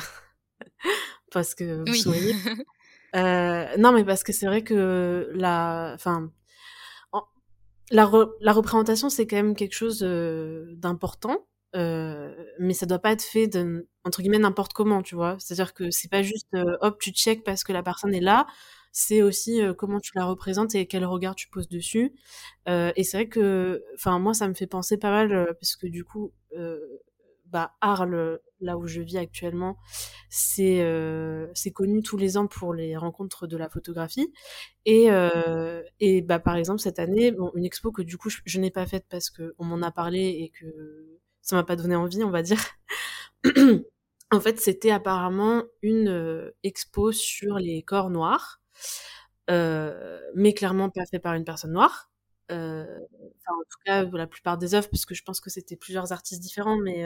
parce 1.32 1.54
que 1.54 1.84
vous 1.86 1.94
souriez. 1.94 2.34
non, 3.78 3.92
mais 3.92 4.04
parce 4.04 4.22
que 4.22 4.32
c'est 4.32 4.46
vrai 4.46 4.62
que 4.62 5.30
la, 5.34 5.92
enfin, 5.94 6.30
la, 7.90 8.10
la 8.40 8.52
représentation 8.52 9.10
c'est 9.10 9.26
quand 9.26 9.36
même 9.36 9.56
quelque 9.56 9.74
chose 9.74 10.00
d'important 10.02 11.46
mais 11.74 12.74
ça 12.74 12.86
doit 12.86 12.98
pas 12.98 13.12
être 13.12 13.22
fait 13.22 13.46
de, 13.48 13.88
entre 14.04 14.22
guillemets 14.22 14.38
n'importe 14.38 14.72
comment, 14.72 15.02
tu 15.02 15.14
vois? 15.14 15.36
C'est-à-dire 15.38 15.74
que 15.74 15.90
c'est 15.90 16.10
pas 16.10 16.22
juste 16.22 16.48
hop 16.80 16.98
tu 17.00 17.10
check 17.12 17.44
parce 17.44 17.64
que 17.64 17.72
la 17.72 17.82
personne 17.82 18.14
est 18.14 18.20
là. 18.20 18.46
C'est 18.92 19.22
aussi 19.22 19.62
euh, 19.62 19.72
comment 19.72 20.00
tu 20.00 20.10
la 20.16 20.24
représentes 20.24 20.74
et 20.74 20.86
quel 20.86 21.04
regard 21.04 21.36
tu 21.36 21.48
poses 21.48 21.68
dessus. 21.68 22.12
et 22.66 23.04
c'est 23.04 23.16
vrai 23.16 23.28
que, 23.28 23.82
enfin 23.94 24.18
moi 24.18 24.34
ça 24.34 24.48
me 24.48 24.54
fait 24.54 24.66
penser 24.66 24.98
pas 24.98 25.10
mal 25.10 25.54
parce 25.60 25.76
que 25.76 25.86
du 25.86 26.04
coup, 26.04 26.32
bah 27.46 27.74
Arles, 27.80 28.38
là 28.60 28.76
où 28.78 28.86
je 28.86 29.00
vis 29.00 29.18
actuellement, 29.18 29.76
c'est 30.28 30.84
c'est 31.54 31.72
connu 31.72 32.02
tous 32.02 32.16
les 32.16 32.36
ans 32.36 32.46
pour 32.46 32.74
les 32.74 32.96
rencontres 32.96 33.46
de 33.46 33.56
la 33.56 33.68
photographie. 33.68 34.32
Et, 34.86 35.08
et 36.00 36.22
bah 36.22 36.38
par 36.40 36.56
exemple 36.56 36.80
cette 36.80 36.98
année, 36.98 37.32
bon, 37.32 37.50
une 37.54 37.64
expo 37.64 37.92
que 37.92 38.02
du 38.02 38.16
coup 38.18 38.30
je, 38.30 38.38
je 38.44 38.60
n'ai 38.60 38.70
pas 38.70 38.86
faite 38.86 39.06
parce 39.08 39.30
que 39.30 39.54
on 39.58 39.64
m'en 39.64 39.82
a 39.82 39.90
parlé 39.92 40.20
et 40.20 40.50
que 40.50 41.19
ça 41.42 41.56
m'a 41.56 41.64
pas 41.64 41.76
donné 41.76 41.96
envie, 41.96 42.22
on 42.24 42.30
va 42.30 42.42
dire. 42.42 42.60
en 44.30 44.40
fait, 44.40 44.60
c'était 44.60 44.90
apparemment 44.90 45.64
une 45.82 46.08
euh, 46.08 46.50
expo 46.62 47.12
sur 47.12 47.58
les 47.58 47.82
corps 47.82 48.10
noirs, 48.10 48.60
euh, 49.50 50.20
mais 50.34 50.54
clairement 50.54 50.90
pas 50.90 51.04
fait 51.10 51.18
par 51.18 51.34
une 51.34 51.44
personne 51.44 51.72
noire. 51.72 52.10
Euh, 52.50 52.84
en 53.46 53.62
tout 53.70 53.78
cas, 53.84 54.04
la 54.04 54.26
plupart 54.26 54.58
des 54.58 54.74
œuvres, 54.74 54.88
parce 54.90 55.06
que 55.06 55.14
je 55.14 55.22
pense 55.22 55.40
que 55.40 55.50
c'était 55.50 55.76
plusieurs 55.76 56.12
artistes 56.12 56.42
différents, 56.42 56.76
mais 56.76 57.04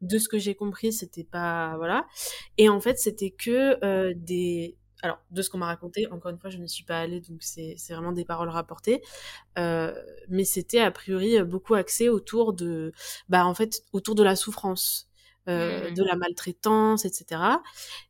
de 0.00 0.18
ce 0.18 0.28
que 0.28 0.38
j'ai 0.38 0.54
compris, 0.54 0.92
c'était 0.92 1.24
pas 1.24 1.76
voilà. 1.76 2.06
Et 2.56 2.68
en 2.70 2.80
fait, 2.80 2.98
c'était 2.98 3.30
que 3.30 4.12
des 4.14 4.78
alors 5.02 5.18
de 5.30 5.42
ce 5.42 5.50
qu'on 5.50 5.58
m'a 5.58 5.66
raconté, 5.66 6.06
encore 6.10 6.30
une 6.30 6.38
fois, 6.38 6.50
je 6.50 6.58
ne 6.58 6.66
suis 6.66 6.84
pas 6.84 6.98
allée, 7.00 7.20
donc 7.20 7.42
c'est 7.42 7.76
vraiment 7.90 8.12
des 8.12 8.24
paroles 8.24 8.48
rapportées, 8.48 9.02
euh, 9.58 9.92
mais 10.28 10.44
c'était 10.44 10.80
a 10.80 10.90
priori 10.90 11.42
beaucoup 11.44 11.74
axé 11.74 12.08
autour 12.08 12.52
de, 12.54 12.92
bah 13.28 13.44
en 13.46 13.54
fait, 13.54 13.82
autour 13.92 14.14
de 14.14 14.22
la 14.22 14.36
souffrance. 14.36 15.08
euh, 15.48 15.90
mmh 15.90 15.94
de 15.94 16.02
la 16.02 16.16
maltraitance, 16.16 17.04
etc. 17.04 17.60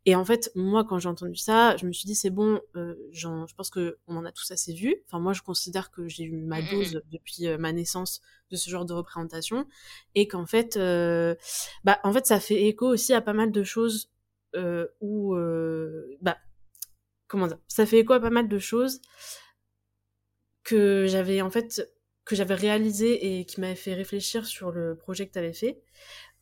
Et 0.07 0.14
en 0.16 0.24
fait, 0.24 0.51
moi, 0.55 0.84
quand 0.84 0.99
j'ai 0.99 1.09
entendu 1.09 1.37
ça, 1.37 1.76
je 1.76 1.87
me 1.87 1.93
suis 1.93 2.07
dit, 2.07 2.14
c'est 2.14 2.30
bon, 2.30 2.61
euh, 2.76 2.95
je 3.12 3.28
pense 3.55 3.68
que 3.70 3.99
on 4.07 4.16
en 4.16 4.24
a 4.24 4.32
tous 4.32 4.51
assez 4.51 4.72
vu. 4.72 4.97
Enfin, 5.07 5.18
moi, 5.18 5.34
je 5.34 5.43
considère 5.43 5.91
que 5.91 6.09
j'ai 6.09 6.24
eu 6.24 6.32
ma 6.39 6.62
mmh 6.62 6.70
dose 6.70 7.03
depuis 7.12 7.47
euh, 7.47 7.59
ma 7.59 7.72
naissance 7.72 8.22
de 8.51 8.57
ce 8.57 8.70
genre 8.70 8.87
de 8.87 8.95
représentation, 8.95 9.66
et 10.14 10.28
qu'en 10.28 10.47
fait, 10.47 10.76
euh, 10.78 11.34
bah, 11.84 11.99
en 12.05 12.12
fait, 12.12 12.26
ça 12.26 12.41
fait 12.41 12.62
écho 12.64 12.87
aussi 12.87 13.12
à 13.12 13.20
pas 13.20 13.34
mal 13.34 13.53
de 13.53 13.62
choses 13.64 14.11
où, 15.03 15.34
bah, 16.22 16.39
comment 17.29 17.47
dire, 17.47 17.59
ça 17.68 17.87
fait 17.87 17.99
écho 17.99 18.12
à 18.12 18.20
pas 18.20 18.31
mal 18.31 18.49
de 18.49 18.59
choses 18.59 19.01
que 20.64 21.07
j'avais 21.09 21.43
en 21.43 21.51
fait 21.51 21.89
que 22.24 22.35
j'avais 22.35 22.55
réalisé 22.55 23.39
et 23.39 23.45
qui 23.45 23.61
m'avait 23.61 23.77
fait 23.77 23.95
réfléchir 23.95 24.47
sur 24.47 24.72
le 24.72 24.97
projet 24.97 25.27
que 25.27 25.33
tu 25.33 25.39
avais 25.39 25.53
fait. 25.53 25.81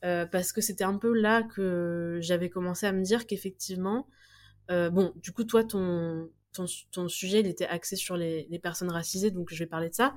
Euh, 0.05 0.26
parce 0.26 0.53
que 0.53 0.61
c'était 0.61 0.85
un 0.85 0.99
peu 0.99 1.14
là 1.14 1.43
que 1.43 2.18
j'avais 2.20 2.51
commencé 2.51 2.87
à 2.87 2.93
me 2.93 3.03
dire 3.03 3.26
qu'effectivement, 3.26 4.07
euh, 4.70 4.91
bon, 4.91 5.12
du 5.16 5.32
coup, 5.32 5.45
toi, 5.45 5.64
ton, 5.64 6.30
sujet, 7.09 7.41
il 7.41 7.47
était 7.47 7.66
axé 7.66 7.97
sur 7.97 8.16
les, 8.16 8.61
personnes 8.62 8.91
racisées, 8.91 9.30
donc 9.30 9.49
je 9.51 9.59
vais 9.59 9.66
parler 9.66 9.89
de 9.89 9.95
ça. 9.95 10.14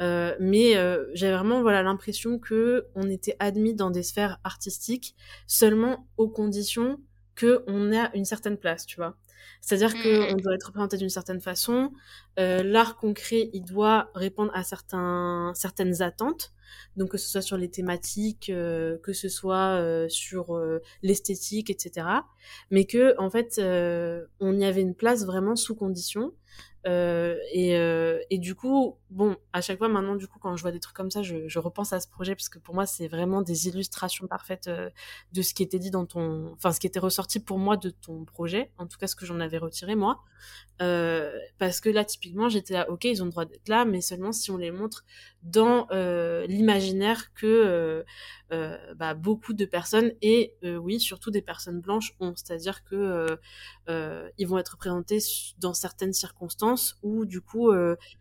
Euh, 0.00 0.36
mais 0.40 0.72
j'avais 1.14 1.34
vraiment 1.34 1.62
voilà 1.62 1.82
l'impression 1.82 2.38
que 2.38 2.86
on 2.94 3.08
était 3.08 3.36
admis 3.38 3.74
dans 3.74 3.90
des 3.90 4.02
sphères 4.02 4.38
artistiques 4.44 5.14
seulement 5.46 6.06
aux 6.16 6.28
conditions 6.28 7.00
que 7.34 7.64
on 7.66 7.92
a 7.92 8.14
une 8.14 8.24
certaine 8.26 8.58
place, 8.58 8.86
tu 8.86 8.96
vois. 8.96 9.16
C'est-à-dire 9.60 9.90
mmh, 9.90 10.02
qu'on 10.02 10.36
mmh. 10.36 10.40
doit 10.40 10.54
être 10.54 10.66
représenté 10.66 10.96
d'une 10.96 11.10
certaine 11.10 11.40
façon. 11.40 11.92
Euh, 12.38 12.62
L'art 12.62 12.96
concret, 12.96 13.50
il 13.52 13.62
doit 13.62 14.10
répondre 14.14 14.50
à 14.54 14.62
certains, 14.62 15.52
certaines 15.54 16.02
attentes 16.02 16.52
donc 16.96 17.10
que 17.10 17.18
ce 17.18 17.28
soit 17.28 17.42
sur 17.42 17.56
les 17.56 17.68
thématiques, 17.68 18.48
euh, 18.48 18.96
que 19.02 19.12
ce 19.12 19.28
soit 19.28 19.80
euh, 19.80 20.08
sur 20.08 20.60
l'esthétique, 21.02 21.68
etc. 21.68 22.06
Mais 22.70 22.84
que 22.84 23.14
en 23.18 23.28
fait, 23.28 23.60
on 24.40 24.58
y 24.58 24.64
avait 24.64 24.82
une 24.82 24.94
place 24.94 25.24
vraiment 25.24 25.56
sous 25.56 25.74
condition. 25.74 26.32
Et, 26.86 27.72
et, 28.30 28.38
du 28.38 28.54
coup, 28.54 28.96
bon, 29.10 29.36
à 29.52 29.60
chaque 29.60 29.78
fois 29.78 29.88
maintenant, 29.88 30.16
du 30.16 30.26
coup, 30.26 30.38
quand 30.38 30.56
je 30.56 30.62
vois 30.62 30.72
des 30.72 30.80
trucs 30.80 30.96
comme 30.96 31.10
ça, 31.10 31.22
je, 31.22 31.58
repense 31.58 31.92
à 31.92 32.00
ce 32.00 32.08
projet 32.08 32.34
parce 32.34 32.48
que 32.48 32.58
pour 32.58 32.74
moi, 32.74 32.86
c'est 32.86 33.06
vraiment 33.06 33.42
des 33.42 33.68
illustrations 33.68 34.26
parfaites 34.26 34.70
de 35.32 35.42
ce 35.42 35.52
qui 35.52 35.62
était 35.62 35.78
dit 35.78 35.90
dans 35.90 36.06
ton, 36.06 36.52
enfin, 36.54 36.72
ce 36.72 36.80
qui 36.80 36.86
était 36.86 36.98
ressorti 36.98 37.38
pour 37.38 37.58
moi 37.58 37.76
de 37.76 37.90
ton 37.90 38.24
projet, 38.24 38.72
en 38.78 38.86
tout 38.86 38.96
cas 38.96 39.06
ce 39.06 39.14
que 39.14 39.26
j'en 39.26 39.40
avais 39.40 39.58
retiré 39.58 39.94
moi. 39.94 40.22
Euh, 40.80 41.38
parce 41.58 41.80
que 41.80 41.90
là, 41.90 42.04
typiquement, 42.04 42.48
j'étais 42.48 42.74
là, 42.74 42.90
ok, 42.90 43.04
ils 43.04 43.22
ont 43.22 43.26
le 43.26 43.30
droit 43.30 43.44
d'être 43.44 43.68
là, 43.68 43.84
mais 43.84 44.00
seulement 44.00 44.32
si 44.32 44.50
on 44.50 44.56
les 44.56 44.70
montre 44.70 45.04
dans 45.42 45.86
euh, 45.90 46.46
l'imaginaire 46.46 47.34
que 47.34 47.46
euh, 47.46 47.70
euh 48.00 48.02
bah, 48.50 49.14
beaucoup 49.14 49.52
de 49.52 49.64
personnes, 49.64 50.12
et 50.22 50.54
euh, 50.64 50.76
oui, 50.76 50.98
surtout 51.00 51.30
des 51.30 51.42
personnes 51.42 51.80
blanches, 51.80 52.14
ont. 52.20 52.34
C'est-à-dire 52.36 52.84
que 52.84 53.38
ils 54.38 54.46
vont 54.46 54.58
être 54.58 54.70
représentés 54.70 55.18
dans 55.58 55.74
certaines 55.74 56.12
circonstances 56.12 56.98
où, 57.02 57.26
du 57.26 57.40
coup, 57.40 57.70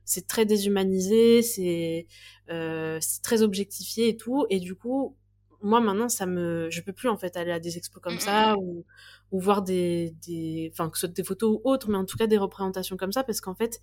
c'est 0.05 0.27
très 0.27 0.45
déshumanisé, 0.45 1.41
c'est 1.41 2.07
très 2.47 3.41
objectifié 3.41 4.09
et 4.09 4.17
tout, 4.17 4.45
et 4.49 4.59
du 4.59 4.75
coup, 4.75 5.15
moi 5.61 5.81
maintenant 5.81 6.09
ça 6.09 6.25
me 6.25 6.69
je 6.69 6.81
peux 6.81 6.93
plus 6.93 7.09
en 7.09 7.17
fait 7.17 7.35
aller 7.35 7.51
à 7.51 7.59
des 7.59 7.77
expos 7.77 8.01
comme 8.01 8.15
mmh, 8.15 8.19
ça 8.19 8.55
mmh. 8.55 8.59
ou 8.59 8.85
ou 9.31 9.39
voir 9.39 9.61
des 9.61 10.15
des 10.25 10.69
enfin 10.71 10.89
que 10.89 10.97
ce 10.97 11.01
soit 11.01 11.13
des 11.13 11.23
photos 11.23 11.57
ou 11.57 11.69
autres 11.69 11.89
mais 11.89 11.97
en 11.97 12.05
tout 12.05 12.17
cas 12.17 12.27
des 12.27 12.37
représentations 12.37 12.97
comme 12.97 13.11
ça 13.11 13.23
parce 13.23 13.41
qu'en 13.41 13.55
fait 13.55 13.81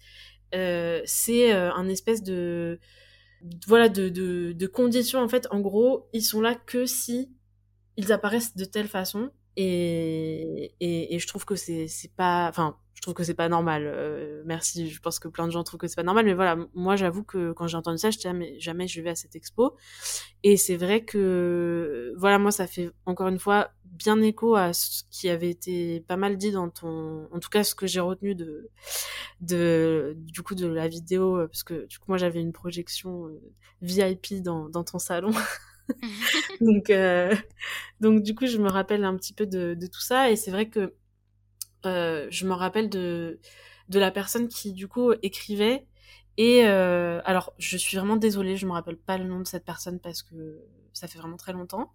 euh, 0.54 1.02
c'est 1.04 1.52
euh, 1.52 1.72
un 1.72 1.88
espèce 1.88 2.22
de 2.22 2.78
voilà 3.66 3.88
de, 3.88 4.08
de 4.08 4.52
de 4.52 4.66
conditions 4.66 5.20
en 5.20 5.28
fait 5.28 5.46
en 5.50 5.60
gros 5.60 6.08
ils 6.12 6.22
sont 6.22 6.40
là 6.40 6.54
que 6.54 6.86
si 6.86 7.30
ils 7.96 8.12
apparaissent 8.12 8.56
de 8.56 8.64
telle 8.64 8.88
façon. 8.88 9.30
Et 9.56 10.74
et, 10.80 11.14
et 11.14 11.18
je 11.18 11.26
trouve 11.26 11.44
que 11.44 11.56
c'est 11.56 11.88
c'est 11.88 12.14
pas 12.14 12.48
enfin 12.48 12.76
je 12.96 13.02
trouve 13.02 13.14
que 13.14 13.24
c'est 13.24 13.34
pas 13.34 13.48
normal. 13.50 13.84
Euh, 13.86 14.42
merci, 14.46 14.88
je 14.88 15.00
pense 15.00 15.18
que 15.18 15.28
plein 15.28 15.46
de 15.46 15.52
gens 15.52 15.62
trouvent 15.62 15.78
que 15.78 15.86
c'est 15.86 15.96
pas 15.96 16.02
normal, 16.02 16.24
mais 16.24 16.32
voilà, 16.34 16.56
moi 16.74 16.96
j'avoue 16.96 17.24
que 17.24 17.52
quand 17.52 17.66
j'ai 17.66 17.76
entendu 17.76 17.98
ça, 17.98 18.10
je 18.10 18.16
disais 18.16 18.32
mais 18.32 18.58
jamais 18.58 18.88
je 18.88 19.02
vais 19.02 19.10
à 19.10 19.14
cette 19.14 19.36
expo. 19.36 19.76
Et 20.42 20.56
c'est 20.56 20.76
vrai 20.76 21.04
que 21.04 22.14
voilà, 22.16 22.38
moi 22.38 22.50
ça 22.50 22.66
fait 22.66 22.90
encore 23.04 23.28
une 23.28 23.38
fois 23.38 23.70
bien 23.84 24.20
écho 24.22 24.56
à 24.56 24.72
ce 24.72 25.02
qui 25.10 25.28
avait 25.28 25.50
été 25.50 26.00
pas 26.00 26.16
mal 26.16 26.38
dit 26.38 26.52
dans 26.52 26.70
ton, 26.70 27.28
en 27.32 27.38
tout 27.38 27.50
cas 27.50 27.64
ce 27.64 27.74
que 27.74 27.86
j'ai 27.86 28.00
retenu 28.00 28.34
de 28.34 28.70
de 29.42 30.14
du 30.16 30.42
coup 30.42 30.54
de 30.54 30.66
la 30.66 30.88
vidéo, 30.88 31.46
parce 31.48 31.64
que 31.64 31.86
du 31.86 31.98
coup 31.98 32.06
moi 32.08 32.16
j'avais 32.18 32.40
une 32.40 32.52
projection 32.52 33.26
euh, 33.26 33.40
VIP 33.82 34.42
dans 34.42 34.70
dans 34.70 34.84
ton 34.84 34.98
salon. 34.98 35.30
donc 36.60 36.90
euh, 36.90 37.34
donc 38.00 38.22
du 38.22 38.34
coup 38.34 38.46
je 38.46 38.58
me 38.58 38.68
rappelle 38.68 39.04
un 39.04 39.16
petit 39.16 39.32
peu 39.32 39.46
de, 39.46 39.74
de 39.74 39.86
tout 39.86 40.00
ça 40.00 40.30
et 40.30 40.36
c'est 40.36 40.50
vrai 40.50 40.68
que 40.68 40.94
euh, 41.86 42.26
je 42.30 42.46
me 42.46 42.52
rappelle 42.52 42.88
de, 42.88 43.40
de 43.88 43.98
la 43.98 44.10
personne 44.10 44.48
qui, 44.48 44.72
du 44.72 44.88
coup, 44.88 45.12
écrivait. 45.22 45.86
Et 46.36 46.66
euh, 46.66 47.20
alors, 47.24 47.54
je 47.58 47.76
suis 47.76 47.96
vraiment 47.96 48.16
désolée, 48.16 48.56
je 48.56 48.66
me 48.66 48.72
rappelle 48.72 48.98
pas 48.98 49.16
le 49.18 49.24
nom 49.24 49.40
de 49.40 49.46
cette 49.46 49.64
personne 49.64 50.00
parce 50.00 50.22
que 50.22 50.62
ça 50.92 51.08
fait 51.08 51.18
vraiment 51.18 51.36
très 51.36 51.52
longtemps. 51.52 51.92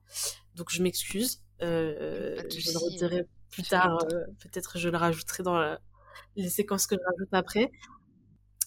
Donc, 0.56 0.72
je 0.72 0.82
m'excuse. 0.82 1.44
Euh, 1.62 2.42
je 2.50 2.72
le 2.72 2.78
redirai 2.78 3.28
plus 3.50 3.64
tard. 3.64 4.00
Peut-être 4.40 4.80
je 4.80 4.90
le 4.90 4.98
rajouterai 4.98 5.44
dans 5.44 5.78
les 6.36 6.50
séquences 6.50 6.88
que 6.88 6.96
je 6.96 7.02
rajoute 7.06 7.34
après. 7.34 7.72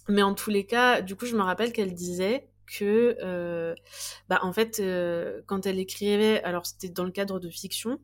Mais 0.09 0.23
en 0.23 0.35
tous 0.35 0.51
les 0.51 0.67
cas, 0.67 1.01
du 1.01 1.17
coup, 1.17 1.27
je 1.27 1.35
me 1.35 1.43
rappelle 1.43 1.73
qu'elle 1.73 1.95
disait 1.95 2.49
que, 2.67 3.75
bah, 4.29 4.39
en 4.43 4.53
fait, 4.53 4.81
quand 5.47 5.67
elle 5.67 5.79
écrivait, 5.79 6.43
alors 6.45 6.67
c'était 6.67 6.89
dans 6.89 7.05
le 7.05 7.11
cadre 7.11 7.41
de 7.41 7.49
fiction, 7.49 7.99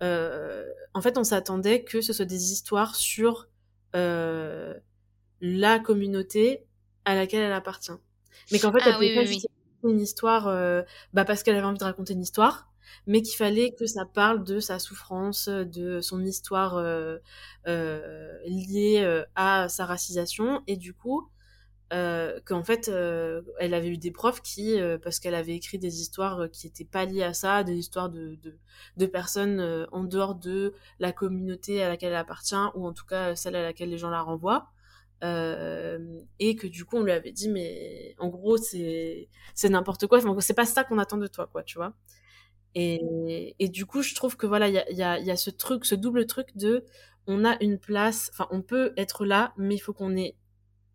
en 0.00 1.00
fait, 1.00 1.18
on 1.18 1.24
s'attendait 1.24 1.84
que 1.84 2.00
ce 2.00 2.12
soit 2.12 2.24
des 2.24 2.52
histoires 2.52 2.94
sur 2.94 3.48
euh, 3.94 4.74
la 5.40 5.78
communauté 5.78 6.64
à 7.04 7.14
laquelle 7.14 7.42
elle 7.42 7.52
appartient. 7.52 7.92
Mais 8.52 8.58
qu'en 8.58 8.72
fait, 8.72 8.80
ah, 8.82 8.90
elle 8.90 8.98
oui, 8.98 9.14
pas 9.14 9.88
une 9.88 10.00
histoire 10.00 10.48
euh, 10.48 10.82
bah, 11.12 11.24
parce 11.24 11.42
qu'elle 11.42 11.56
avait 11.56 11.66
envie 11.66 11.78
de 11.78 11.84
raconter 11.84 12.12
une 12.12 12.22
histoire, 12.22 12.70
mais 13.06 13.22
qu'il 13.22 13.36
fallait 13.36 13.72
que 13.72 13.86
ça 13.86 14.04
parle 14.04 14.44
de 14.44 14.60
sa 14.60 14.78
souffrance, 14.78 15.48
de 15.48 16.00
son 16.00 16.24
histoire 16.24 16.76
euh, 16.76 17.18
euh, 17.66 18.38
liée 18.46 19.24
à 19.34 19.68
sa 19.68 19.86
racisation. 19.86 20.62
Et 20.66 20.76
du 20.76 20.92
coup, 20.92 21.28
euh, 21.92 22.40
qu'en 22.44 22.64
fait 22.64 22.88
euh, 22.88 23.42
elle 23.60 23.72
avait 23.72 23.88
eu 23.88 23.98
des 23.98 24.10
profs 24.10 24.42
qui 24.42 24.80
euh, 24.80 24.98
parce 24.98 25.20
qu'elle 25.20 25.36
avait 25.36 25.54
écrit 25.54 25.78
des 25.78 26.00
histoires 26.00 26.40
euh, 26.40 26.48
qui 26.48 26.66
étaient 26.66 26.84
pas 26.84 27.04
liées 27.04 27.22
à 27.22 27.32
ça 27.32 27.62
des 27.62 27.76
histoires 27.76 28.10
de 28.10 28.36
de, 28.96 29.06
personnes 29.06 29.86
en 29.92 30.02
dehors 30.02 30.34
de 30.34 30.74
la 30.98 31.12
communauté 31.12 31.82
à 31.82 31.88
laquelle 31.88 32.10
elle 32.10 32.16
appartient 32.16 32.56
ou 32.74 32.86
en 32.86 32.92
tout 32.92 33.06
cas 33.06 33.36
celle 33.36 33.54
à 33.54 33.62
laquelle 33.62 33.90
les 33.90 33.98
gens 33.98 34.10
la 34.10 34.22
renvoient. 34.22 34.68
Et 35.22 36.56
que 36.56 36.66
du 36.66 36.84
coup 36.84 36.96
on 36.96 37.02
lui 37.02 37.12
avait 37.12 37.32
dit 37.32 37.48
mais 37.48 38.14
en 38.18 38.28
gros 38.28 38.56
c'est 38.56 39.28
c'est 39.54 39.68
n'importe 39.68 40.06
quoi. 40.06 40.20
C'est 40.40 40.54
pas 40.54 40.66
ça 40.66 40.84
qu'on 40.84 40.98
attend 40.98 41.18
de 41.18 41.26
toi 41.28 41.46
quoi 41.46 41.62
tu 41.62 41.78
vois. 41.78 41.94
Et, 42.74 43.54
et 43.58 43.68
du 43.68 43.86
coup 43.86 44.02
je 44.02 44.14
trouve 44.14 44.36
que 44.36 44.46
voilà 44.46 44.68
il 44.68 44.74
y 44.74 45.02
a, 45.02 45.18
y, 45.20 45.24
y 45.24 45.30
a 45.30 45.36
ce 45.36 45.50
truc 45.50 45.84
ce 45.86 45.94
double 45.94 46.26
truc 46.26 46.48
de 46.56 46.84
on 47.26 47.44
a 47.44 47.56
une 47.62 47.78
place 47.78 48.30
enfin 48.32 48.48
on 48.50 48.60
peut 48.62 48.92
être 48.96 49.24
là 49.24 49.54
mais 49.56 49.76
il 49.76 49.78
faut 49.78 49.94
qu'on 49.94 50.16
ait 50.16 50.36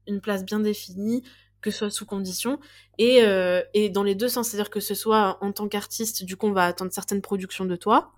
une 0.07 0.21
place 0.21 0.43
bien 0.43 0.59
définie, 0.59 1.23
que 1.61 1.71
ce 1.71 1.77
soit 1.79 1.91
sous 1.91 2.05
condition, 2.05 2.59
et, 2.97 3.23
euh, 3.23 3.61
et 3.73 3.89
dans 3.89 4.03
les 4.03 4.15
deux 4.15 4.27
sens, 4.27 4.49
c'est-à-dire 4.49 4.69
que 4.69 4.79
ce 4.79 4.95
soit 4.95 5.37
en 5.41 5.51
tant 5.51 5.67
qu'artiste, 5.67 6.23
du 6.23 6.35
coup, 6.35 6.47
on 6.47 6.51
va 6.51 6.65
attendre 6.65 6.91
certaines 6.91 7.21
productions 7.21 7.65
de 7.65 7.75
toi, 7.75 8.13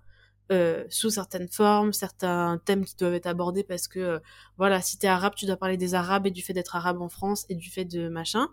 euh, 0.52 0.86
sous 0.90 1.10
certaines 1.10 1.50
formes, 1.50 1.94
certains 1.94 2.62
thèmes 2.66 2.86
qui 2.86 2.96
doivent 2.96 3.14
être 3.14 3.28
abordés 3.28 3.64
parce 3.64 3.88
que, 3.88 4.00
euh, 4.00 4.20
voilà, 4.58 4.82
si 4.82 4.98
t'es 4.98 5.08
arabe, 5.08 5.34
tu 5.36 5.46
dois 5.46 5.58
parler 5.58 5.78
des 5.78 5.94
arabes 5.94 6.28
et 6.28 6.32
du 6.32 6.42
fait 6.42 6.54
d'être 6.54 6.76
arabe 6.76 7.02
en 7.02 7.10
France 7.10 7.46
et 7.50 7.56
du 7.56 7.70
fait 7.70 7.86
de 7.86 8.08
machin. 8.08 8.48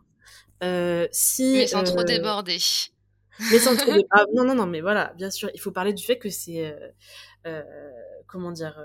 Si, 1.13 1.53
mais 1.55 1.67
sans 1.67 1.85
trop 1.85 2.05
déborder. 2.05 2.59
Mais 3.51 3.59
sans 3.59 3.77
trop 3.77 3.93
déborder. 3.93 4.07
Ah, 4.11 4.25
non, 4.35 4.45
non, 4.45 4.55
non, 4.55 4.67
mais 4.67 4.81
voilà, 4.81 5.13
bien 5.17 5.31
sûr, 5.31 5.51
il 5.55 5.61
faut 5.61 5.73
parler 5.73 5.93
du 5.93 6.05
fait 6.05 6.19
que 6.19 6.31
c'est, 6.31 6.75
comment 8.27 8.51
dire, 8.53 8.77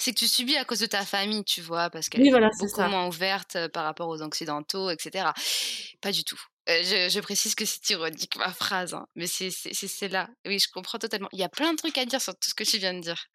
c'est 0.00 0.12
que 0.12 0.18
tu 0.18 0.28
subis 0.28 0.56
à 0.56 0.64
cause 0.64 0.80
de 0.80 0.86
ta 0.86 1.04
famille, 1.04 1.44
tu 1.44 1.60
vois, 1.60 1.90
parce 1.90 2.08
qu'elle 2.08 2.26
est 2.26 2.30
beaucoup 2.30 2.80
moins 2.80 3.06
ouverte 3.06 3.68
par 3.68 3.84
rapport 3.84 4.08
aux 4.08 4.22
occidentaux, 4.22 4.88
etc. 4.90 5.28
Pas 6.00 6.10
du 6.10 6.24
tout. 6.24 6.40
je, 6.66 7.20
précise 7.20 7.54
que 7.54 7.66
c'est 7.66 7.90
ironique 7.90 8.36
ma 8.38 8.50
phrase, 8.50 8.94
hein, 8.94 9.06
mais 9.14 9.26
c'est 9.26 10.08
là. 10.08 10.28
Oui, 10.46 10.58
je 10.58 10.70
comprends 10.70 10.98
totalement. 10.98 11.28
Il 11.32 11.38
y 11.38 11.42
a 11.42 11.48
plein 11.50 11.72
de 11.72 11.76
trucs 11.76 11.98
à 11.98 12.06
dire 12.06 12.20
sur 12.20 12.34
tout 12.34 12.48
ce 12.48 12.54
que 12.54 12.64
tu 12.64 12.78
viens 12.78 12.94
de 12.94 13.00
dire. 13.00 13.26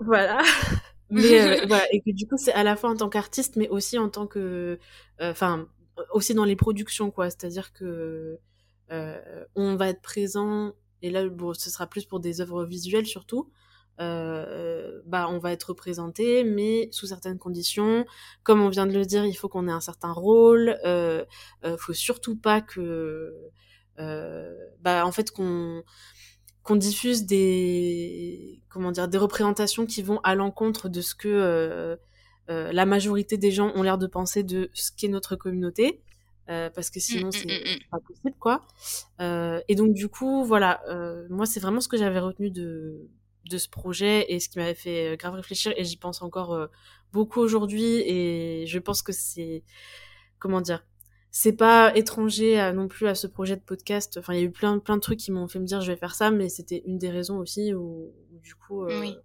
Voilà. 0.00 0.42
mais 1.10 1.64
voilà, 1.66 1.86
et 1.92 2.00
que 2.00 2.10
du 2.10 2.26
coup, 2.26 2.36
c'est 2.36 2.52
à 2.52 2.62
la 2.62 2.76
fois 2.76 2.90
en 2.90 2.96
tant 2.96 3.08
qu'artiste, 3.08 3.56
mais 3.56 3.68
aussi 3.68 3.98
en 3.98 4.10
tant 4.10 4.26
que, 4.26 4.78
enfin, 5.18 5.66
aussi 6.12 6.34
dans 6.34 6.44
les 6.44 6.56
productions, 6.56 7.10
quoi. 7.10 7.30
C'est-à-dire 7.30 7.72
que 7.72 8.38
on 8.90 9.76
va 9.76 9.88
être 9.88 10.02
présent, 10.02 10.74
et 11.00 11.08
là, 11.08 11.26
bon, 11.26 11.54
ce 11.54 11.70
sera 11.70 11.86
plus 11.86 12.04
pour 12.04 12.20
des 12.20 12.42
œuvres 12.42 12.66
visuelles 12.66 13.06
surtout 13.06 13.50
euh, 14.00 15.00
bah 15.06 15.28
on 15.30 15.38
va 15.38 15.52
être 15.52 15.64
représenté, 15.64 16.44
mais 16.44 16.88
sous 16.92 17.06
certaines 17.06 17.38
conditions. 17.38 18.04
Comme 18.42 18.60
on 18.60 18.68
vient 18.68 18.86
de 18.86 18.92
le 18.92 19.04
dire, 19.04 19.24
il 19.24 19.34
faut 19.34 19.48
qu'on 19.48 19.68
ait 19.68 19.72
un 19.72 19.80
certain 19.80 20.12
rôle. 20.12 20.78
Euh, 20.84 21.24
euh, 21.64 21.76
faut 21.78 21.92
surtout 21.92 22.36
pas 22.36 22.60
que, 22.60 23.34
euh, 23.98 24.54
bah 24.80 25.06
en 25.06 25.12
fait 25.12 25.30
qu'on 25.30 25.82
qu'on 26.62 26.76
diffuse 26.76 27.26
des 27.26 28.60
comment 28.68 28.90
dire 28.90 29.08
des 29.08 29.18
représentations 29.18 29.86
qui 29.86 30.02
vont 30.02 30.20
à 30.24 30.34
l'encontre 30.34 30.88
de 30.88 31.00
ce 31.00 31.14
que 31.14 31.96
la 32.48 32.86
majorité 32.86 33.36
des 33.38 33.50
gens 33.50 33.72
ont 33.74 33.82
l'air 33.82 33.98
de 33.98 34.06
penser 34.06 34.42
de 34.42 34.70
ce 34.74 34.90
qu'est 34.96 35.08
notre 35.08 35.36
communauté. 35.36 36.02
parce 36.46 36.90
que 36.90 36.98
sinon 36.98 37.28
mmh, 37.28 37.32
c'est 37.32 37.78
pas 37.90 38.00
possible 38.00 38.36
quoi. 38.40 38.66
et 39.20 39.74
donc 39.76 39.94
du 39.94 40.08
coup 40.08 40.44
voilà, 40.44 40.82
moi 41.30 41.46
c'est 41.46 41.60
vraiment 41.60 41.80
ce 41.80 41.86
que 41.86 41.96
j'avais 41.96 42.18
retenu 42.18 42.50
de 42.50 43.08
de 43.48 43.58
ce 43.58 43.68
projet 43.68 44.26
et 44.32 44.40
ce 44.40 44.48
qui 44.48 44.58
m'avait 44.58 44.74
fait 44.74 45.16
grave 45.16 45.34
réfléchir 45.34 45.72
et 45.76 45.84
j'y 45.84 45.96
pense 45.96 46.22
encore 46.22 46.68
beaucoup 47.12 47.40
aujourd'hui 47.40 48.00
et 48.00 48.66
je 48.66 48.78
pense 48.78 49.02
que 49.02 49.12
c'est 49.12 49.62
comment 50.38 50.60
dire 50.60 50.84
c'est 51.30 51.52
pas 51.52 51.94
étranger 51.94 52.72
non 52.74 52.88
plus 52.88 53.08
à 53.08 53.14
ce 53.14 53.26
projet 53.26 53.56
de 53.56 53.60
podcast. 53.60 54.16
Enfin 54.18 54.32
il 54.32 54.40
y 54.40 54.42
a 54.42 54.44
eu 54.44 54.50
plein 54.50 54.78
plein 54.78 54.96
de 54.96 55.02
trucs 55.02 55.18
qui 55.18 55.32
m'ont 55.32 55.48
fait 55.48 55.58
me 55.58 55.66
dire 55.66 55.80
je 55.80 55.92
vais 55.92 55.98
faire 55.98 56.14
ça 56.14 56.30
mais 56.30 56.48
c'était 56.48 56.82
une 56.86 56.98
des 56.98 57.10
raisons 57.10 57.38
aussi 57.38 57.74
où, 57.74 58.12
du 58.42 58.54
coup 58.54 58.84
oui. 58.86 59.16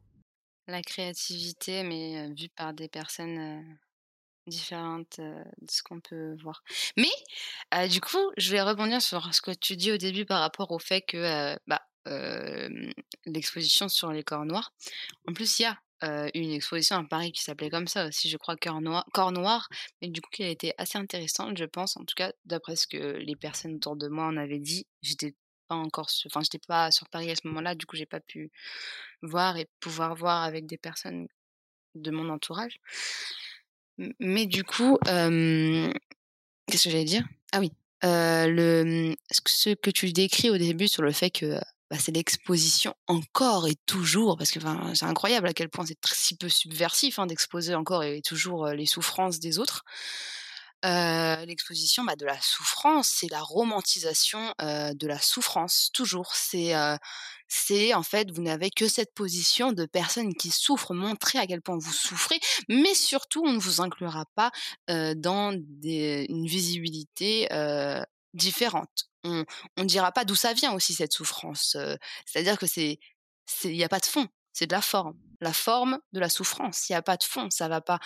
La 0.67 0.82
créativité 0.82 1.84
mais 1.84 2.30
vue 2.34 2.49
par 2.49 2.74
des 2.74 2.88
personnes 2.88 3.63
différentes 4.47 5.19
de 5.19 5.43
ce 5.69 5.84
qu'on 5.84 6.01
peut 6.01 6.36
voir. 6.41 6.63
Mais 6.97 7.88
du 7.88 8.01
coup 8.01 8.32
je 8.38 8.51
vais 8.51 8.61
rebondir 8.61 9.01
sur 9.01 9.34
ce 9.34 9.41
que 9.41 9.51
tu 9.51 9.76
dis 9.76 9.91
au 9.91 9.97
début 9.97 10.26
par 10.26 10.41
rapport 10.41 10.72
au 10.72 10.80
fait 10.80 11.01
que 11.01 11.55
bah 11.67 11.82
l'exposition 13.25 13.89
sur 13.89 14.11
les 14.11 14.23
corps 14.23 14.45
noirs 14.45 14.73
en 15.27 15.33
plus 15.33 15.59
il 15.59 15.63
y 15.63 15.65
a 15.65 15.79
une 16.33 16.51
exposition 16.51 16.95
à 16.95 17.03
Paris 17.03 17.31
qui 17.31 17.43
s'appelait 17.43 17.69
comme 17.69 17.87
ça 17.87 18.07
aussi, 18.07 18.27
je 18.27 18.37
crois, 18.37 18.55
Corps 18.55 18.81
Noir, 18.81 19.05
Corps 19.13 19.31
Noir, 19.31 19.69
mais 20.01 20.07
du 20.07 20.19
coup 20.19 20.31
qui 20.31 20.43
a 20.43 20.49
été 20.49 20.73
assez 20.79 20.97
intéressante, 20.97 21.57
je 21.59 21.65
pense, 21.65 21.95
en 21.95 22.05
tout 22.05 22.15
cas 22.15 22.31
d'après 22.45 22.75
ce 22.75 22.87
que 22.87 23.17
les 23.17 23.35
personnes 23.35 23.75
autour 23.75 23.95
de 23.95 24.07
moi 24.07 24.25
en 24.25 24.35
avaient 24.35 24.57
dit. 24.57 24.87
J'étais 25.03 25.35
pas 25.67 25.75
encore, 25.75 26.09
enfin 26.25 26.41
j'étais 26.41 26.59
pas 26.67 26.89
sur 26.89 27.07
Paris 27.09 27.29
à 27.29 27.35
ce 27.35 27.47
moment-là, 27.47 27.75
du 27.75 27.85
coup 27.85 27.95
j'ai 27.95 28.07
pas 28.07 28.19
pu 28.19 28.51
voir 29.21 29.57
et 29.57 29.67
pouvoir 29.79 30.15
voir 30.15 30.41
avec 30.43 30.65
des 30.65 30.79
personnes 30.79 31.27
de 31.93 32.09
mon 32.09 32.29
entourage. 32.29 32.79
Mais 34.19 34.47
du 34.47 34.63
coup, 34.63 34.97
qu'est-ce 35.05 36.83
que 36.83 36.89
j'allais 36.89 37.05
dire? 37.05 37.27
Ah 37.51 37.59
oui, 37.59 37.71
le, 38.01 39.13
ce 39.29 39.75
que 39.75 39.91
tu 39.91 40.11
décris 40.11 40.49
au 40.49 40.57
début 40.57 40.87
sur 40.87 41.03
le 41.03 41.11
fait 41.11 41.29
que 41.29 41.59
bah, 41.91 41.97
c'est 41.99 42.13
l'exposition 42.13 42.95
encore 43.07 43.67
et 43.67 43.75
toujours, 43.85 44.37
parce 44.37 44.51
que 44.51 44.61
c'est 44.93 45.03
incroyable 45.03 45.49
à 45.49 45.53
quel 45.53 45.67
point 45.67 45.85
c'est 45.85 45.97
si 46.05 46.37
peu 46.37 46.47
subversif 46.47 47.19
hein, 47.19 47.25
d'exposer 47.25 47.75
encore 47.75 48.03
et 48.03 48.21
toujours 48.21 48.67
les 48.69 48.85
souffrances 48.85 49.39
des 49.39 49.59
autres. 49.59 49.83
l'exposition 50.83 52.05
bah, 52.05 52.15
de 52.15 52.25
la 52.25 52.39
souffrance, 52.39 53.09
c'est 53.09 53.29
la 53.29 53.41
romantisation 53.41 54.53
de 54.59 55.05
la 55.05 55.19
souffrance, 55.19 55.89
toujours. 55.93 56.33
C'est 56.33 56.73
en 57.93 58.03
fait, 58.03 58.31
vous 58.31 58.41
n'avez 58.41 58.69
que 58.69 58.87
cette 58.87 59.13
position 59.13 59.73
de 59.73 59.85
personne 59.85 60.33
qui 60.33 60.49
souffre, 60.49 60.93
montrer 60.93 61.39
à 61.39 61.45
quel 61.45 61.61
point 61.61 61.77
vous 61.77 61.91
souffrez, 61.91 62.39
mais 62.69 62.95
surtout, 62.95 63.43
on 63.45 63.51
ne 63.51 63.59
vous 63.59 63.81
inclura 63.81 64.23
pas 64.35 64.51
dans 64.87 65.51
une 65.83 66.47
visibilité 66.47 67.49
différente. 68.34 69.09
On 69.23 69.45
ne 69.77 69.84
dira 69.84 70.11
pas 70.11 70.25
d'où 70.25 70.36
ça 70.36 70.53
vient 70.53 70.73
aussi 70.73 70.93
cette 70.93 71.13
souffrance. 71.13 71.77
C'est-à-dire 72.25 72.57
que 72.57 72.65
c'est 72.65 72.99
il 73.65 73.71
n'y 73.71 73.84
a 73.84 73.89
pas 73.89 73.99
de 73.99 74.05
fond, 74.05 74.27
c'est 74.53 74.67
de 74.67 74.71
la 74.71 74.82
forme. 74.82 75.17
La 75.41 75.53
forme 75.53 75.99
de 76.13 76.19
la 76.19 76.29
souffrance, 76.29 76.88
il 76.89 76.93
n'y 76.93 76.95
a 76.95 77.01
pas 77.01 77.17
de 77.17 77.23
fond, 77.23 77.49
ça 77.49 77.67
va 77.67 77.82
pas 77.82 77.99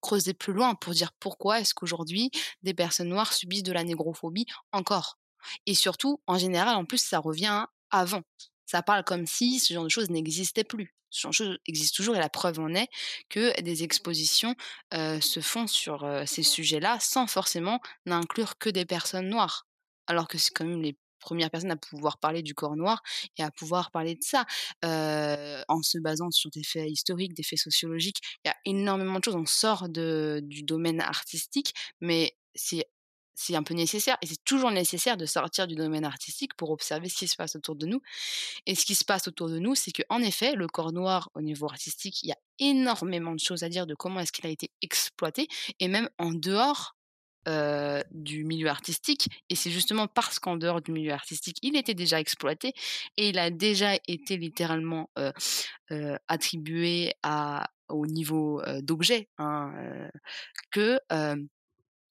creuser 0.00 0.34
plus 0.34 0.52
loin 0.52 0.74
pour 0.74 0.92
dire 0.92 1.12
pourquoi 1.18 1.60
est-ce 1.60 1.74
qu'aujourd'hui 1.74 2.30
des 2.62 2.74
personnes 2.74 3.08
noires 3.08 3.32
subissent 3.32 3.62
de 3.62 3.72
la 3.72 3.82
négrophobie 3.82 4.46
encore. 4.72 5.18
Et 5.66 5.74
surtout, 5.74 6.20
en 6.26 6.38
général, 6.38 6.76
en 6.76 6.84
plus, 6.84 7.02
ça 7.02 7.18
revient 7.18 7.66
avant. 7.90 8.22
Ça 8.66 8.82
parle 8.82 9.04
comme 9.04 9.26
si 9.26 9.58
ce 9.60 9.72
genre 9.72 9.84
de 9.84 9.88
choses 9.88 10.10
n'existait 10.10 10.64
plus. 10.64 10.94
Ce 11.10 11.22
genre 11.22 11.30
de 11.30 11.34
choses 11.34 11.58
existe 11.66 11.96
toujours 11.96 12.16
et 12.16 12.18
la 12.18 12.28
preuve 12.28 12.58
en 12.58 12.74
est 12.74 12.88
que 13.28 13.58
des 13.62 13.84
expositions 13.84 14.54
se 14.92 15.40
font 15.40 15.66
sur 15.66 16.06
ces 16.26 16.42
sujets-là 16.42 16.98
sans 17.00 17.26
forcément 17.26 17.80
n'inclure 18.04 18.58
que 18.58 18.68
des 18.68 18.84
personnes 18.84 19.28
noires. 19.28 19.66
Alors 20.08 20.28
que 20.28 20.36
c'est 20.36 20.50
quand 20.52 20.64
même 20.64 20.82
les 20.82 20.98
premières 21.20 21.50
personnes 21.50 21.70
à 21.70 21.76
pouvoir 21.76 22.18
parler 22.18 22.42
du 22.42 22.54
corps 22.54 22.76
noir 22.76 23.02
et 23.38 23.42
à 23.42 23.50
pouvoir 23.50 23.90
parler 23.90 24.14
de 24.14 24.22
ça 24.22 24.44
en 24.82 25.82
se 25.82 25.98
basant 25.98 26.30
sur 26.30 26.50
des 26.50 26.62
faits 26.64 26.90
historiques, 26.90 27.34
des 27.34 27.42
faits 27.44 27.60
sociologiques. 27.60 28.20
Il 28.44 28.48
y 28.48 28.50
a 28.50 28.56
énormément 28.64 29.18
de 29.18 29.24
choses. 29.24 29.36
On 29.36 29.46
sort 29.46 29.88
de, 29.88 30.40
du 30.42 30.62
domaine 30.64 31.00
artistique, 31.00 31.72
mais 32.00 32.36
c'est 32.54 32.84
c'est 33.36 33.54
un 33.54 33.62
peu 33.62 33.74
nécessaire 33.74 34.16
et 34.22 34.26
c'est 34.26 34.42
toujours 34.44 34.70
nécessaire 34.70 35.16
de 35.16 35.26
sortir 35.26 35.66
du 35.66 35.76
domaine 35.76 36.04
artistique 36.04 36.54
pour 36.56 36.70
observer 36.70 37.08
ce 37.08 37.16
qui 37.16 37.28
se 37.28 37.36
passe 37.36 37.54
autour 37.54 37.76
de 37.76 37.86
nous. 37.86 38.00
Et 38.64 38.74
ce 38.74 38.84
qui 38.84 38.94
se 38.94 39.04
passe 39.04 39.28
autour 39.28 39.48
de 39.48 39.58
nous, 39.58 39.74
c'est 39.74 39.92
qu'en 39.92 40.20
effet, 40.20 40.54
le 40.54 40.66
corps 40.66 40.92
noir 40.92 41.30
au 41.34 41.42
niveau 41.42 41.66
artistique, 41.66 42.22
il 42.22 42.30
y 42.30 42.32
a 42.32 42.38
énormément 42.58 43.34
de 43.34 43.40
choses 43.40 43.62
à 43.62 43.68
dire 43.68 43.86
de 43.86 43.94
comment 43.94 44.20
est-ce 44.20 44.32
qu'il 44.32 44.46
a 44.46 44.50
été 44.50 44.70
exploité 44.80 45.46
et 45.78 45.88
même 45.88 46.08
en 46.18 46.32
dehors 46.32 46.96
du 48.10 48.42
milieu 48.44 48.68
artistique. 48.68 49.28
Et 49.50 49.54
c'est 49.54 49.70
justement 49.70 50.08
parce 50.08 50.40
qu'en 50.40 50.56
dehors 50.56 50.82
du 50.82 50.90
milieu 50.90 51.12
artistique, 51.12 51.58
il 51.62 51.76
était 51.76 51.94
déjà 51.94 52.18
exploité 52.18 52.72
et 53.16 53.28
il 53.28 53.38
a 53.38 53.50
déjà 53.50 53.92
été 54.08 54.36
littéralement 54.36 55.10
attribué 56.26 57.14
à, 57.22 57.70
au 57.88 58.06
niveau 58.06 58.62
d'objet 58.80 59.28
hein, 59.38 59.72
que 60.72 60.98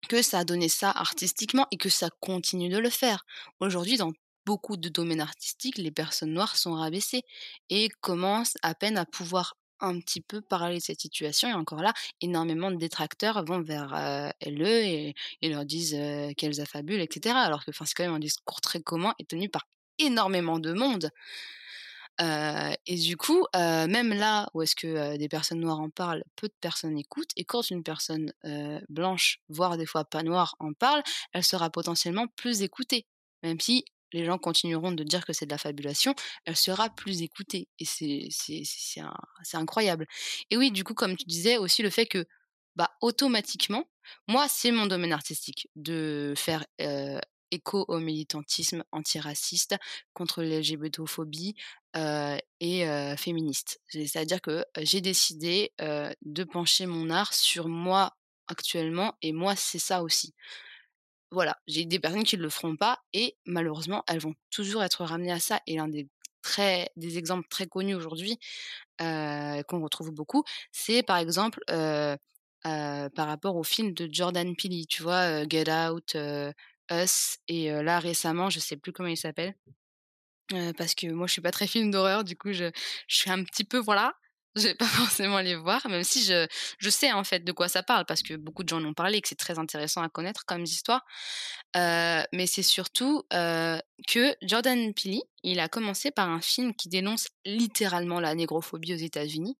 que 0.07 0.21
ça 0.21 0.39
a 0.39 0.43
donné 0.43 0.69
ça 0.69 0.91
artistiquement 0.91 1.67
et 1.71 1.77
que 1.77 1.89
ça 1.89 2.09
continue 2.19 2.69
de 2.69 2.77
le 2.77 2.89
faire. 2.89 3.25
Aujourd'hui, 3.59 3.97
dans 3.97 4.13
beaucoup 4.45 4.77
de 4.77 4.89
domaines 4.89 5.21
artistiques, 5.21 5.77
les 5.77 5.91
personnes 5.91 6.33
noires 6.33 6.55
sont 6.55 6.73
rabaissées 6.73 7.23
et 7.69 7.89
commencent 8.01 8.57
à 8.63 8.73
peine 8.73 8.97
à 8.97 9.05
pouvoir 9.05 9.55
un 9.81 9.99
petit 9.99 10.21
peu 10.21 10.41
parler 10.41 10.77
de 10.77 10.81
cette 10.81 10.99
situation. 10.99 11.49
Et 11.49 11.53
encore 11.53 11.81
là, 11.81 11.93
énormément 12.21 12.71
de 12.71 12.77
détracteurs 12.77 13.45
vont 13.45 13.61
vers 13.61 14.33
LE 14.45 14.67
et, 14.67 15.15
leur 15.43 15.65
disent 15.65 15.97
qu'elles 16.37 16.61
affabulent, 16.61 17.01
etc. 17.01 17.35
Alors 17.35 17.63
que 17.65 17.71
c'est 17.71 17.93
quand 17.93 18.03
même 18.03 18.13
un 18.13 18.19
discours 18.19 18.61
très 18.61 18.81
commun 18.81 19.13
et 19.19 19.25
tenu 19.25 19.49
par 19.49 19.67
énormément 19.99 20.59
de 20.59 20.73
monde 20.73 21.11
et 22.19 22.95
du 22.95 23.17
coup, 23.17 23.45
même 23.53 24.13
là 24.13 24.49
où 24.53 24.61
est-ce 24.61 24.75
que 24.75 25.17
des 25.17 25.29
personnes 25.29 25.59
noires 25.61 25.79
en 25.79 25.89
parlent, 25.89 26.23
peu 26.35 26.47
de 26.47 26.53
personnes 26.61 26.97
écoutent. 26.97 27.31
Et 27.37 27.45
quand 27.45 27.69
une 27.69 27.83
personne 27.83 28.33
blanche, 28.89 29.39
voire 29.49 29.77
des 29.77 29.85
fois 29.85 30.05
pas 30.05 30.23
noire, 30.23 30.55
en 30.59 30.73
parle, 30.73 31.01
elle 31.33 31.43
sera 31.43 31.69
potentiellement 31.69 32.27
plus 32.35 32.61
écoutée. 32.61 33.07
Même 33.43 33.59
si 33.59 33.85
les 34.11 34.25
gens 34.25 34.37
continueront 34.39 34.91
de 34.91 35.03
dire 35.03 35.23
que 35.25 35.33
c'est 35.33 35.45
de 35.45 35.51
la 35.51 35.57
fabulation, 35.59 36.15
elle 36.45 36.55
sera 36.57 36.89
plus 36.89 37.21
écoutée. 37.21 37.67
Et 37.79 37.85
c'est 37.85 38.29
incroyable. 39.53 40.07
Et 40.49 40.57
oui, 40.57 40.71
du 40.71 40.83
coup, 40.83 40.93
comme 40.95 41.15
tu 41.15 41.25
disais, 41.25 41.57
aussi 41.57 41.83
le 41.83 41.89
fait 41.89 42.05
que, 42.07 42.25
bah, 42.75 42.89
automatiquement, 43.01 43.85
moi, 44.27 44.47
c'est 44.49 44.71
mon 44.71 44.87
domaine 44.87 45.13
artistique 45.13 45.69
de 45.75 46.33
faire 46.35 46.65
écho 47.51 47.85
au 47.87 47.99
militantisme 47.99 48.83
antiraciste, 48.91 49.75
contre 50.13 50.43
l'LGBTophobie 50.43 51.55
euh, 51.95 52.37
et 52.59 52.85
féministe. 53.17 53.81
C'est-à-dire 53.87 54.41
que 54.41 54.65
j'ai 54.77 55.01
décidé 55.01 55.71
de 55.79 56.43
pencher 56.43 56.85
mon 56.85 57.09
art 57.09 57.33
sur 57.33 57.67
moi 57.67 58.15
actuellement, 58.47 59.15
et 59.21 59.31
moi, 59.31 59.55
c'est 59.55 59.79
ça 59.79 60.03
aussi. 60.03 60.33
Voilà, 61.31 61.55
j'ai 61.67 61.85
des 61.85 61.99
personnes 61.99 62.23
qui 62.23 62.37
ne 62.37 62.41
le 62.41 62.49
feront 62.49 62.75
pas, 62.75 62.99
et 63.13 63.37
malheureusement, 63.45 64.03
elles 64.07 64.19
vont 64.19 64.33
toujours 64.49 64.83
être 64.83 65.03
ramenées 65.05 65.31
à 65.31 65.39
ça. 65.39 65.61
Et 65.67 65.75
l'un 65.75 65.87
des, 65.87 66.09
très, 66.41 66.89
des 66.95 67.17
exemples 67.17 67.47
très 67.49 67.67
connus 67.67 67.95
aujourd'hui, 67.95 68.39
qu'on 68.97 69.81
retrouve 69.81 70.11
beaucoup, 70.11 70.43
c'est 70.71 71.03
par 71.03 71.17
exemple 71.17 71.61
par 72.63 73.27
rapport 73.27 73.55
au 73.55 73.63
film 73.63 73.93
de 73.93 74.09
Jordan 74.11 74.55
Peele, 74.55 74.85
tu 74.87 75.03
vois, 75.03 75.47
Get 75.47 75.71
Out, 75.71 76.17
Us, 76.91 77.37
et 77.47 77.71
là 77.71 77.99
récemment, 77.99 78.49
je 78.49 78.59
sais 78.59 78.77
plus 78.77 78.91
comment 78.91 79.09
il 79.09 79.17
s'appelle, 79.17 79.55
parce 80.77 80.95
que 80.95 81.07
moi 81.07 81.27
je 81.27 81.33
suis 81.33 81.41
pas 81.41 81.51
très 81.51 81.67
film 81.67 81.91
d'horreur, 81.91 82.23
du 82.23 82.35
coup 82.35 82.53
je, 82.53 82.71
je 83.07 83.15
suis 83.15 83.29
un 83.29 83.43
petit 83.43 83.63
peu 83.63 83.77
voilà, 83.77 84.13
je 84.55 84.63
vais 84.63 84.75
pas 84.75 84.87
forcément 84.87 85.39
les 85.39 85.55
voir, 85.55 85.87
même 85.87 86.03
si 86.03 86.23
je, 86.23 86.47
je 86.79 86.89
sais 86.89 87.11
en 87.11 87.23
fait 87.23 87.43
de 87.43 87.51
quoi 87.51 87.67
ça 87.67 87.83
parle, 87.83 88.05
parce 88.05 88.23
que 88.23 88.33
beaucoup 88.33 88.63
de 88.63 88.69
gens 88.69 88.77
en 88.77 88.85
ont 88.85 88.93
parlé 88.93 89.19
et 89.19 89.21
que 89.21 89.27
c'est 89.27 89.35
très 89.35 89.59
intéressant 89.59 90.01
à 90.01 90.09
connaître 90.09 90.45
comme 90.45 90.63
histoire. 90.63 91.05
mais 91.75 92.47
c'est 92.47 92.63
surtout 92.63 93.23
que 93.29 94.35
Jordan 94.41 94.93
Peele, 94.95 95.21
il 95.43 95.59
a 95.59 95.69
commencé 95.69 96.09
par 96.09 96.29
un 96.29 96.41
film 96.41 96.73
qui 96.73 96.89
dénonce 96.89 97.27
littéralement 97.45 98.19
la 98.19 98.33
négrophobie 98.33 98.93
aux 98.93 98.97
États-Unis, 98.97 99.55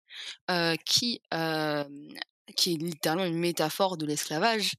qui, 0.86 1.22
qui 2.56 2.74
est 2.74 2.78
littéralement 2.78 3.26
une 3.26 3.38
métaphore 3.38 3.96
de 3.96 4.08
l'esclavage 4.08 4.74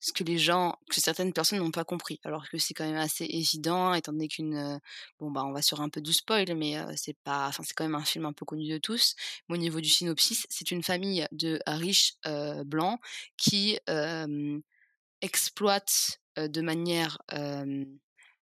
ce 0.00 0.12
que 0.12 0.24
les 0.24 0.38
gens, 0.38 0.78
que 0.90 1.00
certaines 1.00 1.32
personnes 1.32 1.58
n'ont 1.58 1.70
pas 1.70 1.84
compris, 1.84 2.20
alors 2.24 2.48
que 2.48 2.58
c'est 2.58 2.74
quand 2.74 2.86
même 2.86 2.96
assez 2.96 3.24
évident, 3.24 3.94
étant 3.94 4.12
donné 4.12 4.28
qu'une, 4.28 4.80
bon 5.18 5.30
bah 5.30 5.44
on 5.44 5.52
va 5.52 5.62
sur 5.62 5.80
un 5.80 5.88
peu 5.88 6.00
du 6.00 6.12
spoil, 6.12 6.54
mais 6.54 6.76
c'est 6.96 7.16
pas, 7.24 7.48
enfin 7.48 7.62
c'est 7.64 7.74
quand 7.74 7.84
même 7.84 7.94
un 7.94 8.04
film 8.04 8.24
un 8.26 8.32
peu 8.32 8.44
connu 8.44 8.68
de 8.68 8.78
tous. 8.78 9.14
Mais 9.48 9.56
au 9.56 9.58
niveau 9.58 9.80
du 9.80 9.88
synopsis, 9.88 10.46
c'est 10.48 10.70
une 10.70 10.82
famille 10.82 11.26
de 11.32 11.58
riches 11.66 12.14
blancs 12.64 13.00
qui 13.36 13.78
exploitent 15.20 16.20
de 16.36 16.60
manière 16.60 17.18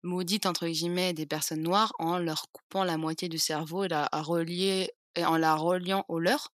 maudite 0.04 0.46
entre 0.46 0.68
guillemets 0.68 1.14
des 1.14 1.26
personnes 1.26 1.62
noires 1.62 1.94
en 2.00 2.18
leur 2.18 2.52
coupant 2.52 2.84
la 2.84 2.98
moitié 2.98 3.30
du 3.30 3.38
cerveau 3.38 3.84
et, 3.84 3.88
la, 3.88 4.10
relier, 4.14 4.92
en 5.18 5.38
la 5.38 5.56
reliant 5.56 6.06
au 6.08 6.20
leur 6.20 6.54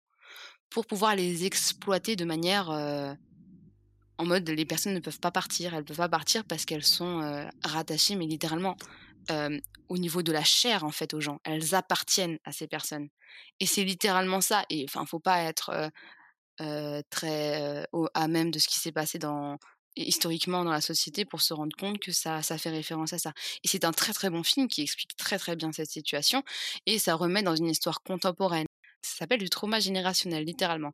pour 0.70 0.86
pouvoir 0.86 1.14
les 1.14 1.44
exploiter 1.44 2.16
de 2.16 2.24
manière 2.24 2.70
en 4.18 4.24
mode 4.24 4.48
les 4.48 4.64
personnes 4.64 4.94
ne 4.94 5.00
peuvent 5.00 5.20
pas 5.20 5.30
partir, 5.30 5.74
elles 5.74 5.84
peuvent 5.84 5.96
pas 5.96 6.08
partir 6.08 6.44
parce 6.44 6.64
qu'elles 6.64 6.84
sont 6.84 7.48
rattachées 7.64 8.16
mais 8.16 8.26
littéralement 8.26 8.76
au 9.88 9.98
niveau 9.98 10.22
de 10.22 10.32
la 10.32 10.44
chair 10.44 10.84
en 10.84 10.90
fait 10.90 11.14
aux 11.14 11.20
gens, 11.20 11.40
elles 11.44 11.74
appartiennent 11.74 12.38
à 12.44 12.52
ces 12.52 12.66
personnes. 12.66 13.08
Et 13.60 13.66
c'est 13.66 13.84
littéralement 13.84 14.40
ça 14.40 14.64
et 14.70 14.84
enfin 14.88 15.04
faut 15.06 15.20
pas 15.20 15.42
être 15.42 15.90
très 17.10 17.86
à 18.14 18.28
même 18.28 18.50
de 18.50 18.58
ce 18.58 18.68
qui 18.68 18.78
s'est 18.78 18.92
passé 18.92 19.18
dans 19.18 19.58
historiquement 19.98 20.62
dans 20.62 20.72
la 20.72 20.82
société 20.82 21.24
pour 21.24 21.40
se 21.40 21.54
rendre 21.54 21.74
compte 21.74 21.98
que 21.98 22.12
ça, 22.12 22.42
ça 22.42 22.58
fait 22.58 22.68
référence 22.68 23.14
à 23.14 23.18
ça. 23.18 23.32
Et 23.64 23.68
c'est 23.68 23.84
un 23.84 23.92
très 23.92 24.12
très 24.12 24.28
bon 24.28 24.42
film 24.42 24.68
qui 24.68 24.82
explique 24.82 25.16
très 25.16 25.38
très 25.38 25.56
bien 25.56 25.72
cette 25.72 25.90
situation 25.90 26.42
et 26.84 26.98
ça 26.98 27.14
remet 27.14 27.42
dans 27.42 27.56
une 27.56 27.70
histoire 27.70 28.02
contemporaine. 28.02 28.66
Ça 29.02 29.18
s'appelle 29.20 29.40
du 29.40 29.48
trauma 29.48 29.80
générationnel, 29.80 30.44
littéralement. 30.44 30.92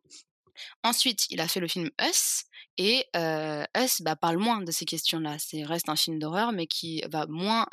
Ensuite, 0.83 1.25
il 1.29 1.41
a 1.41 1.47
fait 1.47 1.59
le 1.59 1.67
film 1.67 1.89
Us, 2.01 2.43
et 2.77 3.05
Us 3.15 4.01
bah, 4.01 4.15
parle 4.15 4.37
moins 4.37 4.61
de 4.61 4.71
ces 4.71 4.85
questions-là. 4.85 5.37
C'est 5.39 5.63
reste 5.63 5.89
un 5.89 5.95
film 5.95 6.19
d'horreur, 6.19 6.51
mais 6.51 6.67
qui 6.67 7.03
va 7.11 7.25
moins 7.27 7.65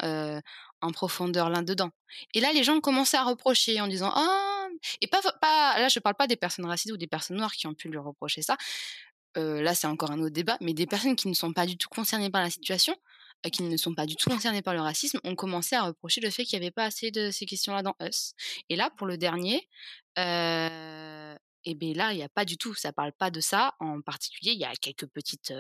en 0.82 0.92
profondeur 0.92 1.50
là-dedans. 1.50 1.90
Et 2.34 2.40
là, 2.40 2.52
les 2.52 2.64
gens 2.64 2.80
commencé 2.80 3.16
à 3.16 3.24
reprocher 3.24 3.80
en 3.80 3.88
disant 3.88 4.12
«Ah!» 4.14 4.66
et 5.00 5.06
pas, 5.08 5.20
pas 5.40 5.78
là, 5.78 5.88
je 5.88 5.98
parle 5.98 6.14
pas 6.14 6.26
des 6.26 6.36
personnes 6.36 6.64
racisées 6.66 6.92
ou 6.92 6.96
des 6.96 7.06
personnes 7.06 7.36
noires 7.36 7.52
qui 7.52 7.66
ont 7.66 7.74
pu 7.74 7.88
lui 7.88 7.98
reprocher 7.98 8.42
ça. 8.42 8.56
là, 9.36 9.74
c'est 9.74 9.86
encore 9.86 10.10
un 10.10 10.20
autre 10.20 10.34
débat, 10.34 10.56
mais 10.60 10.74
des 10.74 10.86
personnes 10.86 11.16
qui 11.16 11.28
ne 11.28 11.34
sont 11.34 11.52
pas 11.52 11.66
du 11.66 11.76
tout 11.76 11.88
concernées 11.88 12.30
par 12.30 12.42
la 12.42 12.50
situation, 12.50 12.94
qui 13.52 13.62
ne 13.62 13.76
sont 13.76 13.94
pas 13.94 14.06
du 14.06 14.16
tout 14.16 14.28
concernées 14.28 14.62
par 14.62 14.74
le 14.74 14.80
racisme, 14.80 15.18
ont 15.24 15.34
commencé 15.34 15.76
à 15.76 15.82
reprocher 15.82 16.20
le 16.20 16.30
fait 16.30 16.44
qu'il 16.44 16.58
n'y 16.58 16.64
avait 16.64 16.72
pas 16.72 16.84
assez 16.84 17.10
de 17.10 17.30
ces 17.30 17.46
questions-là 17.46 17.82
dans 17.82 17.94
Us. 18.02 18.32
Et 18.68 18.76
là, 18.76 18.90
pour 18.96 19.06
le 19.06 19.16
dernier, 19.16 19.66
et 21.64 21.74
bien 21.74 21.94
là, 21.94 22.12
il 22.12 22.16
n'y 22.16 22.22
a 22.22 22.28
pas 22.28 22.44
du 22.44 22.56
tout, 22.56 22.74
ça 22.74 22.92
parle 22.92 23.12
pas 23.12 23.30
de 23.30 23.40
ça. 23.40 23.74
En 23.80 24.00
particulier, 24.00 24.52
il 24.52 24.58
y 24.58 24.64
a 24.64 24.74
quelques 24.76 25.06
petites, 25.06 25.52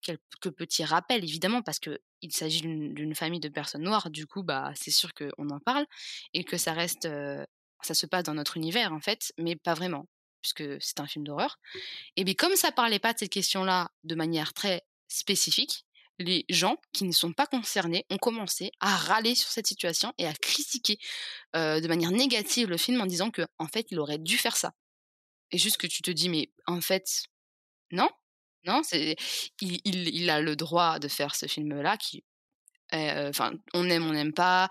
quelques 0.00 0.50
petits 0.50 0.84
rappels 0.84 1.24
évidemment 1.24 1.62
parce 1.62 1.78
que 1.78 2.00
il 2.22 2.32
s'agit 2.32 2.60
d'une 2.62 3.14
famille 3.14 3.40
de 3.40 3.48
personnes 3.48 3.82
noires. 3.82 4.10
Du 4.10 4.26
coup, 4.26 4.42
bah 4.42 4.72
c'est 4.76 4.92
sûr 4.92 5.12
qu'on 5.14 5.50
en 5.50 5.58
parle 5.60 5.86
et 6.34 6.44
que 6.44 6.56
ça 6.56 6.72
reste, 6.72 7.08
ça 7.82 7.94
se 7.94 8.06
passe 8.06 8.24
dans 8.24 8.34
notre 8.34 8.56
univers 8.56 8.92
en 8.92 9.00
fait, 9.00 9.32
mais 9.38 9.56
pas 9.56 9.74
vraiment 9.74 10.06
puisque 10.40 10.64
c'est 10.80 10.98
un 10.98 11.06
film 11.06 11.24
d'horreur. 11.24 11.58
Et 12.16 12.24
bien 12.24 12.34
comme 12.34 12.56
ça 12.56 12.72
parlait 12.72 12.98
pas 12.98 13.12
de 13.12 13.18
cette 13.18 13.32
question-là 13.32 13.90
de 14.04 14.14
manière 14.14 14.52
très 14.52 14.82
spécifique, 15.08 15.86
les 16.18 16.44
gens 16.48 16.76
qui 16.92 17.04
ne 17.04 17.12
sont 17.12 17.32
pas 17.32 17.46
concernés 17.46 18.06
ont 18.10 18.18
commencé 18.18 18.70
à 18.80 18.96
râler 18.96 19.34
sur 19.34 19.50
cette 19.50 19.66
situation 19.66 20.12
et 20.18 20.26
à 20.26 20.32
critiquer 20.32 20.98
de 21.54 21.86
manière 21.88 22.10
négative 22.12 22.68
le 22.68 22.76
film 22.76 23.00
en 23.00 23.06
disant 23.06 23.30
que 23.30 23.42
en 23.58 23.66
fait 23.66 23.86
il 23.90 23.98
aurait 23.98 24.18
dû 24.18 24.38
faire 24.38 24.56
ça 24.56 24.74
et 25.52 25.58
juste 25.58 25.76
que 25.76 25.86
tu 25.86 26.02
te 26.02 26.10
dis, 26.10 26.28
mais 26.28 26.50
en 26.66 26.80
fait, 26.80 27.24
non, 27.90 28.08
non, 28.64 28.82
c'est, 28.82 29.16
il, 29.60 29.80
il, 29.84 30.30
a 30.30 30.40
le 30.40 30.56
droit 30.56 30.98
de 30.98 31.08
faire 31.08 31.34
ce 31.34 31.46
film-là 31.46 31.96
qui, 31.96 32.24
enfin, 32.92 33.52
on 33.74 33.88
aime, 33.90 34.04
on 34.04 34.12
n'aime 34.12 34.32
pas, 34.32 34.68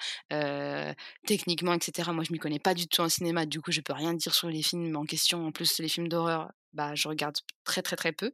techniquement, 1.26 1.74
etc. 1.74 2.12
Moi, 2.12 2.24
je 2.24 2.32
m'y 2.32 2.40
connais 2.40 2.60
pas 2.60 2.74
du 2.74 2.88
tout 2.88 3.02
en 3.02 3.10
cinéma, 3.10 3.46
du 3.46 3.62
coup, 3.62 3.72
je 3.72 3.82
peux 3.82 3.94
rien 3.94 4.14
dire 4.14 4.34
sur 4.34 4.50
les 4.50 4.64
films 4.64 4.96
en 4.96 5.06
question. 5.06 5.46
En 5.46 5.52
plus, 5.52 5.80
les 5.80 5.90
films 5.90 6.08
d'horreur, 6.08 6.52
bah, 6.74 6.96
je 6.96 7.08
regarde 7.08 7.38
très, 7.64 7.82
très, 7.82 7.96
très 7.96 8.14
peu. 8.14 8.34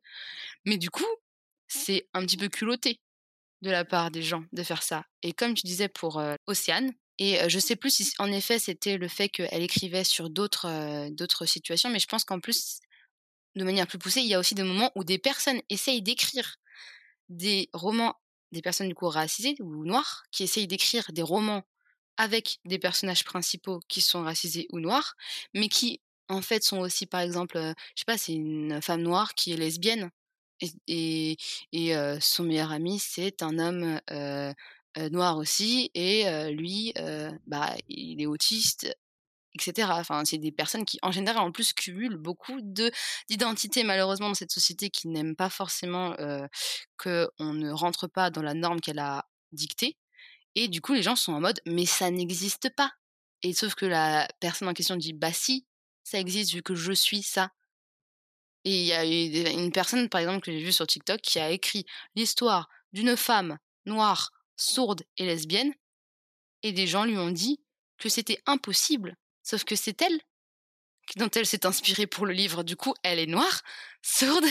Mais 0.65 0.77
du 0.77 0.89
coup, 0.89 1.05
c'est 1.67 2.07
un 2.13 2.21
petit 2.25 2.37
peu 2.37 2.49
culotté 2.49 3.01
de 3.61 3.71
la 3.71 3.85
part 3.85 4.11
des 4.11 4.21
gens 4.21 4.43
de 4.53 4.63
faire 4.63 4.83
ça. 4.83 5.05
Et 5.23 5.33
comme 5.33 5.53
tu 5.53 5.65
disais 5.65 5.89
pour 5.89 6.21
Océane, 6.45 6.93
et 7.19 7.49
je 7.49 7.59
sais 7.59 7.75
plus 7.75 7.89
si 7.89 8.13
en 8.19 8.31
effet 8.31 8.59
c'était 8.59 8.97
le 8.97 9.07
fait 9.07 9.29
qu'elle 9.29 9.63
écrivait 9.63 10.03
sur 10.03 10.29
d'autres 10.29 11.09
d'autres 11.09 11.45
situations, 11.45 11.89
mais 11.89 11.99
je 11.99 12.07
pense 12.07 12.23
qu'en 12.23 12.39
plus, 12.39 12.79
de 13.55 13.63
manière 13.63 13.87
plus 13.87 13.97
poussée, 13.97 14.21
il 14.21 14.27
y 14.27 14.35
a 14.35 14.39
aussi 14.39 14.55
des 14.55 14.63
moments 14.63 14.91
où 14.95 15.03
des 15.03 15.17
personnes 15.17 15.61
essayent 15.69 16.01
d'écrire 16.01 16.57
des 17.29 17.69
romans, 17.73 18.15
des 18.51 18.61
personnes 18.61 18.87
du 18.87 18.95
coup 18.95 19.09
racisées 19.09 19.55
ou 19.59 19.85
noires, 19.85 20.23
qui 20.31 20.43
essayent 20.43 20.67
d'écrire 20.67 21.05
des 21.11 21.23
romans 21.23 21.63
avec 22.17 22.59
des 22.65 22.79
personnages 22.79 23.23
principaux 23.23 23.79
qui 23.87 24.01
sont 24.01 24.23
racisés 24.23 24.67
ou 24.71 24.79
noirs, 24.79 25.15
mais 25.53 25.69
qui 25.69 26.01
en 26.29 26.41
fait 26.41 26.63
sont 26.63 26.79
aussi 26.79 27.07
par 27.07 27.21
exemple, 27.21 27.57
je 27.57 27.99
sais 27.99 28.05
pas, 28.05 28.17
c'est 28.17 28.33
une 28.33 28.81
femme 28.81 29.01
noire 29.01 29.33
qui 29.33 29.53
est 29.53 29.57
lesbienne 29.57 30.11
et, 30.87 31.37
et, 31.71 31.93
son 32.19 32.43
meilleur 32.43 32.71
ami 32.71 32.99
c'est 32.99 33.43
un 33.43 33.59
homme 33.59 33.99
noir 35.11 35.37
aussi, 35.37 35.91
et 35.93 36.51
lui, 36.51 36.93
bah, 37.45 37.75
il 37.87 38.21
est 38.21 38.25
autiste, 38.25 38.95
etc. 39.55 39.89
Enfin, 39.93 40.23
c'est 40.25 40.37
des 40.37 40.51
personnes 40.51 40.85
qui, 40.85 40.99
en 41.01 41.11
général, 41.11 41.41
en 41.41 41.51
plus, 41.51 41.73
cumulent 41.73 42.17
beaucoup 42.17 42.59
de 42.61 42.91
d'identités, 43.29 43.83
malheureusement, 43.83 44.29
dans 44.29 44.35
cette 44.35 44.51
société 44.51 44.89
qui 44.89 45.07
n'aime 45.07 45.35
pas 45.35 45.49
forcément 45.49 46.15
qu'on 46.97 47.53
ne 47.53 47.71
rentre 47.71 48.07
pas 48.07 48.29
dans 48.29 48.41
la 48.41 48.53
norme 48.53 48.81
qu'elle 48.81 48.99
a 48.99 49.25
dictée. 49.51 49.97
Et 50.55 50.67
du 50.67 50.81
coup, 50.81 50.93
les 50.93 51.03
gens 51.03 51.15
sont 51.15 51.33
en 51.33 51.39
mode, 51.39 51.59
mais 51.65 51.85
ça 51.85 52.09
n'existe 52.11 52.69
pas. 52.75 52.91
Et 53.43 53.53
sauf 53.53 53.75
que 53.75 53.85
la 53.85 54.27
personne 54.39 54.67
en 54.67 54.73
question 54.73 54.95
dit, 54.95 55.13
bah 55.13 55.31
si, 55.31 55.65
ça 56.03 56.19
existe 56.19 56.53
vu 56.53 56.63
que 56.63 56.73
je 56.73 56.91
suis 56.91 57.21
ça. 57.21 57.51
Et 58.63 58.81
il 58.81 58.85
y 58.85 58.93
a 59.45 59.51
une 59.51 59.71
personne, 59.71 60.09
par 60.09 60.21
exemple, 60.21 60.41
que 60.41 60.51
j'ai 60.51 60.63
vue 60.63 60.73
sur 60.73 60.87
TikTok 60.87 61.21
qui 61.21 61.39
a 61.39 61.51
écrit 61.51 61.85
l'histoire 62.15 62.67
d'une 62.91 63.15
femme 63.15 63.57
noire 63.85 64.31
sourde 64.57 65.03
et 65.17 65.25
lesbienne, 65.25 65.73
et 66.63 66.71
des 66.73 66.87
gens 66.87 67.05
lui 67.05 67.17
ont 67.17 67.31
dit 67.31 67.59
que 67.97 68.09
c'était 68.09 68.41
impossible, 68.45 69.15
sauf 69.43 69.63
que 69.63 69.75
c'est 69.75 70.01
elle 70.01 70.19
dont 71.15 71.29
elle 71.35 71.45
s'est 71.45 71.65
inspirée 71.65 72.07
pour 72.07 72.25
le 72.25 72.33
livre. 72.33 72.63
Du 72.63 72.75
coup, 72.75 72.93
elle 73.03 73.19
est 73.19 73.27
noire, 73.27 73.61
sourde 74.01 74.45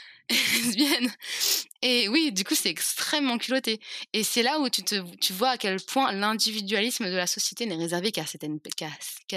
et 0.30 0.62
lesbienne. 0.62 1.12
Et 1.82 2.08
oui, 2.08 2.30
du 2.32 2.44
coup, 2.44 2.54
c'est 2.54 2.68
extrêmement 2.68 3.38
culotté. 3.38 3.80
Et 4.12 4.22
c'est 4.22 4.42
là 4.42 4.60
où 4.60 4.68
tu, 4.68 4.84
te, 4.84 5.02
tu 5.16 5.32
vois 5.32 5.50
à 5.50 5.58
quel 5.58 5.80
point 5.80 6.12
l'individualisme 6.12 7.06
de 7.06 7.16
la 7.16 7.26
société 7.26 7.66
n'est 7.66 7.76
réservé 7.76 8.12
qu'à 8.12 8.26
certaines, 8.26 8.60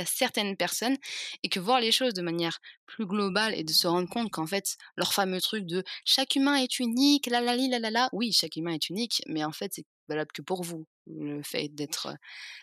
certaines 0.05 0.55
personnes 0.55 0.97
et 1.41 1.49
que 1.49 1.59
voir 1.59 1.79
les 1.79 1.91
choses 1.91 2.13
de 2.13 2.21
manière 2.21 2.59
plus 2.85 3.07
globale 3.07 3.55
et 3.55 3.63
de 3.63 3.71
se 3.71 3.87
rendre 3.87 4.09
compte 4.09 4.29
qu'en 4.31 4.45
fait, 4.45 4.77
leur 4.95 5.13
fameux 5.13 5.41
truc 5.41 5.65
de 5.65 5.83
chaque 6.05 6.35
humain 6.35 6.55
est 6.57 6.79
unique, 6.79 7.27
la 7.27 7.41
la 7.41 7.55
la 7.55 7.79
la 7.79 7.89
la, 7.89 8.09
oui, 8.13 8.31
chaque 8.31 8.55
humain 8.55 8.73
est 8.73 8.89
unique, 8.89 9.23
mais 9.27 9.43
en 9.43 9.51
fait, 9.51 9.71
c'est 9.73 9.85
valable 10.07 10.31
que 10.33 10.41
pour 10.41 10.63
vous, 10.63 10.85
le 11.07 11.41
fait 11.43 11.69
d'être 11.69 12.15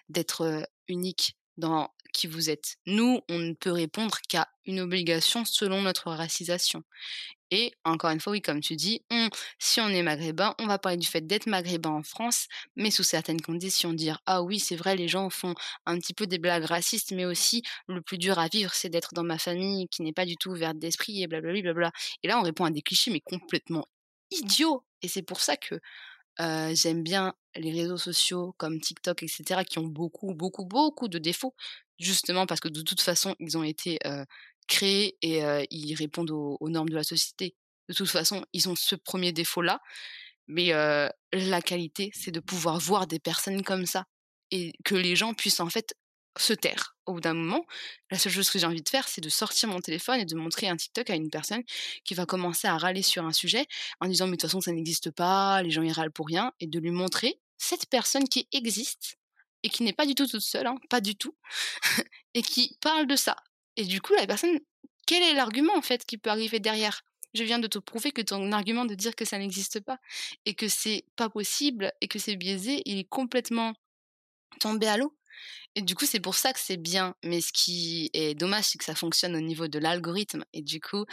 d'être 0.08 0.66
unique 0.88 1.36
dans 1.56 1.90
qui 2.12 2.26
vous 2.26 2.50
êtes. 2.50 2.76
Nous, 2.86 3.20
on 3.28 3.38
ne 3.38 3.52
peut 3.52 3.70
répondre 3.70 4.18
qu'à 4.28 4.48
une 4.64 4.80
obligation 4.80 5.44
selon 5.44 5.82
notre 5.82 6.10
racisation. 6.10 6.82
Et 7.52 7.72
encore 7.84 8.10
une 8.10 8.20
fois, 8.20 8.32
oui, 8.32 8.40
comme 8.42 8.60
tu 8.60 8.76
dis, 8.76 9.02
si 9.58 9.80
on 9.80 9.88
est 9.88 10.02
maghrébin, 10.02 10.54
on 10.58 10.66
va 10.66 10.78
parler 10.78 10.98
du 10.98 11.06
fait 11.06 11.26
d'être 11.26 11.46
maghrébin 11.46 11.90
en 11.90 12.02
France, 12.02 12.46
mais 12.76 12.90
sous 12.90 13.02
certaines 13.02 13.40
conditions. 13.40 13.92
Dire, 13.92 14.20
ah 14.26 14.42
oui, 14.42 14.60
c'est 14.60 14.76
vrai, 14.76 14.96
les 14.96 15.08
gens 15.08 15.30
font 15.30 15.54
un 15.86 15.98
petit 15.98 16.14
peu 16.14 16.26
des 16.26 16.38
blagues 16.38 16.64
racistes, 16.64 17.12
mais 17.12 17.24
aussi 17.24 17.62
le 17.88 18.02
plus 18.02 18.18
dur 18.18 18.38
à 18.38 18.48
vivre, 18.48 18.72
c'est 18.74 18.88
d'être 18.88 19.14
dans 19.14 19.24
ma 19.24 19.38
famille 19.38 19.88
qui 19.88 20.02
n'est 20.02 20.12
pas 20.12 20.26
du 20.26 20.36
tout 20.36 20.50
ouverte 20.50 20.78
d'esprit 20.78 21.22
et 21.22 21.26
blablabla. 21.26 21.72
Bla, 21.74 21.92
Et 22.22 22.28
là, 22.28 22.38
on 22.38 22.42
répond 22.42 22.64
à 22.64 22.70
des 22.70 22.82
clichés, 22.82 23.10
mais 23.10 23.20
complètement 23.20 23.86
idiots. 24.30 24.84
Et 25.02 25.08
c'est 25.08 25.22
pour 25.22 25.40
ça 25.40 25.56
que 25.56 25.80
j'aime 26.40 27.02
bien 27.02 27.34
les 27.54 27.72
réseaux 27.72 27.98
sociaux 27.98 28.54
comme 28.58 28.80
TikTok, 28.80 29.22
etc., 29.22 29.62
qui 29.68 29.78
ont 29.78 29.86
beaucoup, 29.86 30.34
beaucoup, 30.34 30.64
beaucoup 30.64 31.08
de 31.08 31.18
défauts, 31.18 31.54
justement 31.98 32.46
parce 32.46 32.60
que 32.60 32.68
de 32.68 32.82
toute 32.82 33.00
façon, 33.00 33.34
ils 33.38 33.58
ont 33.58 33.64
été 33.64 33.98
créés 34.68 35.16
et 35.22 35.42
ils 35.70 35.94
répondent 35.94 36.30
aux, 36.30 36.68
normes 36.68 36.88
de 36.88 36.94
la 36.94 37.04
société. 37.04 37.54
De 37.88 37.94
toute 37.94 38.08
façon, 38.08 38.44
ils 38.52 38.68
ont 38.68 38.76
ce 38.76 38.94
premier 38.94 39.32
défaut-là. 39.32 39.80
Mais 40.48 40.72
la 41.32 41.62
qualité, 41.62 42.10
c'est 42.14 42.30
de 42.30 42.40
pouvoir 42.40 42.78
voir 42.78 43.06
des 43.06 43.18
personnes 43.18 43.62
comme 43.62 43.86
ça 43.86 44.04
et 44.50 44.72
que 44.84 44.94
les 44.94 45.16
gens 45.16 45.34
puissent 45.34 45.60
en 45.60 45.68
fait 45.68 45.94
se 46.38 46.52
taire. 46.52 46.96
Au 47.06 47.14
bout 47.14 47.20
d'un 47.20 47.34
moment, 47.34 47.66
la 48.10 48.18
seule 48.18 48.32
chose 48.32 48.50
que 48.50 48.58
j'ai 48.58 48.66
envie 48.66 48.82
de 48.82 48.88
faire, 48.88 49.08
c'est 49.08 49.20
de 49.20 49.28
sortir 49.28 49.68
mon 49.68 49.80
téléphone 49.80 50.20
et 50.20 50.24
de 50.24 50.36
montrer 50.36 50.68
un 50.68 50.76
TikTok 50.76 51.10
à 51.10 51.14
une 51.16 51.30
personne 51.30 51.62
qui 52.04 52.14
va 52.14 52.26
commencer 52.26 52.68
à 52.68 52.78
râler 52.78 53.02
sur 53.02 53.24
un 53.24 53.32
sujet 53.32 53.66
en 54.00 54.06
disant 54.06 54.26
mais 54.26 54.32
de 54.32 54.36
toute 54.36 54.48
façon 54.48 54.60
ça 54.60 54.72
n'existe 54.72 55.10
pas, 55.10 55.62
les 55.62 55.70
gens 55.70 55.82
y 55.82 55.92
râlent 55.92 56.12
pour 56.12 56.26
rien, 56.26 56.52
et 56.60 56.66
de 56.66 56.78
lui 56.78 56.90
montrer 56.90 57.40
cette 57.58 57.86
personne 57.86 58.28
qui 58.28 58.48
existe 58.52 59.16
et 59.62 59.68
qui 59.68 59.82
n'est 59.82 59.92
pas 59.92 60.06
du 60.06 60.14
tout 60.14 60.26
toute 60.26 60.40
seule, 60.40 60.66
hein, 60.66 60.76
pas 60.88 61.00
du 61.00 61.16
tout, 61.16 61.36
et 62.34 62.42
qui 62.42 62.78
parle 62.80 63.06
de 63.06 63.16
ça. 63.16 63.36
Et 63.76 63.84
du 63.84 64.00
coup, 64.00 64.14
la 64.14 64.26
personne, 64.26 64.58
quel 65.06 65.22
est 65.22 65.34
l'argument 65.34 65.76
en 65.76 65.82
fait 65.82 66.04
qui 66.06 66.16
peut 66.18 66.30
arriver 66.30 66.60
derrière? 66.60 67.02
Je 67.34 67.44
viens 67.44 67.58
de 67.58 67.68
te 67.68 67.78
prouver 67.78 68.10
que 68.10 68.22
ton 68.22 68.50
argument 68.52 68.84
de 68.84 68.94
dire 68.94 69.14
que 69.14 69.24
ça 69.24 69.38
n'existe 69.38 69.80
pas 69.80 69.98
et 70.46 70.54
que 70.54 70.68
c'est 70.68 71.04
pas 71.16 71.28
possible 71.28 71.92
et 72.00 72.08
que 72.08 72.18
c'est 72.18 72.36
biaisé, 72.36 72.82
il 72.86 72.98
est 72.98 73.08
complètement 73.08 73.74
tombé 74.58 74.88
à 74.88 74.96
l'eau. 74.96 75.14
Et 75.76 75.82
du 75.82 75.94
coup, 75.94 76.04
c'est 76.04 76.20
pour 76.20 76.34
ça 76.34 76.52
que 76.52 76.58
c'est 76.58 76.76
bien. 76.76 77.14
Mais 77.24 77.40
ce 77.40 77.52
qui 77.52 78.10
est 78.12 78.34
dommage, 78.34 78.64
c'est 78.64 78.78
que 78.78 78.84
ça 78.84 78.94
fonctionne 78.94 79.36
au 79.36 79.40
niveau 79.40 79.68
de 79.68 79.78
l'algorithme. 79.78 80.44
Et 80.52 80.62
du 80.62 80.80
coup, 80.80 81.04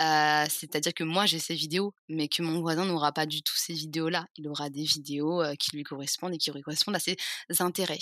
euh, 0.00 0.44
c'est-à-dire 0.48 0.94
que 0.94 1.04
moi, 1.04 1.26
j'ai 1.26 1.38
ces 1.38 1.54
vidéos, 1.54 1.94
mais 2.08 2.28
que 2.28 2.42
mon 2.42 2.60
voisin 2.60 2.86
n'aura 2.86 3.12
pas 3.12 3.26
du 3.26 3.42
tout 3.42 3.56
ces 3.56 3.74
vidéos-là. 3.74 4.26
Il 4.36 4.48
aura 4.48 4.70
des 4.70 4.84
vidéos 4.84 5.42
euh, 5.42 5.54
qui 5.56 5.76
lui 5.76 5.82
correspondent 5.82 6.34
et 6.34 6.38
qui 6.38 6.50
correspondent 6.62 6.96
à 6.96 7.00
ses 7.00 7.16
intérêts. 7.60 7.98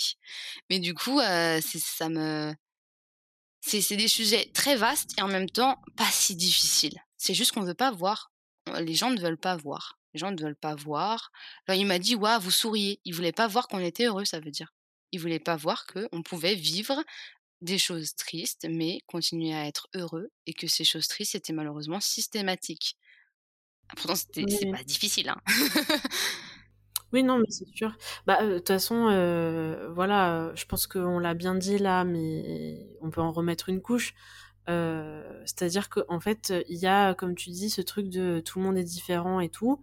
Mais 0.69 0.79
du 0.79 0.93
coup, 0.93 1.19
euh, 1.19 1.59
ça 1.61 2.09
me... 2.09 2.53
C'est 3.61 3.97
des 3.97 4.07
sujets 4.07 4.51
très 4.53 4.75
vastes 4.75 5.17
et 5.17 5.23
en 5.23 5.27
même 5.27 5.49
temps 5.49 5.81
pas 5.97 6.09
si 6.11 6.35
difficiles. 6.35 6.99
C'est 7.17 7.33
juste 7.33 7.51
qu'on 7.51 7.61
ne 7.61 7.67
veut 7.67 7.73
pas 7.73 7.89
voir. 7.91 8.31
Les 8.79 8.93
gens 8.93 9.09
ne 9.09 9.19
veulent 9.19 9.39
pas 9.39 9.57
voir. 9.57 9.97
Les 10.13 10.19
gens 10.19 10.31
ne 10.31 10.39
veulent 10.39 10.55
pas 10.55 10.75
voir. 10.75 11.31
Alors, 11.67 11.81
il 11.81 11.85
m'a 11.85 11.99
dit, 11.99 12.15
waouh, 12.15 12.39
vous 12.39 12.51
souriez. 12.51 13.01
Il 13.05 13.15
voulait 13.15 13.31
pas 13.31 13.47
voir 13.47 13.67
qu'on 13.67 13.79
était 13.79 14.05
heureux, 14.05 14.23
ça 14.23 14.39
veut 14.39 14.51
dire. 14.51 14.74
Il 15.15 15.19
voulait 15.19 15.39
pas 15.39 15.55
voir 15.55 15.87
qu'on 15.87 16.23
pouvait 16.23 16.55
vivre 16.55 17.01
des 17.61 17.77
choses 17.77 18.15
tristes, 18.15 18.67
mais 18.69 18.99
continuer 19.07 19.53
à 19.53 19.65
être 19.65 19.87
heureux 19.95 20.29
et 20.45 20.53
que 20.53 20.67
ces 20.67 20.83
choses 20.83 21.07
tristes 21.07 21.35
étaient 21.35 21.53
malheureusement 21.53 22.01
systématiques. 22.01 22.97
Ah, 23.87 23.93
pourtant, 23.95 24.15
c'est 24.15 24.71
pas 24.71 24.83
difficile. 24.83 25.29
Hein. 25.29 25.37
oui, 27.13 27.23
non, 27.23 27.39
mais 27.39 27.49
c'est 27.49 27.65
sûr. 27.73 27.95
Bah, 28.27 28.45
de 28.45 28.57
toute 28.57 28.67
façon, 28.67 29.05
voilà, 29.95 30.51
je 30.53 30.65
pense 30.65 30.85
qu'on 30.85 31.19
l'a 31.19 31.33
bien 31.33 31.55
dit 31.55 31.77
là, 31.77 32.03
mais 32.03 32.85
on 32.99 33.09
peut 33.09 33.21
en 33.21 33.31
remettre 33.31 33.69
une 33.69 33.81
couche. 33.81 34.13
C'est-à-dire 34.67 35.87
qu'en 35.87 36.19
fait, 36.19 36.53
il 36.67 36.77
y 36.77 36.87
a, 36.87 37.13
comme 37.13 37.35
tu 37.35 37.51
dis, 37.51 37.69
ce 37.69 37.79
truc 37.79 38.09
de 38.09 38.41
tout 38.45 38.59
le 38.59 38.65
monde 38.65 38.77
est 38.77 38.83
différent 38.83 39.39
et 39.39 39.47
tout. 39.47 39.81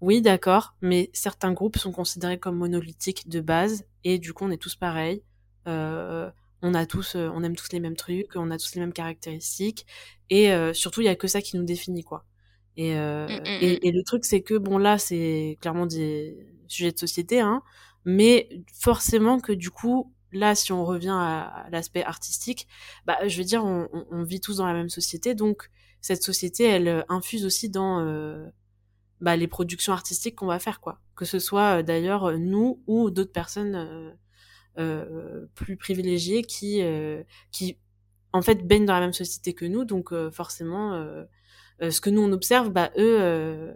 Oui, 0.00 0.20
d'accord, 0.20 0.74
mais 0.82 1.10
certains 1.12 1.52
groupes 1.52 1.78
sont 1.78 1.92
considérés 1.92 2.38
comme 2.38 2.56
monolithiques 2.56 3.28
de 3.28 3.40
base, 3.40 3.84
et 4.02 4.18
du 4.18 4.32
coup, 4.32 4.44
on 4.44 4.50
est 4.50 4.58
tous 4.58 4.74
pareils. 4.74 5.22
Euh, 5.66 6.30
on 6.62 6.74
a 6.74 6.86
tous, 6.86 7.14
euh, 7.14 7.30
on 7.34 7.42
aime 7.42 7.56
tous 7.56 7.72
les 7.72 7.80
mêmes 7.80 7.96
trucs, 7.96 8.36
on 8.36 8.50
a 8.50 8.58
tous 8.58 8.74
les 8.74 8.80
mêmes 8.80 8.92
caractéristiques, 8.92 9.86
et 10.30 10.52
euh, 10.52 10.72
surtout, 10.72 11.00
il 11.00 11.04
y 11.04 11.08
a 11.08 11.14
que 11.14 11.26
ça 11.26 11.40
qui 11.40 11.56
nous 11.56 11.64
définit, 11.64 12.04
quoi. 12.04 12.24
Et, 12.76 12.94
mmh, 12.94 13.26
mmh, 13.28 13.40
mmh. 13.40 13.78
et, 13.82 13.92
le 13.92 14.02
truc, 14.02 14.24
c'est 14.24 14.42
que 14.42 14.54
bon, 14.54 14.78
là, 14.78 14.98
c'est 14.98 15.58
clairement 15.60 15.86
des 15.86 16.36
sujets 16.66 16.90
de 16.90 16.98
société, 16.98 17.40
hein, 17.40 17.62
mais 18.04 18.48
forcément 18.74 19.38
que 19.38 19.52
du 19.52 19.70
coup, 19.70 20.12
là, 20.32 20.56
si 20.56 20.72
on 20.72 20.84
revient 20.84 21.14
à, 21.16 21.66
l'aspect 21.70 22.02
artistique, 22.02 22.66
bah, 23.06 23.16
je 23.28 23.38
veux 23.38 23.44
dire, 23.44 23.64
on, 23.64 23.88
on, 24.10 24.24
vit 24.24 24.40
tous 24.40 24.56
dans 24.56 24.66
la 24.66 24.72
même 24.72 24.88
société, 24.88 25.36
donc 25.36 25.70
cette 26.00 26.24
société, 26.24 26.64
elle 26.64 27.04
infuse 27.08 27.46
aussi 27.46 27.70
dans 27.70 28.00
bah, 29.24 29.36
les 29.36 29.48
productions 29.48 29.94
artistiques 29.94 30.36
qu'on 30.36 30.46
va 30.46 30.58
faire, 30.58 30.80
quoi. 30.80 31.00
Que 31.16 31.24
ce 31.24 31.38
soit 31.38 31.78
euh, 31.78 31.82
d'ailleurs 31.82 32.24
euh, 32.24 32.36
nous 32.36 32.82
ou 32.86 33.10
d'autres 33.10 33.32
personnes 33.32 34.14
euh, 34.76 35.46
plus 35.54 35.78
privilégiées 35.78 36.42
qui, 36.42 36.82
qui, 37.50 37.78
en 38.34 38.42
fait, 38.42 38.66
baignent 38.66 38.84
dans 38.84 38.92
la 38.92 39.00
même 39.00 39.14
société 39.14 39.54
que 39.54 39.64
nous. 39.64 39.86
Donc, 39.86 40.12
forcément, 40.30 41.06
ce 41.80 42.00
que 42.00 42.10
nous, 42.10 42.20
on 42.20 42.32
observe, 42.32 42.70
bah, 42.70 42.90
eux, 42.98 43.72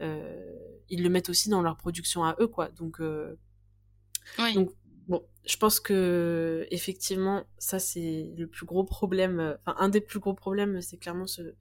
ils 0.00 1.02
le 1.02 1.08
mettent 1.10 1.28
aussi 1.28 1.50
dans 1.50 1.60
leur 1.60 1.76
production 1.76 2.24
à 2.24 2.34
eux, 2.40 2.46
quoi. 2.46 2.68
Donc, 2.70 3.00
oui. 4.38 4.54
donc 4.54 4.70
bon, 5.08 5.24
je 5.46 5.56
pense 5.56 5.80
que 5.80 6.66
effectivement, 6.70 7.44
ça 7.58 7.78
c'est 7.78 8.30
le 8.36 8.46
plus 8.46 8.66
gros 8.66 8.84
problème. 8.84 9.56
Enfin, 9.64 9.76
un 9.80 9.88
des 9.88 10.02
plus 10.02 10.20
gros 10.20 10.34
problèmes, 10.34 10.80
c'est 10.82 10.98
clairement 10.98 11.26
ce, 11.26 11.54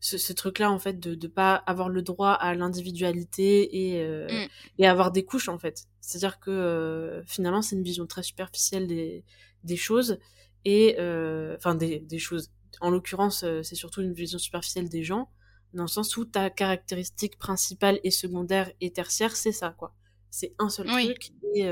ce, 0.00 0.32
truc-là 0.32 0.70
en 0.70 0.78
fait 0.78 0.98
de 0.98 1.14
ne 1.14 1.28
pas 1.30 1.54
avoir 1.54 1.90
le 1.90 2.02
droit 2.02 2.32
à 2.32 2.54
l'individualité 2.54 3.92
et 3.92 4.02
euh, 4.02 4.26
mm. 4.26 4.48
et 4.78 4.86
avoir 4.86 5.12
des 5.12 5.24
couches 5.24 5.48
en 5.48 5.58
fait. 5.58 5.84
C'est-à-dire 6.00 6.40
que 6.40 6.50
euh, 6.50 7.22
finalement, 7.26 7.62
c'est 7.62 7.76
une 7.76 7.82
vision 7.82 8.06
très 8.06 8.22
superficielle 8.22 8.86
des 8.86 9.24
des 9.64 9.76
choses 9.76 10.18
et 10.64 10.96
euh, 10.98 11.54
enfin 11.56 11.74
des 11.74 12.00
des 12.00 12.18
choses. 12.18 12.50
En 12.80 12.90
l'occurrence, 12.90 13.44
c'est 13.62 13.74
surtout 13.74 14.02
une 14.02 14.12
vision 14.12 14.38
superficielle 14.38 14.88
des 14.88 15.02
gens 15.02 15.30
dans 15.72 15.84
le 15.84 15.88
sens 15.88 16.16
où 16.16 16.24
ta 16.24 16.50
caractéristique 16.50 17.38
principale 17.38 18.00
et 18.04 18.10
secondaire 18.10 18.70
et 18.80 18.90
tertiaire, 18.92 19.36
c'est 19.36 19.52
ça 19.52 19.74
quoi. 19.76 19.94
C'est 20.30 20.54
un 20.58 20.68
seul 20.68 20.86
truc 20.86 21.32
et 21.54 21.66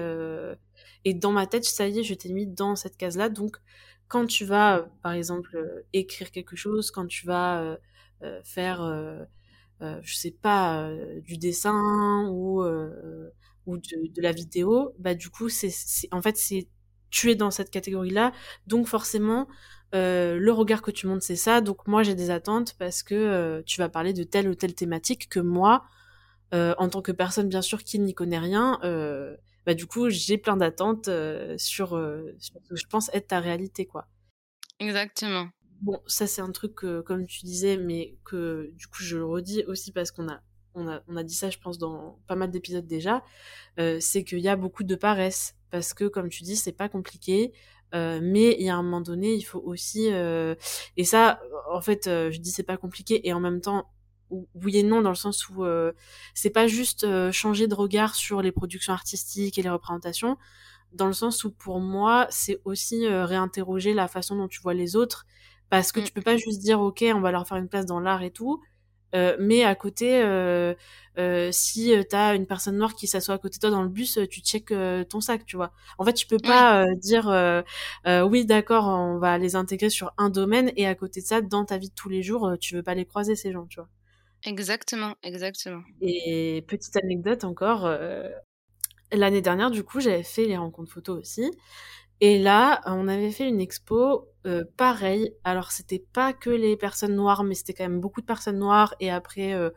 et 1.05 1.15
dans 1.15 1.33
ma 1.33 1.47
tête, 1.47 1.65
ça 1.65 1.89
y 1.89 1.99
est, 2.01 2.03
je 2.03 2.15
t'ai 2.15 2.33
mis 2.33 2.47
dans 2.47 2.77
cette 2.77 2.97
case-là. 2.97 3.29
Donc, 3.29 3.59
quand 4.09 4.27
tu 4.27 4.45
vas, 4.45 4.79
euh, 4.79 4.83
par 5.03 5.13
exemple, 5.13 5.57
euh, 5.57 5.83
écrire 5.93 6.31
quelque 6.31 6.57
chose, 6.57 6.91
quand 6.91 7.07
tu 7.07 7.27
vas 7.27 7.77
euh, 8.23 8.41
faire, 8.45 8.81
je 9.81 10.15
sais 10.15 10.31
pas, 10.31 10.91
du 11.23 11.37
dessin 11.37 12.29
ou 12.31 12.63
ou 13.67 13.79
de, 13.79 14.23
la 14.23 14.33
vidéo, 14.33 14.95
bah 14.99 15.15
du 15.15 15.31
coup, 15.31 15.49
c'est 15.49 15.71
en 16.11 16.23
fait 16.23 16.37
c'est 16.37 16.69
tu 17.11 17.31
es 17.31 17.35
dans 17.35 17.51
cette 17.51 17.71
catégorie-là, 17.71 18.33
donc 18.67 18.87
forcément. 18.87 19.47
le 19.93 20.51
regard 20.51 20.81
que 20.83 20.91
tu 20.91 21.07
montes, 21.07 21.23
c'est 21.23 21.37
ça. 21.37 21.61
Donc 21.61 21.87
moi, 21.87 22.03
j'ai 22.03 22.15
des 22.15 22.31
attentes 22.31 22.75
parce 22.79 23.03
que 23.03 23.63
tu 23.67 23.81
vas 23.81 23.89
parler 23.91 24.13
de 24.15 24.25
telle 24.25 24.49
ou 24.49 24.55
telle 24.55 24.75
thématique 24.75 25.29
que 25.29 25.41
moi, 25.41 25.85
en 26.53 26.89
tant 26.89 27.03
que 27.03 27.13
personne, 27.13 27.49
bien 27.49 27.63
sûr, 27.63 27.85
qui 27.85 27.99
n'y 27.99 28.15
connaît 28.15 28.39
rien, 28.39 28.81
bah 29.67 29.75
du 29.75 29.87
coup 29.87 30.11
j'ai 30.11 30.39
plein 30.39 30.57
d'attentes 30.57 31.09
euh, 31.09 31.57
sur, 31.59 31.97
euh, 31.97 32.35
sur, 32.39 32.55
ce 32.63 32.69
que 32.69 32.77
je 32.77 32.87
pense 32.87 33.11
être 33.13 33.29
ta 33.29 33.41
réalité 33.41 33.87
quoi. 33.87 34.07
Exactement. 34.79 35.49
Bon, 35.81 36.01
ça 36.07 36.27
c'est 36.27 36.41
un 36.41 36.53
truc 36.53 36.75
que, 36.75 37.01
comme 37.01 37.27
tu 37.27 37.45
disais, 37.45 37.77
mais 37.77 38.17
que 38.25 38.71
du 38.75 38.87
coup 38.87 39.03
je 39.03 39.17
le 39.17 39.25
redis 39.27 39.65
aussi 39.67 39.93
parce 39.93 40.11
qu'on 40.11 40.29
a 40.29 40.41
on 40.75 40.89
a, 40.89 41.03
on 41.09 41.17
a 41.17 41.23
dit 41.23 41.35
ça, 41.35 41.51
je 41.51 41.59
pense, 41.59 41.79
dans 41.79 42.19
pas 42.27 42.35
mal 42.35 42.51
d'épisodes 42.51 42.87
déjà, 42.87 43.23
euh, 43.79 43.99
c'est 44.01 44.25
qu'il 44.25 44.41
y 44.41 44.49
a 44.49 44.57
beaucoup 44.57 44.85
de 44.85 44.95
paresse. 44.95 45.55
Parce 45.71 45.95
que, 45.95 46.05
comme 46.05 46.29
tu 46.29 46.43
dis, 46.43 46.57
c'est 46.57 46.73
pas 46.73 46.89
compliqué. 46.89 47.53
Euh, 47.95 48.21
mais 48.23 48.57
il 48.59 48.67
y 48.67 48.71
a 48.71 48.77
un 48.77 48.83
moment 48.83 49.01
donné, 49.01 49.35
il 49.35 49.43
faut 49.43 49.61
aussi... 49.61 50.13
Euh, 50.13 50.55
et 50.97 51.05
ça, 51.05 51.41
en 51.71 51.81
fait, 51.81 52.05
je 52.07 52.39
dis 52.39 52.51
c'est 52.51 52.65
pas 52.65 52.77
compliqué, 52.77 53.27
et 53.27 53.33
en 53.33 53.41
même 53.41 53.61
temps, 53.61 53.89
oui 54.55 54.79
et 54.79 54.83
non 54.83 55.03
dans 55.03 55.11
le 55.11 55.15
sens 55.17 55.49
où 55.49 55.65
euh, 55.65 55.93
c'est 56.35 56.51
pas 56.51 56.67
juste 56.67 57.05
euh, 57.05 57.33
changer 57.33 57.67
de 57.67 57.75
regard 57.75 58.15
sur 58.15 58.43
les 58.43 58.53
productions 58.53 58.93
artistiques 58.93 59.59
et 59.59 59.63
les 59.63 59.71
représentations. 59.71 60.37
Dans 60.93 61.07
le 61.07 61.13
sens 61.13 61.45
où 61.45 61.53
pour 61.53 61.81
moi 61.81 62.27
c'est 62.31 62.61
aussi 62.65 63.07
euh, 63.07 63.25
réinterroger 63.25 63.95
la 63.95 64.09
façon 64.09 64.37
dont 64.37 64.49
tu 64.49 64.61
vois 64.61 64.75
les 64.75 64.97
autres. 64.97 65.27
Parce 65.71 65.93
que 65.93 66.01
mm. 66.01 66.05
tu 66.05 66.13
peux 66.13 66.23
pas 66.23 66.37
juste 66.37 66.61
dire 66.61 66.81
ok 66.81 67.05
on 67.15 67.21
va 67.21 67.33
leur 67.33 67.47
faire 67.49 67.59
une 67.59 67.69
place 67.69 67.87
dans 67.87 68.01
l'art 68.01 68.23
et 68.23 68.31
tout 68.31 68.63
mais 69.39 69.63
à 69.63 69.77
côté 69.77 70.25
si 71.53 71.95
t'as 72.11 72.35
une 72.35 72.47
personne 72.49 72.77
noire 72.77 72.97
qui 72.97 73.07
s'assoit 73.07 73.37
à 73.37 73.39
côté 73.39 73.59
de 73.59 73.61
toi 73.61 73.71
dans 73.71 73.85
le 73.85 73.89
bus 73.89 74.19
tu 74.29 74.41
check 74.41 74.75
ton 75.09 75.21
sac 75.21 75.47
tu 75.47 75.55
vois. 75.57 75.71
En 75.99 76.05
fait 76.05 76.15
tu 76.15 76.27
peux 76.27 76.39
pas 76.39 76.85
dire 76.97 77.29
oui 78.29 78.45
d'accord 78.45 78.89
on 78.89 79.19
va 79.19 79.39
les 79.39 79.55
intégrer 79.55 79.89
sur 79.89 80.13
un 80.19 80.31
domaine 80.31 80.73
et 80.77 80.89
à 80.89 80.97
côté 80.97 81.21
de 81.21 81.27
ça 81.27 81.41
dans 81.43 81.65
ta 81.65 81.79
vie 81.79 81.91
de 81.91 81.95
tous 81.95 82.09
les 82.09 82.25
jours 82.25 82.57
tu 82.61 82.75
veux 82.75 82.83
pas 82.83 82.95
les 82.95 83.05
croiser 83.05 83.37
ces 83.37 83.53
gens 83.53 83.67
tu 83.67 83.79
vois 83.79 83.89
Exactement, 84.45 85.15
exactement. 85.23 85.83
Et 86.01 86.65
petite 86.69 86.97
anecdote 86.97 87.45
encore, 87.45 87.87
euh, 87.87 88.29
l'année 89.13 89.41
dernière, 89.41 89.71
du 89.71 89.83
coup, 89.83 90.01
j'avais 90.01 90.23
fait 90.23 90.45
les 90.45 90.57
rencontres 90.57 90.93
photos 90.93 91.19
aussi. 91.19 91.51
Et 92.21 92.39
là, 92.39 92.81
on 92.87 93.09
avait 93.09 93.31
fait 93.31 93.49
une 93.49 93.61
expo 93.61 94.29
euh, 94.47 94.65
pareil. 94.77 95.33
Alors, 95.45 95.73
c'était 95.73 96.05
pas 96.13 96.33
que 96.33 96.51
les 96.51 96.77
personnes 96.77 97.15
noires, 97.15 97.43
mais 97.45 97.55
c'était 97.55 97.75
quand 97.75 97.85
même 97.85 98.01
beaucoup 98.01 98.21
de 98.21 98.27
personnes 98.27 98.59
noires. 98.59 98.95
Et 99.01 99.11
après, 99.11 99.53
euh, 99.55 99.71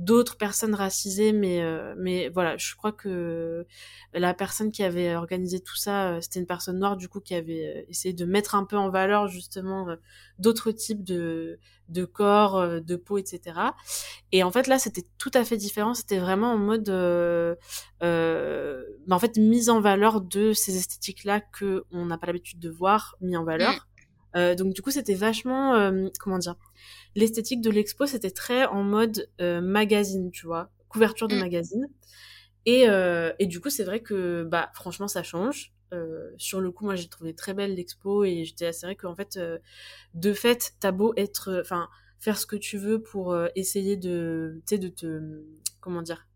d'autres 0.00 0.38
personnes 0.38 0.74
racisées, 0.74 1.32
mais 1.32 1.60
euh, 1.60 1.94
mais 1.98 2.30
voilà, 2.30 2.56
je 2.56 2.74
crois 2.74 2.90
que 2.90 3.66
la 4.14 4.32
personne 4.32 4.72
qui 4.72 4.82
avait 4.82 5.14
organisé 5.14 5.60
tout 5.60 5.76
ça, 5.76 6.12
euh, 6.12 6.20
c'était 6.22 6.40
une 6.40 6.46
personne 6.46 6.78
noire 6.78 6.96
du 6.96 7.08
coup 7.08 7.20
qui 7.20 7.34
avait 7.34 7.66
euh, 7.66 7.82
essayé 7.90 8.14
de 8.14 8.24
mettre 8.24 8.54
un 8.54 8.64
peu 8.64 8.76
en 8.78 8.88
valeur 8.88 9.28
justement 9.28 9.88
d'autres 10.38 10.72
types 10.72 11.04
de 11.04 11.58
de 11.88 12.04
corps, 12.04 12.80
de 12.80 12.96
peau, 12.96 13.18
etc. 13.18 13.60
Et 14.32 14.42
en 14.42 14.50
fait 14.50 14.68
là, 14.68 14.78
c'était 14.78 15.04
tout 15.18 15.30
à 15.34 15.44
fait 15.44 15.56
différent. 15.56 15.92
C'était 15.92 16.18
vraiment 16.18 16.52
en 16.52 16.58
mode, 16.58 16.88
euh, 16.88 17.54
bah, 18.00 19.16
en 19.16 19.18
fait, 19.18 19.36
mise 19.36 19.68
en 19.68 19.80
valeur 19.80 20.20
de 20.20 20.52
ces 20.52 20.76
esthétiques 20.76 21.24
là 21.24 21.40
que 21.40 21.84
on 21.90 22.06
n'a 22.06 22.16
pas 22.16 22.26
l'habitude 22.26 22.60
de 22.60 22.70
voir 22.70 23.16
mis 23.20 23.36
en 23.36 23.44
valeur. 23.44 23.88
Mmh. 24.34 24.54
donc 24.54 24.74
du 24.74 24.82
coup, 24.82 24.90
c'était 24.90 25.14
vachement, 25.14 25.92
comment 26.18 26.38
dire 26.38 26.56
l'esthétique 27.14 27.60
de 27.60 27.70
l'expo, 27.70 28.06
c'était 28.06 28.30
très 28.30 28.64
en 28.66 28.82
mode 28.82 29.28
euh, 29.40 29.60
magazine, 29.60 30.30
tu 30.30 30.46
vois, 30.46 30.70
couverture 30.88 31.28
de 31.28 31.36
mm. 31.36 31.40
magazine. 31.40 31.88
Et, 32.66 32.88
euh, 32.88 33.32
et 33.38 33.46
du 33.46 33.60
coup, 33.60 33.70
c'est 33.70 33.84
vrai 33.84 34.00
que, 34.00 34.44
bah, 34.44 34.70
franchement, 34.74 35.08
ça 35.08 35.22
change. 35.22 35.72
Euh, 35.92 36.30
sur 36.36 36.60
le 36.60 36.70
coup, 36.70 36.84
moi, 36.84 36.94
j'ai 36.94 37.08
trouvé 37.08 37.34
très 37.34 37.54
belle 37.54 37.74
l'expo 37.74 38.24
et 38.24 38.44
j'étais 38.44 38.66
assez 38.66 38.86
vrai 38.86 38.96
qu'en 38.96 39.14
fait, 39.14 39.38
de 40.14 40.32
fait, 40.32 40.74
t'as 40.78 40.92
beau 40.92 41.12
être, 41.16 41.60
enfin, 41.60 41.88
faire 42.18 42.38
ce 42.38 42.46
que 42.46 42.56
tu 42.56 42.76
veux 42.78 43.02
pour 43.02 43.36
essayer 43.56 43.96
de, 43.96 44.60
tu 44.66 44.76
sais, 44.76 44.78
de 44.78 44.88
te, 44.88 45.42
comment 45.80 46.02
dire, 46.02 46.28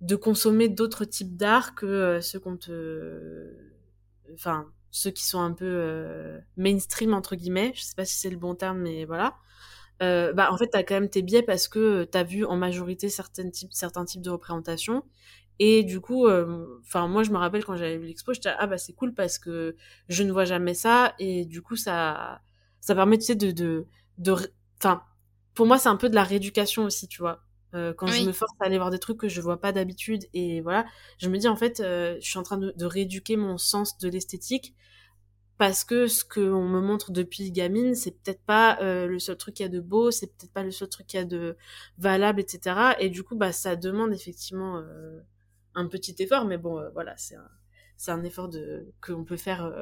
de 0.00 0.16
consommer 0.16 0.68
d'autres 0.68 1.04
types 1.04 1.36
d'art 1.36 1.74
que 1.74 2.20
ceux 2.22 2.38
qu'on 2.38 2.56
te, 2.56 3.52
enfin, 4.32 4.70
ceux 4.96 5.10
qui 5.10 5.24
sont 5.24 5.40
un 5.40 5.52
peu 5.52 6.40
mainstream 6.56 7.14
entre 7.14 7.36
guillemets. 7.36 7.72
Je 7.74 7.82
sais 7.82 7.94
pas 7.96 8.04
si 8.04 8.16
c'est 8.18 8.30
le 8.30 8.36
bon 8.38 8.54
terme, 8.54 8.78
mais 8.80 9.04
voilà. 9.04 9.36
Euh, 10.02 10.32
bah 10.32 10.50
en 10.52 10.58
fait 10.58 10.68
t'as 10.68 10.82
quand 10.82 10.94
même 10.94 11.08
tes 11.08 11.22
biais 11.22 11.42
parce 11.42 11.68
que 11.68 12.04
t'as 12.04 12.24
vu 12.24 12.44
en 12.44 12.56
majorité 12.56 13.08
certains 13.08 13.48
types 13.50 13.72
certains 13.72 14.04
types 14.04 14.22
de 14.22 14.30
représentations 14.30 15.04
Et 15.60 15.84
du 15.84 16.00
coup, 16.00 16.28
enfin 16.82 17.08
moi 17.08 17.22
je 17.24 17.30
me 17.32 17.38
rappelle 17.38 17.64
quand 17.64 17.76
j'avais 17.76 17.98
vu 17.98 18.06
l'expo, 18.08 18.32
j'étais 18.34 18.50
ah 18.58 18.66
bah 18.68 18.78
c'est 18.78 18.94
cool 18.94 19.14
parce 19.14 19.38
que 19.38 19.76
je 20.08 20.22
ne 20.24 20.32
vois 20.32 20.44
jamais 20.46 20.74
ça 20.74 21.14
et 21.20 21.44
du 21.46 21.62
coup 21.62 21.76
ça 21.76 22.42
ça 22.80 22.94
permet 22.96 23.18
tu 23.18 23.26
sais 23.26 23.36
de 23.36 23.52
de 23.52 23.86
de 24.18 24.34
enfin 24.82 25.02
pour 25.54 25.66
moi 25.66 25.78
c'est 25.78 25.88
un 25.90 25.96
peu 25.96 26.10
de 26.10 26.14
la 26.16 26.24
rééducation 26.24 26.84
aussi, 26.84 27.08
tu 27.08 27.22
vois. 27.22 27.42
Quand 27.96 28.06
je 28.06 28.24
me 28.24 28.32
force 28.32 28.52
à 28.60 28.66
aller 28.66 28.78
voir 28.78 28.90
des 28.90 28.98
trucs 28.98 29.18
que 29.18 29.28
je 29.28 29.40
vois 29.40 29.60
pas 29.60 29.72
d'habitude 29.72 30.24
et 30.32 30.60
voilà, 30.60 30.86
je 31.18 31.28
me 31.28 31.38
dis 31.38 31.48
en 31.48 31.56
fait 31.56 31.78
je 31.78 32.18
suis 32.20 32.38
en 32.38 32.42
train 32.42 32.56
de, 32.56 32.72
de 32.76 32.84
rééduquer 32.84 33.36
mon 33.36 33.58
sens 33.58 33.98
de 33.98 34.08
l'esthétique 34.08 34.74
parce 35.58 35.84
que 35.84 36.06
ce 36.08 36.24
qu'on 36.24 36.68
me 36.68 36.80
montre 36.80 37.12
depuis 37.12 37.52
gamine, 37.52 37.94
c'est 37.94 38.10
peut-être 38.10 38.42
pas 38.44 38.78
euh, 38.80 39.06
le 39.06 39.18
seul 39.18 39.36
truc 39.36 39.54
qu'il 39.54 39.64
y 39.64 39.66
a 39.66 39.70
de 39.70 39.80
beau, 39.80 40.10
c'est 40.10 40.26
peut-être 40.26 40.52
pas 40.52 40.64
le 40.64 40.72
seul 40.72 40.88
truc 40.88 41.06
qu'il 41.06 41.18
y 41.20 41.22
a 41.22 41.26
de 41.26 41.56
valable, 41.98 42.40
etc. 42.40 42.94
Et 42.98 43.08
du 43.08 43.22
coup, 43.22 43.36
bah, 43.36 43.52
ça 43.52 43.76
demande 43.76 44.12
effectivement 44.12 44.78
euh, 44.78 45.20
un 45.74 45.86
petit 45.86 46.16
effort, 46.18 46.44
mais 46.44 46.58
bon, 46.58 46.78
euh, 46.78 46.90
voilà, 46.90 47.16
c'est 47.16 47.36
un, 47.36 47.48
c'est 47.96 48.10
un 48.10 48.24
effort 48.24 48.48
de 48.48 48.92
qu'on 49.00 49.24
peut 49.24 49.36
faire 49.36 49.72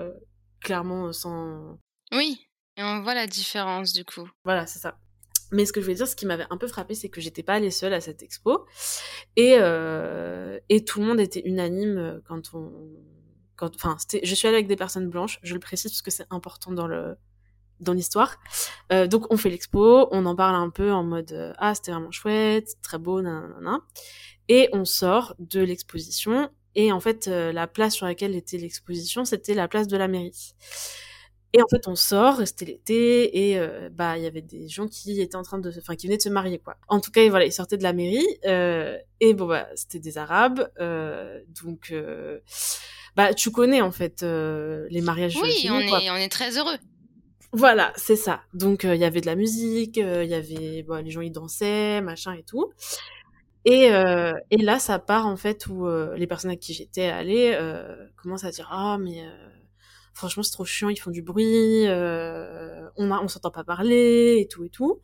clairement 0.61 1.13
sans. 1.13 1.79
Oui, 2.13 2.47
et 2.77 2.83
on 2.83 3.03
voit 3.03 3.15
la 3.15 3.27
différence 3.27 3.95
du 3.95 4.05
coup. 4.05 4.29
Voilà, 4.45 4.67
c'est 4.67 4.79
ça. 4.79 4.99
Mais 5.53 5.67
ce 5.67 5.73
que 5.73 5.81
je 5.81 5.85
voulais 5.87 5.97
dire, 5.97 6.09
ce 6.09 6.17
qui 6.17 6.27
m'avait 6.27 6.47
un 6.51 6.57
peu 6.57 6.67
frappé, 6.67 6.95
c'est 6.95 7.09
que 7.09 7.21
j'étais 7.21 7.43
pas 7.43 7.55
allée 7.55 7.71
seule 7.71 7.93
à 7.93 8.01
cette 8.01 8.23
expo, 8.23 8.67
et 9.37 9.53
et 10.69 10.85
tout 10.85 11.01
le 11.01 11.07
monde 11.07 11.21
était 11.21 11.43
unanime 11.45 12.21
quand 12.27 12.55
on 12.55 12.73
enfin, 13.71 13.97
je 14.23 14.35
suis 14.35 14.49
allée 14.49 14.57
avec 14.57 14.67
des 14.67 14.77
personnes 14.77 15.09
blanches, 15.09 15.39
je 15.43 15.55
le 15.55 15.61
précise 15.61 15.91
parce 15.91 16.03
que 16.03 16.11
c'est 16.11 16.27
important 16.31 16.73
dans 16.73 16.87
le 16.87 17.17
dans 17.81 17.93
l'histoire. 17.93 18.39
Euh, 18.93 19.09
donc 19.09 19.33
on 19.33 19.37
fait 19.37 19.51
l'expo, 19.51 20.09
on 20.13 20.25
en 20.27 20.37
parle 20.37 20.55
un 20.55 20.71
peu 20.71 20.93
en 20.93 21.03
mode 21.03 21.33
euh, 21.33 21.53
ah 21.59 21.75
c'était 21.75 21.91
vraiment 21.91 22.13
chouette, 22.13 22.77
très 22.81 22.99
beau, 22.99 23.21
nanana. 23.23 23.81
Et 24.49 24.69
on 24.73 24.85
sort 24.85 25.35
de 25.39 25.61
l'exposition 25.61 26.51
et 26.75 26.93
en 26.93 27.01
fait 27.01 27.27
euh, 27.29 27.53
la 27.53 27.67
place 27.67 27.95
sur 27.95 28.07
laquelle 28.07 28.37
était 28.37 28.57
l'exposition 28.59 29.25
c'était 29.25 29.55
la 29.55 29.67
place 29.67 29.89
de 29.89 29.97
la 29.97 30.07
mairie. 30.07 30.55
Et 31.55 31.61
en 31.61 31.67
fait 31.69 31.87
on 31.87 31.95
sort, 31.95 32.47
c'était 32.47 32.65
l'été 32.65 33.51
et 33.53 33.61
bah 33.91 34.17
il 34.17 34.25
y 34.25 34.27
avait 34.27 34.41
des 34.41 34.69
gens 34.69 34.89
qui 34.89 35.21
étaient 35.21 35.37
en 35.37 35.43
train 35.43 35.59
de, 35.59 35.71
enfin 35.77 35.97
qui 35.97 36.07
venaient 36.07 36.17
de 36.17 36.23
se 36.23 36.31
marier 36.31 36.59
quoi. 36.59 36.77
En 36.89 36.99
tout 37.01 37.11
cas 37.11 37.29
voilà 37.29 37.45
ils 37.45 37.53
sortaient 37.53 37.77
de 37.77 37.83
la 37.83 37.93
mairie 37.93 38.27
et 38.45 39.35
bon 39.35 39.47
bah 39.47 39.69
c'était 39.75 39.99
des 39.99 40.17
arabes 40.17 40.71
donc 41.63 41.93
bah 43.17 43.35
tu 43.35 43.51
connais 43.51 43.83
en 43.83 43.93
fait 43.93 44.23
euh, 44.23 44.87
les 44.91 45.03
mariages 45.03 45.37
oui 45.37 45.69
on 45.71 45.79
est 45.81 46.11
on 46.11 46.17
est 46.17 46.31
très 46.31 46.57
heureux. 46.57 46.77
Voilà 47.53 47.93
c'est 47.97 48.17
ça. 48.17 48.41
Donc 48.55 48.85
euh, 48.85 48.95
il 48.95 49.01
y 49.01 49.05
avait 49.05 49.21
de 49.21 49.27
la 49.27 49.35
musique 49.35 49.99
euh, 49.99 50.25
il 50.25 50.31
y 50.31 50.35
avait 50.35 50.83
bon, 50.83 51.05
les 51.05 51.11
gens 51.11 51.21
ils 51.21 51.33
dansaient 51.33 52.01
machin 52.01 52.33
et 52.33 52.43
tout. 52.43 52.73
Et 53.65 53.91
et 54.51 54.57
là 54.57 54.79
ça 54.81 54.99
part 54.99 55.27
en 55.27 55.37
fait 55.37 55.67
où 55.67 55.87
les 56.17 56.27
personnes 56.27 56.51
à 56.51 56.57
qui 56.57 56.75
j'étais 56.75 57.05
allée 57.05 57.57
commencent 58.17 58.45
à 58.45 58.51
dire 58.51 58.69
ah 58.73 58.99
mais 58.99 59.23
franchement 60.15 60.43
c'est 60.43 60.53
trop 60.53 60.65
chiant 60.65 60.89
ils 60.89 60.97
font 60.97 61.11
du 61.11 61.23
bruit 61.23 61.87
on 62.97 63.11
a 63.11 63.21
on 63.21 63.29
s'entend 63.29 63.51
pas 63.51 63.65
parler 63.65 64.39
et 64.41 64.49
tout 64.49 64.65
et 64.65 64.69
tout. 64.69 65.01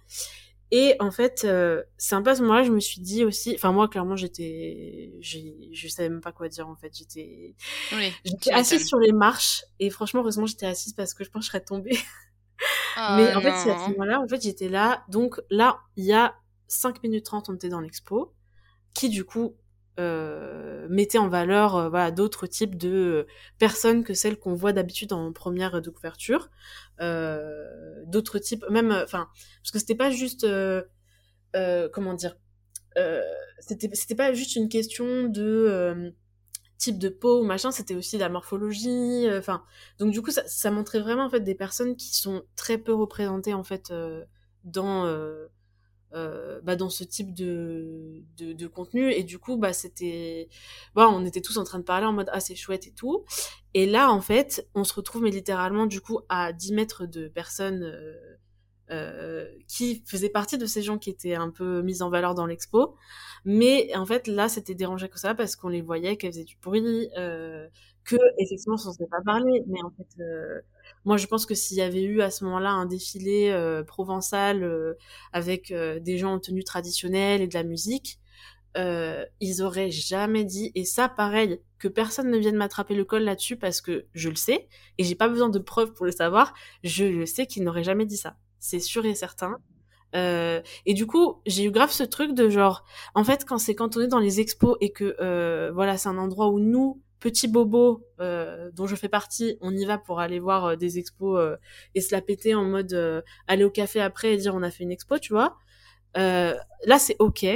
Et 0.71 0.97
en 1.01 1.11
fait, 1.11 1.45
euh, 1.45 1.83
c'est 1.97 2.15
un 2.15 2.21
peu 2.21 2.31
à 2.31 2.35
ce 2.35 2.43
moment-là, 2.43 2.63
je 2.63 2.73
me 2.73 2.81
suis 2.81 3.01
dit 3.01 3.25
aussi, 3.25 3.55
enfin 3.55 3.73
moi 3.73 3.89
clairement 3.89 4.17
j'étais, 4.17 5.15
je 5.23 5.89
savais 5.89 6.11
même 6.11 6.21
pas 6.21 6.33
quoi 6.33 6.49
dire 6.49 6.69
en 6.69 6.77
fait, 6.77 6.95
j'étais, 6.95 7.55
oui, 7.93 8.13
j'étais 8.23 8.53
assise 8.53 8.87
sur 8.87 8.99
les 8.99 9.13
marches 9.13 9.65
et 9.81 9.89
franchement 9.89 10.21
heureusement 10.21 10.45
j'étais 10.45 10.67
assise 10.67 10.93
parce 10.93 11.15
que 11.15 11.25
je 11.25 11.31
pense 11.31 11.41
que 11.41 11.47
je 11.47 11.51
serais 11.53 11.65
tombée. 11.65 11.99
Oh 12.99 13.01
Mais 13.17 13.35
en 13.35 13.41
fait 13.41 13.55
c'est 13.57 13.71
à 13.71 13.79
ce 13.79 13.91
moment-là, 13.93 14.21
en 14.21 14.29
fait 14.29 14.43
j'étais 14.43 14.69
là, 14.69 15.05
donc 15.09 15.41
là 15.49 15.79
il 15.97 16.05
y 16.05 16.13
a 16.13 16.35
5 16.67 17.03
minutes 17.03 17.25
30 17.25 17.49
on 17.49 17.55
était 17.55 17.71
dans 17.71 17.81
l'expo, 17.81 18.35
qui 18.93 19.09
du 19.09 19.25
coup 19.25 19.57
euh, 19.99 20.87
mettait 20.89 21.19
en 21.19 21.29
valeur 21.29 21.75
euh, 21.75 22.11
d'autres 22.13 22.47
types 22.47 22.77
de 22.77 22.89
euh, 22.89 23.27
personnes 23.59 24.05
que 24.05 24.15
celles 24.15 24.39
qu'on 24.39 24.55
voit 24.55 24.73
d'habitude 24.73 25.13
en 25.13 25.33
première 25.33 25.83
de 25.83 25.91
couverture. 25.91 26.51
D'autres 27.01 28.39
types 28.39 28.65
même 28.71 28.93
enfin 28.93 29.29
parce 29.63 29.71
que 29.73 29.79
c'était 29.79 29.95
pas 29.95 30.11
juste 30.11 30.47
comment 31.93 32.15
dire 32.15 32.37
c'était 33.61 34.15
pas 34.15 34.33
juste 34.33 34.57
une 34.57 34.69
question 34.69 35.25
de 35.25 36.13
type 36.77 36.99
de 36.99 37.09
peau 37.09 37.41
ou 37.41 37.45
machin 37.45 37.71
c'était 37.71 37.95
aussi 37.95 38.19
la 38.19 38.29
morphologie 38.29 39.27
enfin 39.33 39.65
donc 39.99 40.13
du 40.13 40.23
coup 40.23 40.31
ça, 40.31 40.43
ça, 40.47 40.71
montrait 40.71 41.01
vraiment 41.01 41.29
des 41.29 41.55
personnes 41.55 41.97
qui 41.97 42.17
sont 42.17 42.43
très 42.57 42.79
peu 42.79 42.95
représentées 42.95 43.55
en 43.55 43.65
fait 43.65 43.93
dans 44.65 45.07
euh, 46.15 46.61
bah, 46.63 46.75
dans 46.75 46.89
ce 46.89 47.05
type 47.05 47.35
de, 47.35 48.23
de, 48.39 48.67
contenu. 48.67 49.13
Et 49.13 49.25
du 49.25 49.39
coup 49.39 49.57
bah 49.59 49.73
c'était 49.73 50.49
bon 50.95 51.05
on 51.05 51.25
était 51.27 51.43
tous 51.43 51.59
en 51.59 51.65
train 51.65 51.79
de 51.79 51.85
parler 51.85 52.07
en 52.07 52.13
mode 52.13 52.31
ah 52.33 52.41
c'est 52.41 52.55
chouette 52.55 52.87
et 52.87 52.93
tout. 52.93 53.25
Et 53.75 53.87
là 53.87 54.11
en 54.11 54.21
fait 54.21 54.67
on 54.75 54.85
se 54.85 54.95
retrouve 54.95 55.23
mais 55.23 55.31
littéralement 55.31 55.87
du 55.87 56.01
coup 56.01 56.21
à 56.29 56.53
10 56.53 56.73
mètres 56.73 57.07
de 57.07 57.29
personnes 57.29 57.83
euh, 57.83 58.15
euh, 58.91 59.47
qui 59.67 60.03
faisaient 60.07 60.31
partie 60.31 60.57
de 60.57 60.65
ces 60.65 60.81
gens 60.81 60.97
qui 60.97 61.11
étaient 61.11 61.35
un 61.35 61.51
peu 61.51 61.83
mis 61.83 62.01
en 62.03 62.09
valeur 62.09 62.35
dans 62.35 62.47
l'expo. 62.47 62.97
Mais 63.45 63.95
en 63.95 64.07
fait 64.07 64.27
là 64.27 64.49
c'était 64.49 64.75
dérangé 64.75 65.09
que 65.11 65.19
ça 65.19 65.35
parce 65.35 65.57
qu'on 65.57 65.69
les 65.69 65.83
voyait 65.83 66.17
qu'elles 66.17 66.33
faisaient 66.33 66.45
du 66.45 66.57
bruit 66.63 67.11
euh, 67.19 67.69
que 68.05 68.17
effectivement 68.39 68.77
on 68.83 69.03
ne 69.03 69.09
pas 69.09 69.21
parler 69.25 69.63
mais 69.67 69.83
en 69.83 69.91
fait 69.91 70.25
moi, 71.09 71.17
je 71.17 71.27
pense 71.27 71.47
que 71.47 71.55
s'il 71.55 71.79
y 71.79 71.81
avait 71.81 72.03
eu 72.03 72.21
à 72.21 72.31
ce 72.31 72.45
moment-là 72.45 72.69
un 72.69 72.85
défilé 72.85 73.49
euh, 73.49 73.83
provençal 73.83 74.63
euh, 74.63 74.93
avec 75.33 75.71
euh, 75.71 75.99
des 76.01 76.19
gens 76.19 76.35
en 76.35 76.39
tenue 76.39 76.65
traditionnelle 76.65 77.41
et 77.41 77.47
de 77.47 77.55
la 77.55 77.63
musique, 77.63 78.21
ils 79.41 79.63
auraient 79.63 79.91
jamais 79.91 80.45
dit, 80.45 80.71
et 80.75 80.85
ça, 80.85 81.09
pareil, 81.09 81.61
que 81.79 81.89
personne 81.89 82.31
ne 82.31 82.37
vienne 82.37 82.57
m'attraper 82.57 82.95
le 82.95 83.05
col 83.05 83.23
là-dessus 83.23 83.57
parce 83.57 83.81
que 83.81 84.05
je 84.13 84.29
le 84.29 84.37
sais, 84.37 84.69
et 84.99 85.05
j'ai 85.05 85.15
pas 85.15 85.29
besoin 85.29 85.49
de 85.49 85.59
preuves 85.59 85.95
pour 85.95 86.05
le 86.05 86.13
savoir, 86.13 86.53
je 86.85 87.07
le 87.07 87.25
sais 87.25 87.47
qu'ils 87.47 87.65
n'auraient 87.65 87.83
jamais 87.83 88.05
dit 88.05 88.19
ça. 88.19 88.37
C'est 88.61 88.79
sûr 88.79 89.05
et 89.07 89.15
certain. 89.15 89.57
et 90.13 90.95
du 90.95 91.07
coup, 91.07 91.41
j'ai 91.47 91.65
eu 91.65 91.71
grave 91.71 91.91
ce 91.91 92.05
truc 92.05 92.35
de 92.35 92.51
genre, 92.51 92.85
en 93.15 93.25
fait, 93.25 93.47
quand 93.47 93.59
c'est 93.59 93.75
cantonné 93.75 94.09
dans 94.09 94.21
les 94.21 94.41
expos 94.41 94.77
et 94.83 94.93
que 94.93 95.71
voilà, 95.73 95.97
c'est 95.97 96.11
un 96.11 96.19
endroit 96.19 96.49
où 96.49 96.61
nous, 96.61 97.03
petit 97.21 97.49
bobo 97.49 98.07
euh, 98.21 98.71
dont 98.75 98.87
je 98.87 98.97
fais 98.97 99.09
partie, 99.09 99.57
on 99.61 99.75
y 99.75 99.85
va 99.85 99.99
pour 99.99 100.21
aller 100.21 100.39
voir 100.39 100.65
euh, 100.65 100.77
des 100.77 100.99
expos 100.99 101.39
euh, 101.39 101.57
et 101.95 102.01
se 102.01 102.15
la 102.15 102.21
péter 102.21 102.55
en 102.55 102.65
mode 102.65 103.25
aller 103.47 103.65
au 103.65 103.71
café 103.71 104.01
après 104.01 104.35
et 104.35 104.37
dire 104.37 104.55
on 104.55 104.63
a 104.63 104.71
fait 104.71 104.85
une 104.85 104.93
expo, 104.93 105.19
tu 105.19 105.33
vois. 105.33 105.57
là 106.15 106.99
c'est 106.99 107.17
ok. 107.19 107.47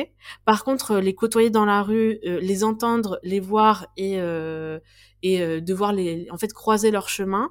Par 0.45 0.65
contre, 0.65 0.99
les 0.99 1.15
côtoyer 1.15 1.51
dans 1.51 1.65
la 1.65 1.83
rue, 1.83 2.19
les 2.23 2.65
entendre, 2.65 3.19
les 3.23 3.41
voir 3.41 3.87
et 3.97 4.19
et 5.23 5.61
devoir 5.61 5.93
les 5.93 6.29
en 6.31 6.39
fait 6.39 6.53
croiser 6.53 6.91
leur 6.91 7.09
chemin, 7.09 7.51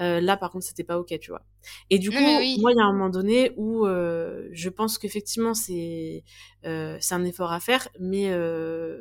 euh, 0.00 0.20
là, 0.20 0.36
par 0.36 0.50
contre, 0.50 0.64
c'était 0.64 0.84
pas 0.84 0.98
ok, 0.98 1.18
tu 1.20 1.30
vois. 1.30 1.42
Et 1.90 1.98
du 1.98 2.10
coup, 2.10 2.16
moi, 2.16 2.40
il 2.42 2.76
y 2.76 2.80
a 2.80 2.84
un 2.84 2.92
moment 2.92 3.10
donné 3.10 3.52
où 3.56 3.86
euh, 3.86 4.48
je 4.52 4.70
pense 4.70 4.96
qu'effectivement, 4.96 5.52
c'est 5.52 6.24
euh, 6.64 6.96
c'est 7.00 7.14
un 7.14 7.24
effort 7.24 7.52
à 7.52 7.60
faire, 7.60 7.88
mais 7.98 8.30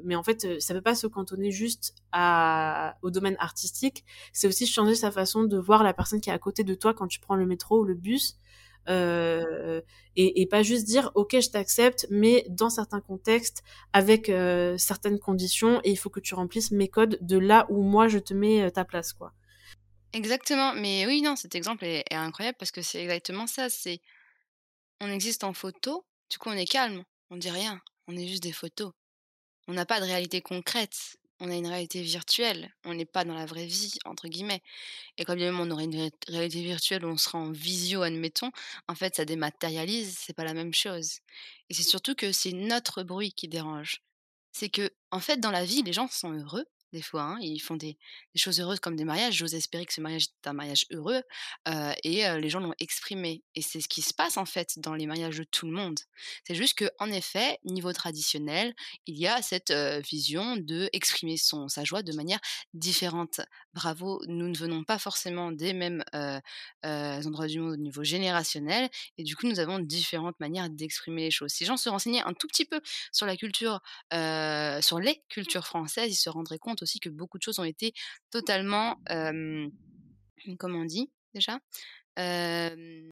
mais 0.03 0.15
en 0.15 0.23
fait, 0.23 0.61
ça 0.61 0.73
peut 0.73 0.81
pas 0.81 0.95
se 0.95 1.07
cantonner 1.07 1.51
juste 1.51 1.95
à 2.11 2.97
au 3.01 3.11
domaine 3.11 3.37
artistique. 3.39 4.03
C'est 4.33 4.47
aussi 4.47 4.67
changer 4.67 4.95
sa 4.95 5.11
façon 5.11 5.43
de 5.43 5.57
voir 5.57 5.83
la 5.83 5.93
personne 5.93 6.19
qui 6.19 6.29
est 6.29 6.33
à 6.33 6.39
côté 6.39 6.63
de 6.63 6.75
toi 6.75 6.93
quand 6.93 7.07
tu 7.07 7.19
prends 7.19 7.35
le 7.35 7.45
métro 7.45 7.79
ou 7.79 7.83
le 7.85 7.95
bus. 7.95 8.37
Euh, 8.87 9.81
et, 10.15 10.41
et, 10.41 10.47
pas 10.47 10.63
juste 10.63 10.87
dire 10.87 11.11
ok 11.13 11.35
je 11.39 11.49
t'accepte 11.49 12.07
mais 12.09 12.45
dans 12.49 12.69
certains 12.71 13.01
contextes 13.01 13.61
avec 13.93 14.31
certaines 14.77 15.19
conditions 15.19 15.79
et 15.83 15.91
il 15.91 15.97
faut 15.97 16.09
que 16.09 16.21
tu 16.21 16.33
remplisses 16.33 16.71
mes 16.71 16.87
codes 16.87 17.19
de 17.21 17.37
là 17.37 17.67
où 17.69 17.83
moi 17.83 18.07
je 18.07 18.17
te 18.17 18.33
mets 18.33 18.71
ta 18.71 18.85
place 18.85 19.13
quoi 19.13 19.33
Exactement, 20.13 20.73
mais 20.73 21.05
oui, 21.05 21.21
non, 21.21 21.35
cet 21.35 21.53
exemple 21.53 21.85
est, 21.85 22.03
incroyable 22.13 22.57
parce 22.57 22.71
que 22.71 22.81
c'est 22.81 23.01
exactement 23.01 23.45
ça. 23.45 23.69
C'est 23.69 24.01
on 25.01 25.11
existe 25.11 25.43
en 25.43 25.53
photo, 25.53 26.05
du 26.29 26.37
coup 26.39 26.49
on 26.49 26.53
est 26.53 26.65
calme, 26.65 27.03
on 27.29 27.37
dit 27.37 27.49
rien, 27.51 27.81
on 28.07 28.17
est 28.17 28.27
juste 28.27 28.43
des 28.43 28.51
photos. 28.51 28.91
On 29.67 29.73
n'a 29.73 29.85
pas 29.85 29.99
de 30.01 30.05
réalité 30.05 30.41
concrète, 30.41 31.17
on 31.39 31.51
a 31.51 31.55
une 31.55 31.67
réalité 31.67 32.01
virtuelle, 32.01 32.73
on 32.85 32.95
n'est 32.95 33.05
pas 33.05 33.23
dans 33.25 33.35
la 33.35 33.45
vraie 33.45 33.67
vie 33.67 33.93
entre 34.05 34.27
guillemets. 34.27 34.63
Et 35.17 35.25
quand 35.25 35.35
bien 35.35 35.51
même 35.51 35.59
on 35.59 35.71
aurait 35.71 35.85
une 35.85 36.11
réalité 36.27 36.63
virtuelle 36.63 37.05
où 37.05 37.09
on 37.09 37.17
sera 37.17 37.39
en 37.39 37.51
visio, 37.51 38.01
admettons, 38.03 38.51
en 38.87 38.95
fait 38.95 39.15
ça 39.15 39.25
dématérialise, 39.25 40.17
c'est 40.19 40.33
pas 40.33 40.43
la 40.45 40.55
même 40.55 40.73
chose. 40.73 41.19
Et 41.69 41.75
c'est 41.75 41.83
surtout 41.83 42.15
que 42.15 42.31
c'est 42.31 42.53
notre 42.53 43.03
bruit 43.03 43.33
qui 43.33 43.47
dérange. 43.47 44.01
C'est 44.53 44.69
que 44.69 44.91
en 45.11 45.19
fait 45.19 45.39
dans 45.39 45.51
la 45.51 45.65
vie 45.65 45.83
les 45.83 45.93
gens 45.93 46.07
sont 46.09 46.33
heureux 46.33 46.65
des 46.91 47.01
fois. 47.01 47.23
Hein. 47.23 47.37
Ils 47.41 47.59
font 47.59 47.75
des, 47.75 47.97
choses 48.35 48.59
heureuses 48.59 48.79
comme 48.79 48.95
des 48.95 49.05
mariages. 49.05 49.35
J'ose 49.35 49.55
espérer 49.55 49.85
que 49.85 49.93
ce 49.93 50.01
mariage 50.01 50.23
est 50.23 50.47
un 50.47 50.53
mariage 50.53 50.85
heureux 50.91 51.21
et 52.03 52.23
les 52.39 52.49
gens 52.49 52.59
l'ont 52.59 52.73
exprimé. 52.79 53.43
Et 53.55 53.61
c'est 53.61 53.81
ce 53.81 53.87
qui 53.87 54.01
se 54.01 54.13
passe 54.13 54.37
en 54.37 54.45
fait 54.45 54.79
dans 54.79 54.93
les 54.93 55.05
mariages 55.05 55.37
de 55.37 55.43
tout 55.43 55.65
le 55.65 55.73
monde. 55.73 55.99
C'est 56.47 56.55
juste 56.55 56.77
que 56.77 56.89
en 56.99 57.11
effet, 57.11 57.59
niveau 57.65 57.91
traditionnel, 57.91 58.73
il 59.07 59.17
y 59.17 59.27
a 59.27 59.41
cette 59.41 59.73
vision 60.09 60.55
de 60.57 60.89
exprimer 60.93 61.37
son 61.37 61.67
sa 61.67 61.83
joie 61.83 62.01
de 62.01 62.13
manière 62.13 62.39
différente. 62.73 63.41
Bravo, 63.73 64.21
nous 64.27 64.47
ne 64.47 64.57
venons 64.57 64.83
pas 64.83 64.99
forcément 64.99 65.51
des 65.51 65.73
mêmes 65.73 66.03
endroits 66.83 67.47
du 67.47 67.59
monde 67.59 67.73
au 67.73 67.77
niveau 67.77 68.03
générationnel 68.03 68.89
et 69.17 69.23
du 69.23 69.35
coup 69.35 69.47
nous 69.47 69.59
avons 69.59 69.79
différentes 69.79 70.39
manières 70.39 70.69
d'exprimer 70.69 71.23
les 71.23 71.31
choses. 71.31 71.51
Si 71.51 71.63
les 71.63 71.67
gens 71.67 71.77
se 71.77 71.89
renseignaient 71.89 72.23
un 72.23 72.33
tout 72.33 72.47
petit 72.47 72.65
peu 72.65 72.81
sur 73.11 73.25
la 73.25 73.35
culture, 73.35 73.81
sur 74.11 74.99
les 74.99 75.21
cultures 75.29 75.65
françaises, 75.65 76.11
ils 76.11 76.15
se 76.15 76.29
rendraient 76.29 76.59
compte 76.59 76.78
aussi 76.81 76.99
que 76.99 77.09
beaucoup 77.09 77.37
de 77.37 77.43
choses 77.43 77.59
ont 77.59 77.63
été 77.63 77.93
totalement, 78.31 78.97
comment 80.59 80.79
on 80.79 80.85
dit 80.85 81.11
déjà? 81.33 81.59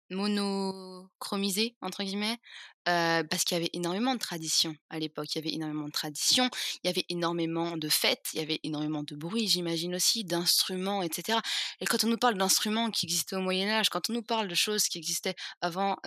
Monochromisées 0.10 1.76
entre 1.82 2.04
guillemets 2.04 2.38
parce 2.86 3.44
qu'il 3.44 3.56
y 3.56 3.60
avait 3.60 3.70
énormément 3.74 4.14
de 4.14 4.20
traditions 4.20 4.74
à 4.90 4.98
l'époque. 4.98 5.36
Il 5.36 5.40
y 5.40 5.42
avait 5.42 5.54
énormément 5.54 5.88
de 5.88 5.92
traditions, 5.92 6.50
il 6.84 6.88
y 6.88 6.90
avait 6.90 7.04
énormément 7.10 7.76
de 7.76 7.90
fêtes, 7.90 8.28
il 8.34 8.40
y 8.40 8.42
avait 8.42 8.62
énormément 8.64 9.04
de 9.04 9.14
bruit, 9.14 9.50
j'imagine 9.50 9.94
aussi, 9.94 10.24
d'instruments, 10.24 11.02
etc. 11.02 11.40
Et 11.82 11.86
quand 11.86 12.06
on 12.06 12.08
nous 12.08 12.18
parle 12.18 12.38
d'instruments 12.38 12.90
qui 12.90 13.06
existaient 13.06 13.36
au 13.36 13.42
Moyen 13.42 13.68
Âge, 13.68 13.90
quand 13.90 14.10
on 14.10 14.14
nous 14.14 14.22
parle 14.22 14.48
de 14.48 14.56
choses 14.56 14.88
qui 14.88 14.98
existaient 14.98 15.36
avant 15.60 15.98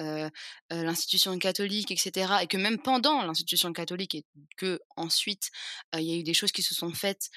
l'institution 0.70 1.38
catholique, 1.38 1.90
etc., 1.90 2.32
et 2.40 2.46
que 2.46 2.56
même 2.56 2.78
pendant 2.78 3.22
l'institution 3.24 3.74
catholique 3.74 4.14
et 4.14 4.24
que 4.56 4.80
ensuite 4.96 5.50
il 5.94 6.02
y 6.02 6.14
a 6.14 6.16
eu 6.16 6.22
des 6.22 6.34
choses 6.34 6.52
qui 6.52 6.62
se 6.62 6.74
sont 6.74 6.94
faites, 6.94 7.28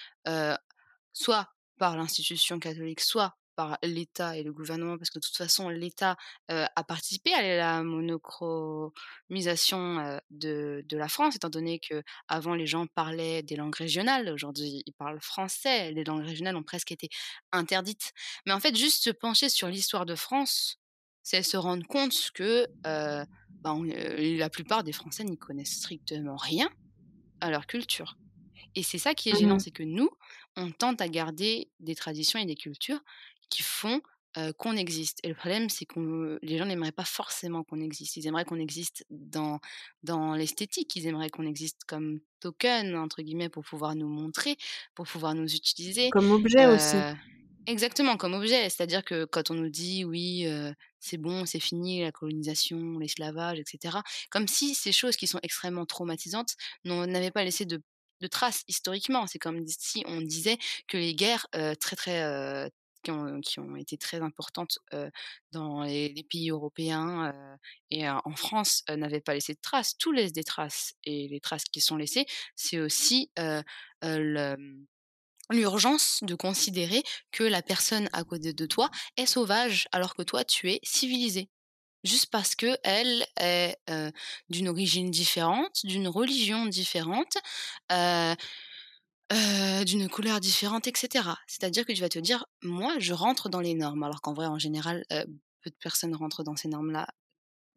soit 1.12 1.50
par 1.78 1.98
l'institution 1.98 2.60
catholique, 2.60 3.02
soit 3.02 3.36
par 3.56 3.78
l'État 3.84 4.38
et 4.38 4.44
le 4.44 4.54
gouvernement, 4.54 4.98
parce 4.98 5.10
que 5.10 5.20
de 5.20 5.24
toute 5.24 5.38
façon, 5.38 5.70
l'État 5.70 6.18
a 6.50 6.84
participé 6.84 7.34
à 7.34 7.56
la 7.56 7.84
monochromisation 7.84 10.20
de, 10.32 10.84
de, 10.88 10.98
la 10.98 11.08
France, 11.08 11.36
étant 11.36 11.50
donné 11.50 11.80
que 11.80 12.04
avant 12.28 12.56
les 12.56 12.68
gens 12.68 12.88
parlaient 12.88 13.44
des 13.44 13.56
langues 13.56 13.76
régionales, 13.76 14.30
aujourd'hui 14.30 14.84
ils 14.86 14.94
parlent 14.94 15.22
français, 15.22 15.92
les 15.92 16.04
langues 16.04 16.26
régionales 16.26 16.56
ont 16.56 16.64
presque 16.64 16.92
été 16.92 17.10
interdites. 17.52 18.12
Mais 18.46 18.54
en 18.54 18.60
fait, 18.60 18.76
juste 18.76 19.04
se 19.04 19.10
pencher 19.10 19.50
sur 19.50 19.68
l'histoire 19.68 20.06
de 20.06 20.16
France, 20.16 20.80
c'est 21.24 21.42
se 21.42 21.58
rendre 21.58 21.88
compte 21.88 22.32
que 22.34 22.68
ben, 22.84 23.84
la 23.84 24.50
plupart 24.50 24.84
des 24.84 24.92
Français 24.92 25.24
n'y 25.24 25.38
connaissent 25.38 25.78
strictement 25.78 26.36
rien 26.36 26.70
à 27.40 27.50
leur 27.50 27.66
culture. 27.66 28.18
Et 28.76 28.84
c'est 28.84 28.98
ça 28.98 29.14
qui 29.14 29.30
est 29.30 29.38
gênant, 29.38 29.56
mmh 29.56 29.60
c'est 29.60 29.72
que 29.72 29.84
nous, 29.84 30.10
on 30.56 30.72
tente 30.72 31.02
à 31.02 31.08
garder 31.08 31.70
des 31.80 31.96
traditions 31.96 32.40
et 32.40 32.46
des 32.46 32.56
cultures 32.56 33.00
qui 33.50 33.64
font 33.64 34.02
qu'on 34.58 34.76
existe. 34.76 35.20
Et 35.24 35.28
le 35.28 35.36
problème, 35.36 35.70
c'est 35.70 35.86
que 35.86 36.40
les 36.42 36.58
gens 36.58 36.66
n'aimeraient 36.66 36.92
pas 36.92 37.06
forcément 37.06 37.64
qu'on 37.64 37.80
existe. 37.80 38.18
Ils 38.18 38.26
aimeraient 38.26 38.46
qu'on 38.46 38.60
existe 38.60 39.06
dans, 39.12 39.60
dans 40.02 40.34
l'esthétique. 40.34 40.96
Ils 40.96 41.06
aimeraient 41.06 41.30
qu'on 41.30 41.46
existe 41.46 41.84
comme 41.86 42.20
token, 42.40 42.96
entre 42.96 43.22
guillemets, 43.22 43.50
pour 43.50 43.64
pouvoir 43.64 43.96
nous 43.96 44.08
montrer, 44.08 44.58
pour 44.96 45.06
pouvoir 45.06 45.36
nous 45.36 45.54
utiliser. 45.54 46.10
Comme 46.10 46.32
objet 46.32 46.66
aussi. 46.66 46.96
Exactement, 47.68 48.18
comme 48.18 48.34
objet. 48.34 48.70
C'est-à-dire 48.70 49.06
que 49.06 49.26
quand 49.26 49.52
on 49.52 49.54
nous 49.54 49.70
dit, 49.70 50.04
oui, 50.04 50.48
c'est 51.00 51.18
bon, 51.18 51.46
c'est 51.46 51.60
fini, 51.60 52.02
la 52.02 52.12
colonisation, 52.12 52.98
l'esclavage, 52.98 53.60
etc., 53.60 53.98
comme 54.32 54.48
si 54.48 54.74
ces 54.74 54.92
choses 54.92 55.16
qui 55.16 55.28
sont 55.28 55.40
extrêmement 55.44 55.86
traumatisantes 55.86 56.56
n'avaient 56.86 57.30
pas 57.30 57.44
laissé 57.44 57.66
de 57.66 57.84
traces 58.28 58.64
historiquement. 58.68 59.28
C'est 59.28 59.40
comme 59.40 59.64
si 59.68 60.04
on 60.08 60.22
disait 60.22 60.58
que 60.88 60.98
les 60.98 61.16
guerres 61.16 61.48
très 61.80 61.96
très 61.96 62.70
qui 63.04 63.12
ont, 63.60 63.76
été 63.76 63.98
très 63.98 64.22
importantes 64.22 64.80
dans 65.52 65.84
les, 65.84 66.26
pays 66.30 66.50
européens 66.50 67.34
et 67.92 68.08
en 68.10 68.36
France 68.36 68.84
n'avaient 68.90 69.20
pas 69.20 69.34
laissé 69.34 69.54
de 69.54 69.60
traces. 69.62 69.98
Tout 69.98 70.12
laisse 70.14 70.32
des 70.32 70.44
traces. 70.46 70.94
Et 71.04 71.28
les 71.28 71.42
traces 71.42 71.66
qui 71.66 71.82
sont 71.82 71.98
laissées, 71.98 72.26
c'est 72.56 72.80
aussi 72.80 73.30
l'urgence 75.52 76.20
de 76.22 76.36
considérer 76.36 77.04
que 77.32 77.44
la 77.44 77.62
personne 77.62 78.08
à 78.14 78.24
côté 78.24 78.54
de 78.54 78.66
toi 78.66 78.90
est 79.18 79.26
sauvage 79.26 79.88
alors 79.92 80.16
que 80.16 80.24
toi 80.24 80.44
tu 80.46 80.72
es 80.72 80.80
civilisé 80.84 81.50
juste 82.04 82.28
parce 82.32 82.56
que 82.56 82.78
elle 82.84 83.26
est 83.40 83.78
d'une 84.50 84.70
origine 84.70 85.12
différente, 85.12 85.80
d'une 85.86 86.08
religion 86.08 86.66
différente, 86.66 87.38
d'une 89.32 90.10
couleur 90.10 90.40
différente, 90.40 90.88
etc. 90.88 91.30
C'est-à-dire 91.48 91.86
que 91.86 91.94
tu 91.94 92.02
vas 92.02 92.10
te 92.10 92.20
dire, 92.20 92.46
moi, 92.62 92.96
je 93.00 93.14
rentre 93.14 93.50
dans 93.50 93.62
les 93.62 93.74
normes, 93.74 94.04
alors 94.04 94.22
qu'en 94.22 94.34
vrai, 94.34 94.46
en 94.48 94.60
général, 94.60 95.06
peu 95.10 95.70
de 95.70 95.76
personnes 95.82 96.16
rentrent 96.16 96.44
dans 96.44 96.56
ces 96.56 96.68
normes-là 96.68 97.08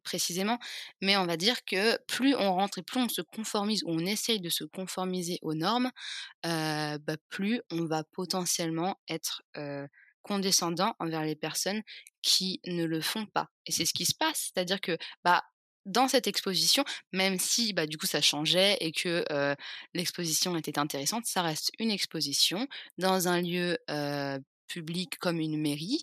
précisément, 0.03 0.59
mais 1.03 1.17
on 1.17 1.27
va 1.27 1.37
dire 1.37 1.65
que 1.65 1.99
plus 2.07 2.37
on 2.37 2.55
rentre 2.55 2.79
et 2.79 2.83
plus 2.83 3.01
on 3.01 3.09
se 3.09 3.23
conformise 3.23 3.83
ou 3.85 3.91
on 3.91 3.99
essaye 4.07 4.41
de 4.41 4.51
se 4.51 4.63
conformiser 4.65 5.39
aux 5.43 5.55
normes, 5.55 5.91
bah, 6.45 7.17
plus 7.29 7.61
on 7.73 7.87
va 7.87 8.05
potentiellement 8.05 9.01
être 9.09 9.43
condescendant 10.27 10.95
envers 10.99 11.23
les 11.23 11.37
personnes 11.37 11.83
qui 12.21 12.61
ne 12.67 12.85
le 12.85 13.01
font 13.01 13.27
pas. 13.27 13.47
Et 13.67 13.73
c'est 13.73 13.85
ce 13.87 13.95
qui 13.95 14.05
se 14.05 14.15
passe, 14.15 14.51
c'est-à-dire 14.53 14.81
que 14.81 14.99
bah 15.25 15.45
dans 15.85 16.09
cette 16.09 16.27
exposition, 16.27 16.85
même 17.13 17.39
si 17.39 17.73
bah, 17.73 17.87
du 17.87 17.97
coup 17.97 18.07
ça 18.07 18.21
changeait 18.21 18.77
et 18.81 18.91
que 18.91 19.25
l'exposition 19.95 20.57
était 20.57 20.81
intéressante, 20.81 21.27
ça 21.27 21.43
reste 21.43 21.71
une 21.79 21.93
exposition 21.93 22.67
dans 22.99 23.29
un 23.29 23.41
lieu 23.41 23.79
public 24.67 25.17
comme 25.21 25.39
une 25.39 25.61
mairie, 25.61 26.03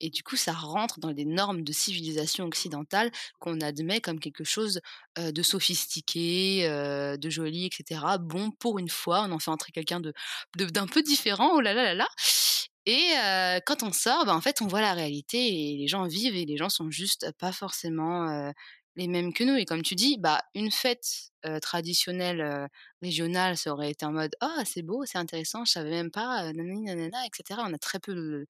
et 0.00 0.10
du 0.10 0.24
coup 0.24 0.34
ça 0.34 0.52
rentre 0.52 0.98
dans 0.98 1.12
les 1.12 1.24
normes 1.24 1.62
de 1.62 1.72
civilisation 1.72 2.44
occidentale 2.44 3.12
qu'on 3.38 3.60
admet 3.60 4.00
comme 4.00 4.18
quelque 4.18 4.42
chose 4.42 4.80
de 5.16 5.42
sophistiqué, 5.44 6.66
de 6.66 7.30
joli, 7.30 7.66
etc. 7.66 8.00
Bon, 8.18 8.50
pour 8.50 8.80
une 8.80 8.88
fois, 8.88 9.26
on 9.28 9.30
en 9.30 9.38
fait 9.38 9.52
entrer 9.52 9.70
quelqu'un 9.70 10.00
de 10.00 10.12
d'un 10.56 10.88
peu 10.88 11.02
différent, 11.02 11.52
oh 11.54 11.60
là 11.60 11.72
là 11.72 11.84
là 11.84 11.94
là. 11.94 12.08
Et 12.86 13.12
quand 13.66 13.82
on 13.82 13.92
sort, 13.92 14.24
bah, 14.26 14.34
en 14.34 14.40
fait, 14.40 14.62
on 14.62 14.66
voit 14.66 14.80
la 14.80 14.94
réalité 14.94 15.72
et 15.72 15.76
les 15.76 15.88
gens 15.88 16.06
vivent 16.06 16.36
et 16.36 16.46
les 16.46 16.56
gens 16.56 16.70
sont 16.70 16.90
juste 16.90 17.30
pas 17.38 17.52
forcément 17.52 18.52
les 18.96 19.08
mêmes 19.08 19.32
que 19.32 19.44
nous. 19.44 19.56
Et 19.56 19.64
comme 19.66 19.82
tu 19.82 19.94
dis, 19.94 20.16
bah, 20.18 20.42
une 20.54 20.70
fête 20.70 21.30
traditionnelle 21.62 22.68
régionale, 23.02 23.56
ça 23.58 23.72
aurait 23.72 23.90
été 23.90 24.06
en 24.06 24.12
mode 24.12 24.34
Ah, 24.40 24.62
c'est 24.64 24.82
beau, 24.82 25.04
c'est 25.04 25.18
intéressant, 25.18 25.64
je 25.66 25.72
savais 25.72 25.90
même 25.90 26.10
pas, 26.10 26.50
nanana, 26.52 27.26
etc. 27.26 27.60
On 27.66 27.74
a 27.74 27.78
très 27.78 27.98
peu 28.00 28.46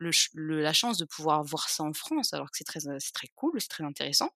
la 0.00 0.72
chance 0.72 0.98
de 0.98 1.04
pouvoir 1.04 1.42
voir 1.44 1.68
ça 1.68 1.82
en 1.84 1.92
France, 1.92 2.32
alors 2.32 2.50
que 2.50 2.56
c'est 2.58 2.64
très, 2.64 2.80
très 2.80 3.28
cool, 3.34 3.60
c'est 3.60 3.68
très 3.68 3.84
intéressant. 3.84 4.30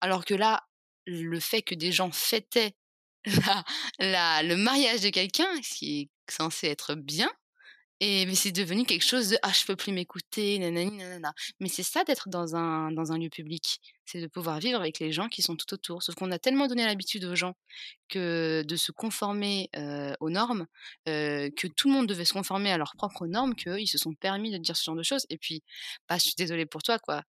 Alors 0.00 0.24
que 0.24 0.34
là, 0.34 0.64
le 1.06 1.40
fait 1.40 1.62
que 1.62 1.74
des 1.74 1.92
gens 1.92 2.10
fêtaient 2.12 2.74
la, 3.98 4.42
le 4.42 4.56
mariage 4.56 5.02
de 5.02 5.10
quelqu'un, 5.10 5.48
ce 5.62 5.74
qui 5.76 6.00
est 6.02 6.32
censé 6.32 6.68
être 6.68 6.94
bien, 6.94 7.30
et 8.00 8.26
mais 8.26 8.34
c'est 8.34 8.52
devenu 8.52 8.84
quelque 8.84 9.04
chose 9.04 9.30
de 9.30 9.38
ah 9.42 9.52
je 9.52 9.64
peux 9.64 9.76
plus 9.76 9.92
m'écouter 9.92 10.58
nanani 10.58 10.96
nanana. 10.96 11.32
Mais 11.60 11.68
c'est 11.68 11.82
ça 11.82 12.04
d'être 12.04 12.28
dans 12.28 12.54
un 12.56 12.92
dans 12.92 13.12
un 13.12 13.18
lieu 13.18 13.28
public, 13.28 13.80
c'est 14.04 14.20
de 14.20 14.26
pouvoir 14.28 14.60
vivre 14.60 14.80
avec 14.80 14.98
les 15.00 15.12
gens 15.12 15.28
qui 15.28 15.42
sont 15.42 15.56
tout 15.56 15.72
autour. 15.74 16.02
Sauf 16.02 16.14
qu'on 16.14 16.30
a 16.30 16.38
tellement 16.38 16.66
donné 16.68 16.84
l'habitude 16.84 17.24
aux 17.24 17.34
gens 17.34 17.54
que 18.08 18.62
de 18.66 18.76
se 18.76 18.92
conformer 18.92 19.68
aux 20.20 20.30
normes, 20.30 20.66
que 21.06 21.66
tout 21.66 21.88
le 21.88 21.94
monde 21.94 22.06
devait 22.06 22.24
se 22.24 22.32
conformer 22.34 22.70
à 22.72 22.78
leurs 22.78 22.94
propres 22.96 23.26
normes, 23.26 23.54
qu'ils 23.54 23.88
se 23.88 23.98
sont 23.98 24.14
permis 24.14 24.50
de 24.52 24.58
dire 24.58 24.76
ce 24.76 24.84
genre 24.84 24.96
de 24.96 25.02
choses. 25.02 25.26
Et 25.30 25.38
puis, 25.38 25.62
bah, 26.08 26.16
je 26.16 26.22
suis 26.24 26.34
désolée 26.36 26.66
pour 26.66 26.82
toi 26.82 26.98
quoi. 26.98 27.22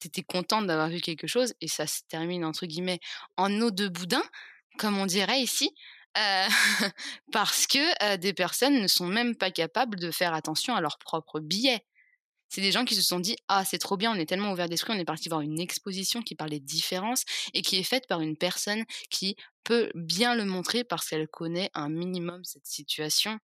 T'étais 0.00 0.22
contente 0.22 0.66
d'avoir 0.66 0.90
vu 0.90 1.00
quelque 1.00 1.26
chose 1.26 1.54
et 1.62 1.68
ça 1.68 1.86
se 1.86 2.00
termine 2.08 2.44
entre 2.44 2.66
guillemets 2.66 3.00
en 3.38 3.50
eau 3.62 3.70
de 3.70 3.88
boudin, 3.88 4.22
comme 4.76 4.98
on 4.98 5.06
dirait 5.06 5.40
ici. 5.40 5.70
Euh, 6.16 6.46
parce 7.32 7.66
que 7.66 7.78
euh, 8.04 8.16
des 8.16 8.32
personnes 8.32 8.80
ne 8.80 8.86
sont 8.86 9.06
même 9.06 9.34
pas 9.34 9.50
capables 9.50 9.98
de 9.98 10.10
faire 10.10 10.34
attention 10.34 10.74
à 10.74 10.80
leurs 10.80 10.98
propres 10.98 11.40
billets. 11.40 11.84
C'est 12.48 12.60
des 12.60 12.70
gens 12.70 12.84
qui 12.84 12.94
se 12.94 13.02
sont 13.02 13.18
dit 13.18 13.36
ah 13.48 13.64
c'est 13.64 13.78
trop 13.78 13.96
bien, 13.96 14.12
on 14.12 14.14
est 14.14 14.26
tellement 14.26 14.52
ouvert 14.52 14.68
d'esprit, 14.68 14.92
on 14.94 14.98
est 14.98 15.04
parti 15.04 15.28
voir 15.28 15.40
une 15.40 15.58
exposition 15.58 16.22
qui 16.22 16.36
parle 16.36 16.50
des 16.50 16.60
différences 16.60 17.24
et 17.52 17.62
qui 17.62 17.78
est 17.78 17.82
faite 17.82 18.06
par 18.06 18.20
une 18.20 18.36
personne 18.36 18.84
qui 19.10 19.34
peut 19.64 19.90
bien 19.94 20.36
le 20.36 20.44
montrer 20.44 20.84
parce 20.84 21.08
qu'elle 21.08 21.26
connaît 21.26 21.70
un 21.74 21.88
minimum 21.88 22.44
cette 22.44 22.66
situation, 22.66 23.40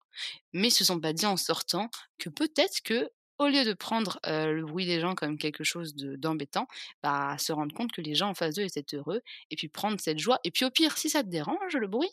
mais 0.52 0.70
se 0.70 0.84
sont 0.84 1.00
pas 1.00 1.14
dit 1.14 1.26
en 1.26 1.38
sortant 1.38 1.90
que 2.18 2.30
peut-être 2.30 2.82
que 2.84 3.10
au 3.40 3.48
lieu 3.48 3.64
de 3.64 3.74
prendre 3.74 4.20
le 4.26 4.62
bruit 4.62 4.86
des 4.86 5.00
gens 5.00 5.16
comme 5.16 5.38
quelque 5.38 5.64
chose 5.64 5.96
d'embêtant, 5.96 6.68
bah, 7.04 7.36
se 7.38 7.52
rendre 7.52 7.74
compte 7.74 7.92
que 7.92 8.02
les 8.02 8.16
gens 8.16 8.30
en 8.30 8.34
face 8.34 8.56
d'eux 8.56 8.64
étaient 8.64 8.96
heureux, 8.96 9.22
et 9.52 9.56
puis 9.56 9.68
prendre 9.68 10.00
cette 10.00 10.20
joie. 10.20 10.40
Et 10.44 10.52
puis 10.52 10.66
au 10.66 10.72
pire, 10.72 10.98
si 10.98 11.10
ça 11.10 11.24
te 11.24 11.30
dérange 11.30 11.76
le 11.76 11.88
bruit, 11.88 12.12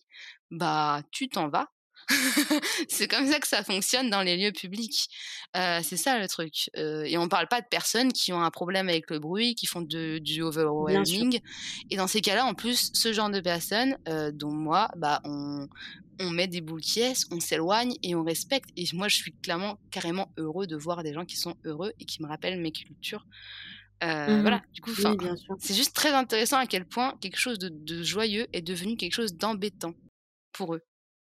bah 0.51 1.03
tu 1.11 1.29
t'en 1.29 1.49
vas. 1.49 1.69
c'est 2.89 3.09
comme 3.09 3.27
ça 3.27 3.41
que 3.41 3.47
ça 3.47 3.65
fonctionne 3.65 4.11
dans 4.11 4.23
les 4.23 4.37
lieux 4.37 4.53
publics. 4.53 5.09
c'est 5.55 5.97
ça 5.97 6.19
le 6.19 6.29
truc. 6.29 6.71
et 6.75 7.17
on 7.19 7.29
parle 7.29 7.49
pas 7.49 7.61
de 7.61 7.67
personnes 7.67 8.13
qui 8.13 8.33
ont 8.33 8.43
un 8.43 8.51
problème 8.51 8.89
avec 8.89 9.11
le 9.11 9.19
bruit, 9.19 9.55
qui 9.55 9.67
font 9.67 9.81
de, 9.81 10.19
du 10.19 10.43
overwhelming. 10.43 11.41
Et 11.91 11.97
dans 11.97 12.07
ces 12.07 12.21
cas-là, 12.21 12.45
en 12.45 12.55
plus, 12.55 12.91
ce 12.93 13.13
genre 13.13 13.31
de 13.31 13.41
personnes, 13.41 13.97
dont 14.33 14.53
moi, 14.53 14.91
bah, 14.97 15.21
on, 15.25 15.69
on 16.21 16.31
met 16.31 16.49
des 16.49 16.61
boules 16.61 16.81
qui 16.81 17.03
on 17.31 17.41
s'éloigne 17.41 17.95
et 18.03 18.15
on 18.15 18.25
respecte. 18.25 18.71
Et 18.77 18.85
moi, 18.93 19.09
je 19.09 19.17
suis 19.17 19.33
clairement, 19.33 19.79
carrément 19.91 20.33
heureux 20.37 20.67
de 20.67 20.77
voir 20.77 21.03
des 21.03 21.13
gens 21.13 21.25
qui 21.25 21.37
sont 21.37 21.57
heureux 21.65 21.93
et 22.01 22.05
qui 22.05 22.23
me 22.23 22.29
rappellent 22.29 22.61
mes 22.61 22.73
cultures. 22.73 23.27
Euh, 24.03 24.39
mmh 24.39 24.41
voilà, 24.43 24.63
du 24.73 24.81
coup, 24.81 24.91
c'est 25.59 25.75
juste 25.75 25.95
très 25.95 26.13
intéressant 26.13 26.59
à 26.59 26.67
quel 26.67 26.85
point 26.85 27.17
quelque 27.21 27.39
chose 27.39 27.59
de, 27.59 28.03
joyeux 28.03 28.47
est 28.53 28.61
devenu 28.61 28.97
quelque 28.97 29.15
chose 29.15 29.35
d'embêtant 29.35 29.95
pour 30.53 30.75
eux. 30.75 30.83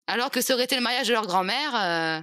Alors 0.08 0.30
que 0.30 0.42
ça 0.42 0.54
aurait 0.54 0.66
été 0.66 0.76
le 0.76 0.82
mariage 0.82 1.08
de 1.08 1.14
leur 1.14 1.26
grand-mère, 1.26 1.76
euh, 1.76 2.22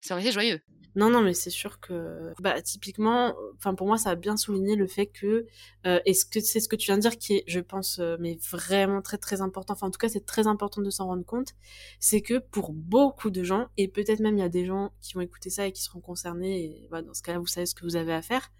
ça 0.00 0.14
aurait 0.14 0.22
été 0.22 0.32
joyeux. 0.32 0.60
Non, 0.96 1.10
non, 1.10 1.22
mais 1.22 1.34
c'est 1.34 1.50
sûr 1.50 1.80
que, 1.80 2.32
bah, 2.40 2.62
typiquement, 2.62 3.34
enfin, 3.56 3.74
pour 3.74 3.88
moi, 3.88 3.98
ça 3.98 4.10
a 4.10 4.14
bien 4.14 4.36
souligné 4.36 4.76
le 4.76 4.86
fait 4.86 5.06
que, 5.06 5.46
euh, 5.86 5.98
et 6.06 6.14
ce 6.14 6.24
que 6.24 6.38
c'est 6.38 6.60
ce 6.60 6.68
que 6.68 6.76
tu 6.76 6.86
viens 6.86 6.96
de 6.96 7.02
dire 7.02 7.18
qui 7.18 7.34
est, 7.38 7.44
je 7.48 7.58
pense, 7.58 7.98
euh, 7.98 8.16
mais 8.20 8.38
vraiment 8.50 9.02
très, 9.02 9.18
très 9.18 9.40
important. 9.40 9.72
Enfin, 9.72 9.88
en 9.88 9.90
tout 9.90 9.98
cas, 9.98 10.08
c'est 10.08 10.24
très 10.24 10.46
important 10.46 10.82
de 10.82 10.90
s'en 10.90 11.06
rendre 11.06 11.24
compte. 11.24 11.54
C'est 11.98 12.20
que 12.20 12.38
pour 12.38 12.72
beaucoup 12.72 13.30
de 13.30 13.42
gens, 13.42 13.66
et 13.76 13.88
peut-être 13.88 14.20
même 14.20 14.36
il 14.36 14.40
y 14.40 14.44
a 14.44 14.48
des 14.48 14.66
gens 14.66 14.92
qui 15.00 15.14
vont 15.14 15.20
écouter 15.20 15.50
ça 15.50 15.66
et 15.66 15.72
qui 15.72 15.82
seront 15.82 16.00
concernés, 16.00 16.64
et 16.64 16.88
bah, 16.92 17.02
dans 17.02 17.14
ce 17.14 17.22
cas-là, 17.22 17.40
vous 17.40 17.46
savez 17.46 17.66
ce 17.66 17.74
que 17.74 17.84
vous 17.84 17.96
avez 17.96 18.12
à 18.14 18.22
faire. 18.22 18.52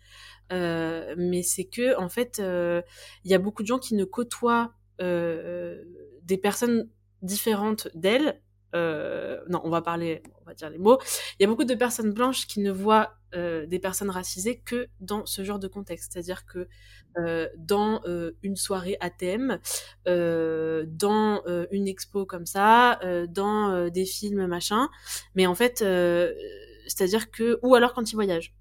Euh, 0.53 1.15
mais 1.17 1.43
c'est 1.45 1.65
que, 1.65 1.97
en 1.99 2.09
fait, 2.09 2.41
euh, 2.41 2.83
il 3.25 3.31
y 3.31 3.35
a 3.35 3.39
beaucoup 3.39 3.63
de 3.63 3.69
gens 3.69 3.79
qui 3.79 3.95
ne 3.95 4.05
côtoient 4.05 4.73
des 5.01 6.39
personnes 6.39 6.89
différentes 7.23 7.89
d'elles 7.95 8.41
euh, 8.75 9.41
non, 9.49 9.61
on 9.65 9.71
va 9.71 9.83
parler, 9.83 10.23
on 10.43 10.45
va 10.45 10.55
dire 10.55 10.71
les 10.71 10.79
mots. 10.79 10.99
Il 11.39 11.43
y 11.43 11.47
a 11.47 11.49
beaucoup 11.49 11.65
de 11.65 11.75
personnes 11.75 12.13
blanches 12.13 12.47
qui 12.47 12.61
ne 12.61 12.71
voient 12.71 13.15
euh, 13.35 13.67
des 13.67 13.79
personnes 13.79 14.11
racisées 14.11 14.61
que 14.65 14.89
dans 15.01 15.27
ce 15.27 15.45
genre 15.45 15.59
de 15.59 15.69
contexte, 15.69 16.13
c'est-à-dire 16.13 16.45
que 16.47 16.69
euh, 17.17 17.49
dans 17.57 18.03
une 18.43 18.57
soirée 18.57 18.97
ATM, 19.01 19.59
dans 20.07 21.43
une 21.71 21.89
expo 21.89 22.27
comme 22.27 22.47
ça, 22.47 22.99
dans 23.29 23.89
des 23.89 24.05
films 24.05 24.47
machin, 24.47 24.89
mais 25.35 25.47
en 25.47 25.55
fait, 25.55 25.79
c'est-à-dire 25.79 27.31
que 27.31 27.59
ou 27.63 27.75
alors 27.75 27.95
quand 27.95 28.11
ils 28.11 28.17
voyagent. 28.17 28.55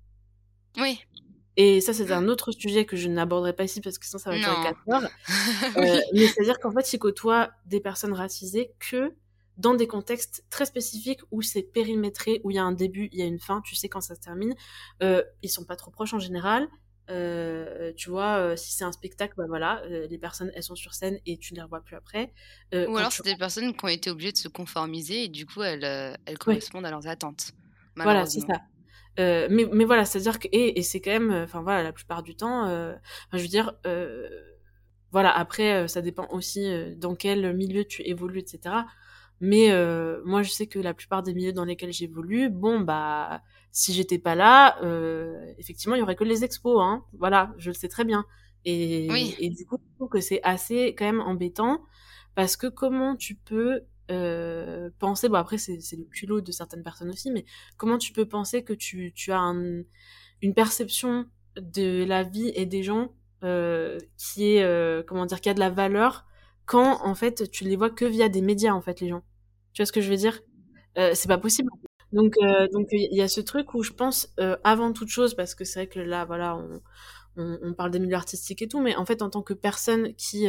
Oui. 0.77 0.99
Et 1.55 1.81
ça, 1.81 1.93
c'est 1.93 2.11
un 2.11 2.27
autre 2.29 2.51
sujet 2.51 2.85
que 2.85 2.97
je 2.97 3.07
n'aborderai 3.07 3.53
pas 3.53 3.63
ici 3.63 3.79
parce 3.79 3.99
que 3.99 4.07
sinon 4.07 4.17
ça 4.17 4.31
va 4.31 4.37
être 4.37 4.63
4 4.63 4.79
heures. 4.89 5.09
mais 6.13 6.27
c'est-à-dire 6.27 6.59
qu'en 6.59 6.71
fait, 6.71 6.93
ils 6.93 6.99
côtoient 6.99 7.51
des 7.67 7.79
personnes 7.79 8.13
racisées 8.13 8.71
que 8.79 9.13
dans 9.57 9.73
des 9.73 9.87
contextes 9.87 10.45
très 10.49 10.65
spécifiques 10.65 11.21
où 11.31 11.41
c'est 11.41 11.63
périmétré, 11.63 12.41
où 12.43 12.51
il 12.51 12.55
y 12.55 12.59
a 12.59 12.63
un 12.63 12.71
début, 12.71 13.09
il 13.11 13.19
y 13.19 13.21
a 13.21 13.25
une 13.25 13.39
fin, 13.39 13.61
tu 13.61 13.75
sais 13.75 13.89
quand 13.89 14.01
ça 14.01 14.15
se 14.15 14.21
termine. 14.21 14.55
Euh, 15.01 15.23
ils 15.41 15.49
sont 15.49 15.65
pas 15.65 15.75
trop 15.75 15.91
proches 15.91 16.13
en 16.13 16.19
général. 16.19 16.67
Euh, 17.09 17.91
tu 17.97 18.09
vois, 18.09 18.37
euh, 18.37 18.55
si 18.55 18.71
c'est 18.71 18.85
un 18.85 18.91
spectacle, 18.93 19.33
bah 19.35 19.43
voilà, 19.47 19.83
euh, 19.83 20.07
les 20.09 20.17
personnes 20.17 20.51
elles 20.55 20.63
sont 20.63 20.75
sur 20.75 20.93
scène 20.93 21.19
et 21.25 21.37
tu 21.37 21.53
ne 21.53 21.57
les 21.57 21.63
revois 21.63 21.81
plus 21.81 21.95
après. 21.97 22.31
Ou 22.73 22.95
alors 22.95 23.11
c'est 23.11 23.25
des 23.25 23.35
personnes 23.35 23.75
qui 23.75 23.85
ont 23.85 23.89
été 23.89 24.09
obligées 24.09 24.31
de 24.31 24.37
se 24.37 24.47
conformiser 24.47 25.25
et 25.25 25.27
du 25.27 25.45
coup 25.45 25.63
elles, 25.63 25.83
elles 26.25 26.37
correspondent 26.37 26.85
à 26.85 26.91
leurs 26.91 27.07
attentes. 27.07 27.51
Voilà, 27.95 28.25
c'est 28.25 28.39
ça. 28.39 28.61
mais, 29.17 29.67
mais 29.71 29.83
voilà, 29.83 30.05
c'est-à-dire 30.05 30.39
que, 30.39 30.47
et, 30.51 30.79
et 30.79 30.81
c'est 30.81 31.01
quand 31.01 31.11
même, 31.11 31.31
enfin 31.31 31.61
voilà, 31.61 31.83
la 31.83 31.91
plupart 31.91 32.23
du 32.23 32.35
temps, 32.35 32.67
je 33.33 33.37
veux 33.37 33.47
dire, 33.47 33.73
voilà, 35.11 35.37
après, 35.37 35.87
ça 35.89 36.01
dépend 36.01 36.27
aussi 36.31 36.65
dans 36.95 37.15
quel 37.15 37.53
milieu 37.53 37.83
tu 37.83 38.01
évolues, 38.03 38.39
etc. 38.39 38.75
Mais 39.41 39.71
euh, 39.71 40.21
moi, 40.25 40.43
je 40.43 40.51
sais 40.51 40.67
que 40.67 40.79
la 40.79 40.93
plupart 40.93 41.23
des 41.23 41.33
milieux 41.33 41.53
dans 41.53 41.65
lesquels 41.65 41.91
j'évolue, 41.91 42.49
bon, 42.49 42.79
bah, 42.79 43.41
si 43.71 43.93
j'étais 43.93 44.19
pas 44.19 44.35
là, 44.35 44.77
euh, 44.83 45.53
effectivement, 45.57 45.95
il 45.95 45.99
y 45.99 46.01
aurait 46.01 46.15
que 46.15 46.23
les 46.23 46.43
expos, 46.43 46.81
hein. 46.81 47.03
Voilà, 47.13 47.53
je 47.57 47.69
le 47.69 47.73
sais 47.75 47.89
très 47.89 48.05
bien. 48.05 48.25
Et, 48.65 49.07
et 49.39 49.49
du 49.49 49.65
coup, 49.65 49.77
je 49.77 49.95
trouve 49.95 50.09
que 50.09 50.21
c'est 50.21 50.41
assez 50.43 50.95
quand 50.95 51.05
même 51.05 51.19
embêtant 51.19 51.83
parce 52.35 52.55
que 52.55 52.67
comment 52.67 53.15
tu 53.15 53.35
peux 53.35 53.81
euh, 54.11 54.89
penser, 54.99 55.29
bon 55.29 55.35
après 55.35 55.57
c'est 55.57 55.77
le 55.95 56.03
culot 56.05 56.41
de 56.41 56.51
certaines 56.51 56.83
personnes 56.83 57.09
aussi, 57.09 57.31
mais 57.31 57.45
comment 57.77 57.97
tu 57.97 58.11
peux 58.11 58.25
penser 58.25 58.63
que 58.63 58.73
tu, 58.73 59.13
tu 59.13 59.31
as 59.31 59.39
une 59.39 60.53
perception 60.53 61.25
de 61.55 62.03
la 62.03 62.23
vie 62.23 62.51
et 62.55 62.65
des 62.65 62.83
gens 62.83 63.13
euh, 63.43 63.97
qui 64.17 64.55
est, 64.55 64.63
euh, 64.63 65.03
comment 65.05 65.25
dire, 65.25 65.41
qui 65.41 65.49
a 65.49 65.53
de 65.53 65.59
la 65.59 65.69
valeur 65.69 66.25
quand 66.65 67.05
en 67.05 67.15
fait 67.15 67.49
tu 67.51 67.63
les 67.63 67.75
vois 67.75 67.89
que 67.89 68.05
via 68.05 68.29
des 68.29 68.41
médias 68.41 68.73
en 68.73 68.81
fait 68.81 68.99
les 69.01 69.09
gens. 69.09 69.23
Tu 69.73 69.81
vois 69.81 69.85
ce 69.85 69.91
que 69.91 70.01
je 70.01 70.09
veux 70.09 70.17
dire? 70.17 70.41
Euh, 70.97 71.11
C'est 71.13 71.27
pas 71.27 71.37
possible. 71.37 71.69
Donc, 72.11 72.35
euh, 72.43 72.67
donc 72.71 72.87
il 72.91 73.15
y 73.15 73.21
a 73.21 73.27
ce 73.27 73.41
truc 73.41 73.73
où 73.73 73.81
je 73.81 73.91
pense 73.91 74.31
euh, 74.39 74.55
avant 74.63 74.93
toute 74.93 75.09
chose, 75.09 75.33
parce 75.33 75.55
que 75.55 75.65
c'est 75.65 75.79
vrai 75.79 75.87
que 75.87 75.99
là, 75.99 76.25
voilà, 76.25 76.55
on, 76.55 76.81
on, 77.37 77.59
on, 77.63 77.73
parle 77.73 77.89
des 77.89 77.97
milieux 77.97 78.15
artistiques 78.15 78.61
et 78.61 78.67
tout, 78.67 78.79
mais 78.79 78.95
en 78.95 79.05
fait, 79.05 79.23
en 79.23 79.31
tant 79.31 79.41
que 79.41 79.55
personne 79.55 80.13
qui 80.13 80.45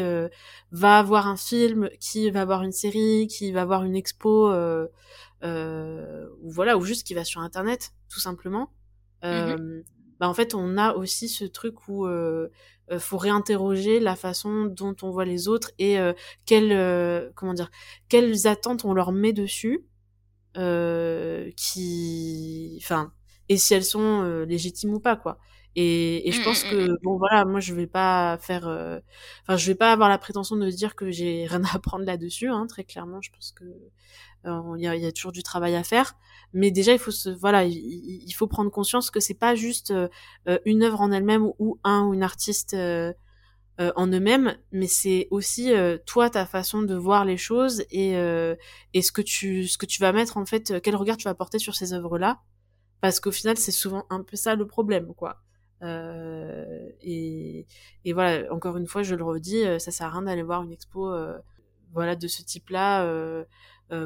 va 0.73 1.03
voir 1.03 1.27
un 1.27 1.37
film, 1.37 1.89
qui 2.01 2.31
va 2.31 2.45
voir 2.45 2.63
une 2.63 2.73
série, 2.73 3.29
qui 3.29 3.51
va 3.51 3.65
voir 3.65 3.85
une 3.85 3.97
expo, 3.97 4.53
ou 4.53 6.51
voilà, 6.51 6.77
ou 6.77 6.83
juste 6.83 7.07
qui 7.07 7.15
va 7.15 7.25
sur 7.25 7.41
Internet, 7.41 7.93
tout 8.11 8.21
simplement. 8.21 8.71
Mmh 9.23 9.85
bah 10.21 10.29
en 10.29 10.35
fait, 10.35 10.55
on 10.55 10.77
a 10.77 10.95
aussi 10.95 11.29
ce 11.29 11.45
truc 11.45 11.89
où 11.89 12.07
euh, 12.91 12.99
faut 12.99 13.17
réinterroger 13.17 14.01
la 14.01 14.17
façon 14.17 14.67
dont 14.67 14.95
on 15.03 15.11
voit 15.11 15.25
les 15.25 15.49
autres 15.49 15.71
et 15.79 15.99
euh, 15.99 16.13
quelles 16.45 16.73
euh, 16.73 17.31
comment 17.35 17.55
dire 17.55 17.71
quelles 18.09 18.47
attentes 18.47 18.85
on 18.85 18.93
leur 18.93 19.13
met 19.13 19.33
dessus 19.33 19.87
euh, 20.57 21.51
qui 21.57 22.79
enfin 22.83 23.13
et 23.49 23.57
si 23.57 23.75
elles 23.75 23.85
sont 23.85 24.45
légitimes 24.47 24.95
ou 24.95 25.01
pas 25.01 25.17
quoi. 25.17 25.39
Et, 25.77 26.29
et 26.29 26.33
je 26.33 26.41
mmh, 26.41 26.45
pense 26.45 26.65
mmh, 26.65 26.71
que 26.71 26.91
mmh. 26.93 26.99
bon 27.03 27.19
voilà 27.19 27.45
moi 27.45 27.61
je 27.61 27.75
vais 27.75 27.87
pas 27.87 28.39
faire 28.39 28.67
enfin 29.43 29.57
je 29.57 29.67
vais 29.67 29.75
pas 29.75 29.93
avoir 29.93 30.09
la 30.09 30.19
prétention 30.19 30.57
de 30.57 30.71
dire 30.71 30.95
que 30.95 31.11
j'ai 31.11 31.47
rien 31.51 31.65
à 31.65 31.77
apprendre 31.77 32.05
là-dessus 32.05 32.49
hein, 32.49 32.67
très 32.67 32.85
clairement. 32.85 33.21
Je 33.23 33.31
pense 33.31 33.53
que 33.53 33.65
il 34.47 34.83
y, 34.83 34.87
a, 34.87 34.95
y, 34.95 35.07
a, 35.07 35.13
toujours 35.13 35.33
du 35.33 35.43
travail 35.43 35.75
à 35.75 35.83
faire 35.83 36.19
mais 36.55 36.71
déjà 36.71 36.93
il 36.93 36.99
faut 36.99 37.11
se 37.11 37.29
voilà 37.29 37.65
il, 37.65 38.33
faut 38.33 38.47
prendre 38.47 38.71
conscience 38.71 39.11
que 39.11 39.21
c'est 39.21 39.35
pas 39.35 39.55
juste 39.55 39.91
euh, 39.91 40.09
une 40.65 40.83
œuvre 40.85 41.01
en 41.01 41.13
elle-même 41.13 41.51
ou, 41.59 41.79
un 41.85 42.07
ou 42.07 42.15
une 42.15 42.23
artiste 42.23 42.75
euh, 42.75 43.13
euh, 43.81 43.93
en 43.97 44.07
eux-mêmes 44.07 44.57
mais 44.71 44.87
c'est 44.87 45.27
aussi 45.31 45.73
toi 46.07 46.31
ta 46.31 46.47
façon 46.47 46.83
de 46.83 46.95
voir 46.95 47.25
les 47.25 47.37
choses 47.37 47.85
et 47.91 48.13
et 48.95 49.03
ce 49.03 49.13
que 49.13 49.21
tu 49.21 49.67
ce 49.67 49.77
que 49.77 49.87
tu 49.87 50.01
vas 50.01 50.13
mettre 50.13 50.37
en 50.37 50.47
fait 50.47 50.81
quel 50.81 50.97
regard 50.97 51.17
tu 51.17 51.25
vas 51.25 51.35
porter 51.35 51.59
sur 51.59 51.75
ces 51.75 51.93
œuvres 51.93 52.19
là 52.19 52.41
parce 53.01 53.21
qu'au 53.21 53.33
final 53.33 53.57
c'est 53.59 53.73
souvent 53.73 54.07
un 54.09 54.23
peu 54.23 54.37
ça 54.37 54.55
le 54.55 54.67
problème 54.67 55.13
quoi. 55.15 55.41
Et, 57.03 57.67
et 58.07 58.13
voilà 58.15 58.51
encore 58.55 58.79
une 58.79 58.87
fois 58.87 59.03
je 59.03 59.15
le 59.15 59.25
redis 59.25 59.65
ça 59.79 59.91
sert 59.91 60.07
à 60.07 60.11
rien 60.11 60.23
d'aller 60.23 60.43
voir 60.43 60.63
une 60.63 60.73
expo 60.73 61.13
voilà 61.95 62.17
de 62.17 62.29
ce 62.29 62.43
type 62.43 62.69
là 62.71 63.05
euh, 63.05 63.45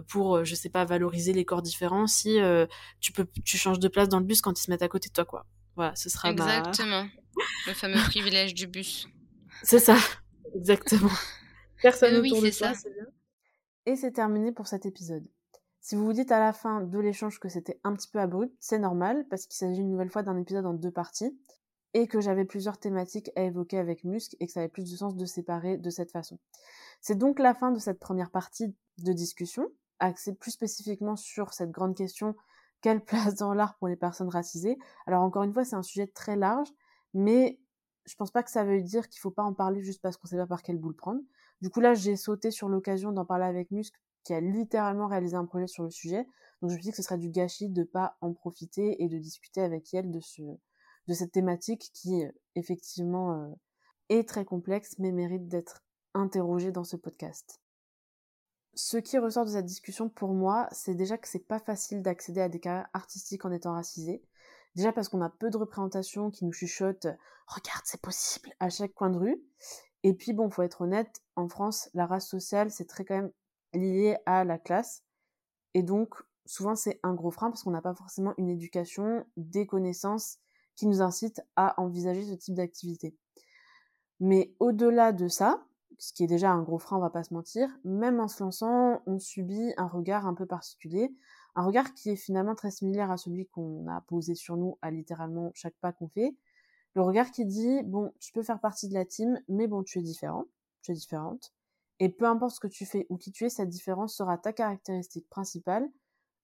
pour, 0.09 0.37
euh, 0.37 0.45
je 0.45 0.55
sais 0.55 0.69
pas, 0.69 0.85
valoriser 0.85 1.33
les 1.33 1.45
corps 1.45 1.63
différents 1.63 2.07
si 2.07 2.41
euh, 2.41 2.67
tu 3.01 3.13
peux, 3.13 3.27
tu 3.45 3.57
changes 3.57 3.79
de 3.79 3.89
place 3.89 4.09
dans 4.09 4.19
le 4.19 4.25
bus 4.25 4.41
quand 4.41 4.59
ils 4.59 4.63
se 4.63 4.71
mettent 4.71 4.83
à 4.83 4.89
côté 4.89 5.09
de 5.09 5.15
toi, 5.15 5.25
quoi. 5.25 5.47
Voilà, 5.77 5.95
ce 5.95 6.09
sera 6.09 6.31
Exactement. 6.31 7.07
Le 7.67 7.73
fameux 7.73 8.03
privilège 8.09 8.55
du 8.55 8.67
bus. 8.67 9.09
C'est 9.63 9.79
ça, 9.79 9.97
exactement. 10.55 11.11
Personne 11.83 12.15
euh, 12.15 12.21
oui, 12.21 12.31
autour 12.31 12.43
de 12.45 12.51
ça. 12.51 12.73
bien. 12.73 13.07
Et 13.87 13.97
c'est 13.97 14.13
terminé 14.13 14.53
pour 14.53 14.67
cet 14.67 14.85
épisode. 14.87 15.27
Si 15.81 15.95
vous 15.95 16.05
vous 16.05 16.13
dites 16.13 16.33
à 16.33 16.41
la 16.41 16.53
fin 16.53 16.83
de 16.83 16.99
l'échange 16.99 17.39
que 17.41 17.49
c'était 17.49 17.81
un 17.85 17.95
petit 17.95 18.09
peu 18.09 18.19
abrupt, 18.19 18.53
c'est 18.61 18.79
normal, 18.79 19.25
parce 19.31 19.47
qu'il 19.47 19.57
s'agit 19.57 19.81
une 19.81 19.91
nouvelle 19.91 20.11
fois 20.11 20.23
d'un 20.23 20.37
épisode 20.37 20.67
en 20.67 20.75
deux 20.75 20.91
parties, 20.91 21.37
et 21.95 22.07
que 22.07 22.21
j'avais 22.21 22.45
plusieurs 22.45 22.79
thématiques 22.79 23.31
à 23.37 23.43
évoquer 23.43 23.79
avec 23.79 24.05
Musc, 24.05 24.37
et 24.41 24.47
que 24.47 24.53
ça 24.53 24.61
avait 24.61 24.69
plus 24.69 24.91
de 24.91 24.97
sens 24.97 25.17
de 25.17 25.25
séparer 25.25 25.79
de 25.79 25.91
cette 25.91 26.11
façon. 26.11 26.39
C'est 27.01 27.17
donc 27.17 27.39
la 27.39 27.55
fin 27.55 27.71
de 27.71 27.79
cette 27.79 27.99
première 27.99 28.31
partie 28.31 28.75
de 28.99 29.13
discussion, 29.13 29.69
axée 29.99 30.35
plus 30.35 30.51
spécifiquement 30.51 31.17
sur 31.17 31.53
cette 31.53 31.71
grande 31.71 31.97
question 31.97 32.35
quelle 32.81 33.05
place 33.05 33.35
dans 33.37 33.55
l'art 33.55 33.77
pour 33.79 33.89
les 33.89 33.97
personnes 33.97 34.29
racisées 34.29 34.79
Alors 35.07 35.23
encore 35.23 35.43
une 35.43 35.53
fois, 35.53 35.65
c'est 35.65 35.77
un 35.77 35.83
sujet 35.83 36.07
très 36.07 36.37
large, 36.37 36.69
mais 37.15 37.59
je 38.05 38.15
pense 38.15 38.31
pas 38.31 38.43
que 38.43 38.51
ça 38.51 38.65
veut 38.65 38.81
dire 38.83 39.09
qu'il 39.09 39.21
faut 39.21 39.31
pas 39.31 39.43
en 39.43 39.53
parler 39.53 39.83
juste 39.83 40.01
parce 40.01 40.17
qu'on 40.17 40.29
sait 40.29 40.37
pas 40.37 40.47
par 40.47 40.63
quelle 40.63 40.79
boule 40.79 40.97
prendre. 40.97 41.21
Du 41.61 41.71
coup 41.71 41.81
là, 41.81 41.95
j'ai 41.95 42.17
sauté 42.17 42.51
sur 42.51 42.69
l'occasion 42.69 43.13
d'en 43.13 43.25
parler 43.25 43.45
avec 43.45 43.71
Musk, 43.71 43.95
qui 44.25 44.33
a 44.33 44.41
littéralement 44.41 45.09
réalisé 45.09 45.37
un 45.37 45.45
projet 45.45 45.67
sur 45.67 45.85
le 45.85 45.91
sujet. 45.91 46.25
Donc 46.61 46.71
je 46.71 46.75
me 46.77 46.81
suis 46.81 46.83
dit 46.83 46.91
que 46.91 46.97
ce 46.97 47.03
serait 47.03 47.19
du 47.19 47.31
gâchis 47.31 47.69
de 47.69 47.83
pas 47.83 48.17
en 48.21 48.33
profiter 48.33 49.03
et 49.03 49.09
de 49.09 49.19
discuter 49.19 49.61
avec 49.61 49.93
elle 49.95 50.11
de 50.11 50.21
ce 50.21 50.43
de 51.09 51.15
cette 51.15 51.33
thématique 51.33 51.91
qui 51.93 52.23
effectivement 52.55 53.33
euh, 53.33 53.49
est 54.09 54.29
très 54.29 54.45
complexe 54.45 54.97
mais 54.99 55.11
mérite 55.11 55.49
d'être 55.49 55.83
interrogée 56.15 56.71
dans 56.71 56.85
ce 56.85 56.97
podcast 56.97 57.61
ce 58.79 58.97
qui 58.97 59.19
ressort 59.19 59.45
de 59.45 59.51
cette 59.51 59.67
discussion 59.67 60.09
pour 60.09 60.33
moi, 60.35 60.69
c'est 60.71 60.95
déjà 60.95 61.19
que 61.19 61.27
c'est 61.27 61.47
pas 61.47 61.59
facile 61.59 62.01
d'accéder 62.01 62.41
à 62.41 62.49
des 62.49 62.61
carrières 62.61 62.89
artistiques 62.93 63.45
en 63.45 63.51
étant 63.51 63.73
racisé. 63.73 64.23
Déjà 64.77 64.93
parce 64.93 65.09
qu'on 65.09 65.21
a 65.21 65.31
peu 65.31 65.51
de 65.51 65.57
représentations 65.57 66.31
qui 66.31 66.45
nous 66.45 66.53
chuchotent 66.53 67.09
regarde, 67.49 67.83
c'est 67.85 68.01
possible 68.01 68.51
à 68.61 68.71
chaque 68.71 68.95
coin 68.95 69.11
de 69.11 69.19
rue. 69.19 69.43
Et 70.05 70.15
puis 70.15 70.33
bon, 70.33 70.49
faut 70.49 70.63
être 70.63 70.83
honnête, 70.83 71.23
en 71.35 71.49
France, 71.49 71.91
la 71.95 72.07
race 72.07 72.29
sociale, 72.29 72.71
c'est 72.71 72.87
très 72.87 73.05
quand 73.05 73.17
même 73.17 73.33
lié 73.75 74.17
à 74.27 74.45
la 74.45 74.59
classe. 74.59 75.03
Et 75.75 75.83
donc, 75.83 76.15
souvent, 76.47 76.77
c'est 76.77 77.01
un 77.03 77.15
gros 77.15 77.33
frein 77.33 77.51
parce 77.51 77.65
qu'on 77.65 77.73
n'a 77.73 77.83
pas 77.83 77.95
forcément 77.95 78.35
une 78.39 78.49
éducation, 78.49 79.27
des 79.37 79.67
connaissances 79.67 80.39
qui 80.79 80.87
nous 80.87 81.03
incitent 81.03 81.43
à 81.57 81.79
envisager 81.81 82.25
ce 82.25 82.35
type 82.35 82.55
d'activité. 82.55 83.17
Mais 84.21 84.55
au-delà 84.61 85.11
de 85.13 85.27
ça, 85.27 85.67
ce 85.99 86.13
qui 86.13 86.23
est 86.23 86.29
déjà 86.29 86.53
un 86.53 86.63
gros 86.63 86.79
frein, 86.79 86.99
on 86.99 87.01
va 87.01 87.11
pas 87.11 87.25
se 87.25 87.35
mentir, 87.35 87.69
même 87.83 88.21
en 88.21 88.29
se 88.29 88.43
lançant, 88.45 89.03
on 89.07 89.19
subit 89.19 89.75
un 89.77 89.89
regard 89.89 90.29
un 90.29 90.35
peu 90.35 90.47
particulier, 90.47 91.13
un 91.57 91.65
regard 91.65 91.95
qui 91.95 92.11
est 92.11 92.17
finalement 92.17 92.55
très 92.55 92.71
similaire 92.71 93.11
à 93.11 93.17
celui 93.17 93.47
qu'on 93.47 93.89
a 93.89 94.01
posé 94.03 94.37
sur 94.37 94.57
nous 94.57 94.79
à 94.81 94.93
littéralement 94.93 95.51
chaque 95.55 95.75
pas 95.81 95.93
qu'on 95.93 96.09
fait. 96.09 96.37
Le 96.95 97.03
regard 97.03 97.33
qui 97.33 97.45
dit, 97.45 97.83
bon, 97.83 98.13
tu 98.21 98.33
peux 98.33 98.45
faire 98.45 98.61
partie 98.61 98.89
de 98.89 98.95
la 98.95 99.05
team, 99.05 99.41
mais 99.49 99.67
bon, 99.67 99.83
tu 99.83 99.99
es 99.99 100.03
différent, 100.03 100.45
tu 100.83 100.93
es 100.93 100.95
différente. 100.95 101.53
Et 101.99 102.09
peu 102.09 102.27
importe 102.27 102.55
ce 102.55 102.61
que 102.61 102.69
tu 102.69 102.87
fais 102.87 103.09
ou 103.11 103.17
qui 103.17 103.33
tu 103.33 103.45
es, 103.45 103.49
cette 103.49 103.69
différence 103.69 104.15
sera 104.15 104.39
ta 104.39 104.53
caractéristique 104.53 105.29
principale, 105.29 105.91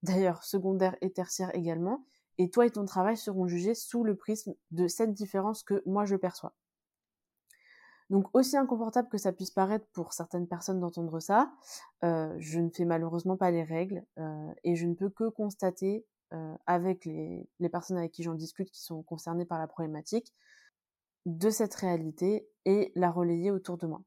d'ailleurs 0.03 0.43
secondaire 0.43 0.97
et 0.99 1.13
tertiaire 1.13 1.55
également, 1.55 2.03
et 2.37 2.49
toi 2.49 2.65
et 2.65 2.71
ton 2.71 2.85
travail 2.85 3.17
seront 3.17 3.47
jugés 3.47 3.75
sous 3.75 4.03
le 4.03 4.15
prisme 4.15 4.53
de 4.71 4.87
cette 4.87 5.13
différence 5.13 5.63
que 5.63 5.81
moi 5.85 6.05
je 6.05 6.15
perçois. 6.15 6.53
Donc 8.09 8.27
aussi 8.33 8.55
inconfortable 8.55 9.09
que 9.09 9.17
ça 9.17 9.31
puisse 9.31 9.51
paraître 9.51 9.87
pour 9.93 10.13
certaines 10.13 10.47
personnes 10.47 10.79
d'entendre 10.79 11.19
ça, 11.19 11.51
euh, 12.03 12.35
je 12.37 12.59
ne 12.59 12.69
fais 12.69 12.85
malheureusement 12.85 13.35
pas 13.35 13.49
les 13.49 13.63
règles 13.63 14.05
euh, 14.19 14.53
et 14.63 14.75
je 14.75 14.85
ne 14.85 14.93
peux 14.93 15.09
que 15.09 15.29
constater 15.29 16.05
euh, 16.33 16.55
avec 16.67 17.05
les, 17.05 17.49
les, 17.59 17.69
personnes 17.69 17.97
avec 17.97 18.11
qui 18.11 18.23
j'en 18.23 18.35
discute 18.35 18.69
qui 18.69 18.83
sont 18.83 19.01
concernées 19.03 19.45
par 19.45 19.57
la 19.57 19.67
problématique 19.67 20.33
de 21.25 21.49
cette 21.49 21.73
réalité 21.73 22.47
et 22.65 22.91
la 22.95 23.09
relayer 23.09 23.49
autour 23.49 23.77
de 23.77 23.87
moi. 23.87 24.01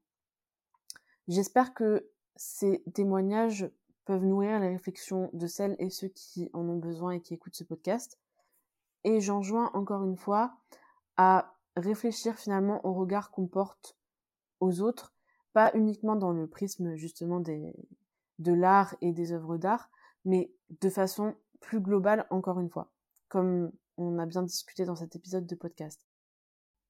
J'espère 1.27 1.73
que 1.73 2.09
ces 2.37 2.81
témoignages 2.93 3.69
peuvent 4.09 4.25
nourrir 4.25 4.59
les 4.59 4.69
réflexions 4.69 5.29
de 5.33 5.45
celles 5.45 5.75
et 5.77 5.91
ceux 5.91 6.07
qui 6.07 6.49
en 6.53 6.67
ont 6.67 6.79
besoin 6.79 7.11
et 7.11 7.21
qui 7.21 7.35
écoutent 7.35 7.53
ce 7.53 7.63
podcast. 7.63 8.17
Et 9.03 9.21
j'enjoins 9.21 9.69
encore 9.75 10.03
une 10.03 10.17
fois 10.17 10.57
à 11.15 11.53
réfléchir 11.77 12.35
finalement 12.35 12.83
au 12.87 12.93
regard 12.93 13.29
qu'on 13.29 13.45
porte 13.45 13.95
aux 14.61 14.81
autres, 14.81 15.13
pas 15.53 15.69
uniquement 15.75 16.15
dans 16.15 16.31
le 16.31 16.47
prisme 16.47 16.95
justement 16.95 17.39
de 17.39 18.51
l'art 18.51 18.95
et 19.01 19.11
des 19.11 19.31
œuvres 19.31 19.57
d'art, 19.57 19.91
mais 20.25 20.51
de 20.81 20.89
façon 20.89 21.35
plus 21.59 21.79
globale 21.79 22.25
encore 22.31 22.59
une 22.59 22.71
fois, 22.71 22.91
comme 23.27 23.71
on 23.97 24.17
a 24.17 24.25
bien 24.25 24.41
discuté 24.41 24.85
dans 24.85 24.95
cet 24.95 25.15
épisode 25.15 25.45
de 25.45 25.53
podcast. 25.53 26.07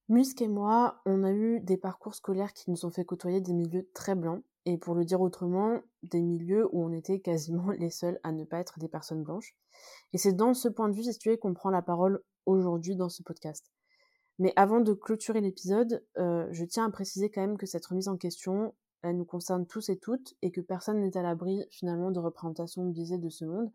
Musk 0.07 0.41
et 0.41 0.47
moi, 0.47 1.01
on 1.05 1.25
a 1.25 1.33
eu 1.33 1.59
des 1.59 1.75
parcours 1.75 2.15
scolaires 2.15 2.53
qui 2.53 2.71
nous 2.71 2.85
ont 2.85 2.91
fait 2.91 3.03
côtoyer 3.03 3.41
des 3.41 3.51
milieux 3.51 3.89
très 3.93 4.15
blancs, 4.15 4.41
et 4.65 4.77
pour 4.77 4.95
le 4.95 5.05
dire 5.05 5.21
autrement, 5.21 5.81
des 6.03 6.21
milieux 6.21 6.67
où 6.71 6.83
on 6.83 6.91
était 6.91 7.19
quasiment 7.19 7.71
les 7.79 7.89
seuls 7.89 8.19
à 8.23 8.31
ne 8.31 8.43
pas 8.43 8.59
être 8.59 8.79
des 8.79 8.87
personnes 8.87 9.23
blanches. 9.23 9.55
Et 10.13 10.17
c'est 10.17 10.33
dans 10.33 10.53
ce 10.53 10.67
point 10.67 10.89
de 10.89 10.95
vue 10.95 11.03
situé 11.03 11.37
qu'on 11.37 11.53
prend 11.53 11.69
la 11.69 11.81
parole 11.81 12.21
aujourd'hui 12.45 12.95
dans 12.95 13.09
ce 13.09 13.23
podcast. 13.23 13.71
Mais 14.37 14.53
avant 14.55 14.79
de 14.79 14.93
clôturer 14.93 15.41
l'épisode, 15.41 16.03
euh, 16.17 16.47
je 16.51 16.63
tiens 16.63 16.85
à 16.85 16.91
préciser 16.91 17.29
quand 17.29 17.41
même 17.41 17.57
que 17.57 17.65
cette 17.65 17.85
remise 17.85 18.07
en 18.07 18.17
question, 18.17 18.73
elle 19.01 19.17
nous 19.17 19.25
concerne 19.25 19.65
tous 19.65 19.89
et 19.89 19.97
toutes, 19.97 20.35
et 20.41 20.51
que 20.51 20.61
personne 20.61 21.01
n'est 21.01 21.17
à 21.17 21.21
l'abri 21.21 21.65
finalement 21.71 22.11
de 22.11 22.19
représentations 22.19 22.85
biaisées 22.85 23.17
de 23.17 23.29
ce 23.29 23.45
monde. 23.45 23.71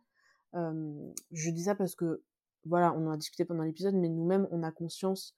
Je 1.33 1.51
dis 1.51 1.65
ça 1.65 1.75
parce 1.75 1.95
que, 1.95 2.23
voilà, 2.65 2.95
on 2.95 3.07
en 3.07 3.11
a 3.11 3.17
discuté 3.17 3.45
pendant 3.45 3.65
l'épisode, 3.65 3.95
mais 3.95 4.09
nous-mêmes, 4.09 4.47
on 4.51 4.63
a 4.63 4.71
conscience 4.71 5.37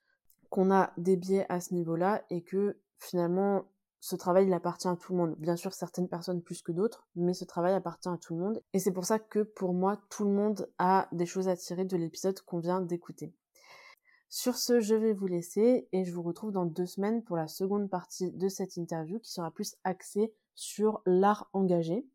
qu'on 0.51 0.71
a 0.71 0.93
des 0.97 1.17
biais 1.17 1.47
à 1.49 1.61
ce 1.61 1.75
niveau-là, 1.75 2.25
et 2.31 2.43
que 2.43 2.79
finalement, 2.99 3.65
ce 4.07 4.15
travail, 4.15 4.47
il 4.47 4.53
appartient 4.53 4.87
à 4.87 4.95
tout 4.95 5.13
le 5.13 5.19
monde. 5.19 5.35
Bien 5.37 5.57
sûr, 5.57 5.75
certaines 5.75 6.07
personnes 6.07 6.41
plus 6.41 6.63
que 6.63 6.71
d'autres, 6.71 7.09
mais 7.17 7.35
ce 7.35 7.45
travail 7.45 7.75
appartient 7.75 8.09
à 8.09 8.17
tout 8.17 8.37
le 8.37 8.41
monde. 8.41 8.63
Et 8.73 8.79
c'est 8.79 8.93
pour 8.93 9.05
ça 9.05 9.19
que 9.19 9.41
pour 9.41 9.75
moi, 9.75 10.01
tout 10.11 10.23
le 10.23 10.31
monde 10.31 10.71
a 10.79 11.09
des 11.11 11.27
choses 11.27 11.49
à 11.49 11.57
tirer 11.57 11.85
de 11.85 11.97
l'épisode 11.97 12.41
qu'on 12.43 12.61
vient 12.61 12.81
d'écouter. 12.81 13.35
Sur 14.29 14.55
ce, 14.55 14.79
je 14.79 14.95
vais 14.95 15.13
vous 15.13 15.27
laisser 15.27 15.89
et 15.91 16.05
je 16.05 16.15
vous 16.15 16.23
retrouve 16.23 16.53
dans 16.53 16.67
deux 16.67 16.87
semaines 16.87 17.25
pour 17.25 17.37
la 17.37 17.49
seconde 17.49 17.91
partie 17.91 18.31
de 18.31 18.49
cette 18.49 18.77
interview 18.77 19.19
qui 19.19 19.33
sera 19.33 19.51
plus 19.51 19.75
axée 19.83 20.33
sur 20.55 21.03
l'art 21.05 21.51
engagé. 21.53 22.07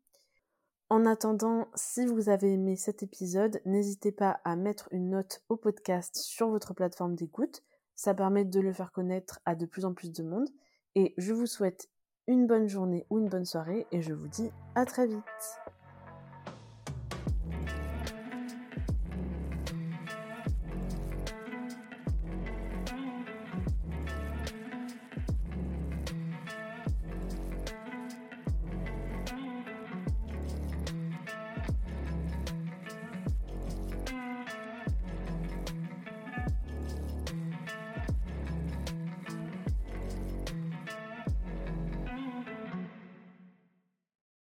En 0.88 1.04
attendant, 1.04 1.68
si 1.74 2.06
vous 2.06 2.30
avez 2.30 2.54
aimé 2.54 2.74
cet 2.74 3.02
épisode, 3.02 3.60
n'hésitez 3.66 4.12
pas 4.12 4.40
à 4.44 4.56
mettre 4.56 4.88
une 4.92 5.10
note 5.10 5.42
au 5.50 5.58
podcast 5.58 6.16
sur 6.16 6.48
votre 6.48 6.72
plateforme 6.72 7.16
d'écoute. 7.16 7.62
Ça 7.94 8.14
permet 8.14 8.46
de 8.46 8.60
le 8.60 8.72
faire 8.72 8.92
connaître 8.92 9.40
à 9.44 9.54
de 9.54 9.66
plus 9.66 9.84
en 9.84 9.92
plus 9.92 10.10
de 10.10 10.22
monde. 10.22 10.48
Et 10.94 11.14
je 11.16 11.32
vous 11.32 11.46
souhaite 11.46 11.88
une 12.26 12.46
bonne 12.46 12.68
journée 12.68 13.06
ou 13.10 13.18
une 13.18 13.28
bonne 13.28 13.44
soirée 13.44 13.86
et 13.92 14.02
je 14.02 14.12
vous 14.12 14.28
dis 14.28 14.50
à 14.74 14.84
très 14.84 15.06
vite. 15.06 15.22